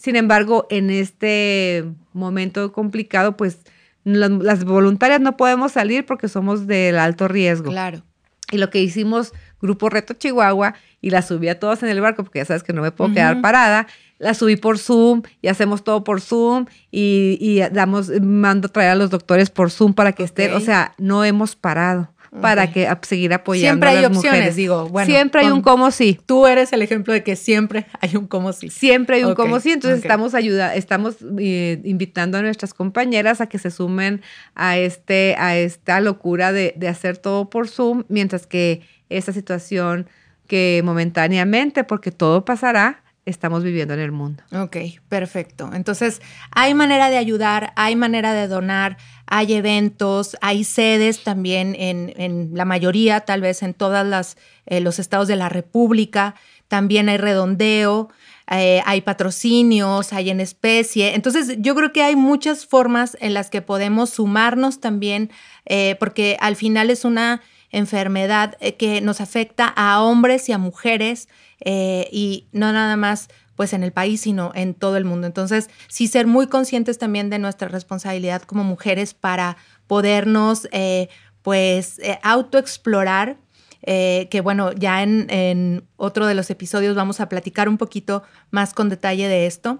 Sin 0.00 0.16
embargo, 0.16 0.66
en 0.70 0.88
este 0.88 1.84
momento 2.14 2.72
complicado, 2.72 3.36
pues 3.36 3.58
las, 4.02 4.30
las 4.30 4.64
voluntarias 4.64 5.20
no 5.20 5.36
podemos 5.36 5.72
salir 5.72 6.06
porque 6.06 6.26
somos 6.26 6.66
del 6.66 6.98
alto 6.98 7.28
riesgo. 7.28 7.70
Claro. 7.70 8.02
Y 8.50 8.56
lo 8.56 8.70
que 8.70 8.80
hicimos, 8.80 9.34
Grupo 9.60 9.90
Reto 9.90 10.14
Chihuahua, 10.14 10.74
y 11.02 11.10
la 11.10 11.20
subí 11.20 11.48
a 11.50 11.60
todos 11.60 11.82
en 11.82 11.90
el 11.90 12.00
barco, 12.00 12.24
porque 12.24 12.38
ya 12.38 12.46
sabes 12.46 12.62
que 12.62 12.72
no 12.72 12.80
me 12.80 12.92
puedo 12.92 13.12
quedar 13.12 13.42
parada, 13.42 13.88
la 14.18 14.32
subí 14.32 14.56
por 14.56 14.78
Zoom 14.78 15.20
y 15.42 15.48
hacemos 15.48 15.84
todo 15.84 16.02
por 16.02 16.22
Zoom 16.22 16.64
y, 16.90 17.36
y 17.38 17.60
damos, 17.70 18.08
mando 18.22 18.70
traer 18.70 18.92
a 18.92 18.94
los 18.94 19.10
doctores 19.10 19.50
por 19.50 19.70
Zoom 19.70 19.92
para 19.92 20.12
que 20.12 20.22
estén, 20.22 20.54
o 20.54 20.60
sea, 20.60 20.94
no 20.96 21.26
hemos 21.26 21.56
parado 21.56 22.10
para 22.40 22.72
que 22.72 22.86
a 22.86 22.98
seguir 23.02 23.32
apoyando 23.32 23.72
Siempre 23.84 23.88
a 23.88 23.92
hay 23.92 24.02
las 24.02 24.16
opciones, 24.16 24.32
mujeres. 24.32 24.56
digo, 24.56 24.88
bueno, 24.88 25.06
Siempre 25.06 25.40
hay 25.40 25.50
un 25.50 25.62
como 25.62 25.90
sí. 25.90 26.18
Tú 26.26 26.46
eres 26.46 26.72
el 26.72 26.82
ejemplo 26.82 27.12
de 27.12 27.24
que 27.24 27.34
siempre 27.34 27.86
hay 28.00 28.16
un 28.16 28.26
como 28.26 28.52
sí. 28.52 28.70
Siempre 28.70 29.16
hay 29.16 29.24
un 29.24 29.32
Ok, 29.32 29.36
como 29.36 29.58
sí, 29.58 29.72
entonces 29.72 30.00
estamos 30.00 30.34
ayuda, 30.34 30.74
estamos 30.74 31.16
eh, 31.38 31.80
invitando 31.84 32.38
a 32.38 32.42
nuestras 32.42 32.72
compañeras 32.72 33.40
a 33.40 33.48
que 33.48 33.58
se 33.58 33.70
sumen 33.70 34.22
a 34.54 34.78
este, 34.78 35.34
a 35.38 35.56
esta 35.56 36.00
locura 36.00 36.52
de, 36.52 36.74
de 36.76 36.88
hacer 36.88 37.18
todo 37.18 37.50
por 37.50 37.68
Zoom, 37.68 38.04
mientras 38.08 38.46
que 38.46 38.82
esa 39.08 39.32
situación 39.32 40.06
que 40.46 40.82
momentáneamente, 40.84 41.84
porque 41.84 42.12
todo 42.12 42.44
pasará, 42.44 43.02
estamos 43.30 43.62
viviendo 43.62 43.94
en 43.94 44.00
el 44.00 44.12
mundo. 44.12 44.42
Ok, 44.52 44.76
perfecto. 45.08 45.70
Entonces, 45.72 46.20
hay 46.50 46.74
manera 46.74 47.08
de 47.10 47.16
ayudar, 47.16 47.72
hay 47.76 47.96
manera 47.96 48.34
de 48.34 48.48
donar, 48.48 48.96
hay 49.26 49.54
eventos, 49.54 50.36
hay 50.40 50.64
sedes 50.64 51.22
también 51.22 51.74
en, 51.78 52.12
en 52.16 52.50
la 52.54 52.64
mayoría, 52.64 53.20
tal 53.20 53.40
vez 53.40 53.62
en 53.62 53.74
todos 53.74 54.36
los 54.68 54.98
estados 54.98 55.28
de 55.28 55.36
la 55.36 55.48
República. 55.48 56.34
También 56.68 57.08
hay 57.08 57.16
redondeo, 57.16 58.10
eh, 58.50 58.82
hay 58.84 59.00
patrocinios, 59.00 60.12
hay 60.12 60.30
en 60.30 60.40
especie. 60.40 61.14
Entonces, 61.14 61.56
yo 61.58 61.74
creo 61.76 61.92
que 61.92 62.02
hay 62.02 62.16
muchas 62.16 62.66
formas 62.66 63.16
en 63.20 63.32
las 63.32 63.48
que 63.48 63.62
podemos 63.62 64.10
sumarnos 64.10 64.80
también, 64.80 65.30
eh, 65.66 65.96
porque 66.00 66.36
al 66.40 66.56
final 66.56 66.90
es 66.90 67.04
una 67.04 67.42
enfermedad 67.70 68.56
eh, 68.60 68.76
que 68.76 69.00
nos 69.00 69.20
afecta 69.20 69.66
a 69.66 70.02
hombres 70.02 70.48
y 70.48 70.52
a 70.52 70.58
mujeres 70.58 71.28
eh, 71.60 72.08
y 72.10 72.48
no 72.52 72.72
nada 72.72 72.96
más 72.96 73.28
pues 73.54 73.74
en 73.74 73.82
el 73.82 73.92
país, 73.92 74.22
sino 74.22 74.52
en 74.54 74.72
todo 74.72 74.96
el 74.96 75.04
mundo. 75.04 75.26
Entonces, 75.26 75.68
sí 75.88 76.08
ser 76.08 76.26
muy 76.26 76.46
conscientes 76.46 76.96
también 76.96 77.28
de 77.28 77.38
nuestra 77.38 77.68
responsabilidad 77.68 78.42
como 78.42 78.64
mujeres 78.64 79.12
para 79.12 79.58
podernos 79.86 80.66
eh, 80.72 81.08
pues 81.42 81.98
eh, 81.98 82.18
autoexplorar, 82.22 83.36
que 83.82 84.40
bueno, 84.42 84.72
ya 84.72 85.02
en, 85.02 85.26
en 85.30 85.84
otro 85.96 86.26
de 86.26 86.34
los 86.34 86.50
episodios 86.50 86.94
vamos 86.94 87.18
a 87.20 87.30
platicar 87.30 87.66
un 87.66 87.78
poquito 87.78 88.22
más 88.50 88.74
con 88.74 88.88
detalle 88.90 89.26
de 89.26 89.46
esto. 89.46 89.78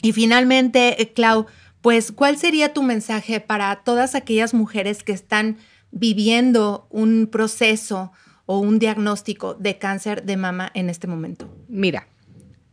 Y 0.00 0.12
finalmente, 0.12 1.12
Clau, 1.14 1.46
pues, 1.82 2.10
¿cuál 2.10 2.38
sería 2.38 2.72
tu 2.72 2.82
mensaje 2.82 3.40
para 3.40 3.76
todas 3.84 4.14
aquellas 4.14 4.54
mujeres 4.54 5.02
que 5.02 5.12
están 5.12 5.58
viviendo 5.90 6.86
un 6.90 7.28
proceso 7.30 8.12
o 8.46 8.58
un 8.58 8.78
diagnóstico 8.78 9.54
de 9.54 9.78
cáncer 9.78 10.24
de 10.24 10.36
mama 10.36 10.70
en 10.74 10.90
este 10.90 11.06
momento? 11.06 11.54
Mira, 11.68 12.06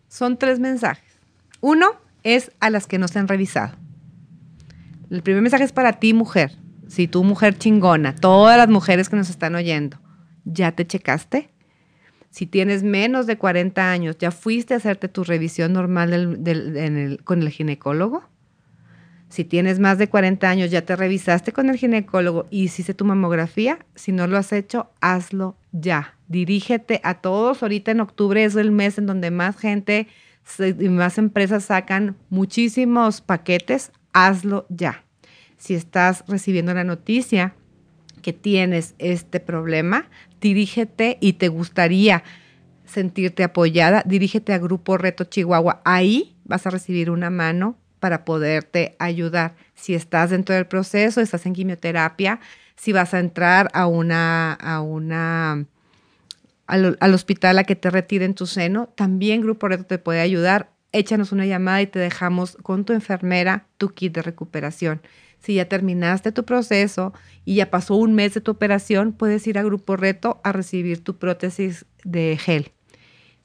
son 0.07 0.37
tres 0.37 0.59
mensajes. 0.59 1.19
Uno 1.61 1.87
es 2.23 2.51
a 2.59 2.69
las 2.69 2.87
que 2.87 2.97
no 2.97 3.07
se 3.07 3.19
han 3.19 3.27
revisado. 3.27 3.75
El 5.09 5.21
primer 5.21 5.41
mensaje 5.41 5.63
es 5.63 5.73
para 5.73 5.93
ti, 5.93 6.13
mujer. 6.13 6.57
Si 6.87 7.07
tú, 7.07 7.23
mujer 7.23 7.57
chingona, 7.57 8.15
todas 8.15 8.57
las 8.57 8.69
mujeres 8.69 9.09
que 9.09 9.15
nos 9.15 9.29
están 9.29 9.55
oyendo, 9.55 9.99
¿ya 10.45 10.71
te 10.71 10.85
checaste? 10.85 11.49
Si 12.29 12.45
tienes 12.45 12.83
menos 12.83 13.27
de 13.27 13.37
40 13.37 13.91
años, 13.91 14.17
¿ya 14.17 14.31
fuiste 14.31 14.73
a 14.73 14.77
hacerte 14.77 15.07
tu 15.07 15.23
revisión 15.23 15.73
normal 15.73 16.39
con 17.23 17.41
el 17.41 17.49
ginecólogo? 17.49 18.23
Si 19.35 19.43
tienes 19.43 19.79
más 19.79 19.97
de 19.97 20.07
40 20.07 20.49
años, 20.49 20.71
ya 20.71 20.83
te 20.83 20.95
revisaste 20.95 21.51
con 21.51 21.69
el 21.69 21.75
ginecólogo 21.75 22.47
y 22.51 22.63
hiciste 22.63 22.93
tu 22.93 23.03
mamografía. 23.03 23.79
Si 23.93 24.13
no 24.13 24.27
lo 24.27 24.37
has 24.37 24.53
hecho, 24.53 24.91
hazlo 25.01 25.57
ya. 25.73 26.15
Dirígete 26.29 27.01
a 27.03 27.15
todos. 27.15 27.61
Ahorita 27.61 27.91
en 27.91 27.99
octubre 27.99 28.45
es 28.45 28.55
el 28.55 28.71
mes 28.71 28.97
en 28.97 29.07
donde 29.07 29.31
más 29.31 29.57
gente 29.57 30.07
y 30.79 30.87
más 30.87 31.17
empresas 31.17 31.65
sacan 31.65 32.15
muchísimos 32.29 33.19
paquetes. 33.19 33.91
Hazlo 34.13 34.67
ya. 34.69 35.03
Si 35.57 35.73
estás 35.73 36.23
recibiendo 36.29 36.73
la 36.73 36.85
noticia 36.85 37.55
que 38.21 38.31
tienes 38.31 38.95
este 38.99 39.41
problema, 39.41 40.07
dirígete 40.39 41.17
y 41.19 41.33
te 41.33 41.49
gustaría 41.49 42.23
sentirte 42.85 43.43
apoyada, 43.43 44.01
dirígete 44.05 44.53
a 44.53 44.59
Grupo 44.59 44.97
Reto 44.97 45.25
Chihuahua. 45.25 45.81
Ahí 45.83 46.37
vas 46.45 46.65
a 46.65 46.69
recibir 46.69 47.11
una 47.11 47.29
mano 47.29 47.77
para 48.05 48.23
poderte 48.23 48.95
ayudar. 48.99 49.55
Si 49.73 49.95
estás 49.95 50.29
dentro 50.29 50.53
del 50.53 50.67
proceso, 50.67 51.21
estás 51.21 51.47
en 51.47 51.53
quimioterapia, 51.53 52.39
si 52.75 52.93
vas 52.93 53.15
a 53.15 53.19
entrar 53.19 53.71
a 53.73 53.87
una, 53.87 54.53
a 54.53 54.79
una, 54.81 55.65
al, 56.67 56.97
al 56.99 57.13
hospital 57.15 57.57
a 57.57 57.63
que 57.63 57.75
te 57.75 57.89
retiren 57.89 58.35
tu 58.35 58.45
seno, 58.45 58.89
también 58.95 59.41
Grupo 59.41 59.67
Reto 59.67 59.85
te 59.85 59.97
puede 59.97 60.21
ayudar. 60.21 60.69
Échanos 60.91 61.31
una 61.31 61.47
llamada 61.47 61.81
y 61.81 61.87
te 61.87 61.97
dejamos 61.97 62.59
con 62.61 62.85
tu 62.85 62.93
enfermera 62.93 63.65
tu 63.79 63.89
kit 63.95 64.13
de 64.13 64.21
recuperación. 64.21 65.01
Si 65.39 65.55
ya 65.55 65.67
terminaste 65.67 66.31
tu 66.31 66.45
proceso 66.45 67.11
y 67.43 67.55
ya 67.55 67.71
pasó 67.71 67.95
un 67.95 68.13
mes 68.13 68.35
de 68.35 68.41
tu 68.41 68.51
operación, 68.51 69.13
puedes 69.13 69.47
ir 69.47 69.57
a 69.57 69.63
Grupo 69.63 69.97
Reto 69.97 70.41
a 70.43 70.51
recibir 70.51 71.03
tu 71.03 71.17
prótesis 71.17 71.87
de 72.03 72.37
gel. 72.39 72.71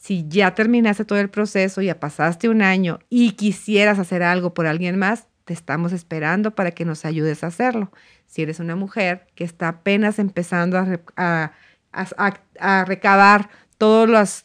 Si 0.00 0.24
ya 0.28 0.54
terminaste 0.54 1.04
todo 1.04 1.18
el 1.18 1.28
proceso, 1.28 1.82
ya 1.82 2.00
pasaste 2.00 2.48
un 2.48 2.62
año 2.62 3.00
y 3.10 3.32
quisieras 3.32 3.98
hacer 3.98 4.22
algo 4.22 4.54
por 4.54 4.66
alguien 4.66 4.98
más, 4.98 5.26
te 5.44 5.52
estamos 5.52 5.92
esperando 5.92 6.54
para 6.54 6.70
que 6.70 6.86
nos 6.86 7.04
ayudes 7.04 7.44
a 7.44 7.48
hacerlo. 7.48 7.92
Si 8.26 8.40
eres 8.40 8.60
una 8.60 8.76
mujer 8.76 9.26
que 9.34 9.44
está 9.44 9.68
apenas 9.68 10.18
empezando 10.18 10.78
a, 10.78 11.52
a 11.92 12.84
recabar 12.86 13.50
todos 13.76 14.08
los 14.08 14.44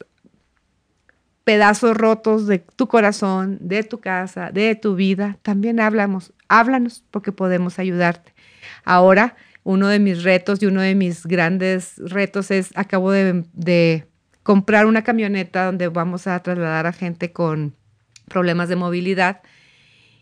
pedazos 1.45 1.95
rotos 1.95 2.47
de 2.47 2.59
tu 2.59 2.89
corazón, 2.89 3.57
de 3.61 3.83
tu 3.83 4.01
casa, 4.01 4.51
de 4.51 4.75
tu 4.75 4.95
vida, 4.95 5.37
también 5.41 5.79
hablamos, 5.79 6.33
háblanos 6.49 7.05
porque 7.11 7.31
podemos 7.31 7.79
ayudarte. 7.79 8.33
Ahora, 8.83 9.37
uno 9.63 9.87
de 9.87 9.99
mis 9.99 10.23
retos 10.23 10.61
y 10.61 10.65
uno 10.65 10.81
de 10.81 10.95
mis 10.95 11.25
grandes 11.25 11.93
retos 11.97 12.51
es, 12.51 12.71
acabo 12.75 13.11
de, 13.11 14.05
comprar 14.45 14.85
una 14.85 15.03
camioneta 15.03 15.65
donde 15.65 15.87
vamos 15.87 16.27
a 16.27 16.39
trasladar 16.43 16.85
a 16.85 16.93
gente 16.93 17.33
con 17.33 17.75
problemas 18.29 18.69
de 18.69 18.75
movilidad. 18.75 19.41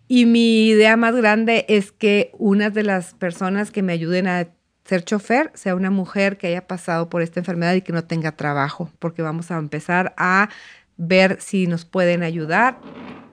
Y 0.08 0.26
mi 0.26 0.68
idea 0.68 0.96
más 0.96 1.14
grande 1.14 1.66
es 1.68 1.92
que 1.92 2.32
una 2.40 2.70
de 2.70 2.84
las 2.84 3.16
personas 3.16 3.70
que 3.70 3.82
me 3.82 3.92
ayuden 3.92 4.28
a 4.28 4.48
ser 4.86 5.04
chofer 5.04 5.52
sea 5.56 5.76
una 5.76 5.92
mujer 5.92 6.38
que 6.38 6.48
haya 6.48 6.66
pasado 6.68 7.10
por 7.10 7.22
esta 7.22 7.42
enfermedad 7.42 7.74
y 7.74 7.82
que 7.82 7.92
no 7.92 8.06
tenga 8.06 8.32
trabajo, 8.32 8.90
porque 9.00 9.22
vamos 9.22 9.52
a 9.52 9.58
empezar 9.58 10.14
a 10.16 10.48
ver 10.96 11.42
si 11.42 11.68
nos 11.68 11.84
pueden 11.84 12.24
ayudar 12.24 12.80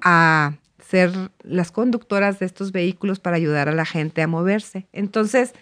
a 0.02 0.54
ser 0.84 1.12
las 1.44 1.70
conductoras 1.70 2.40
de 2.40 2.46
estos 2.46 2.72
vehículos 2.72 3.20
para 3.20 3.36
ayudar 3.36 3.68
a 3.68 3.72
la 3.72 3.84
gente 3.84 4.22
a 4.22 4.26
moverse. 4.26 4.88
Entonces, 4.92 5.52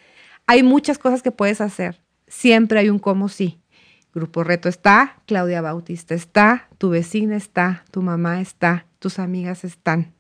hay 0.47 0.63
muchas 0.63 0.97
cosas 0.97 1.23
que 1.23 1.33
puedes 1.33 1.61
hacer. 1.61 2.01
Siempre 2.29 2.79
hay 2.79 2.89
un 2.89 2.99
cómo 2.99 3.29
sí. 3.29 3.61
Grupo 4.19 4.43
Reto 4.43 4.69
está, 4.69 5.23
Claudia 5.27 5.61
Bautista 5.61 6.13
está, 6.13 6.69
tu 6.77 6.91
vecina 6.91 7.37
está, 7.37 7.85
tu 7.93 8.03
mamá 8.03 8.41
está, 8.41 8.85
tus 8.99 9.21
amigas 9.21 9.63
están. 9.63 10.13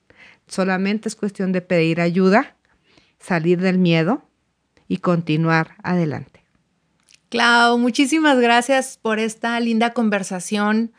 Solamente 0.46 1.08
es 1.08 1.16
cuestión 1.16 1.50
de 1.50 1.62
pedir 1.62 2.00
ayuda, 2.00 2.54
salir 3.18 3.60
del 3.60 3.78
miedo 3.78 4.22
y 4.86 4.98
continuar 4.98 5.74
adelante. 5.82 6.44
Clau, 7.28 7.76
muchísimas 7.76 8.38
gracias 8.38 9.00
por 9.02 9.18
esta 9.18 9.58
linda 9.58 9.92
conversación, 9.92 10.92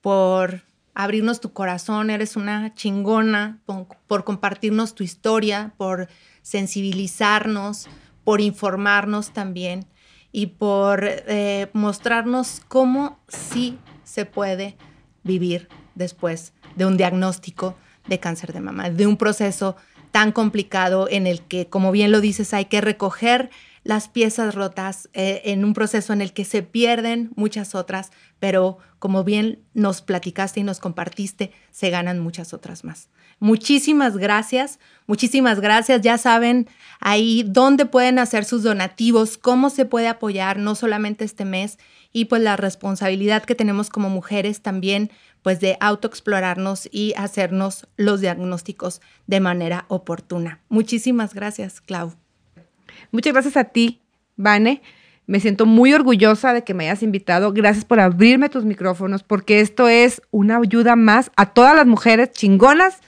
por 0.00 0.62
abrirnos 0.94 1.40
tu 1.40 1.52
corazón, 1.52 2.08
eres 2.08 2.36
una 2.36 2.72
chingona, 2.74 3.58
por, 3.66 3.88
por 4.06 4.22
compartirnos 4.22 4.94
tu 4.94 5.02
historia, 5.02 5.74
por 5.76 6.06
sensibilizarnos, 6.42 7.88
por 8.22 8.40
informarnos 8.40 9.32
también 9.32 9.86
y 10.36 10.46
por 10.46 11.04
eh, 11.04 11.68
mostrarnos 11.74 12.60
cómo 12.66 13.20
sí 13.28 13.78
se 14.02 14.26
puede 14.26 14.76
vivir 15.22 15.68
después 15.94 16.52
de 16.74 16.86
un 16.86 16.96
diagnóstico 16.96 17.76
de 18.08 18.18
cáncer 18.18 18.52
de 18.52 18.60
mama, 18.60 18.90
de 18.90 19.06
un 19.06 19.16
proceso 19.16 19.76
tan 20.10 20.32
complicado 20.32 21.06
en 21.08 21.28
el 21.28 21.40
que, 21.42 21.68
como 21.68 21.92
bien 21.92 22.10
lo 22.10 22.20
dices, 22.20 22.52
hay 22.52 22.64
que 22.64 22.80
recoger 22.80 23.50
las 23.84 24.08
piezas 24.08 24.54
rotas 24.54 25.08
eh, 25.12 25.42
en 25.44 25.64
un 25.64 25.74
proceso 25.74 26.12
en 26.12 26.22
el 26.22 26.32
que 26.32 26.44
se 26.44 26.62
pierden 26.62 27.30
muchas 27.36 27.74
otras, 27.74 28.10
pero 28.40 28.78
como 28.98 29.22
bien 29.22 29.62
nos 29.74 30.00
platicaste 30.00 30.60
y 30.60 30.64
nos 30.64 30.80
compartiste, 30.80 31.52
se 31.70 31.90
ganan 31.90 32.18
muchas 32.18 32.54
otras 32.54 32.82
más. 32.82 33.08
Muchísimas 33.40 34.16
gracias, 34.16 34.78
muchísimas 35.06 35.60
gracias. 35.60 36.00
Ya 36.00 36.16
saben 36.16 36.66
ahí 36.98 37.44
dónde 37.46 37.84
pueden 37.84 38.18
hacer 38.18 38.46
sus 38.46 38.62
donativos, 38.62 39.36
cómo 39.36 39.68
se 39.68 39.84
puede 39.84 40.08
apoyar, 40.08 40.58
no 40.58 40.74
solamente 40.74 41.24
este 41.24 41.44
mes, 41.44 41.78
y 42.10 42.26
pues 42.26 42.40
la 42.40 42.56
responsabilidad 42.56 43.44
que 43.44 43.54
tenemos 43.54 43.90
como 43.90 44.08
mujeres 44.08 44.62
también, 44.62 45.10
pues 45.42 45.60
de 45.60 45.76
autoexplorarnos 45.80 46.88
y 46.90 47.12
hacernos 47.18 47.86
los 47.96 48.22
diagnósticos 48.22 49.02
de 49.26 49.40
manera 49.40 49.84
oportuna. 49.88 50.60
Muchísimas 50.70 51.34
gracias, 51.34 51.82
Clau. 51.82 52.14
Muchas 53.14 53.32
gracias 53.32 53.56
a 53.56 53.62
ti, 53.62 54.00
Vane. 54.36 54.82
Me 55.28 55.38
siento 55.38 55.66
muy 55.66 55.94
orgullosa 55.94 56.52
de 56.52 56.64
que 56.64 56.74
me 56.74 56.88
hayas 56.88 57.04
invitado. 57.04 57.52
Gracias 57.52 57.84
por 57.84 58.00
abrirme 58.00 58.48
tus 58.48 58.64
micrófonos, 58.64 59.22
porque 59.22 59.60
esto 59.60 59.88
es 59.88 60.20
una 60.32 60.56
ayuda 60.56 60.96
más 60.96 61.30
a 61.36 61.46
todas 61.46 61.76
las 61.76 61.86
mujeres 61.86 62.32
chingonas 62.32 62.98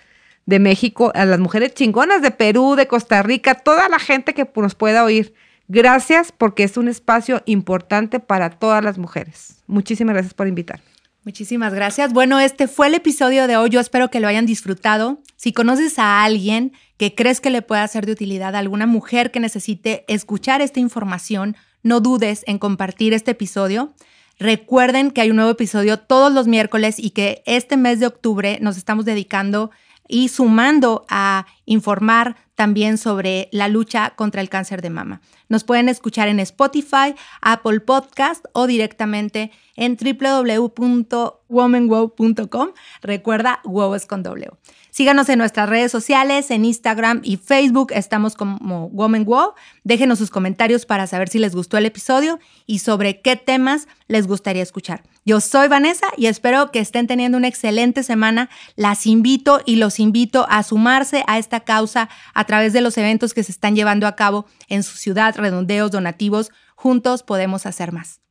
de 0.46 0.60
México, 0.60 1.10
a 1.16 1.24
las 1.24 1.40
mujeres 1.40 1.74
chingonas 1.74 2.22
de 2.22 2.30
Perú, 2.30 2.76
de 2.76 2.86
Costa 2.86 3.20
Rica, 3.24 3.56
toda 3.56 3.88
la 3.88 3.98
gente 3.98 4.32
que 4.32 4.48
nos 4.54 4.76
pueda 4.76 5.02
oír. 5.02 5.34
Gracias 5.66 6.30
porque 6.30 6.62
es 6.62 6.76
un 6.76 6.86
espacio 6.86 7.42
importante 7.44 8.20
para 8.20 8.50
todas 8.50 8.84
las 8.84 8.98
mujeres. 8.98 9.56
Muchísimas 9.66 10.14
gracias 10.14 10.34
por 10.34 10.46
invitar. 10.46 10.80
Muchísimas 11.24 11.74
gracias. 11.74 12.12
Bueno, 12.12 12.38
este 12.38 12.68
fue 12.68 12.86
el 12.86 12.94
episodio 12.94 13.48
de 13.48 13.56
hoy. 13.56 13.70
Yo 13.70 13.80
espero 13.80 14.08
que 14.08 14.20
lo 14.20 14.28
hayan 14.28 14.46
disfrutado. 14.46 15.18
Si 15.34 15.52
conoces 15.52 15.98
a 15.98 16.22
alguien 16.22 16.72
que 16.97 17.14
crees 17.14 17.40
que 17.40 17.51
le 17.51 17.62
pueda 17.62 17.86
ser 17.89 18.06
de 18.06 18.12
utilidad, 18.12 18.55
a 18.55 18.59
alguna 18.59 18.86
mujer 18.86 19.31
que 19.31 19.40
necesite 19.40 20.05
escuchar 20.09 20.62
esta 20.62 20.81
información, 20.81 21.56
no 21.82 22.01
dudes 22.01 22.43
en 22.47 22.59
compartir 22.59 23.12
este 23.12 23.32
episodio. 23.32 23.93
Recuerden 24.39 25.10
que 25.10 25.20
hay 25.20 25.31
un 25.31 25.36
nuevo 25.36 25.51
episodio 25.51 25.98
todos 25.98 26.32
los 26.32 26.47
miércoles 26.47 26.97
y 26.98 27.10
que 27.10 27.43
este 27.47 27.77
mes 27.77 28.01
de 28.01 28.06
octubre 28.06 28.59
nos 28.60 28.77
estamos 28.77 29.05
dedicando 29.05 29.70
y 30.09 30.28
sumando 30.28 31.05
a 31.09 31.47
informar 31.64 32.36
también 32.55 32.98
sobre 32.98 33.48
la 33.52 33.68
lucha 33.68 34.14
contra 34.16 34.40
el 34.40 34.48
cáncer 34.48 34.82
de 34.82 34.90
mama. 34.90 35.20
Nos 35.48 35.62
pueden 35.64 35.89
escuchar 35.89 36.28
en 36.28 36.39
Spotify, 36.40 37.14
Apple 37.40 37.81
Podcast 37.81 38.44
o 38.52 38.66
directamente 38.66 39.51
en 39.77 39.97
www.womanwow.com. 39.97 42.68
Recuerda, 43.02 43.60
wow 43.64 43.94
es 43.94 44.06
con 44.06 44.23
W. 44.23 44.51
Síganos 44.97 45.28
en 45.28 45.39
nuestras 45.39 45.68
redes 45.68 45.93
sociales, 45.93 46.51
en 46.51 46.64
Instagram 46.64 47.20
y 47.23 47.36
Facebook, 47.36 47.93
estamos 47.93 48.35
como 48.35 48.89
Woman 48.89 49.27
Wow. 49.27 49.52
Déjenos 49.85 50.18
sus 50.18 50.31
comentarios 50.31 50.86
para 50.86 51.06
saber 51.06 51.28
si 51.28 51.39
les 51.39 51.55
gustó 51.55 51.77
el 51.77 51.85
episodio 51.85 52.39
y 52.64 52.78
sobre 52.78 53.20
qué 53.20 53.36
temas 53.36 53.89
les 54.09 54.27
gustaría 54.27 54.62
escuchar. 54.62 55.02
Yo 55.27 55.43
soy 55.43 55.68
Vanessa 55.68 56.06
y 56.16 56.28
espero 56.28 56.70
que 56.70 56.81
estén 56.81 57.06
teniendo 57.06 57.36
una 57.36 57.48
excelente 57.48 58.05
semana. 58.05 58.48
Las 58.74 59.06
invito 59.06 59.60
y 59.66 59.77
los 59.77 60.01
invito 60.01 60.47
a 60.48 60.62
sumarse 60.62 61.24
a 61.27 61.36
esta 61.36 61.60
causa 61.60 62.09
a 62.32 62.44
través 62.44 62.73
de 62.73 62.81
los 62.81 62.97
eventos 62.97 63.35
que 63.35 63.43
se 63.43 63.52
están 63.52 63.77
llevando 63.77 64.06
a 64.06 64.16
cabo 64.16 64.47
en 64.66 64.82
su 64.82 64.97
ciudad, 64.97 65.36
redondeos, 65.36 65.90
donativos. 65.90 66.52
Juntos 66.74 67.23
podemos 67.23 67.66
hacer 67.66 67.93
más. 67.93 68.23